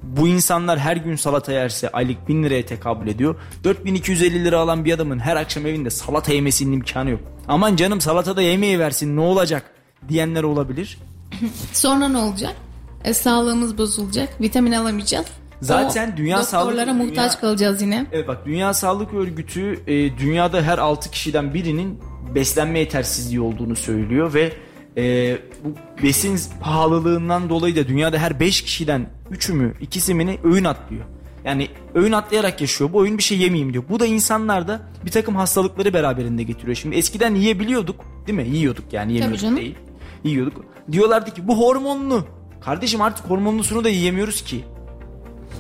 bu 0.03 0.27
insanlar 0.27 0.80
her 0.80 0.97
gün 0.97 1.15
salata 1.15 1.51
yerse 1.51 1.89
aylık 1.89 2.27
1000 2.27 2.43
liraya 2.43 2.65
tekabül 2.65 3.07
ediyor. 3.07 3.35
4250 3.63 4.45
lira 4.45 4.59
alan 4.59 4.85
bir 4.85 4.93
adamın 4.93 5.19
her 5.19 5.35
akşam 5.35 5.65
evinde 5.65 5.89
salata 5.89 6.34
yemesinin 6.34 6.71
imkanı 6.71 7.09
yok. 7.09 7.21
Aman 7.47 7.75
canım 7.75 8.01
salata 8.01 8.35
da 8.38 8.41
yemeği 8.41 8.80
versin 8.80 9.15
ne 9.15 9.21
olacak 9.21 9.63
diyenler 10.09 10.43
olabilir. 10.43 10.97
Sonra 11.73 12.07
ne 12.07 12.17
olacak? 12.17 12.55
E, 13.03 13.13
sağlığımız 13.13 13.77
bozulacak. 13.77 14.41
Vitamin 14.41 14.71
alamayacağız. 14.71 15.25
Zaten 15.61 16.11
O 16.13 16.17
Dünya 16.17 16.43
Sağlık- 16.43 16.65
doktorlara 16.71 16.93
muhtaç 16.93 17.31
Dünya- 17.31 17.39
kalacağız 17.41 17.81
yine. 17.81 18.05
Evet 18.11 18.27
bak 18.27 18.45
Dünya 18.45 18.73
Sağlık 18.73 19.13
Örgütü 19.13 19.80
e, 19.88 20.17
dünyada 20.17 20.61
her 20.61 20.77
6 20.77 21.11
kişiden 21.11 21.53
birinin 21.53 21.99
beslenme 22.35 22.80
yetersizliği 22.80 23.41
olduğunu 23.41 23.75
söylüyor 23.75 24.34
ve 24.34 24.53
e, 24.97 25.37
bu 25.63 26.03
besin 26.03 26.39
pahalılığından 26.61 27.49
dolayı 27.49 27.75
da 27.75 27.87
dünyada 27.87 28.17
her 28.17 28.39
5 28.39 28.61
kişiden 28.61 29.09
3'ü 29.31 29.53
mü 29.53 29.73
ikisi 29.81 30.13
mi 30.13 30.25
ne 30.25 30.37
öğün 30.43 30.63
atlıyor. 30.63 31.05
Yani 31.45 31.67
öğün 31.95 32.11
atlayarak 32.11 32.61
yaşıyor. 32.61 32.93
Bu 32.93 33.03
öğün 33.03 33.17
bir 33.17 33.23
şey 33.23 33.37
yemeyeyim 33.37 33.73
diyor. 33.73 33.83
Bu 33.89 33.99
da 33.99 34.05
insanlarda 34.05 34.81
bir 35.05 35.11
takım 35.11 35.35
hastalıkları 35.35 35.93
beraberinde 35.93 36.43
getiriyor. 36.43 36.75
Şimdi 36.75 36.95
eskiden 36.95 37.35
yiyebiliyorduk 37.35 38.05
değil 38.27 38.39
mi? 38.39 38.47
Yiyorduk 38.57 38.93
yani 38.93 39.13
yemiyorduk 39.13 39.39
canım. 39.39 39.57
değil. 39.57 39.75
Yiyorduk. 40.23 40.65
Diyorlardı 40.91 41.33
ki 41.33 41.47
bu 41.47 41.59
hormonlu. 41.59 42.25
Kardeşim 42.61 43.01
artık 43.01 43.29
hormonlusunu 43.29 43.83
da 43.83 43.89
yiyemiyoruz 43.89 44.41
ki. 44.41 44.63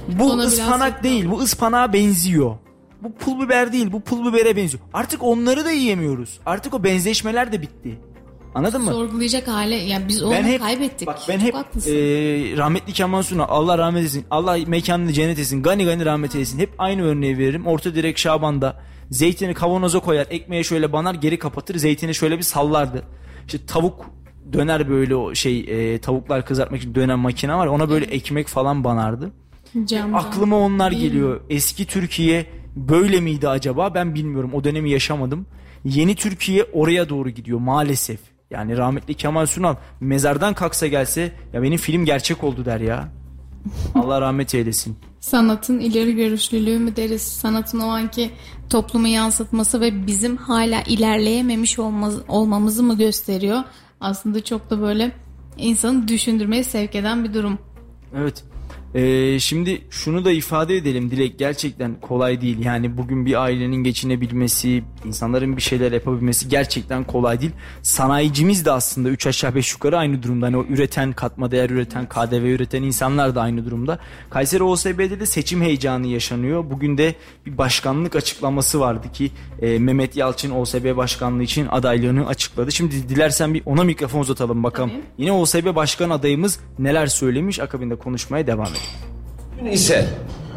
Bu 0.07 0.31
Ona 0.31 0.43
ıspanak 0.43 1.03
değil. 1.03 1.31
Bu 1.31 1.39
ıspanağa 1.39 1.93
benziyor. 1.93 2.55
Bu 3.01 3.13
pul 3.13 3.45
biber 3.45 3.73
değil. 3.73 3.91
Bu 3.91 4.01
pul 4.01 4.33
bibere 4.33 4.55
benziyor. 4.55 4.83
Artık 4.93 5.23
onları 5.23 5.65
da 5.65 5.71
yiyemiyoruz. 5.71 6.39
Artık 6.45 6.73
o 6.73 6.83
benzeşmeler 6.83 7.51
de 7.51 7.61
bitti. 7.61 7.99
Anladın 8.55 8.81
mı? 8.81 8.91
Sorgulayacak 8.91 9.47
hale 9.47 9.75
yani 9.75 10.07
biz 10.07 10.23
onu 10.23 10.31
ben 10.31 10.43
hep 10.43 10.59
kaybettik. 10.61 11.07
Bak 11.07 11.19
ben 11.29 11.37
Çok 11.37 11.47
hep 11.47 11.55
haklısın. 11.55 11.91
e, 11.91 11.95
rahmetli 12.57 12.93
Kemal 12.93 13.21
Sunal 13.21 13.45
Allah 13.49 13.77
rahmet 13.77 13.97
eylesin. 13.99 14.25
Allah 14.31 14.57
mekanını 14.67 15.13
cennet 15.13 15.39
etsin. 15.39 15.63
Gani 15.63 15.85
gani 15.85 16.05
rahmet 16.05 16.35
eylesin. 16.35 16.59
Hep 16.59 16.69
aynı 16.77 17.01
örneği 17.03 17.37
veririm. 17.37 17.67
Orta 17.67 17.95
direk 17.95 18.17
Şaban'da 18.17 18.81
zeytini 19.09 19.53
kavanoza 19.53 19.99
koyar, 19.99 20.27
ekmeğe 20.29 20.63
şöyle 20.63 20.93
banar, 20.93 21.13
geri 21.15 21.39
kapatır. 21.39 21.75
Zeytini 21.77 22.15
şöyle 22.15 22.37
bir 22.37 22.43
sallardı. 22.43 23.03
İşte 23.45 23.65
tavuk 23.67 24.05
döner 24.53 24.89
böyle 24.89 25.15
o 25.15 25.35
şey 25.35 25.59
e, 25.93 25.97
tavuklar 26.01 26.45
kızartmak 26.45 26.79
için 26.81 26.95
dönen 26.95 27.19
makine 27.19 27.55
var. 27.55 27.67
Ona 27.67 27.89
böyle 27.89 28.05
ekmek 28.05 28.47
falan 28.47 28.83
banardı. 28.83 29.31
Cam. 29.85 30.15
Aklıma 30.15 30.57
onlar 30.57 30.91
geliyor. 30.91 31.41
Eski 31.49 31.85
Türkiye 31.85 32.45
böyle 32.75 33.19
miydi 33.21 33.49
acaba 33.49 33.93
ben 33.93 34.15
bilmiyorum. 34.15 34.51
O 34.53 34.63
dönemi 34.63 34.89
yaşamadım. 34.91 35.45
Yeni 35.85 36.15
Türkiye 36.15 36.63
oraya 36.73 37.09
doğru 37.09 37.29
gidiyor 37.29 37.59
maalesef. 37.59 38.19
Yani 38.53 38.77
rahmetli 38.77 39.13
Kemal 39.13 39.45
Sunal 39.45 39.75
mezardan 39.99 40.53
kalksa 40.53 40.87
gelse 40.87 41.31
ya 41.53 41.63
benim 41.63 41.77
film 41.77 42.05
gerçek 42.05 42.43
oldu 42.43 42.65
der 42.65 42.79
ya. 42.79 43.07
Allah 43.95 44.21
rahmet 44.21 44.55
eylesin. 44.55 44.97
Sanatın 45.19 45.79
ileri 45.79 46.15
görüşlülüğü 46.15 46.79
mü 46.79 46.95
deriz? 46.95 47.21
Sanatın 47.21 47.79
o 47.79 47.87
anki 47.87 48.31
toplumu 48.69 49.07
yansıtması 49.07 49.81
ve 49.81 50.07
bizim 50.07 50.37
hala 50.37 50.81
ilerleyememiş 50.81 51.79
olmaz, 51.79 52.15
olmamızı 52.27 52.83
mı 52.83 52.97
gösteriyor? 52.97 53.63
Aslında 54.01 54.43
çok 54.43 54.69
da 54.69 54.81
böyle 54.81 55.11
insanı 55.57 56.07
düşündürmeye 56.07 56.63
sevk 56.63 56.95
eden 56.95 57.23
bir 57.23 57.33
durum. 57.33 57.59
Evet. 58.15 58.43
Ee, 58.95 59.39
şimdi 59.39 59.81
şunu 59.89 60.25
da 60.25 60.31
ifade 60.31 60.77
edelim 60.77 61.11
Dilek 61.11 61.39
gerçekten 61.39 61.95
kolay 62.01 62.41
değil. 62.41 62.65
Yani 62.65 62.97
bugün 62.97 63.25
bir 63.25 63.43
ailenin 63.43 63.83
geçinebilmesi, 63.83 64.83
insanların 65.05 65.57
bir 65.57 65.61
şeyler 65.61 65.91
yapabilmesi 65.91 66.49
gerçekten 66.49 67.03
kolay 67.03 67.41
değil. 67.41 67.51
Sanayicimiz 67.81 68.65
de 68.65 68.71
aslında 68.71 69.09
3 69.09 69.27
aşağı 69.27 69.55
5 69.55 69.73
yukarı 69.73 69.97
aynı 69.97 70.23
durumda. 70.23 70.45
Hani 70.45 70.57
o 70.57 70.65
üreten, 70.69 71.13
katma 71.13 71.51
değer 71.51 71.69
üreten, 71.69 72.09
KDV 72.09 72.43
üreten 72.45 72.83
insanlar 72.83 73.35
da 73.35 73.41
aynı 73.41 73.65
durumda. 73.65 73.99
Kayseri 74.29 74.63
OSB'de 74.63 75.19
de 75.19 75.25
seçim 75.25 75.61
heyecanı 75.61 76.07
yaşanıyor. 76.07 76.69
Bugün 76.69 76.97
de 76.97 77.15
bir 77.45 77.57
başkanlık 77.57 78.15
açıklaması 78.15 78.79
vardı 78.79 79.07
ki 79.13 79.31
e, 79.61 79.79
Mehmet 79.79 80.15
Yalçın 80.15 80.51
OSB 80.51 80.97
başkanlığı 80.97 81.43
için 81.43 81.67
adaylığını 81.71 82.27
açıkladı. 82.27 82.71
Şimdi 82.71 83.09
dilersen 83.09 83.53
bir 83.53 83.61
ona 83.65 83.83
mikrofon 83.83 84.19
uzatalım 84.19 84.63
bakalım. 84.63 84.89
Tabii. 84.89 85.01
Yine 85.17 85.31
OSB 85.31 85.75
başkan 85.75 86.09
adayımız 86.09 86.59
neler 86.79 87.07
söylemiş 87.07 87.59
akabinde 87.59 87.95
konuşmaya 87.95 88.47
devam 88.47 88.67
edelim. 88.67 88.82
İse 89.71 90.05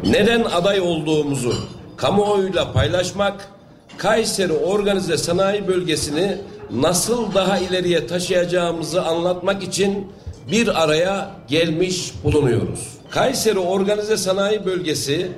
neden 0.03 0.43
aday 0.43 0.79
olduğumuzu 0.79 1.55
kamuoyuyla 1.97 2.73
paylaşmak, 2.73 3.49
Kayseri 3.97 4.53
Organize 4.53 5.17
Sanayi 5.17 5.67
Bölgesi'ni 5.67 6.37
nasıl 6.71 7.33
daha 7.33 7.57
ileriye 7.57 8.07
taşıyacağımızı 8.07 9.05
anlatmak 9.05 9.63
için 9.63 10.07
bir 10.51 10.83
araya 10.83 11.31
gelmiş 11.47 12.13
bulunuyoruz. 12.23 12.87
Kayseri 13.09 13.59
Organize 13.59 14.17
Sanayi 14.17 14.65
Bölgesi 14.65 15.31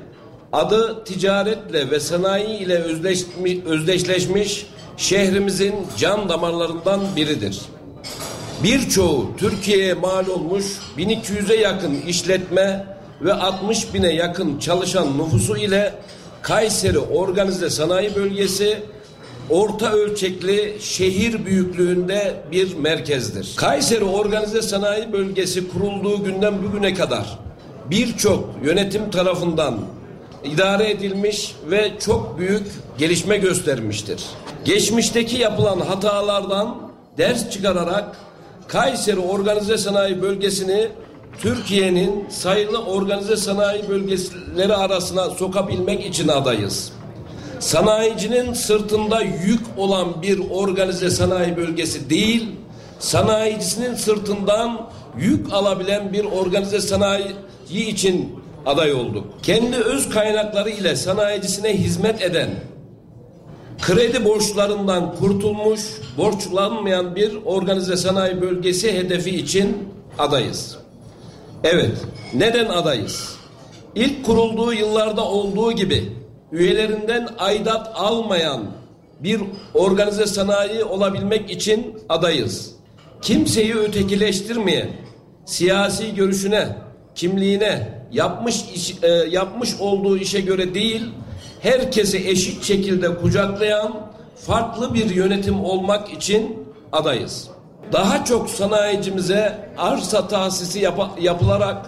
adı 0.53 1.03
ticaretle 1.03 1.91
ve 1.91 1.99
sanayi 1.99 2.57
ile 2.57 2.83
özdeşleşmiş 3.65 4.65
şehrimizin 4.97 5.75
can 5.97 6.29
damarlarından 6.29 7.01
biridir. 7.15 7.61
Birçoğu 8.63 9.25
Türkiye'ye 9.37 9.93
mal 9.93 10.27
olmuş 10.27 10.65
1200'e 10.97 11.55
yakın 11.55 12.01
işletme 12.01 12.85
ve 13.21 13.33
60 13.33 13.93
bine 13.93 14.13
yakın 14.13 14.59
çalışan 14.59 15.17
nüfusu 15.17 15.57
ile 15.57 15.93
Kayseri 16.41 16.99
Organize 16.99 17.69
Sanayi 17.69 18.15
Bölgesi 18.15 18.83
orta 19.49 19.91
ölçekli 19.91 20.77
şehir 20.81 21.45
büyüklüğünde 21.45 22.35
bir 22.51 22.75
merkezdir. 22.75 23.53
Kayseri 23.55 24.03
Organize 24.03 24.61
Sanayi 24.61 25.13
Bölgesi 25.13 25.69
kurulduğu 25.69 26.23
günden 26.23 26.63
bugüne 26.63 26.93
kadar 26.93 27.39
birçok 27.89 28.49
yönetim 28.63 29.11
tarafından 29.11 29.79
idare 30.43 30.89
edilmiş 30.89 31.55
ve 31.71 31.91
çok 31.99 32.39
büyük 32.39 32.67
gelişme 32.97 33.37
göstermiştir. 33.37 34.23
Geçmişteki 34.65 35.37
yapılan 35.37 35.79
hatalardan 35.79 36.77
ders 37.17 37.49
çıkararak 37.49 38.28
Kayseri 38.69 39.19
Organize 39.19 39.77
Sanayi 39.77 40.21
Bölgesi'ni 40.21 40.87
Türkiye'nin 41.41 42.29
sayılı 42.29 42.85
organize 42.85 43.37
sanayi 43.37 43.89
bölgeleri 43.89 44.73
arasına 44.73 45.29
sokabilmek 45.29 46.05
için 46.05 46.27
adayız. 46.27 46.91
Sanayicinin 47.59 48.53
sırtında 48.53 49.21
yük 49.21 49.61
olan 49.77 50.21
bir 50.21 50.39
organize 50.51 51.09
sanayi 51.09 51.57
bölgesi 51.57 52.09
değil, 52.09 52.47
sanayicisinin 52.99 53.95
sırtından 53.95 54.89
yük 55.19 55.53
alabilen 55.53 56.13
bir 56.13 56.25
organize 56.25 56.81
sanayi 56.81 57.35
için 57.69 58.39
aday 58.65 58.93
olduk. 58.93 59.25
Kendi 59.43 59.77
öz 59.77 60.09
kaynakları 60.09 60.69
ile 60.69 60.95
sanayicisine 60.95 61.73
hizmet 61.77 62.21
eden, 62.21 62.49
kredi 63.81 64.25
borçlarından 64.25 65.15
kurtulmuş, 65.15 65.81
borçlanmayan 66.17 67.15
bir 67.15 67.31
organize 67.45 67.97
sanayi 67.97 68.41
bölgesi 68.41 68.93
hedefi 68.93 69.29
için 69.29 69.77
adayız. 70.17 70.77
Evet, 71.63 71.97
neden 72.33 72.65
adayız? 72.65 73.35
İlk 73.95 74.25
kurulduğu 74.25 74.73
yıllarda 74.73 75.25
olduğu 75.25 75.71
gibi 75.71 76.13
üyelerinden 76.51 77.29
aidat 77.37 77.91
almayan 77.95 78.65
bir 79.19 79.41
organize 79.73 80.25
sanayi 80.25 80.83
olabilmek 80.83 81.51
için 81.51 81.97
adayız. 82.09 82.71
Kimseyi 83.21 83.75
ötekileştirmeyen, 83.75 84.89
siyasi 85.45 86.15
görüşüne, 86.15 86.77
kimliğine, 87.15 87.99
yapmış 88.11 88.63
iş, 88.75 88.95
e, 89.03 89.07
yapmış 89.07 89.75
olduğu 89.79 90.17
işe 90.17 90.41
göre 90.41 90.73
değil, 90.73 91.01
herkesi 91.61 92.29
eşit 92.29 92.63
şekilde 92.63 93.15
kucaklayan 93.15 93.93
farklı 94.45 94.93
bir 94.93 95.09
yönetim 95.09 95.63
olmak 95.65 96.13
için 96.13 96.67
adayız. 96.91 97.47
Daha 97.93 98.25
çok 98.25 98.49
sanayicimize 98.49 99.69
arsa 99.77 100.27
tahsisi 100.27 100.79
yap- 100.79 101.21
yapılarak 101.21 101.85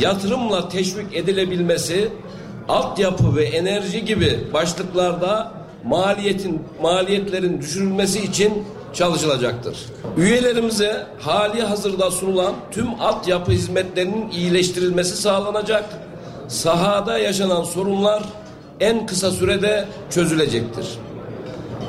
yatırımla 0.00 0.68
teşvik 0.68 1.16
edilebilmesi, 1.16 2.08
altyapı 2.68 3.36
ve 3.36 3.44
enerji 3.44 4.04
gibi 4.04 4.38
başlıklarda 4.52 5.52
maliyetin 5.84 6.62
maliyetlerin 6.82 7.60
düşürülmesi 7.60 8.24
için 8.24 8.64
çalışılacaktır. 8.94 9.78
Üyelerimize 10.16 11.06
hali 11.20 11.62
hazırda 11.62 12.10
sunulan 12.10 12.54
tüm 12.70 13.00
altyapı 13.00 13.52
hizmetlerinin 13.52 14.30
iyileştirilmesi 14.30 15.16
sağlanacak. 15.16 15.84
Sahada 16.48 17.18
yaşanan 17.18 17.62
sorunlar 17.64 18.22
en 18.80 19.06
kısa 19.06 19.30
sürede 19.30 19.88
çözülecektir. 20.10 20.86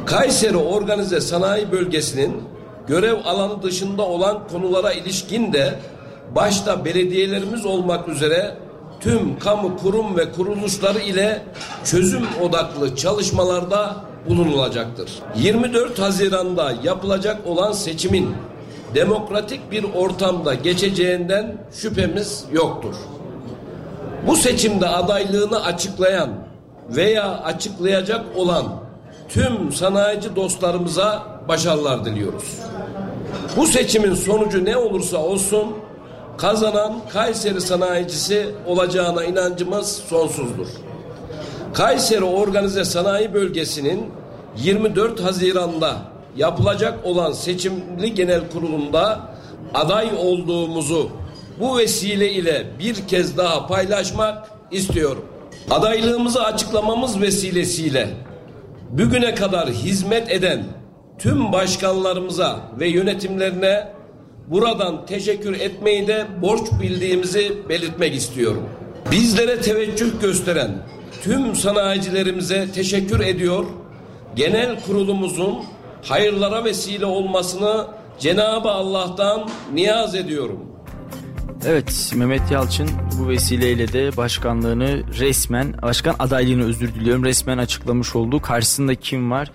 Kayseri 0.05 0.57
Organize 0.57 1.21
Sanayi 1.21 1.71
Bölgesi'nin 1.71 2.43
görev 2.87 3.25
alanı 3.25 3.63
dışında 3.63 4.03
olan 4.03 4.47
konulara 4.51 4.91
ilişkin 4.93 5.53
de 5.53 5.79
başta 6.35 6.85
belediyelerimiz 6.85 7.65
olmak 7.65 8.07
üzere 8.07 8.55
tüm 8.99 9.39
kamu 9.39 9.77
kurum 9.77 10.17
ve 10.17 10.31
kuruluşları 10.31 10.99
ile 10.99 11.41
çözüm 11.85 12.23
odaklı 12.41 12.95
çalışmalarda 12.95 13.95
bulunulacaktır. 14.29 15.11
24 15.35 15.99
Haziran'da 15.99 16.73
yapılacak 16.83 17.47
olan 17.47 17.71
seçimin 17.71 18.35
demokratik 18.95 19.71
bir 19.71 19.85
ortamda 19.95 20.53
geçeceğinden 20.53 21.57
şüphemiz 21.71 22.45
yoktur. 22.51 22.95
Bu 24.27 24.35
seçimde 24.35 24.87
adaylığını 24.87 25.63
açıklayan 25.63 26.48
veya 26.95 27.39
açıklayacak 27.43 28.25
olan 28.35 28.65
tüm 29.29 29.71
sanayici 29.71 30.35
dostlarımıza 30.35 31.23
başarılar 31.47 32.05
diliyoruz. 32.05 32.59
Bu 33.57 33.67
seçimin 33.67 34.15
sonucu 34.15 34.65
ne 34.65 34.77
olursa 34.77 35.17
olsun 35.17 35.67
kazanan 36.37 37.01
Kayseri 37.13 37.61
sanayicisi 37.61 38.49
olacağına 38.65 39.23
inancımız 39.23 39.87
sonsuzdur. 39.91 40.67
Kayseri 41.73 42.23
Organize 42.23 42.85
Sanayi 42.85 43.33
Bölgesi'nin 43.33 44.11
24 44.57 45.19
Haziran'da 45.23 45.97
yapılacak 46.37 47.05
olan 47.05 47.31
seçimli 47.31 48.13
genel 48.13 48.41
kurulunda 48.53 49.19
aday 49.73 50.09
olduğumuzu 50.17 51.09
bu 51.59 51.77
vesile 51.77 52.31
ile 52.31 52.67
bir 52.79 53.07
kez 53.07 53.37
daha 53.37 53.67
paylaşmak 53.67 54.49
istiyorum. 54.71 55.25
Adaylığımızı 55.69 56.43
açıklamamız 56.43 57.21
vesilesiyle 57.21 58.07
bugüne 58.89 59.35
kadar 59.35 59.69
hizmet 59.69 60.31
eden 60.31 60.63
tüm 61.19 61.51
başkanlarımıza 61.51 62.59
ve 62.79 62.87
yönetimlerine 62.87 63.87
buradan 64.47 65.05
teşekkür 65.05 65.59
etmeyi 65.59 66.07
de 66.07 66.25
borç 66.41 66.61
bildiğimizi 66.81 67.69
belirtmek 67.69 68.15
istiyorum. 68.15 68.69
Bizlere 69.11 69.61
teveccüh 69.61 70.21
gösteren 70.21 70.71
tüm 71.23 71.55
sanayicilerimize 71.55 72.71
teşekkür 72.71 73.19
ediyor. 73.19 73.65
Genel 74.35 74.79
kurulumuzun 74.85 75.57
hayırlara 76.03 76.63
vesile 76.63 77.05
olmasını 77.05 77.85
Cenab-ı 78.19 78.69
Allah'tan 78.69 79.49
niyaz 79.73 80.15
ediyorum. 80.15 80.69
Evet 81.65 82.13
Mehmet 82.15 82.51
Yalçın 82.51 82.89
bu 83.19 83.29
vesileyle 83.29 83.93
de 83.93 84.17
başkanlığını 84.17 85.03
resmen 85.19 85.81
başkan 85.81 86.15
adaylığını 86.19 86.65
özür 86.65 86.95
diliyorum 86.95 87.25
resmen 87.25 87.57
açıklamış 87.57 88.15
oldu. 88.15 88.41
Karşısında 88.41 88.95
kim 88.95 89.31
var? 89.31 89.51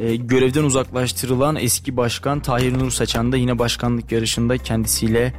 Ee, 0.00 0.16
görevden 0.16 0.62
uzaklaştırılan 0.64 1.56
eski 1.56 1.96
başkan 1.96 2.40
Tahir 2.40 2.78
Nur 2.78 2.90
Saçan 2.90 3.32
da 3.32 3.36
yine 3.36 3.58
başkanlık 3.58 4.12
yarışında 4.12 4.58
kendisiyle 4.58 5.32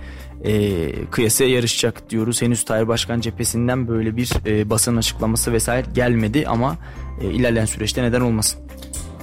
e, 0.43 0.91
kıyasaya 1.11 1.49
yarışacak 1.49 2.09
diyoruz. 2.09 2.41
Henüz 2.41 2.65
Tayyip 2.65 2.87
Başkan 2.87 3.19
cephesinden 3.21 3.87
böyle 3.87 4.17
bir 4.17 4.31
e, 4.45 4.69
basın 4.69 4.97
açıklaması 4.97 5.53
vesaire 5.53 5.85
gelmedi 5.95 6.47
ama 6.47 6.77
e, 7.21 7.31
ilerleyen 7.31 7.65
süreçte 7.65 8.03
neden 8.03 8.21
olmasın. 8.21 8.59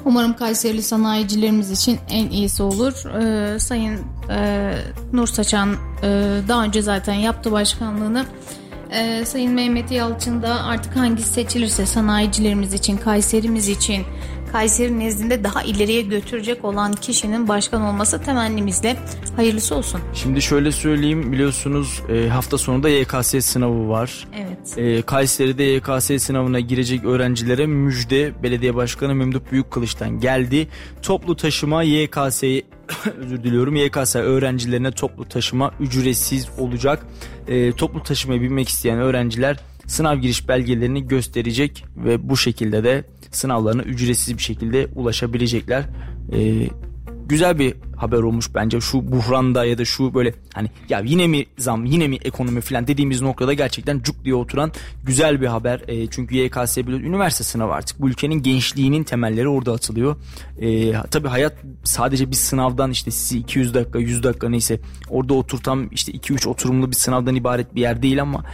Umarım 0.05 0.37
Kayserili 0.37 0.83
sanayicilerimiz 0.83 1.71
için 1.71 1.99
en 2.09 2.31
iyisi 2.31 2.63
olur. 2.63 2.93
Ee, 3.23 3.59
Sayın 3.59 4.01
e, 4.31 4.73
Nur 5.13 5.27
Saçan 5.27 5.77
e, 6.03 6.41
daha 6.49 6.65
önce 6.65 6.83
zaten 6.83 7.15
yaptı 7.15 7.53
başkanlığını. 7.53 8.25
Ee, 8.91 9.25
Sayın 9.25 9.53
Mehmet 9.53 9.91
Yalçın 9.91 10.43
da 10.43 10.65
artık 10.65 10.97
hangisi 10.97 11.29
seçilirse 11.29 11.87
sanayicilerimiz 11.87 12.75
için, 12.75 12.97
Kayserimiz 12.97 13.69
için, 13.69 14.03
Kayseri 14.55 14.99
nezdinde 14.99 15.45
daha 15.45 15.63
ileriye 15.63 16.03
götürecek 16.03 16.65
olan 16.65 16.93
kişinin 16.93 17.49
başkan 17.49 17.83
olması 17.83 18.23
temennimizle 18.23 18.97
hayırlısı 19.37 19.75
olsun. 19.75 20.01
Şimdi 20.15 20.43
şöyle 20.43 20.73
söyleyeyim 20.73 21.33
biliyorsunuz 21.33 22.03
e, 22.09 22.29
hafta 22.29 22.59
sonunda 22.59 22.89
YKS 22.89 23.45
sınavı 23.45 23.89
var. 23.89 24.29
Evet. 24.37 24.79
E, 24.79 25.03
Kayseri'de 25.03 25.63
YKS 25.63 26.23
sınavına 26.23 26.61
girecek 26.61 27.05
öğrencilere 27.05 27.67
müjde 27.67 28.43
belediye 28.43 28.75
başkanı 28.75 29.15
Memduh 29.15 29.41
Büyükkılıç'tan 29.53 30.21
geldi. 30.21 30.69
Toplu 31.03 31.37
taşıma 31.37 31.83
YKS 31.83 32.43
özür 33.19 33.43
diliyorum 33.45 33.77
YKS 33.77 34.17
öğrencilerine 34.17 34.91
toplu 34.91 35.29
taşıma 35.29 35.73
ücretsiz 35.81 36.49
olacak. 36.59 37.07
E, 37.49 37.73
toplu 37.73 38.03
taşımaya 38.03 38.41
binmek 38.41 38.69
isteyen 38.69 38.99
öğrenciler 38.99 39.59
sınav 39.87 40.17
giriş 40.17 40.49
belgelerini 40.49 41.09
gösterecek 41.09 41.85
ve 41.97 42.29
bu 42.29 42.37
şekilde 42.37 42.85
de 42.85 43.05
sınavlarına 43.31 43.83
ücretsiz 43.83 44.37
bir 44.37 44.43
şekilde 44.43 44.89
ulaşabilecekler. 44.95 45.85
E, 46.33 46.69
güzel 47.27 47.59
bir 47.59 47.75
haber 47.97 48.19
olmuş 48.19 48.55
bence 48.55 48.81
şu 48.81 49.13
buhranda 49.13 49.65
ya 49.65 49.79
da 49.79 49.85
şu 49.85 50.15
böyle 50.15 50.35
hani 50.55 50.71
ya 50.89 51.01
yine 51.01 51.27
mi 51.27 51.47
zam 51.59 51.85
yine 51.85 52.09
mi 52.09 52.19
ekonomi 52.25 52.61
falan 52.61 52.87
dediğimiz 52.87 53.23
noktada 53.23 53.53
gerçekten 53.53 54.01
cuk 54.01 54.25
diye 54.25 54.35
oturan 54.35 54.73
güzel 55.05 55.41
bir 55.41 55.47
haber. 55.47 55.83
E, 55.89 56.07
çünkü 56.07 56.35
YKS 56.35 56.77
biliyoruz 56.77 57.07
üniversite 57.07 57.45
sınavı 57.45 57.73
artık 57.73 58.01
bu 58.01 58.09
ülkenin 58.09 58.43
gençliğinin 58.43 59.05
temelleri 59.05 59.49
orada 59.49 59.73
atılıyor. 59.73 60.17
E, 60.61 60.93
tabii 60.93 61.29
hayat 61.29 61.55
sadece 61.85 62.31
bir 62.31 62.37
sınavdan 62.37 62.91
işte 62.91 63.11
sizi 63.11 63.39
200 63.39 63.75
dakika 63.75 63.99
100 63.99 64.23
dakika 64.23 64.49
neyse 64.49 64.81
orada 65.09 65.35
oturtan 65.35 65.89
işte 65.93 66.13
2-3 66.13 66.49
oturumlu 66.49 66.91
bir 66.91 66.97
sınavdan 66.97 67.35
ibaret 67.35 67.75
bir 67.75 67.81
yer 67.81 68.03
değil 68.03 68.23
ama 68.23 68.45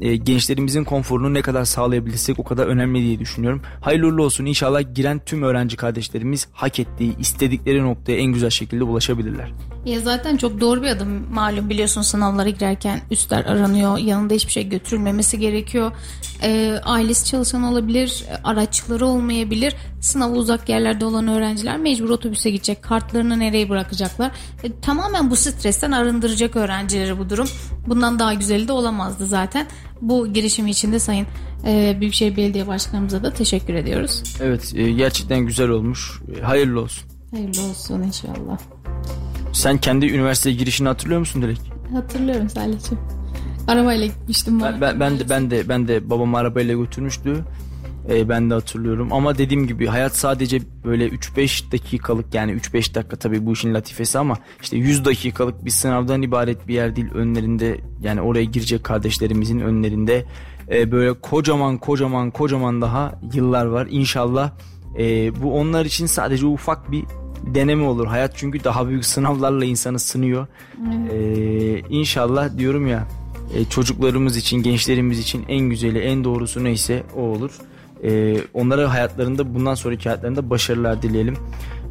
e, 0.00 0.16
gençlerimizin 0.16 0.84
konforunu 0.84 1.34
ne 1.34 1.42
kadar 1.42 1.64
sağlayabilirsek 1.64 2.38
o 2.38 2.44
kadar 2.44 2.66
önemli 2.66 3.02
diye 3.02 3.18
düşünüyorum. 3.18 3.62
Hayırlı 3.80 4.22
olsun. 4.22 4.44
İnşallah 4.44 4.94
giren 4.94 5.20
tüm 5.26 5.42
öğrenci 5.42 5.76
kardeşlerimiz 5.76 6.48
hak 6.52 6.80
ettiği 6.80 7.18
istedikleri 7.18 7.82
noktaya 7.82 8.16
en 8.16 8.32
güzel 8.32 8.50
şekilde 8.50 8.84
ulaşabilirler. 8.84 9.52
Ya 9.86 10.00
zaten 10.00 10.36
çok 10.36 10.60
doğru 10.60 10.82
bir 10.82 10.88
adım. 10.88 11.34
Malum 11.34 11.70
biliyorsun 11.70 12.02
sınavlara 12.02 12.48
girerken 12.48 13.00
üstler 13.10 13.44
aranıyor. 13.44 13.98
Yanında 13.98 14.34
hiçbir 14.34 14.52
şey 14.52 14.68
götürülmemesi 14.68 15.38
gerekiyor. 15.38 15.92
Ee, 16.42 16.80
ailesi 16.84 17.24
çalışan 17.24 17.62
olabilir 17.62 18.24
araçları 18.44 19.06
olmayabilir. 19.06 19.74
Sınavı 20.00 20.34
uzak 20.34 20.68
yerlerde 20.68 21.04
olan 21.04 21.28
öğrenciler 21.28 21.78
mecbur 21.78 22.10
otobüse 22.10 22.50
gidecek. 22.50 22.82
Kartlarını 22.82 23.38
nereye 23.38 23.68
bırakacaklar? 23.68 24.30
E, 24.64 24.80
tamamen 24.80 25.30
bu 25.30 25.36
stresten 25.36 25.90
arındıracak 25.90 26.56
öğrencileri 26.56 27.18
bu 27.18 27.30
durum. 27.30 27.48
Bundan 27.86 28.18
daha 28.18 28.34
güzeli 28.34 28.68
de 28.68 28.72
olamazdı 28.72 29.26
zaten 29.26 29.66
bu 30.00 30.32
girişim 30.32 30.66
için 30.66 30.92
de 30.92 30.98
Sayın 30.98 31.26
e, 31.66 31.96
Büyükşehir 32.00 32.36
Belediye 32.36 32.66
Başkanımıza 32.66 33.22
da 33.24 33.32
teşekkür 33.32 33.74
ediyoruz 33.74 34.22
Evet 34.40 34.72
e, 34.76 34.92
gerçekten 34.92 35.40
güzel 35.40 35.68
olmuş. 35.68 36.20
E, 36.38 36.40
Hayırlı 36.42 36.80
olsun. 36.80 37.08
hayırlı 37.30 37.62
olsun 37.62 38.02
inşallah 38.02 38.58
Sen 39.52 39.78
kendi 39.78 40.06
üniversite 40.06 40.52
girişini 40.52 40.88
hatırlıyor 40.88 41.20
musun 41.20 41.42
Dilek? 41.42 41.60
hatırlıyorum 41.92 42.48
Salih'ciğim 42.48 42.98
arabayla 43.68 44.06
gitmiştim 44.06 44.60
Ben, 44.60 44.80
ben, 44.80 45.00
ben 45.00 45.18
de 45.18 45.28
ben 45.28 45.50
de 45.50 45.68
ben 45.68 45.88
de 45.88 46.10
babam 46.10 46.34
arabayla 46.34 46.74
götürmüştü. 46.74 47.44
Ee, 48.10 48.28
ben 48.28 48.50
de 48.50 48.54
hatırlıyorum. 48.54 49.12
Ama 49.12 49.38
dediğim 49.38 49.66
gibi 49.66 49.86
hayat 49.86 50.16
sadece 50.16 50.60
böyle 50.84 51.08
3-5 51.08 51.72
dakikalık 51.72 52.34
yani 52.34 52.52
3-5 52.52 52.94
dakika 52.94 53.16
tabii 53.16 53.46
bu 53.46 53.52
işin 53.52 53.74
latifesi 53.74 54.18
ama 54.18 54.36
işte 54.62 54.76
100 54.76 55.04
dakikalık 55.04 55.64
bir 55.64 55.70
sınavdan 55.70 56.22
ibaret 56.22 56.68
bir 56.68 56.74
yer 56.74 56.96
değil. 56.96 57.10
Önlerinde 57.14 57.80
yani 58.02 58.20
oraya 58.20 58.44
girecek 58.44 58.84
kardeşlerimizin 58.84 59.60
önlerinde 59.60 60.24
e, 60.70 60.92
böyle 60.92 61.12
kocaman 61.12 61.78
kocaman 61.78 62.30
kocaman 62.30 62.82
daha 62.82 63.20
yıllar 63.34 63.66
var. 63.66 63.88
İnşallah 63.90 64.50
e, 64.98 65.34
bu 65.42 65.58
onlar 65.58 65.84
için 65.84 66.06
sadece 66.06 66.46
ufak 66.46 66.92
bir 66.92 67.04
deneme 67.54 67.82
olur. 67.82 68.06
Hayat 68.06 68.32
çünkü 68.36 68.64
daha 68.64 68.88
büyük 68.88 69.04
sınavlarla 69.04 69.64
insanı 69.64 69.98
sınıyor. 69.98 70.46
Ee, 71.12 71.78
inşallah 71.78 72.58
diyorum 72.58 72.86
ya 72.86 73.08
e, 73.54 73.64
çocuklarımız 73.64 74.36
için, 74.36 74.62
gençlerimiz 74.62 75.18
için 75.18 75.44
en 75.48 75.60
güzeli, 75.60 75.98
en 75.98 76.24
doğrusu 76.24 76.64
neyse 76.64 77.02
o 77.16 77.20
olur. 77.20 77.50
Ee, 78.04 78.36
onlara 78.54 78.92
hayatlarında 78.92 79.54
bundan 79.54 79.74
sonraki 79.74 80.08
hayatlarında 80.08 80.50
başarılar 80.50 81.02
dileyelim. 81.02 81.36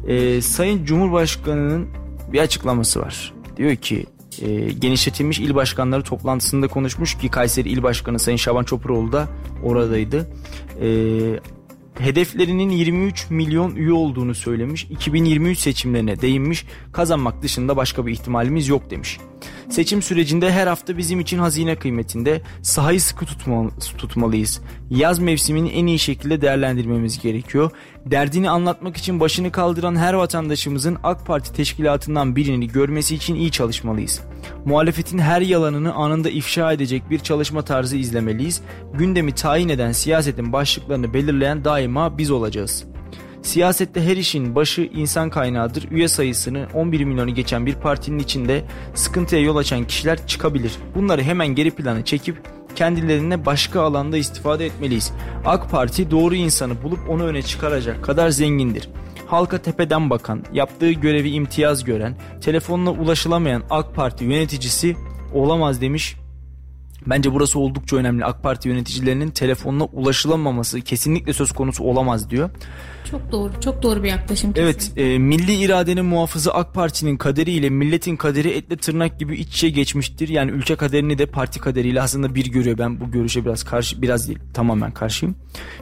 Ee, 0.06 0.40
Sayın 0.40 0.84
Cumhurbaşkanı'nın 0.84 1.88
bir 2.32 2.40
açıklaması 2.40 3.00
var. 3.00 3.34
Diyor 3.56 3.76
ki 3.76 4.06
e, 4.42 4.72
genişletilmiş 4.72 5.38
il 5.38 5.54
başkanları 5.54 6.02
toplantısında 6.02 6.68
konuşmuş 6.68 7.18
ki 7.18 7.28
Kayseri 7.28 7.68
İl 7.68 7.82
Başkanı 7.82 8.18
Sayın 8.18 8.36
Şaban 8.36 8.64
Çopuroğlu 8.64 9.12
da 9.12 9.28
oradaydı. 9.62 10.28
Ee, 10.80 11.40
hedeflerinin 11.98 12.70
23 12.70 13.30
milyon 13.30 13.76
üye 13.76 13.92
olduğunu 13.92 14.34
söylemiş. 14.34 14.84
2023 14.84 15.58
seçimlerine 15.58 16.20
değinmiş. 16.20 16.66
Kazanmak 16.92 17.42
dışında 17.42 17.76
başka 17.76 18.06
bir 18.06 18.12
ihtimalimiz 18.12 18.68
yok 18.68 18.90
demiş. 18.90 19.18
Seçim 19.70 20.02
sürecinde 20.02 20.52
her 20.52 20.66
hafta 20.66 20.98
bizim 20.98 21.20
için 21.20 21.38
hazine 21.38 21.76
kıymetinde 21.76 22.42
sahayı 22.62 23.00
sıkı 23.00 23.24
tutma- 23.24 23.96
tutmalıyız. 23.98 24.60
Yaz 24.90 25.18
mevsimini 25.18 25.68
en 25.68 25.86
iyi 25.86 25.98
şekilde 25.98 26.40
değerlendirmemiz 26.40 27.22
gerekiyor. 27.22 27.70
Derdini 28.06 28.50
anlatmak 28.50 28.96
için 28.96 29.20
başını 29.20 29.52
kaldıran 29.52 29.96
her 29.96 30.14
vatandaşımızın 30.14 30.98
AK 31.02 31.26
Parti 31.26 31.52
teşkilatından 31.52 32.36
birini 32.36 32.68
görmesi 32.68 33.14
için 33.14 33.34
iyi 33.34 33.50
çalışmalıyız. 33.50 34.20
Muhalefetin 34.64 35.18
her 35.18 35.40
yalanını 35.40 35.94
anında 35.94 36.30
ifşa 36.30 36.72
edecek 36.72 37.10
bir 37.10 37.18
çalışma 37.18 37.62
tarzı 37.62 37.96
izlemeliyiz. 37.96 38.60
Gündemi 38.94 39.32
tayin 39.32 39.68
eden 39.68 39.92
siyasetin 39.92 40.52
başlıklarını 40.52 41.14
belirleyen 41.14 41.64
daima 41.64 42.18
biz 42.18 42.30
olacağız. 42.30 42.84
Siyasette 43.46 44.02
her 44.02 44.16
işin 44.16 44.54
başı 44.54 44.82
insan 44.82 45.30
kaynağıdır. 45.30 45.90
Üye 45.90 46.08
sayısını 46.08 46.66
11 46.74 47.04
milyonu 47.04 47.34
geçen 47.34 47.66
bir 47.66 47.74
partinin 47.74 48.18
içinde 48.18 48.64
sıkıntıya 48.94 49.42
yol 49.42 49.56
açan 49.56 49.84
kişiler 49.84 50.26
çıkabilir. 50.26 50.72
Bunları 50.94 51.22
hemen 51.22 51.48
geri 51.48 51.70
plana 51.70 52.04
çekip 52.04 52.42
kendilerine 52.76 53.46
başka 53.46 53.80
alanda 53.80 54.16
istifade 54.16 54.66
etmeliyiz. 54.66 55.12
AK 55.44 55.70
Parti 55.70 56.10
doğru 56.10 56.34
insanı 56.34 56.82
bulup 56.82 56.98
onu 57.08 57.24
öne 57.24 57.42
çıkaracak 57.42 58.04
kadar 58.04 58.30
zengindir. 58.30 58.88
Halka 59.26 59.58
tepeden 59.58 60.10
bakan, 60.10 60.44
yaptığı 60.52 60.92
görevi 60.92 61.30
imtiyaz 61.30 61.84
gören, 61.84 62.16
telefonla 62.40 62.90
ulaşılamayan 62.90 63.62
AK 63.70 63.94
Parti 63.94 64.24
yöneticisi 64.24 64.96
olamaz 65.34 65.80
demiş 65.80 66.16
Bence 67.06 67.34
burası 67.34 67.58
oldukça 67.58 67.96
önemli. 67.96 68.24
AK 68.24 68.42
Parti 68.42 68.68
yöneticilerinin 68.68 69.30
telefonla 69.30 69.84
ulaşılamaması 69.84 70.80
kesinlikle 70.80 71.32
söz 71.32 71.52
konusu 71.52 71.84
olamaz 71.84 72.30
diyor. 72.30 72.50
Çok 73.10 73.32
doğru, 73.32 73.52
çok 73.60 73.82
doğru 73.82 74.02
bir 74.02 74.08
yaklaşım. 74.08 74.52
Evet, 74.56 74.92
e, 74.96 75.18
milli 75.18 75.54
iradenin 75.54 76.04
muhafızı 76.04 76.54
AK 76.54 76.74
Parti'nin 76.74 77.16
kaderiyle 77.16 77.70
milletin 77.70 78.16
kaderi 78.16 78.48
etle 78.48 78.76
tırnak 78.76 79.18
gibi 79.18 79.36
iç 79.36 79.48
içe 79.48 79.70
geçmiştir. 79.70 80.28
Yani 80.28 80.50
ülke 80.50 80.76
kaderini 80.76 81.18
de 81.18 81.26
parti 81.26 81.60
kaderiyle 81.60 82.02
aslında 82.02 82.34
bir 82.34 82.46
görüyor. 82.46 82.78
Ben 82.78 83.00
bu 83.00 83.10
görüşe 83.10 83.44
biraz 83.44 83.64
karşı, 83.64 84.02
biraz 84.02 84.28
değil, 84.28 84.38
tamamen 84.54 84.90
karşıyım. 84.90 85.36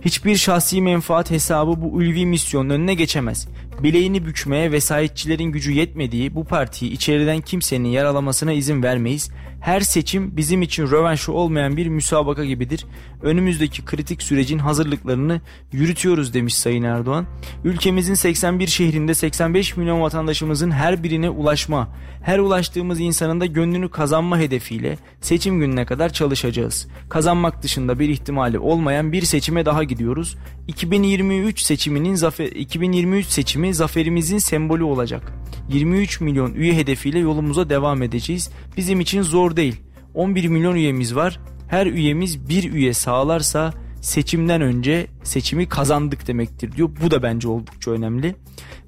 Hiçbir 0.04 0.36
şahsi 0.36 0.82
menfaat 0.82 1.30
hesabı 1.30 1.82
bu 1.82 1.86
ulvi 1.86 2.26
misyonun 2.26 2.70
önüne 2.70 2.94
geçemez. 2.94 3.48
Bileğini 3.82 4.26
bükmeye 4.26 4.72
vesayetçilerin 4.72 5.44
gücü 5.44 5.72
yetmediği 5.72 6.34
bu 6.34 6.44
partiyi 6.44 6.90
içeriden 6.90 7.40
kimsenin 7.40 7.88
yaralamasına 7.88 8.52
izin 8.52 8.82
vermeyiz. 8.82 9.30
Her 9.60 9.80
seçim 9.80 10.36
bizim 10.36 10.62
için 10.62 10.90
rövanşı 10.90 11.32
olmayan 11.32 11.76
bir 11.76 11.86
müsabaka 11.86 12.44
gibidir. 12.44 12.86
Önümüzdeki 13.22 13.84
kritik 13.84 14.22
sürecin 14.22 14.58
hazırlıklarını 14.58 15.40
yürütüyoruz 15.72 16.34
demiş 16.34 16.54
Sayın 16.54 16.82
Erdoğan. 16.82 17.13
Ülkemizin 17.64 18.14
81 18.14 18.66
şehrinde 18.66 19.14
85 19.14 19.76
milyon 19.76 20.00
vatandaşımızın 20.00 20.70
her 20.70 21.02
birine 21.02 21.30
ulaşma, 21.30 21.88
her 22.22 22.38
ulaştığımız 22.38 23.00
insanın 23.00 23.40
da 23.40 23.46
gönlünü 23.46 23.90
kazanma 23.90 24.38
hedefiyle 24.38 24.98
seçim 25.20 25.60
gününe 25.60 25.84
kadar 25.84 26.12
çalışacağız. 26.12 26.88
Kazanmak 27.08 27.62
dışında 27.62 27.98
bir 27.98 28.08
ihtimali 28.08 28.58
olmayan 28.58 29.12
bir 29.12 29.22
seçime 29.22 29.66
daha 29.66 29.84
gidiyoruz. 29.84 30.36
2023 30.68 31.60
seçiminin 31.60 32.14
zafer 32.14 32.46
2023 32.46 33.26
seçimi 33.26 33.74
zaferimizin 33.74 34.38
sembolü 34.38 34.84
olacak. 34.84 35.32
23 35.68 36.20
milyon 36.20 36.54
üye 36.54 36.74
hedefiyle 36.76 37.18
yolumuza 37.18 37.70
devam 37.70 38.02
edeceğiz. 38.02 38.50
Bizim 38.76 39.00
için 39.00 39.22
zor 39.22 39.56
değil. 39.56 39.80
11 40.14 40.48
milyon 40.48 40.74
üyemiz 40.74 41.16
var. 41.16 41.40
Her 41.68 41.86
üyemiz 41.86 42.48
bir 42.48 42.72
üye 42.72 42.94
sağlarsa 42.94 43.72
seçimden 44.04 44.60
önce 44.60 45.06
seçimi 45.22 45.68
kazandık 45.68 46.26
demektir 46.26 46.72
diyor. 46.72 46.90
Bu 47.02 47.10
da 47.10 47.22
bence 47.22 47.48
oldukça 47.48 47.90
önemli. 47.90 48.36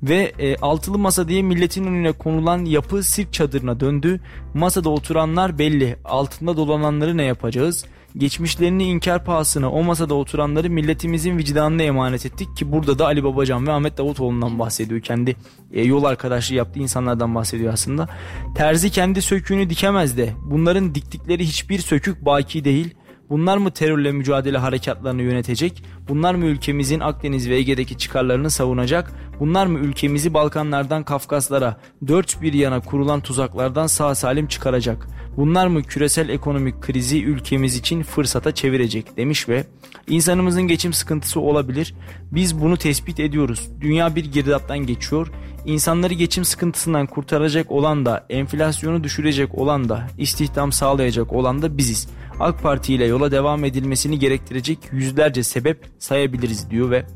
Ve 0.03 0.33
e, 0.39 0.57
altılı 0.57 0.99
masa 0.99 1.29
diye 1.29 1.43
milletin 1.43 1.85
önüne 1.85 2.13
konulan 2.13 2.65
yapı 2.65 3.03
sirk 3.03 3.33
çadırına 3.33 3.81
döndü. 3.81 4.21
Masada 4.55 4.89
oturanlar 4.89 5.59
belli. 5.59 5.97
Altında 6.05 6.57
dolananları 6.57 7.17
ne 7.17 7.23
yapacağız? 7.23 7.85
Geçmişlerini 8.17 8.85
inkar 8.85 9.25
pahasına 9.25 9.71
o 9.71 9.83
masada 9.83 10.15
oturanları 10.15 10.71
milletimizin 10.71 11.39
vicdanına 11.39 11.83
emanet 11.83 12.27
ettik 12.27 12.57
ki 12.57 12.73
burada 12.73 12.99
da 12.99 13.07
Ali 13.07 13.25
Babacan 13.25 13.67
ve 13.67 13.73
Ahmet 13.73 13.99
Davutoğlu'ndan 13.99 14.59
bahsediyor. 14.59 15.01
Kendi 15.01 15.37
e, 15.73 15.83
yol 15.85 16.05
arkadaşlığı 16.05 16.55
yaptığı 16.55 16.81
insanlardan 16.81 17.35
bahsediyor 17.35 17.73
aslında. 17.73 18.09
Terzi 18.55 18.91
kendi 18.91 19.23
söküğünü 19.23 19.71
dikemez 19.71 20.17
de 20.17 20.33
bunların 20.45 20.95
diktikleri 20.95 21.45
hiçbir 21.45 21.79
sökük 21.79 22.25
baki 22.25 22.65
değil. 22.65 22.95
Bunlar 23.31 23.57
mı 23.57 23.71
terörle 23.71 24.13
mücadele 24.13 24.59
harekatlarını 24.59 25.23
yönetecek? 25.23 25.83
Bunlar 26.09 26.35
mı 26.35 26.45
ülkemizin 26.45 27.01
Akdeniz 27.01 27.51
ve 27.51 27.57
Ege'deki 27.57 27.99
çıkarlarını 27.99 28.51
savunacak? 28.51 29.13
Bunlar 29.41 29.67
mı 29.67 29.79
ülkemizi 29.79 30.35
Balkanlardan 30.35 31.05
Kafkaslara 31.05 31.77
dört 32.09 32.43
bir 32.43 32.53
yana 32.53 32.81
kurulan 32.81 33.21
tuzaklardan 33.21 33.87
sağ 33.87 34.15
salim 34.15 34.47
çıkaracak? 34.47 35.07
Bunlar 35.37 35.67
mı 35.67 35.83
küresel 35.83 36.29
ekonomik 36.29 36.83
krizi 36.83 37.25
ülkemiz 37.25 37.77
için 37.77 38.03
fırsata 38.03 38.55
çevirecek 38.55 39.17
demiş 39.17 39.49
ve 39.49 39.65
insanımızın 40.09 40.63
geçim 40.63 40.93
sıkıntısı 40.93 41.41
olabilir. 41.41 41.95
Biz 42.33 42.61
bunu 42.61 42.77
tespit 42.77 43.21
ediyoruz. 43.21 43.69
Dünya 43.81 44.17
bir 44.17 44.25
girdaptan 44.25 44.79
geçiyor. 44.79 45.33
İnsanları 45.67 46.15
geçim 46.15 46.45
sıkıntısından 46.45 47.07
kurtaracak 47.07 47.71
olan 47.71 48.07
da, 48.07 48.27
enflasyonu 48.31 49.05
düşürecek 49.05 49.55
olan 49.55 49.89
da, 49.89 50.07
istihdam 50.19 50.73
sağlayacak 50.73 51.33
olan 51.33 51.63
da 51.63 51.79
biziz. 51.79 52.09
AK 52.41 52.63
Parti 52.63 52.95
ile 52.95 53.05
yola 53.05 53.31
devam 53.31 53.65
edilmesini 53.65 54.19
gerektirecek 54.19 54.79
yüzlerce 54.93 55.43
sebep 55.43 55.87
sayabiliriz 55.99 56.71
diyor 56.71 56.91
ve 56.91 57.07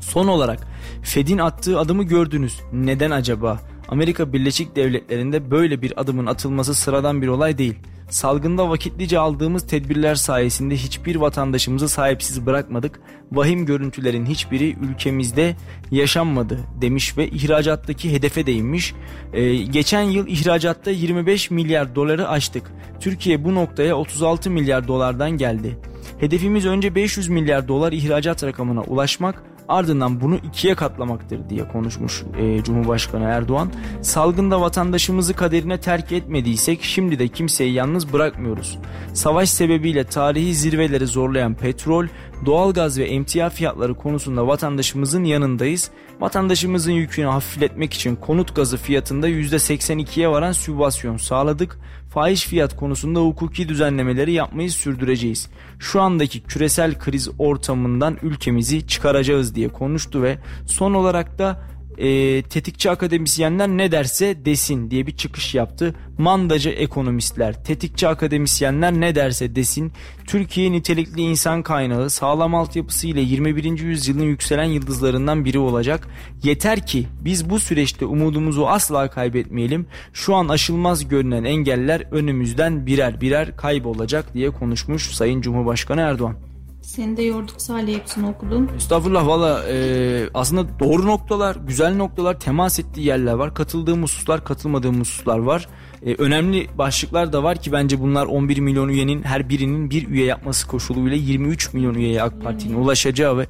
son 0.00 0.26
olarak 0.28 0.66
Fed'in 1.02 1.38
attığı 1.38 1.78
adımı 1.78 2.02
gördünüz. 2.02 2.60
Neden 2.72 3.10
acaba? 3.10 3.60
Amerika 3.88 4.32
Birleşik 4.32 4.76
Devletleri'nde 4.76 5.50
böyle 5.50 5.82
bir 5.82 6.00
adımın 6.00 6.26
atılması 6.26 6.74
sıradan 6.74 7.22
bir 7.22 7.28
olay 7.28 7.58
değil. 7.58 7.74
Salgında 8.10 8.70
vakitlice 8.70 9.18
aldığımız 9.18 9.66
tedbirler 9.66 10.14
sayesinde 10.14 10.76
hiçbir 10.76 11.16
vatandaşımızı 11.16 11.88
sahipsiz 11.88 12.46
bırakmadık. 12.46 13.00
Vahim 13.32 13.66
görüntülerin 13.66 14.26
hiçbiri 14.26 14.76
ülkemizde 14.80 15.56
yaşanmadı 15.90 16.58
demiş 16.80 17.18
ve 17.18 17.28
ihracattaki 17.28 18.12
hedefe 18.12 18.46
değinmiş. 18.46 18.94
Ee, 19.32 19.56
geçen 19.56 20.02
yıl 20.02 20.26
ihracatta 20.26 20.90
25 20.90 21.50
milyar 21.50 21.94
doları 21.94 22.28
aştık. 22.28 22.72
Türkiye 23.00 23.44
bu 23.44 23.54
noktaya 23.54 23.96
36 23.96 24.50
milyar 24.50 24.88
dolardan 24.88 25.30
geldi. 25.30 25.78
Hedefimiz 26.20 26.66
önce 26.66 26.94
500 26.94 27.28
milyar 27.28 27.68
dolar 27.68 27.92
ihracat 27.92 28.44
rakamına 28.44 28.82
ulaşmak 28.82 29.42
ardından 29.68 30.20
bunu 30.20 30.36
ikiye 30.36 30.74
katlamaktır 30.74 31.48
diye 31.48 31.68
konuşmuş 31.68 32.22
e, 32.38 32.64
Cumhurbaşkanı 32.64 33.24
Erdoğan. 33.24 33.72
Salgında 34.02 34.60
vatandaşımızı 34.60 35.34
kaderine 35.34 35.80
terk 35.80 36.12
etmediysek 36.12 36.82
şimdi 36.82 37.18
de 37.18 37.28
kimseyi 37.28 37.72
yalnız 37.72 38.12
bırakmıyoruz. 38.12 38.78
Savaş 39.14 39.50
sebebiyle 39.50 40.04
tarihi 40.04 40.54
zirveleri 40.54 41.06
zorlayan 41.06 41.54
petrol, 41.54 42.06
doğalgaz 42.46 42.98
ve 42.98 43.04
emtia 43.04 43.50
fiyatları 43.50 43.94
konusunda 43.94 44.46
vatandaşımızın 44.46 45.24
yanındayız. 45.24 45.90
Vatandaşımızın 46.20 46.92
yükünü 46.92 47.26
hafifletmek 47.26 47.94
için 47.94 48.16
konut 48.16 48.56
gazı 48.56 48.76
fiyatında 48.76 49.28
%82'ye 49.28 50.28
varan 50.28 50.52
sübvasyon 50.52 51.16
sağladık. 51.16 51.78
Fahiş 52.16 52.46
fiyat 52.46 52.76
konusunda 52.76 53.20
hukuki 53.20 53.68
düzenlemeleri 53.68 54.32
yapmayı 54.32 54.70
sürdüreceğiz. 54.70 55.48
Şu 55.78 56.00
andaki 56.00 56.40
küresel 56.40 56.98
kriz 56.98 57.28
ortamından 57.38 58.16
ülkemizi 58.22 58.86
çıkaracağız 58.86 59.54
diye 59.54 59.68
konuştu 59.68 60.22
ve 60.22 60.38
son 60.66 60.94
olarak 60.94 61.38
da 61.38 61.60
e, 61.98 62.42
tetikçi 62.42 62.90
akademisyenler 62.90 63.68
ne 63.68 63.92
derse 63.92 64.44
desin 64.44 64.90
diye 64.90 65.06
bir 65.06 65.16
çıkış 65.16 65.54
yaptı. 65.54 65.94
Mandacı 66.18 66.70
ekonomistler, 66.70 67.64
tetikçi 67.64 68.08
akademisyenler 68.08 68.92
ne 68.92 69.14
derse 69.14 69.54
desin. 69.54 69.92
Türkiye 70.26 70.72
nitelikli 70.72 71.20
insan 71.20 71.62
kaynağı, 71.62 72.10
sağlam 72.10 72.54
altyapısı 72.54 73.06
ile 73.06 73.20
21. 73.20 73.78
yüzyılın 73.78 74.24
yükselen 74.24 74.64
yıldızlarından 74.64 75.44
biri 75.44 75.58
olacak. 75.58 76.08
Yeter 76.42 76.86
ki 76.86 77.06
biz 77.20 77.50
bu 77.50 77.60
süreçte 77.60 78.06
umudumuzu 78.06 78.66
asla 78.66 79.10
kaybetmeyelim. 79.10 79.86
Şu 80.12 80.34
an 80.34 80.48
aşılmaz 80.48 81.08
görünen 81.08 81.44
engeller 81.44 82.00
önümüzden 82.10 82.86
birer 82.86 83.20
birer 83.20 83.56
kaybolacak 83.56 84.34
diye 84.34 84.50
konuşmuş 84.50 85.10
Sayın 85.10 85.40
Cumhurbaşkanı 85.40 86.00
Erdoğan. 86.00 86.55
Seni 86.86 87.16
de 87.16 87.22
yorduk 87.22 87.62
Salih 87.62 87.96
hepsini 87.96 88.26
okudun. 88.26 88.70
Estağfurullah 88.76 89.26
valla 89.26 89.64
e, 89.68 90.28
aslında 90.34 90.78
doğru 90.80 91.06
noktalar, 91.06 91.56
güzel 91.66 91.96
noktalar, 91.96 92.40
temas 92.40 92.78
ettiği 92.78 93.06
yerler 93.06 93.32
var. 93.32 93.54
Katıldığım 93.54 94.02
hususlar, 94.02 94.44
katılmadığım 94.44 95.00
hususlar 95.00 95.38
var. 95.38 95.68
E, 96.06 96.14
önemli 96.14 96.66
başlıklar 96.78 97.32
da 97.32 97.42
var 97.42 97.62
ki 97.62 97.72
bence 97.72 98.00
bunlar 98.00 98.26
11 98.26 98.58
milyon 98.58 98.88
üyenin 98.88 99.22
her 99.22 99.48
birinin 99.48 99.90
bir 99.90 100.08
üye 100.08 100.24
yapması 100.24 100.66
koşuluyla 100.66 101.16
23 101.16 101.72
milyon 101.74 101.94
üyeye 101.94 102.22
AK 102.22 102.42
Parti'nin 102.42 102.74
ulaşacağı 102.74 103.38
ve 103.38 103.46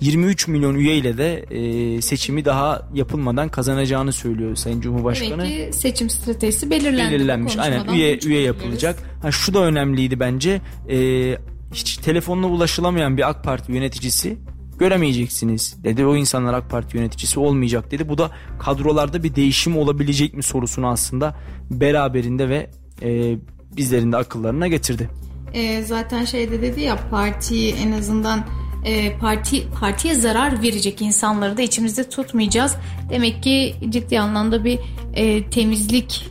23 0.00 0.48
milyon 0.48 0.74
üyeyle 0.74 1.18
de 1.18 1.34
e, 1.50 2.02
seçimi 2.02 2.44
daha 2.44 2.88
yapılmadan 2.94 3.48
kazanacağını 3.48 4.12
söylüyor 4.12 4.56
Sayın 4.56 4.80
Cumhurbaşkanı. 4.80 5.30
Demek 5.30 5.72
ki 5.72 5.78
seçim 5.78 6.10
stratejisi 6.10 6.70
belirlendi. 6.70 7.14
belirlenmiş. 7.14 7.58
Aynen 7.58 7.88
üye 7.88 8.18
üye 8.26 8.40
yapılacak. 8.40 8.98
Ha 9.22 9.30
şu 9.32 9.54
da 9.54 9.58
önemliydi 9.58 10.20
bence. 10.20 10.60
Ee, 10.88 11.36
hiç 11.72 11.96
telefonla 11.96 12.46
ulaşılamayan 12.46 13.16
bir 13.16 13.28
AK 13.28 13.44
Parti 13.44 13.72
yöneticisi 13.72 14.38
göremeyeceksiniz 14.78 15.84
dedi. 15.84 16.06
O 16.06 16.16
insanlar 16.16 16.54
AK 16.54 16.70
Parti 16.70 16.96
yöneticisi 16.96 17.40
olmayacak 17.40 17.90
dedi. 17.90 18.08
Bu 18.08 18.18
da 18.18 18.30
kadrolarda 18.58 19.22
bir 19.22 19.34
değişim 19.34 19.76
olabilecek 19.76 20.34
mi 20.34 20.42
sorusunu 20.42 20.88
aslında 20.88 21.36
beraberinde 21.70 22.48
ve 22.48 22.70
e, 23.02 23.36
bizlerin 23.76 24.12
de 24.12 24.16
akıllarına 24.16 24.68
getirdi. 24.68 25.10
E, 25.54 25.82
zaten 25.82 26.24
şeyde 26.24 26.62
dedi 26.62 26.80
ya 26.80 26.98
partiyi 27.10 27.74
en 27.74 27.92
azından 27.92 28.44
e, 28.84 29.16
parti 29.18 29.70
partiye 29.80 30.14
zarar 30.14 30.62
verecek 30.62 31.02
insanları 31.02 31.56
da 31.56 31.62
içimizde 31.62 32.08
tutmayacağız. 32.08 32.76
Demek 33.10 33.42
ki 33.42 33.74
ciddi 33.88 34.20
anlamda 34.20 34.64
bir 34.64 34.78
e, 35.14 35.50
temizlik 35.50 36.30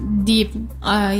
deyip 0.00 0.50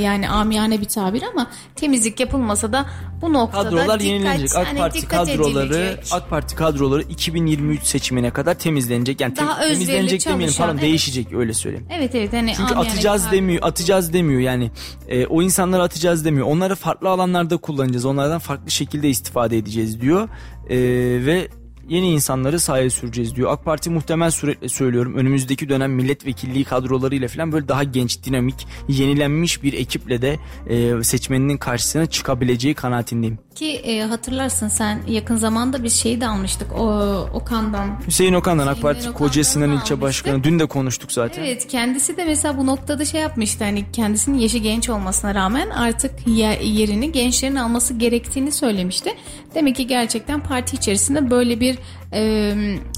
yani 0.01 0.29
amiyane 0.29 0.81
bir 0.81 0.85
tabir 0.85 1.23
ama 1.23 1.47
temizlik 1.75 2.19
yapılmasa 2.19 2.73
da 2.73 2.85
bu 3.21 3.33
noktada 3.33 3.63
Kadrolar 3.63 3.85
dikkat, 3.85 4.03
yenilenecek. 4.03 4.57
AK 4.57 4.67
hani 4.67 4.79
Parti 4.79 5.01
dikkat 5.01 5.27
kadroları 5.27 5.65
edilecek. 5.65 6.07
AK 6.11 6.29
Parti 6.29 6.55
kadroları 6.55 7.01
2023 7.01 7.83
seçimine 7.83 8.31
kadar 8.31 8.53
temizlenecek. 8.53 9.21
Yani 9.21 9.35
Daha 9.35 9.61
tem- 9.61 9.73
temizlenecek 9.73 10.25
demeyelim 10.25 10.55
pardon 10.57 10.73
evet. 10.73 10.83
değişecek 10.83 11.33
öyle 11.33 11.53
söyleyeyim. 11.53 11.87
Evet 11.97 12.15
evet 12.15 12.33
hani 12.33 12.53
Çünkü 12.57 12.75
atacağız 12.75 13.23
tabir. 13.23 13.37
demiyor, 13.37 13.63
atacağız 13.63 14.13
demiyor 14.13 14.41
yani. 14.41 14.71
E, 15.07 15.25
o 15.25 15.41
insanları 15.41 15.83
atacağız 15.83 16.25
demiyor. 16.25 16.47
Onları 16.47 16.75
farklı 16.75 17.09
alanlarda 17.09 17.57
kullanacağız. 17.57 18.05
Onlardan 18.05 18.39
farklı 18.39 18.71
şekilde 18.71 19.09
istifade 19.09 19.57
edeceğiz 19.57 20.01
diyor. 20.01 20.29
E, 20.69 20.77
ve 21.25 21.47
yeni 21.89 22.11
insanları 22.11 22.59
sahaya 22.59 22.89
süreceğiz 22.89 23.35
diyor. 23.35 23.51
AK 23.53 23.65
Parti 23.65 23.89
muhtemel 23.89 24.31
suretle 24.31 24.69
söylüyorum. 24.69 25.15
Önümüzdeki 25.15 25.69
dönem 25.69 25.91
milletvekilliği 25.93 26.63
kadrolarıyla 26.63 27.27
falan 27.27 27.51
böyle 27.51 27.67
daha 27.67 27.83
genç, 27.83 28.23
dinamik, 28.23 28.67
yenilenmiş 28.87 29.63
bir 29.63 29.73
ekiple 29.73 30.21
de 30.21 30.39
e, 30.69 31.03
seçmeninin 31.03 31.57
karşısına 31.57 32.05
çıkabileceği 32.05 32.73
kanaatindeyim. 32.73 33.39
Ki 33.55 33.71
e, 33.75 34.01
hatırlarsın 34.01 34.67
sen 34.67 35.01
yakın 35.07 35.35
zamanda 35.35 35.83
biz 35.83 35.93
şeyi 35.93 36.21
de 36.21 36.27
almıştık 36.27 36.67
o 36.79 36.85
Okan'dan. 37.33 37.99
Hüseyin 38.07 38.33
Okan'dan 38.33 38.67
AK 38.67 38.81
Parti 38.81 38.99
Okan'dan 38.99 39.17
Koca 39.17 39.43
Sinan 39.43 39.71
ilçe 39.71 40.01
başkanı. 40.01 40.43
Dün 40.43 40.59
de 40.59 40.65
konuştuk 40.65 41.11
zaten. 41.11 41.43
Evet 41.43 41.67
kendisi 41.67 42.17
de 42.17 42.25
mesela 42.25 42.57
bu 42.57 42.65
noktada 42.65 43.05
şey 43.05 43.21
yapmıştı 43.21 43.63
hani 43.63 43.85
kendisinin 43.93 44.37
yaşı 44.37 44.57
genç 44.57 44.89
olmasına 44.89 45.35
rağmen 45.35 45.69
artık 45.69 46.27
ye- 46.27 46.59
yerini 46.63 47.11
gençlerin 47.11 47.55
alması 47.55 47.93
gerektiğini 47.93 48.51
söylemişti. 48.51 49.09
Demek 49.55 49.75
ki 49.75 49.87
gerçekten 49.87 50.39
parti 50.43 50.75
içerisinde 50.75 51.31
böyle 51.31 51.59
bir 51.59 51.78
e, 52.13 52.53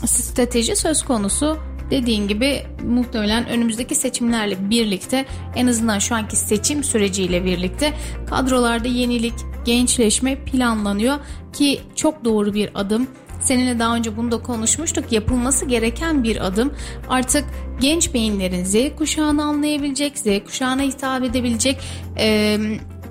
strateji 0.05 0.75
söz 0.75 1.03
konusu. 1.03 1.57
Dediğin 1.91 2.27
gibi 2.27 2.63
muhtemelen 2.83 3.47
önümüzdeki 3.47 3.95
seçimlerle 3.95 4.69
birlikte 4.69 5.25
en 5.55 5.67
azından 5.67 5.99
şu 5.99 6.15
anki 6.15 6.35
seçim 6.35 6.83
süreciyle 6.83 7.45
birlikte 7.45 7.93
kadrolarda 8.29 8.87
yenilik, 8.87 9.33
gençleşme 9.65 10.35
planlanıyor 10.45 11.17
ki 11.53 11.81
çok 11.95 12.25
doğru 12.25 12.53
bir 12.53 12.69
adım. 12.73 13.07
Seninle 13.41 13.79
daha 13.79 13.95
önce 13.95 14.17
bunu 14.17 14.31
da 14.31 14.41
konuşmuştuk. 14.41 15.11
Yapılması 15.11 15.65
gereken 15.65 16.23
bir 16.23 16.47
adım. 16.47 16.73
Artık 17.09 17.45
genç 17.79 18.13
beyinlerin 18.13 18.63
Z 18.63 18.95
kuşağını 18.97 19.43
anlayabilecek, 19.43 20.17
Z 20.17 20.25
kuşağına 20.45 20.81
hitap 20.81 21.23
edebilecek 21.23 21.77
e, 22.17 22.57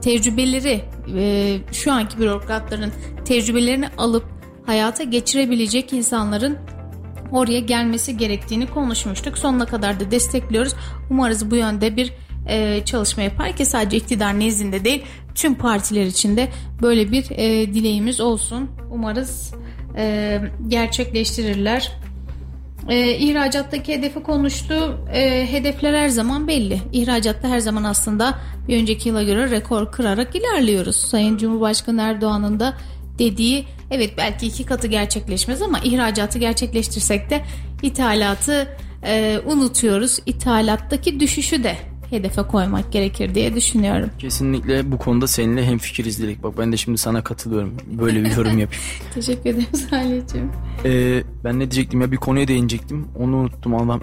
tecrübeleri, 0.02 0.84
e, 1.16 1.56
şu 1.72 1.92
anki 1.92 2.18
bürokratların 2.18 2.92
tecrübelerini 3.24 3.88
alıp 3.98 4.39
hayata 4.70 5.04
geçirebilecek 5.04 5.92
insanların 5.92 6.58
oraya 7.32 7.60
gelmesi 7.60 8.16
gerektiğini 8.16 8.66
konuşmuştuk. 8.66 9.38
Sonuna 9.38 9.66
kadar 9.66 10.00
da 10.00 10.10
destekliyoruz. 10.10 10.74
Umarız 11.10 11.50
bu 11.50 11.56
yönde 11.56 11.96
bir 11.96 12.12
e, 12.48 12.84
çalışma 12.84 13.22
yapar 13.22 13.56
ki 13.56 13.64
sadece 13.66 13.96
iktidar 13.96 14.40
nezdinde 14.40 14.84
değil 14.84 15.02
tüm 15.34 15.54
partiler 15.54 16.06
içinde 16.06 16.48
böyle 16.82 17.12
bir 17.12 17.26
e, 17.30 17.74
dileğimiz 17.74 18.20
olsun. 18.20 18.70
Umarız 18.90 19.54
e, 19.96 20.38
gerçekleştirirler. 20.68 21.92
e, 22.88 23.16
ihracattaki 23.16 23.92
hedefi 23.92 24.22
konuştu. 24.22 25.00
E, 25.12 25.52
hedefler 25.52 25.94
her 25.94 26.08
zaman 26.08 26.48
belli. 26.48 26.80
İhracatta 26.92 27.48
her 27.48 27.58
zaman 27.60 27.84
aslında 27.84 28.38
bir 28.68 28.80
önceki 28.80 29.08
yıla 29.08 29.22
göre 29.22 29.50
rekor 29.50 29.92
kırarak 29.92 30.36
ilerliyoruz. 30.36 30.96
Sayın 30.96 31.36
Cumhurbaşkanı 31.36 32.02
Erdoğan'ın 32.02 32.60
da 32.60 32.74
dediği 33.20 33.64
evet 33.90 34.14
belki 34.16 34.46
iki 34.46 34.64
katı 34.64 34.86
gerçekleşmez 34.86 35.62
ama 35.62 35.78
ihracatı 35.78 36.38
gerçekleştirsek 36.38 37.30
de 37.30 37.42
ithalatı 37.82 38.68
e, 39.06 39.40
unutuyoruz. 39.46 40.18
İthalattaki 40.26 41.20
düşüşü 41.20 41.64
de 41.64 41.76
hedefe 42.10 42.42
koymak 42.42 42.92
gerekir 42.92 43.34
diye 43.34 43.54
düşünüyorum. 43.54 44.10
Kesinlikle 44.18 44.92
bu 44.92 44.98
konuda 44.98 45.26
seninle 45.26 45.64
hemfikiriz 45.66 46.18
Dilek. 46.22 46.42
Bak 46.42 46.58
ben 46.58 46.72
de 46.72 46.76
şimdi 46.76 46.98
sana 46.98 47.24
katılıyorum. 47.24 47.76
Böyle 47.86 48.24
bir 48.24 48.30
yorum 48.30 48.58
yapayım. 48.58 48.84
Teşekkür 49.14 49.50
ederim 49.50 49.66
Salih'ciğim. 49.90 50.50
Ee, 50.84 51.22
ben 51.44 51.54
ne 51.56 51.60
diyecektim 51.60 52.00
ya 52.00 52.12
bir 52.12 52.16
konuya 52.16 52.48
değinecektim. 52.48 53.08
Onu 53.18 53.36
unuttum 53.36 53.74
Allah'ım. 53.74 54.02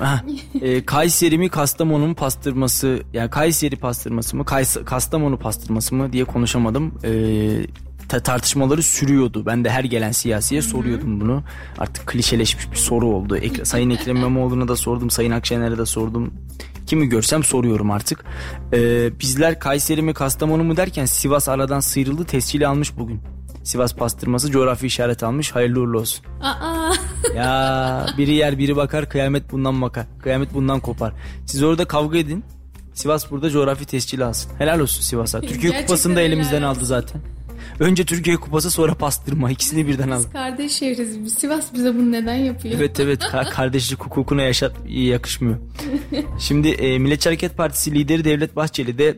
Ee, 0.61 0.85
Kayseri 0.85 1.37
mi 1.37 1.49
Kastamonu 1.49 2.07
mu 2.07 2.15
pastırması 2.15 2.99
yani 3.13 3.29
Kayseri 3.29 3.75
pastırması 3.75 4.37
mı 4.37 4.43
Kays- 4.43 4.85
Kastamonu 4.85 5.39
pastırması 5.39 5.95
mı 5.95 6.13
diye 6.13 6.23
konuşamadım. 6.23 6.93
Ee, 7.03 7.09
ta- 8.09 8.19
tartışmaları 8.19 8.83
sürüyordu. 8.83 9.45
Ben 9.45 9.63
de 9.65 9.69
her 9.69 9.83
gelen 9.83 10.11
siyasiye 10.11 10.61
soruyordum 10.61 11.21
bunu. 11.21 11.43
Artık 11.77 12.07
klişeleşmiş 12.07 12.71
bir 12.71 12.75
soru 12.77 13.05
oldu. 13.07 13.37
Ek- 13.37 13.65
Sayın 13.65 13.89
Ekrem 13.89 14.15
İmamoğlu'na 14.15 14.67
da 14.67 14.75
sordum. 14.75 15.09
Sayın 15.09 15.31
Akşener'e 15.31 15.77
de 15.77 15.85
sordum. 15.85 16.33
Kimi 16.87 17.09
görsem 17.09 17.43
soruyorum 17.43 17.91
artık. 17.91 18.25
Ee, 18.73 19.19
bizler 19.19 19.59
Kayseri 19.59 20.01
mi 20.01 20.13
Kastamonu 20.13 20.63
mu 20.63 20.77
derken 20.77 21.05
Sivas 21.05 21.49
aradan 21.49 21.79
sıyrıldı 21.79 22.25
tescili 22.25 22.67
almış 22.67 22.97
bugün. 22.97 23.21
Sivas 23.63 23.95
pastırması 23.95 24.51
coğrafi 24.51 24.87
işaret 24.87 25.23
almış. 25.23 25.51
Hayırlı 25.51 25.79
uğurlu 25.81 25.99
olsun. 25.99 26.25
Aa, 26.41 26.93
Ya 27.35 28.05
biri 28.17 28.31
yer 28.33 28.57
biri 28.57 28.75
bakar 28.75 29.09
kıyamet 29.09 29.51
bundan 29.51 29.81
bakar. 29.81 30.05
Kıyamet 30.23 30.53
bundan 30.53 30.79
kopar. 30.79 31.13
Siz 31.45 31.63
orada 31.63 31.85
kavga 31.85 32.17
edin. 32.17 32.43
Sivas 32.93 33.31
burada 33.31 33.49
coğrafi 33.49 33.85
tescili 33.85 34.23
alsın. 34.25 34.51
Helal 34.57 34.79
olsun 34.79 35.01
Sivas'a. 35.01 35.41
Türkiye 35.41 35.59
Gerçekten 35.61 35.81
kupasını 35.85 36.15
da 36.15 36.21
elimizden 36.21 36.61
aldı 36.61 36.85
zaten. 36.85 37.21
Önce 37.79 38.05
Türkiye 38.05 38.37
kupası 38.37 38.71
sonra 38.71 38.93
pastırma. 38.93 39.51
İkisini 39.51 39.87
birden 39.87 40.09
aldı. 40.09 40.23
biz 40.25 40.33
kardeş 40.33 40.71
şehriz. 40.71 41.23
Biz. 41.23 41.33
Sivas 41.33 41.73
bize 41.73 41.95
bunu 41.95 42.11
neden 42.11 42.35
yapıyor? 42.35 42.75
Evet 42.77 42.99
evet 42.99 43.21
ka- 43.23 43.49
kardeşlik 43.53 43.99
hukukuna 44.05 44.41
yaşat 44.41 44.75
yakışmıyor. 44.87 45.57
Şimdi 46.39 46.67
e, 46.69 46.99
Milliyetçi 46.99 47.29
Hareket 47.29 47.57
Partisi 47.57 47.91
lideri 47.95 48.23
Devlet 48.23 48.55
Bahçeli 48.55 48.97
de 48.97 49.17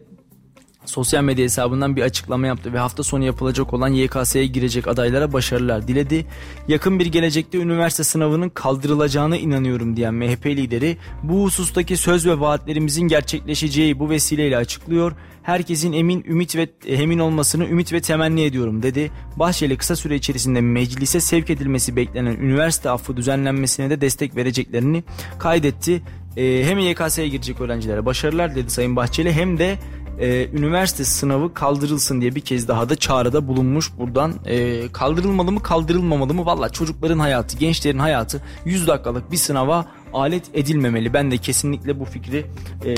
sosyal 0.85 1.23
medya 1.23 1.43
hesabından 1.43 1.95
bir 1.95 2.01
açıklama 2.01 2.47
yaptı 2.47 2.73
ve 2.73 2.79
hafta 2.79 3.03
sonu 3.03 3.25
yapılacak 3.25 3.73
olan 3.73 3.87
YKS'ye 3.87 4.45
girecek 4.45 4.87
adaylara 4.87 5.33
başarılar 5.33 5.87
diledi. 5.87 6.25
Yakın 6.67 6.99
bir 6.99 7.05
gelecekte 7.05 7.57
üniversite 7.57 8.03
sınavının 8.03 8.49
kaldırılacağına 8.49 9.37
inanıyorum 9.37 9.95
diyen 9.95 10.13
MHP 10.13 10.45
lideri 10.45 10.97
bu 11.23 11.43
husustaki 11.43 11.97
söz 11.97 12.27
ve 12.27 12.39
vaatlerimizin 12.39 13.07
gerçekleşeceği 13.07 13.99
bu 13.99 14.09
vesileyle 14.09 14.57
açıklıyor. 14.57 15.15
Herkesin 15.43 15.93
emin, 15.93 16.23
ümit 16.27 16.55
ve 16.55 16.69
emin 16.87 17.19
olmasını 17.19 17.65
ümit 17.65 17.93
ve 17.93 18.01
temenni 18.01 18.43
ediyorum 18.43 18.83
dedi. 18.83 19.11
Bahçeli 19.35 19.77
kısa 19.77 19.95
süre 19.95 20.15
içerisinde 20.15 20.61
meclise 20.61 21.19
sevk 21.19 21.49
edilmesi 21.49 21.95
beklenen 21.95 22.35
üniversite 22.35 22.89
affı 22.89 23.17
düzenlenmesine 23.17 23.89
de 23.89 24.01
destek 24.01 24.35
vereceklerini 24.35 25.03
kaydetti. 25.39 26.01
Ee, 26.37 26.63
hem 26.65 26.79
YKS'ye 26.79 27.27
girecek 27.27 27.61
öğrencilere 27.61 28.05
başarılar 28.05 28.55
dedi 28.55 28.69
Sayın 28.69 28.95
Bahçeli 28.95 29.33
hem 29.33 29.57
de 29.57 29.77
e, 30.19 30.49
üniversite 30.49 31.05
sınavı 31.05 31.53
kaldırılsın 31.53 32.21
diye 32.21 32.35
bir 32.35 32.41
kez 32.41 32.67
daha 32.67 32.89
da 32.89 32.95
çağrıda 32.95 33.47
bulunmuş 33.47 33.91
buradan. 33.97 34.33
E, 34.45 34.87
kaldırılmalı 34.91 35.51
mı 35.51 35.63
kaldırılmamalı 35.63 36.33
mı? 36.33 36.45
Valla 36.45 36.69
çocukların 36.69 37.19
hayatı, 37.19 37.57
gençlerin 37.57 37.99
hayatı 37.99 38.41
100 38.65 38.87
dakikalık 38.87 39.31
bir 39.31 39.37
sınava 39.37 39.85
alet 40.13 40.43
edilmemeli. 40.53 41.13
Ben 41.13 41.31
de 41.31 41.37
kesinlikle 41.37 41.99
bu 41.99 42.05
fikri 42.05 42.45
e, 42.85 42.95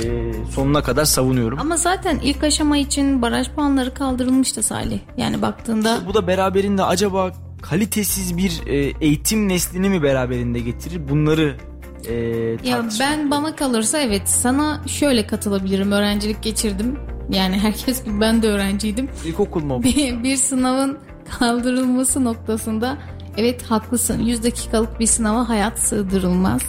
sonuna 0.51 0.83
kadar 0.83 1.05
savunuyorum. 1.05 1.59
Ama 1.59 1.77
zaten 1.77 2.19
ilk 2.23 2.43
aşama 2.43 2.77
için 2.77 3.21
baraj 3.21 3.49
puanları 3.49 3.93
kaldırılmıştı 3.93 4.63
Salih. 4.63 4.99
Yani 5.17 5.41
baktığında 5.41 6.01
Bu 6.07 6.13
da 6.13 6.27
beraberinde 6.27 6.83
acaba 6.83 7.31
kalitesiz 7.61 8.37
bir 8.37 8.61
e, 8.67 8.75
eğitim 9.01 9.49
neslini 9.49 9.89
mi 9.89 10.03
beraberinde 10.03 10.59
getirir? 10.59 11.09
Bunları 11.09 11.55
e, 12.07 12.13
ya 12.63 12.85
ben 12.99 13.31
bana 13.31 13.55
kalırsa 13.55 13.99
evet 13.99 14.29
sana 14.29 14.81
şöyle 14.87 15.27
katılabilirim. 15.27 15.91
Öğrencilik 15.91 16.43
geçirdim. 16.43 16.99
Yani 17.29 17.57
herkes 17.59 18.03
gibi 18.03 18.21
ben 18.21 18.41
de 18.41 18.47
öğrenciydim. 18.47 19.09
İlkokul 19.25 19.63
mu? 19.63 19.83
Bir, 19.83 20.23
bir 20.23 20.37
sınavın 20.37 20.97
kaldırılması 21.39 22.23
noktasında 22.23 22.97
evet 23.37 23.63
haklısın. 23.63 24.19
100 24.19 24.43
dakikalık 24.43 24.99
bir 24.99 25.05
sınava 25.05 25.49
hayat 25.49 25.79
sığdırılmaz. 25.79 26.61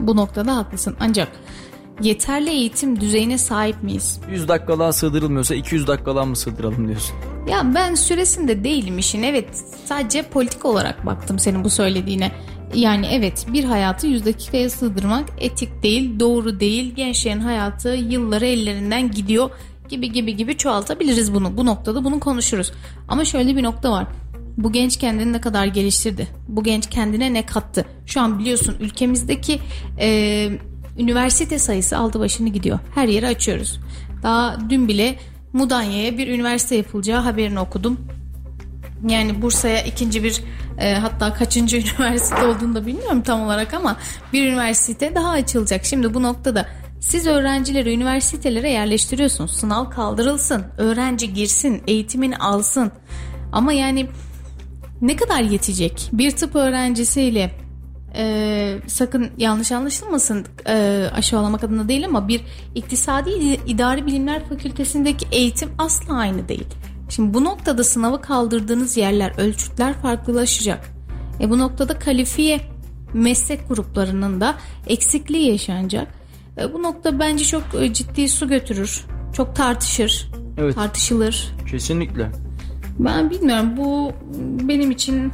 Bu 0.00 0.16
noktada 0.16 0.56
haklısın. 0.56 0.96
Ancak 1.00 1.28
yeterli 2.02 2.50
eğitim 2.50 3.00
düzeyine 3.00 3.38
sahip 3.38 3.82
miyiz? 3.82 4.20
100 4.30 4.48
dakikalığa 4.48 4.92
sığdırılmıyorsa 4.92 5.54
200 5.54 5.86
dakikalığa 5.86 6.24
mı 6.24 6.36
sığdıralım 6.36 6.88
diyorsun? 6.88 7.16
Ya 7.48 7.74
ben 7.74 7.94
süresinde 7.94 8.64
değilim 8.64 8.98
işin. 8.98 9.22
Evet 9.22 9.48
sadece 9.84 10.22
politik 10.22 10.64
olarak 10.64 11.06
baktım 11.06 11.38
senin 11.38 11.64
bu 11.64 11.70
söylediğine. 11.70 12.32
Yani 12.74 13.06
evet 13.12 13.46
bir 13.52 13.64
hayatı 13.64 14.06
100 14.06 14.24
dakikaya 14.24 14.70
sığdırmak 14.70 15.28
etik 15.38 15.82
değil, 15.82 16.20
doğru 16.20 16.60
değil. 16.60 16.94
Gençlerin 16.94 17.40
hayatı 17.40 17.88
yılları 17.88 18.46
ellerinden 18.46 19.10
gidiyor 19.10 19.50
gibi 19.88 20.12
gibi 20.12 20.36
gibi 20.36 20.56
çoğaltabiliriz 20.56 21.34
bunu. 21.34 21.56
Bu 21.56 21.66
noktada 21.66 22.04
bunu 22.04 22.20
konuşuruz. 22.20 22.72
Ama 23.08 23.24
şöyle 23.24 23.56
bir 23.56 23.62
nokta 23.62 23.90
var. 23.92 24.06
Bu 24.56 24.72
genç 24.72 24.96
kendini 24.96 25.32
ne 25.32 25.40
kadar 25.40 25.66
geliştirdi? 25.66 26.28
Bu 26.48 26.64
genç 26.64 26.90
kendine 26.90 27.32
ne 27.32 27.46
kattı? 27.46 27.84
Şu 28.06 28.20
an 28.20 28.38
biliyorsun 28.38 28.76
ülkemizdeki 28.80 29.60
e, 30.00 30.48
üniversite 30.98 31.58
sayısı 31.58 31.98
aldı 31.98 32.20
başını 32.20 32.48
gidiyor. 32.48 32.78
Her 32.94 33.08
yeri 33.08 33.26
açıyoruz. 33.26 33.80
Daha 34.22 34.56
dün 34.70 34.88
bile 34.88 35.18
Mudanya'ya 35.52 36.18
bir 36.18 36.28
üniversite 36.28 36.76
yapılacağı 36.76 37.20
haberini 37.20 37.60
okudum. 37.60 38.00
Yani 39.08 39.42
Bursa'ya 39.42 39.82
ikinci 39.82 40.24
bir 40.24 40.42
e, 40.78 40.94
hatta 40.94 41.34
kaçıncı 41.34 41.76
üniversite 41.98 42.46
olduğunu 42.46 42.74
da 42.74 42.86
bilmiyorum 42.86 43.22
tam 43.22 43.42
olarak 43.42 43.74
ama 43.74 43.96
bir 44.32 44.48
üniversite 44.48 45.14
daha 45.14 45.30
açılacak. 45.30 45.84
Şimdi 45.84 46.14
bu 46.14 46.22
noktada 46.22 46.66
siz 47.00 47.26
öğrencileri 47.26 47.94
üniversitelere 47.94 48.70
yerleştiriyorsunuz. 48.70 49.56
Sınav 49.56 49.90
kaldırılsın, 49.90 50.64
öğrenci 50.78 51.34
girsin, 51.34 51.82
eğitimini 51.86 52.36
alsın. 52.36 52.92
Ama 53.52 53.72
yani 53.72 54.08
ne 55.00 55.16
kadar 55.16 55.40
yetecek? 55.40 56.08
Bir 56.12 56.30
tıp 56.30 56.56
öğrencisiyle 56.56 57.50
e, 58.14 58.76
sakın 58.86 59.30
yanlış 59.38 59.72
anlaşılmasın 59.72 60.46
e, 60.68 61.06
aşağılamak 61.14 61.64
adına 61.64 61.88
değil 61.88 62.04
ama 62.04 62.28
bir 62.28 62.40
iktisadi 62.74 63.30
idari 63.66 64.06
bilimler 64.06 64.48
fakültesindeki 64.48 65.26
eğitim 65.32 65.70
asla 65.78 66.16
aynı 66.16 66.48
değil. 66.48 66.66
Şimdi 67.10 67.34
bu 67.34 67.44
noktada 67.44 67.84
sınavı 67.84 68.20
kaldırdığınız 68.20 68.96
yerler, 68.96 69.32
ölçütler 69.38 69.94
farklılaşacak. 69.94 70.90
E 71.40 71.50
bu 71.50 71.58
noktada 71.58 71.98
kalifiye 71.98 72.60
meslek 73.14 73.68
gruplarının 73.68 74.40
da 74.40 74.54
eksikliği 74.86 75.50
yaşanacak. 75.50 76.08
E 76.58 76.72
bu 76.74 76.82
nokta 76.82 77.18
bence 77.18 77.44
çok 77.44 77.62
e, 77.80 77.92
ciddi 77.92 78.28
su 78.28 78.48
götürür. 78.48 79.04
Çok 79.32 79.56
tartışır. 79.56 80.30
Evet. 80.58 80.74
Tartışılır. 80.74 81.54
Kesinlikle. 81.70 82.30
Ben 82.98 83.30
bilmiyorum 83.30 83.76
bu 83.76 84.12
benim 84.68 84.90
için 84.90 85.32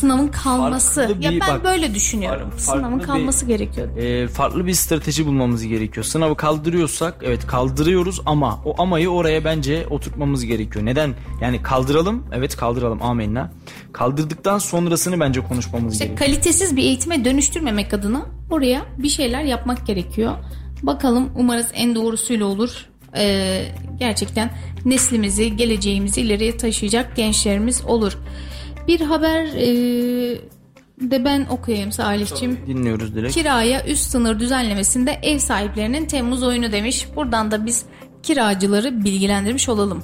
sınavın 0.00 0.28
kalması. 0.28 1.00
Farklı 1.06 1.24
ya 1.24 1.30
bir- 1.32 1.40
ben 1.40 1.48
bak, 1.54 1.64
böyle 1.64 1.94
düşünüyorum. 1.94 2.50
farklı 2.50 2.60
Sınavın 2.62 2.98
bir- 2.98 3.04
kalması 3.04 3.46
gerekiyor. 3.46 3.96
e, 3.96 4.28
farklı 4.28 4.66
bir 4.66 4.74
strateji 4.74 5.26
bulmamız 5.26 5.62
gerekiyor. 5.66 6.04
Sınavı 6.04 6.36
kaldırıyorsak 6.36 7.14
evet 7.22 7.46
kaldırıyoruz 7.46 8.20
ama 8.26 8.58
o 8.64 8.82
amayı 8.82 9.08
oraya 9.10 9.44
bence 9.44 9.86
oturtmamız 9.90 10.44
gerekiyor. 10.44 10.84
Neden? 10.86 11.14
Yani 11.40 11.62
kaldıralım 11.62 12.24
evet 12.32 12.56
kaldıralım 12.56 13.02
amenna. 13.02 13.52
Kaldırdıktan 13.92 14.58
sonrasını 14.58 15.20
bence 15.20 15.40
konuşmamız 15.40 15.92
İşte 15.92 16.04
gerekiyor. 16.06 16.28
kalitesiz 16.28 16.76
bir 16.76 16.82
eğitime 16.82 17.24
dönüştürmemek 17.24 17.94
adına 17.94 18.26
oraya 18.50 18.82
bir 18.98 19.08
şeyler 19.08 19.42
yapmak 19.42 19.86
gerekiyor. 19.86 20.32
Bakalım 20.82 21.30
umarız 21.36 21.66
en 21.74 21.94
doğrusuyla 21.94 22.46
olur. 22.46 22.70
Ee, 23.16 23.64
gerçekten 23.98 24.50
neslimizi, 24.84 25.56
geleceğimizi 25.56 26.20
ileriye 26.20 26.56
taşıyacak 26.56 27.16
gençlerimiz 27.16 27.84
olur. 27.84 28.12
Bir 28.88 29.00
haber 29.00 29.44
e, 29.44 29.68
de 31.00 31.24
ben 31.24 31.46
okuyayım 31.50 31.92
Salih'ciğim. 31.92 32.58
Dinliyoruz 32.66 33.14
direkt. 33.14 33.34
Kiraya 33.34 33.86
üst 33.86 34.10
sınır 34.10 34.40
düzenlemesinde 34.40 35.18
ev 35.22 35.38
sahiplerinin 35.38 36.06
Temmuz 36.06 36.42
oyunu 36.42 36.72
demiş. 36.72 37.08
Buradan 37.16 37.50
da 37.50 37.66
biz 37.66 37.84
kiracıları 38.22 39.04
bilgilendirmiş 39.04 39.68
olalım. 39.68 40.02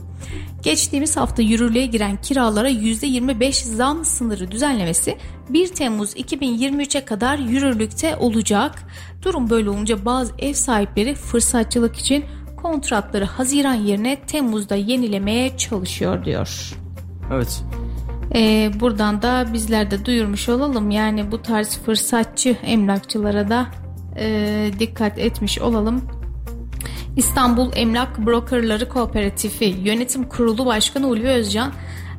Geçtiğimiz 0.62 1.16
hafta 1.16 1.42
yürürlüğe 1.42 1.86
giren 1.86 2.16
kiralara 2.22 2.70
%25 2.70 3.52
zam 3.52 4.04
sınırı 4.04 4.50
düzenlemesi 4.50 5.18
1 5.48 5.68
Temmuz 5.68 6.14
2023'e 6.14 7.04
kadar 7.04 7.38
yürürlükte 7.38 8.16
olacak. 8.16 8.82
Durum 9.22 9.50
böyle 9.50 9.70
olunca 9.70 10.04
bazı 10.04 10.32
ev 10.38 10.52
sahipleri 10.54 11.14
fırsatçılık 11.14 11.96
için 11.96 12.24
kontratları 12.56 13.24
Haziran 13.24 13.74
yerine 13.74 14.16
Temmuz'da 14.26 14.74
yenilemeye 14.74 15.56
çalışıyor 15.56 16.24
diyor. 16.24 16.74
Evet. 17.32 17.64
Ee, 18.34 18.70
buradan 18.80 19.22
da 19.22 19.46
bizler 19.52 19.90
de 19.90 20.04
duyurmuş 20.04 20.48
olalım. 20.48 20.90
Yani 20.90 21.32
bu 21.32 21.42
tarz 21.42 21.78
fırsatçı 21.78 22.56
emlakçılara 22.62 23.48
da 23.48 23.66
e, 24.18 24.70
dikkat 24.78 25.18
etmiş 25.18 25.58
olalım. 25.58 26.02
İstanbul 27.16 27.70
Emlak 27.76 28.26
Brokerları 28.26 28.88
Kooperatifi 28.88 29.64
Yönetim 29.64 30.28
Kurulu 30.28 30.66
Başkanı 30.66 31.06
Ulvi 31.06 31.28
Özcan 31.28 31.72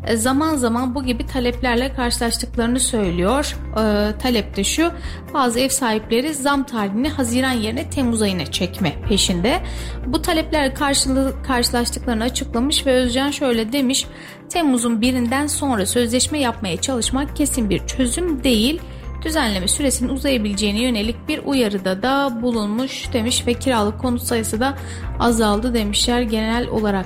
e, 0.08 0.18
zaman 0.18 0.56
zaman 0.56 0.96
bu 0.96 1.04
gibi 1.04 1.26
taleplerle 1.26 1.94
karşılaştıklarını 1.94 2.80
söylüyor. 2.80 3.56
E, 3.72 4.18
talep 4.18 4.56
de 4.56 4.64
şu 4.64 4.92
bazı 5.34 5.60
ev 5.60 5.70
sahipleri 5.70 6.34
zam 6.34 6.64
tarihini 6.64 7.10
Haziran 7.10 7.52
yerine 7.52 7.90
Temmuz 7.90 8.22
ayına 8.22 8.46
çekme 8.46 9.02
peşinde. 9.10 9.62
Bu 10.06 10.22
talepler 10.22 10.76
karşılığı, 10.76 11.34
karşılaştıklarını 11.48 12.24
açıklamış 12.24 12.86
ve 12.86 12.94
Özcan 12.94 13.32
şöyle 13.32 13.72
demiş 13.72 14.06
Temmuz'un 14.50 15.02
birinden 15.02 15.48
sonra 15.48 15.86
sözleşme 15.86 16.40
yapmaya 16.40 16.82
çalışmak 16.82 17.36
kesin 17.36 17.70
bir 17.70 17.88
çözüm 17.88 18.44
değil 18.44 18.82
düzenleme 19.26 19.68
süresinin 19.68 20.10
uzayabileceğine 20.10 20.82
yönelik 20.82 21.28
bir 21.28 21.42
uyarıda 21.46 22.02
da 22.02 22.42
bulunmuş 22.42 23.14
demiş 23.14 23.48
ve 23.48 23.54
kiralık 23.54 24.00
konut 24.00 24.22
sayısı 24.22 24.60
da 24.60 24.78
azaldı 25.20 25.74
demişler 25.74 26.22
genel 26.22 26.68
olarak. 26.68 27.06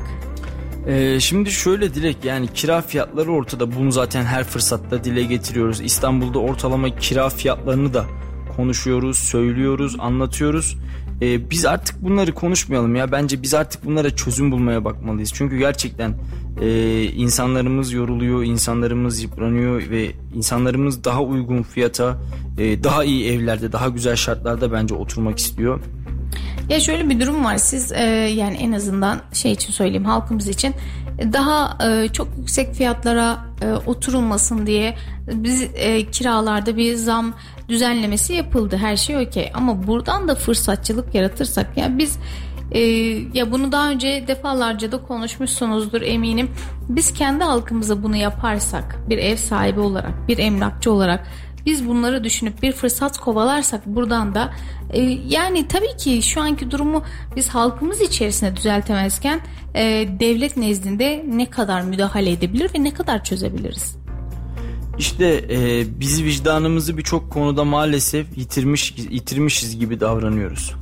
Ee, 0.88 1.20
şimdi 1.20 1.52
şöyle 1.52 1.94
Dilek 1.94 2.26
yani 2.26 2.48
kira 2.48 2.82
fiyatları 2.82 3.32
ortada 3.32 3.76
bunu 3.76 3.92
zaten 3.92 4.24
her 4.24 4.44
fırsatta 4.44 5.04
dile 5.04 5.24
getiriyoruz. 5.24 5.82
İstanbul'da 5.82 6.40
ortalama 6.40 6.96
kira 6.96 7.30
fiyatlarını 7.30 7.94
da 7.94 8.06
konuşuyoruz, 8.56 9.18
söylüyoruz, 9.18 9.96
anlatıyoruz. 10.00 10.78
Ee, 11.22 11.50
biz 11.50 11.66
artık 11.66 12.04
bunları 12.04 12.34
konuşmayalım 12.34 12.96
ya 12.96 13.12
bence 13.12 13.42
biz 13.42 13.54
artık 13.54 13.86
bunlara 13.86 14.16
çözüm 14.16 14.52
bulmaya 14.52 14.86
bakmalıyız. 14.86 15.32
Çünkü 15.34 15.58
gerçekten 15.58 16.14
e, 16.62 17.04
insanlarımız 17.04 17.92
yoruluyor, 17.92 18.44
insanlarımız 18.44 19.24
yıpranıyor 19.24 19.90
ve 19.90 20.12
insanlarımız 20.36 21.04
daha 21.04 21.24
uygun 21.24 21.64
fiyata, 21.64 22.18
e, 22.58 22.84
daha 22.84 23.04
iyi 23.04 23.32
evlerde, 23.32 23.72
daha 23.72 23.90
güzel 23.90 24.16
şartlarda 24.16 24.72
bence 24.72 24.96
oturmak 24.96 25.40
istiyor. 25.40 25.80
Ya 26.70 26.80
şöyle 26.80 27.10
bir 27.10 27.20
durum 27.20 27.46
var 27.46 27.58
siz 27.58 27.92
e, 27.92 28.04
yani 28.36 28.58
en 28.58 28.72
azından 28.72 29.22
şey 29.34 29.52
için 29.52 29.74
söyleyeyim 29.74 30.06
halkımız 30.06 30.48
için 30.48 30.76
e, 31.20 31.34
daha 31.34 31.78
e, 31.88 32.08
çok 32.08 32.28
yüksek 32.38 32.74
fiyatlara 32.74 33.46
e, 33.62 33.72
oturulmasın 33.72 34.66
diye 34.66 34.96
biz 35.34 35.68
e, 35.76 36.12
kiralarda 36.12 36.78
bir 36.78 36.96
zam 36.96 37.34
düzenlemesi 37.70 38.34
yapıldı. 38.34 38.78
Her 38.78 38.98
şey 38.98 39.18
okey. 39.18 39.52
Ama 39.54 39.88
buradan 39.88 40.28
da 40.28 40.36
fırsatçılık 40.36 41.16
yaratırsak 41.16 41.78
ya 41.78 41.98
biz 41.98 42.20
e, 42.72 42.80
ya 43.34 43.52
bunu 43.52 43.72
daha 43.72 43.90
önce 43.90 44.24
defalarca 44.28 44.92
da 44.92 45.02
konuşmuşsunuzdur 45.02 46.02
eminim. 46.02 46.52
Biz 46.90 47.14
kendi 47.14 47.44
halkımıza 47.44 48.04
bunu 48.04 48.16
yaparsak 48.16 49.10
bir 49.10 49.18
ev 49.18 49.36
sahibi 49.36 49.80
olarak 49.80 50.28
bir 50.28 50.38
emlakçı 50.38 50.92
olarak 50.92 51.28
biz 51.66 51.88
bunları 51.88 52.24
düşünüp 52.24 52.62
bir 52.64 52.72
fırsat 52.72 53.18
kovalarsak 53.18 53.86
buradan 53.86 54.36
da 54.36 54.54
e, 54.94 55.02
yani 55.28 55.68
tabii 55.68 55.98
ki 55.98 56.22
şu 56.22 56.42
anki 56.42 56.72
durumu 56.72 57.04
biz 57.36 57.50
halkımız 57.50 58.02
içerisinde 58.02 58.56
düzeltemezken 58.56 59.42
e, 59.76 59.84
devlet 60.20 60.58
nezdinde 60.58 61.26
ne 61.28 61.50
kadar 61.50 61.82
müdahale 61.82 62.32
edebilir 62.32 62.70
ve 62.76 62.84
ne 62.84 62.94
kadar 62.94 63.24
çözebiliriz? 63.24 64.09
İşte 65.00 65.46
e, 65.50 65.86
biz 66.00 66.24
vicdanımızı 66.24 66.98
birçok 66.98 67.32
konuda 67.32 67.64
maalesef 67.64 68.38
yitirmiş 68.38 68.94
yitirmişiz 69.10 69.80
gibi 69.80 70.00
davranıyoruz. 70.00 70.76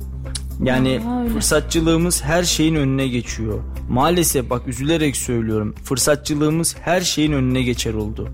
Yani 0.62 1.00
öyle. 1.20 1.30
fırsatçılığımız 1.30 2.22
her 2.24 2.42
şeyin 2.42 2.74
önüne 2.74 3.08
geçiyor. 3.08 3.60
Maalesef 3.90 4.50
bak 4.50 4.68
üzülerek 4.68 5.16
söylüyorum. 5.16 5.74
Fırsatçılığımız 5.84 6.76
her 6.80 7.00
şeyin 7.00 7.32
önüne 7.32 7.62
geçer 7.62 7.94
oldu. 7.94 8.28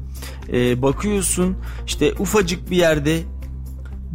Ee, 0.52 0.82
bakıyorsun 0.82 1.56
işte 1.86 2.12
ufacık 2.18 2.70
bir 2.70 2.76
yerde 2.76 3.20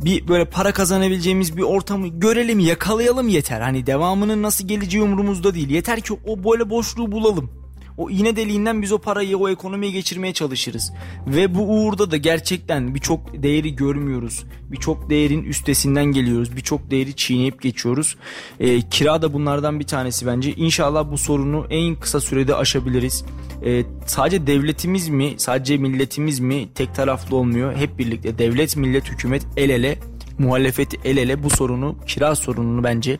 bir 0.05 0.27
böyle 0.27 0.45
para 0.45 0.71
kazanabileceğimiz 0.71 1.57
bir 1.57 1.61
ortamı 1.61 2.07
görelim 2.07 2.59
yakalayalım 2.59 3.27
yeter. 3.27 3.61
Hani 3.61 3.85
devamının 3.85 4.43
nasıl 4.43 4.67
geleceği 4.67 5.03
umurumuzda 5.03 5.53
değil. 5.53 5.69
Yeter 5.69 6.01
ki 6.01 6.13
o 6.27 6.43
böyle 6.51 6.69
boşluğu 6.69 7.11
bulalım. 7.11 7.58
O 7.99 8.09
iğne 8.09 8.35
deliğinden 8.35 8.81
biz 8.81 8.91
o 8.91 8.97
parayı 8.97 9.37
o 9.37 9.49
ekonomiye 9.49 9.91
geçirmeye 9.91 10.33
çalışırız. 10.33 10.93
Ve 11.27 11.55
bu 11.55 11.61
uğurda 11.61 12.11
da 12.11 12.17
gerçekten 12.17 12.95
birçok 12.95 13.43
değeri 13.43 13.75
görmüyoruz. 13.75 14.43
Birçok 14.71 15.09
değerin 15.09 15.43
üstesinden 15.43 16.05
geliyoruz. 16.05 16.55
Birçok 16.55 16.91
değeri 16.91 17.15
çiğneyip 17.15 17.61
geçiyoruz. 17.61 18.15
Ee, 18.59 18.81
kira 18.81 19.21
da 19.21 19.33
bunlardan 19.33 19.79
bir 19.79 19.87
tanesi 19.87 20.25
bence. 20.25 20.53
İnşallah 20.53 21.11
bu 21.11 21.17
sorunu 21.17 21.67
en 21.69 21.95
kısa 21.95 22.19
sürede 22.19 22.55
aşabiliriz. 22.55 23.25
Ee, 23.65 23.83
sadece 24.05 24.47
devletimiz 24.47 25.09
mi, 25.09 25.33
sadece 25.37 25.77
milletimiz 25.77 26.39
mi 26.39 26.69
tek 26.75 26.95
taraflı 26.95 27.35
olmuyor. 27.35 27.75
Hep 27.75 27.99
birlikte 27.99 28.37
devlet, 28.37 28.77
millet, 28.77 29.11
hükümet 29.11 29.47
el 29.57 29.69
ele 29.69 29.99
muhalefeti 30.39 30.97
el 31.05 31.17
ele 31.17 31.43
bu 31.43 31.49
sorunu 31.49 31.95
kira 32.07 32.35
sorununu 32.35 32.83
bence 32.83 33.19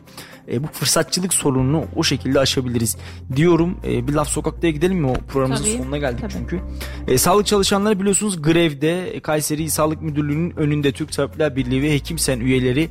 e, 0.52 0.62
bu 0.62 0.66
fırsatçılık 0.72 1.34
sorununu 1.34 1.84
o 1.96 2.02
şekilde 2.02 2.40
aşabiliriz 2.40 2.96
diyorum. 3.36 3.76
E, 3.84 4.08
bir 4.08 4.12
laf 4.12 4.28
sokakta 4.28 4.70
gidelim 4.70 4.98
mi 4.98 5.06
o 5.06 5.14
programımızın 5.14 5.64
Tabii, 5.64 5.76
sonuna 5.76 5.98
geldik 5.98 6.20
tabii. 6.20 6.32
çünkü. 6.32 6.60
E, 7.08 7.18
sağlık 7.18 7.46
çalışanları 7.46 8.00
biliyorsunuz 8.00 8.42
grevde 8.42 9.10
E, 9.10 9.20
Kayseri 9.20 9.70
Sağlık 9.70 10.02
Müdürlüğü'nün 10.02 10.52
önünde 10.56 10.92
Türk 10.92 11.12
Tabipler 11.12 11.56
Birliği 11.56 11.82
ve 11.82 11.92
Hekimsen 11.94 12.40
üyeleri 12.40 12.90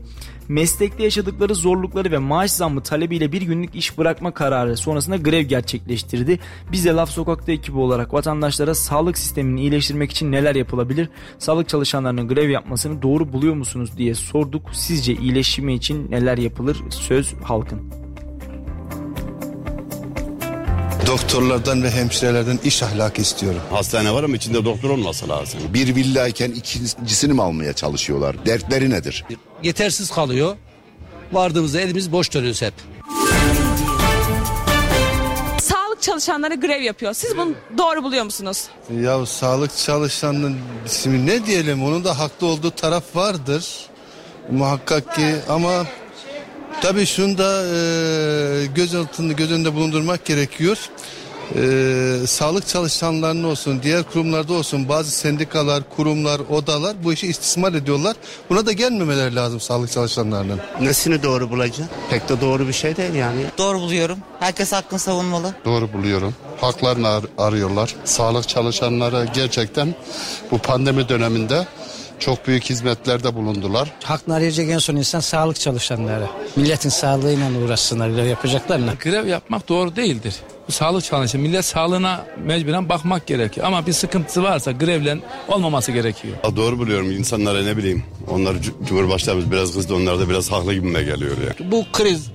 meslekte 0.50 1.04
yaşadıkları 1.04 1.56
zorlukları 1.56 2.12
ve 2.12 2.18
maaş 2.18 2.52
zammı 2.52 2.84
talebiyle 2.84 3.32
bir 3.32 3.42
günlük 3.42 3.76
iş 3.76 3.98
bırakma 3.98 4.34
kararı 4.34 4.78
sonrasında 4.78 5.18
grev 5.18 5.42
gerçekleştirdi. 5.42 6.40
Biz 6.72 6.86
de 6.86 6.90
Laf 6.90 7.10
Sokak'ta 7.10 7.52
ekibi 7.52 7.78
olarak 7.78 8.14
vatandaşlara 8.14 8.76
sağlık 8.76 9.18
sistemini 9.18 9.62
iyileştirmek 9.62 10.12
için 10.12 10.32
neler 10.32 10.56
yapılabilir? 10.56 11.10
Sağlık 11.38 11.70
çalışanlarının 11.70 12.28
grev 12.28 12.50
yapmasını 12.50 13.02
doğru 13.02 13.34
buluyor 13.34 13.56
musunuz 13.56 13.98
diye 13.98 14.16
sorduk. 14.16 14.70
Sizce 14.72 15.14
iyileşme 15.14 15.74
için 15.74 16.12
neler 16.12 16.38
yapılır? 16.38 16.78
Söz 16.90 17.34
halkın. 17.44 18.09
Doktorlardan 21.10 21.84
ve 21.84 21.92
hemşirelerden 21.92 22.60
iş 22.64 22.84
ahlakı 22.84 23.22
istiyorum. 23.22 23.62
Hastane 23.72 24.14
var 24.14 24.24
ama 24.24 24.36
içinde 24.36 24.66
doktor 24.66 24.90
olması 24.90 25.30
lazım. 25.30 25.60
Bir 25.74 25.96
villayken 25.96 26.52
ikincisini 26.52 27.34
mi 27.34 27.42
almaya 27.44 27.74
çalışıyorlar? 27.74 28.46
Dertleri 28.46 28.90
nedir? 28.90 29.26
yetersiz 29.64 30.12
kalıyor. 30.12 30.58
Vardığımızda 31.32 31.82
elimiz 31.82 32.12
boş 32.12 32.34
dönüyoruz 32.34 32.62
hep. 32.62 32.74
Sağlık 35.62 36.02
çalışanları 36.02 36.56
grev 36.56 36.82
yapıyor. 36.82 37.14
Siz 37.14 37.38
bunu 37.38 37.54
doğru 37.78 38.04
buluyor 38.04 38.24
musunuz? 38.24 38.68
Ya 39.02 39.26
sağlık 39.26 39.78
çalışanının 39.78 40.58
ismi 40.86 41.26
ne 41.26 41.46
diyelim 41.46 41.84
onun 41.84 42.04
da 42.04 42.20
haklı 42.20 42.48
olduğu 42.48 42.72
taraf 42.72 43.04
vardır. 43.16 43.66
Muhakkak 44.52 45.16
ki 45.16 45.36
ama 45.50 45.86
tabii 46.82 47.06
şunu 47.06 47.38
da 47.38 47.64
e, 47.66 48.66
göz 48.66 48.96
altında 48.96 49.34
göz 49.34 49.52
önünde 49.52 49.76
bulundurmak 49.76 50.26
gerekiyor. 50.26 50.78
E, 51.56 52.28
sağlık 52.28 52.68
çalışanlarının 52.68 53.44
olsun 53.44 53.80
diğer 53.84 54.04
kurumlarda 54.04 54.54
olsun 54.54 54.90
bazı 54.90 55.12
sendikalar, 55.12 55.84
kurumlar, 55.96 56.40
odalar 56.50 57.04
bu 57.04 57.14
işi 57.14 57.28
istismar 57.28 57.74
ediyorlar. 57.74 58.16
Buna 58.50 58.66
da 58.66 58.72
gelmemeleri 58.72 59.36
lazım 59.36 59.60
sağlık 59.60 59.92
çalışanlarının. 59.92 60.60
Nesini 60.82 61.24
doğru 61.24 61.50
bulacaksın? 61.50 61.86
Pek 62.10 62.30
de 62.30 62.42
doğru 62.42 62.68
bir 62.68 62.74
şey 62.74 62.98
değil 62.98 63.14
yani. 63.14 63.42
Doğru 63.58 63.80
buluyorum. 63.80 64.18
Herkes 64.40 64.72
hakkını 64.72 65.00
savunmalı. 65.00 65.56
Doğru 65.66 65.94
buluyorum. 65.94 66.36
Haklarını 66.62 67.08
ar- 67.08 67.24
arıyorlar. 67.38 67.96
Sağlık 68.06 68.48
çalışanları 68.48 69.28
gerçekten 69.34 69.96
bu 70.52 70.58
pandemi 70.58 71.10
döneminde 71.10 71.68
çok 72.20 72.48
büyük 72.48 72.64
hizmetlerde 72.64 73.36
bulundular. 73.36 73.92
Hakkını 74.04 74.36
arayacak 74.36 74.70
en 74.70 74.78
son 74.78 74.96
insan 74.96 75.20
sağlık 75.20 75.60
çalışanları. 75.60 76.26
Milletin 76.56 76.90
sağlığıyla 76.90 77.46
uğraşsınlar 77.66 78.10
grev 78.10 78.26
yapacaklarına. 78.28 78.94
Grev 79.04 79.28
yapmak 79.28 79.70
doğru 79.70 79.96
değildir. 79.96 80.36
Bu 80.68 80.72
sağlık 80.72 81.04
çalışanı 81.04 81.42
millet 81.42 81.66
sağlığına 81.66 82.26
mecburen 82.46 82.90
bakmak 82.90 83.28
gerekiyor. 83.28 83.68
Ama 83.68 83.88
bir 83.88 83.94
sıkıntısı 83.94 84.44
varsa 84.44 84.72
grevlen 84.72 85.22
olmaması 85.48 85.92
gerekiyor. 85.92 86.34
Ya 86.44 86.56
doğru 86.56 86.80
buluyorum 86.80 87.12
insanlara 87.12 87.64
ne 87.64 87.78
bileyim. 87.78 88.04
Onlar 88.32 88.54
cu- 88.56 88.86
Cumhurbaşkanımız 88.88 89.52
biraz 89.52 89.74
kızdı 89.74 89.96
onlar 89.96 90.20
da 90.20 90.30
biraz 90.30 90.52
haklı 90.52 90.74
gibime 90.74 91.04
geliyor 91.04 91.32
ya. 91.48 91.72
Bu 91.72 91.86
kriz 91.94 92.26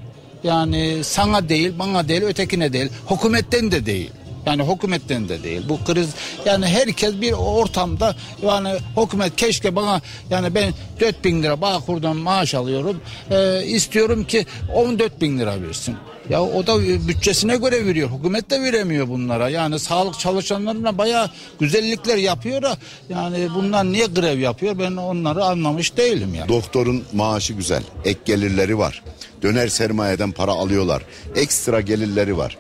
yani 0.45 0.99
sana 1.05 1.49
değil, 1.49 1.73
bana 1.79 2.09
değil, 2.09 2.23
ötekine 2.23 2.73
değil, 2.73 2.89
hükümetten 3.11 3.71
de 3.71 3.87
değil. 3.87 4.11
Yani 4.47 4.63
hükümetten 4.75 5.29
de 5.29 5.43
değil. 5.43 5.63
Bu 5.69 5.85
kriz 5.85 6.09
yani 6.45 6.67
herkes 6.67 7.21
bir 7.21 7.33
ortamda 7.33 8.17
yani 8.43 8.73
hükümet 9.03 9.37
keşke 9.37 9.77
bana 9.77 10.01
yani 10.31 10.55
ben 10.55 10.75
4 11.01 11.25
bin 11.25 11.43
lira 11.43 11.61
Bağkur'dan 11.61 12.17
maaş 12.17 12.55
alıyorum. 12.55 13.01
Ee, 13.31 13.63
istiyorum 13.67 14.25
ki 14.25 14.47
14 14.75 15.21
bin 15.21 15.39
lira 15.39 15.63
versin. 15.63 15.97
Ya 16.31 16.43
o 16.43 16.67
da 16.67 16.81
bütçesine 17.09 17.57
göre 17.57 17.87
veriyor. 17.87 18.11
Hükümet 18.19 18.51
de 18.51 18.63
veremiyor 18.63 19.09
bunlara. 19.09 19.49
Yani 19.49 19.79
sağlık 19.79 20.19
çalışanlarına 20.19 20.99
bayağı 20.99 21.31
güzellikler 21.61 22.17
yapıyor 22.17 22.63
da 22.63 22.77
yani 23.09 23.49
bunlar 23.55 23.85
niye 23.85 24.07
grev 24.07 24.39
yapıyor 24.39 24.79
ben 24.79 24.97
onları 24.97 25.45
anlamış 25.45 25.97
değilim 25.97 26.35
yani. 26.35 26.49
Doktorun 26.49 27.05
maaşı 27.13 27.53
güzel. 27.53 27.83
Ek 28.05 28.21
gelirleri 28.25 28.79
var. 28.79 29.03
Döner 29.43 29.69
sermayeden 29.69 30.33
para 30.33 30.53
alıyorlar. 30.53 31.03
Ekstra 31.37 31.81
gelirleri 31.81 32.37
var. 32.37 32.59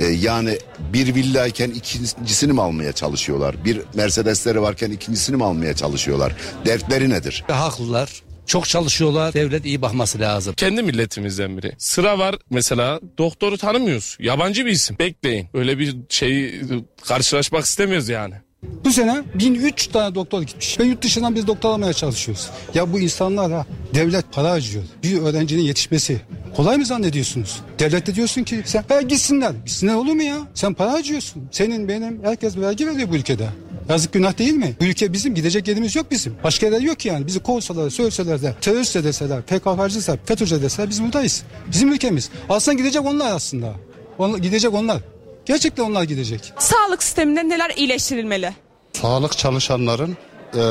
E, 0.00 0.04
yani 0.04 0.58
bir 0.92 1.14
villayken 1.14 1.70
ikincisini 1.70 2.52
mi 2.52 2.62
almaya 2.62 2.92
çalışıyorlar? 2.92 3.64
Bir 3.64 3.80
Mercedesleri 3.94 4.62
varken 4.62 4.90
ikincisini 4.90 5.36
mi 5.36 5.44
almaya 5.44 5.74
çalışıyorlar? 5.74 6.32
Dertleri 6.66 7.10
nedir? 7.10 7.44
Haklılar. 7.48 8.22
Çok 8.46 8.68
çalışıyorlar. 8.68 9.34
Devlet 9.34 9.64
iyi 9.64 9.82
bakması 9.82 10.20
lazım. 10.20 10.54
Kendi 10.54 10.82
milletimizden 10.82 11.58
biri. 11.58 11.72
Sıra 11.78 12.18
var 12.18 12.36
mesela 12.50 13.00
doktoru 13.18 13.58
tanımıyoruz. 13.58 14.16
Yabancı 14.20 14.66
bir 14.66 14.70
isim. 14.70 14.98
Bekleyin. 14.98 15.48
Öyle 15.54 15.78
bir 15.78 15.96
şeyi 16.08 16.62
karşılaşmak 17.04 17.64
istemiyoruz 17.64 18.08
yani. 18.08 18.34
Bu 18.84 18.92
sene 18.92 19.22
1003 19.34 19.86
tane 19.86 20.14
doktor 20.14 20.42
gitmiş. 20.42 20.80
Ve 20.80 20.84
yurt 20.84 21.02
dışından 21.02 21.34
biz 21.34 21.46
doktor 21.46 21.70
almaya 21.70 21.92
çalışıyoruz. 21.92 22.50
Ya 22.74 22.92
bu 22.92 23.00
insanlar 23.00 23.52
ha 23.52 23.66
devlet 23.94 24.32
para 24.32 24.50
harcıyor. 24.50 24.84
Bir 25.02 25.20
öğrencinin 25.22 25.62
yetişmesi. 25.62 26.20
Kolay 26.56 26.76
mı 26.76 26.86
zannediyorsunuz? 26.86 27.60
Devlet 27.78 28.06
de 28.06 28.14
diyorsun 28.14 28.44
ki 28.44 28.62
sen 28.64 28.84
ha 28.88 29.02
gitsinler. 29.02 29.50
Gitsinler 29.66 29.94
olur 29.94 30.12
mu 30.12 30.22
ya? 30.22 30.38
Sen 30.54 30.74
para 30.74 30.92
harcıyorsun. 30.92 31.42
Senin 31.50 31.88
benim 31.88 32.24
herkes 32.24 32.56
vergi 32.56 32.86
veriyor 32.86 33.08
bu 33.10 33.16
ülkede. 33.16 33.48
Yazık 33.88 34.12
günah 34.12 34.38
değil 34.38 34.54
mi? 34.54 34.76
Bu 34.80 34.84
ülke 34.84 35.12
bizim 35.12 35.34
gidecek 35.34 35.68
yerimiz 35.68 35.96
yok 35.96 36.10
bizim. 36.10 36.34
Başka 36.44 36.66
yerler 36.66 36.80
yok 36.80 37.06
yani. 37.06 37.26
Bizi 37.26 37.40
kovsalar, 37.40 37.90
söyleseler 37.90 38.42
de, 38.42 38.54
terörist 38.60 38.94
de 38.94 39.04
deseler, 39.04 39.42
PKK'cısa, 39.42 40.16
FETÖ'cü 40.24 40.62
deseler 40.62 40.90
biz 40.90 41.02
buradayız. 41.02 41.42
Bizim 41.72 41.92
ülkemiz. 41.92 42.30
Aslında 42.48 42.78
gidecek 42.78 43.04
onlar 43.04 43.32
aslında. 43.32 43.74
Onlar, 44.18 44.38
gidecek 44.38 44.74
onlar. 44.74 45.00
Gerçekten 45.50 45.84
onlar 45.84 46.02
gidecek. 46.02 46.52
Sağlık 46.58 47.02
sisteminde 47.02 47.48
neler 47.48 47.70
iyileştirilmeli? 47.76 48.52
Sağlık 48.92 49.38
çalışanların 49.38 50.16
e, 50.54 50.62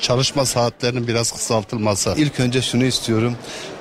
çalışma 0.00 0.44
saatlerinin 0.44 1.08
biraz 1.08 1.32
kısaltılması. 1.32 2.14
İlk 2.16 2.40
önce 2.40 2.62
şunu 2.62 2.84
istiyorum. 2.84 3.36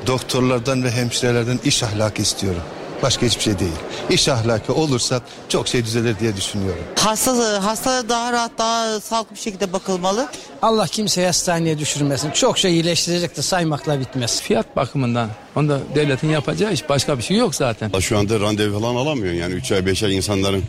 Doktorlardan 0.07 0.83
ve 0.83 0.91
hemşirelerden 0.91 1.59
iş 1.65 1.83
ahlakı 1.83 2.21
istiyorum. 2.21 2.61
Başka 3.03 3.25
hiçbir 3.25 3.41
şey 3.41 3.59
değil. 3.59 3.71
İş 4.09 4.29
ahlakı 4.29 4.73
olursa 4.73 5.21
çok 5.49 5.67
şey 5.67 5.85
düzelir 5.85 6.19
diye 6.19 6.35
düşünüyorum. 6.37 6.83
Hasta, 6.95 7.63
hasta 7.63 8.09
daha 8.09 8.33
rahat, 8.33 8.51
daha 8.57 8.99
sağlıklı 8.99 9.35
bir 9.35 9.41
şekilde 9.41 9.73
bakılmalı. 9.73 10.27
Allah 10.61 10.87
kimseyi 10.87 11.27
hastaneye 11.27 11.79
düşürmesin. 11.79 12.31
Çok 12.31 12.57
şey 12.57 12.73
iyileştirecek 12.73 13.37
de 13.37 13.41
saymakla 13.41 13.99
bitmez. 13.99 14.41
Fiyat 14.41 14.75
bakımından 14.75 15.29
onda 15.55 15.79
devletin 15.95 16.29
yapacağı 16.29 16.73
iş 16.73 16.89
başka 16.89 17.17
bir 17.17 17.23
şey 17.23 17.37
yok 17.37 17.55
zaten. 17.55 17.99
Şu 17.99 18.17
anda 18.17 18.39
randevu 18.39 18.79
falan 18.79 18.95
alamıyorsun 18.95 19.39
yani 19.39 19.53
3 19.53 19.71
ay 19.71 19.85
5 19.85 20.03
ay 20.03 20.15
insanların 20.15 20.63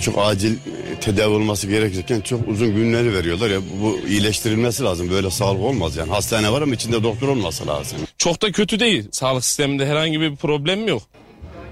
çok 0.00 0.14
acil 0.18 0.58
tedavi 1.00 1.34
olması 1.34 1.66
gerekirken 1.66 2.20
çok 2.20 2.48
uzun 2.48 2.74
günleri 2.74 3.14
veriyorlar 3.14 3.50
ya 3.50 3.60
bu 3.82 3.98
iyileştirilmesi 4.08 4.82
lazım 4.82 5.10
böyle 5.10 5.30
sağlık 5.30 5.60
olmaz 5.60 5.96
yani 5.96 6.10
hastane 6.10 6.52
var 6.52 6.62
ama 6.62 6.74
içinde 6.74 7.02
doktor 7.02 7.28
olması 7.28 7.66
lazım. 7.66 7.98
Çok 8.18 8.42
da 8.42 8.52
kötü 8.52 8.80
değil. 8.80 9.08
Sağlık 9.12 9.44
sisteminde 9.44 9.86
herhangi 9.86 10.20
bir 10.20 10.36
problem 10.36 10.88
yok. 10.88 11.02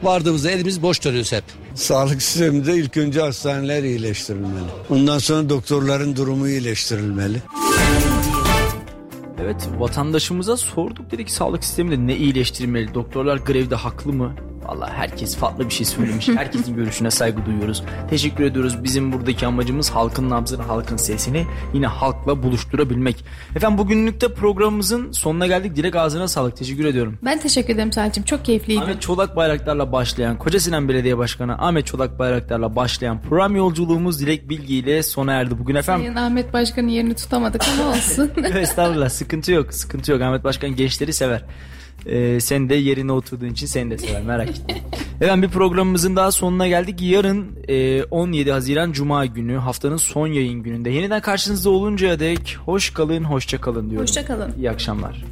Vardığımızda 0.03 0.51
elimiz 0.51 0.83
boş 0.83 1.05
duruyoruz 1.05 1.33
hep. 1.33 1.45
Sağlık 1.75 2.23
sisteminde 2.23 2.77
ilk 2.77 2.97
önce 2.97 3.21
hastaneler 3.21 3.83
iyileştirilmeli. 3.83 4.65
Ondan 4.91 5.19
sonra 5.19 5.49
doktorların 5.49 6.17
durumu 6.17 6.49
iyileştirilmeli. 6.49 7.43
Evet 9.43 9.69
vatandaşımıza 9.79 10.57
sorduk 10.57 11.11
dedik 11.11 11.31
sağlık 11.31 11.65
sisteminde 11.65 12.07
ne 12.07 12.17
iyileştirmeli? 12.17 12.95
Doktorlar 12.95 13.37
grevde 13.37 13.75
haklı 13.75 14.13
mı? 14.13 14.35
Valla 14.71 14.91
herkes 14.93 15.37
farklı 15.37 15.69
bir 15.69 15.75
şey 15.75 15.87
söylemiş. 15.87 16.29
Herkesin 16.37 16.77
görüşüne 16.77 17.11
saygı 17.11 17.47
duyuyoruz. 17.47 17.83
Teşekkür 18.11 18.45
ediyoruz. 18.45 18.85
Bizim 18.85 19.13
buradaki 19.13 19.47
amacımız 19.47 19.91
halkın 19.91 20.31
nabzını, 20.31 20.63
halkın 20.63 20.97
sesini 20.97 21.47
yine 21.75 21.87
halkla 21.87 22.43
buluşturabilmek. 22.43 23.25
Efendim 23.57 23.79
bugünlük 23.79 24.21
de 24.21 24.35
programımızın 24.35 25.13
sonuna 25.13 25.47
geldik. 25.47 25.77
Dilek 25.77 25.97
ağzına 25.97 26.29
sağlık. 26.29 26.57
Teşekkür 26.57 26.85
ediyorum. 26.85 27.19
Ben 27.25 27.41
teşekkür 27.41 27.75
ederim 27.75 27.93
Salih'cim. 27.93 28.25
Çok 28.25 28.45
keyifliydi. 28.45 28.81
Ahmet 28.81 29.03
Çolak 29.03 29.37
Bayraktar'la 29.37 29.93
başlayan, 29.93 30.39
Koca 30.39 30.61
Sinan 30.61 30.89
Belediye 30.89 31.19
Başkanı 31.19 31.59
Ahmet 31.59 31.87
Çolak 31.87 32.19
Bayraktar'la 32.19 32.77
başlayan 32.77 33.23
program 33.23 33.57
yolculuğumuz 33.57 34.21
Dilek 34.21 34.49
Bilgi 34.49 34.75
ile 34.77 35.03
sona 35.03 35.33
erdi. 35.33 35.59
Bugün 35.59 35.75
efendim 35.75 36.05
Sayın 36.05 36.27
Ahmet 36.27 36.53
Başkan'ın 36.53 36.89
yerini 36.89 37.15
tutamadık 37.15 37.63
ama 37.69 37.91
olsun. 37.91 38.31
Estağfurullah 38.55 39.09
sıkıntı 39.09 39.53
yok 39.53 39.75
sıkıntı 39.75 40.13
yok 40.13 40.23
Ahmet 40.23 40.45
Başkan 40.45 40.77
gençleri 40.77 41.13
sever. 41.13 41.45
Ee, 42.07 42.41
sen 42.41 42.69
de 42.69 42.75
yerine 42.75 43.13
oturduğun 43.13 43.49
için 43.49 43.67
seni 43.67 43.91
de 43.91 43.99
sever 43.99 44.23
merak 44.23 44.49
etme. 44.49 44.75
Efendim 45.21 45.43
bir 45.43 45.55
programımızın 45.55 46.17
daha 46.17 46.33
sonuna 46.33 46.69
geldik. 46.69 47.03
Yarın 47.03 47.47
e, 47.69 48.03
17 48.05 48.53
Haziran 48.53 48.93
Cuma 48.93 49.27
günü 49.27 49.57
haftanın 49.57 49.97
son 49.97 50.27
yayın 50.27 50.63
gününde 50.63 50.91
yeniden 50.91 51.21
karşınızda 51.21 51.71
oluncaya 51.71 52.21
dek 52.21 52.57
hoş 52.65 52.91
kalın 52.91 53.25
hoşça 53.25 53.61
kalın 53.61 53.91
diyorum. 53.91 54.07
Hoşça 54.07 54.25
kalın. 54.25 54.53
İyi 54.59 54.71
akşamlar. 54.71 55.25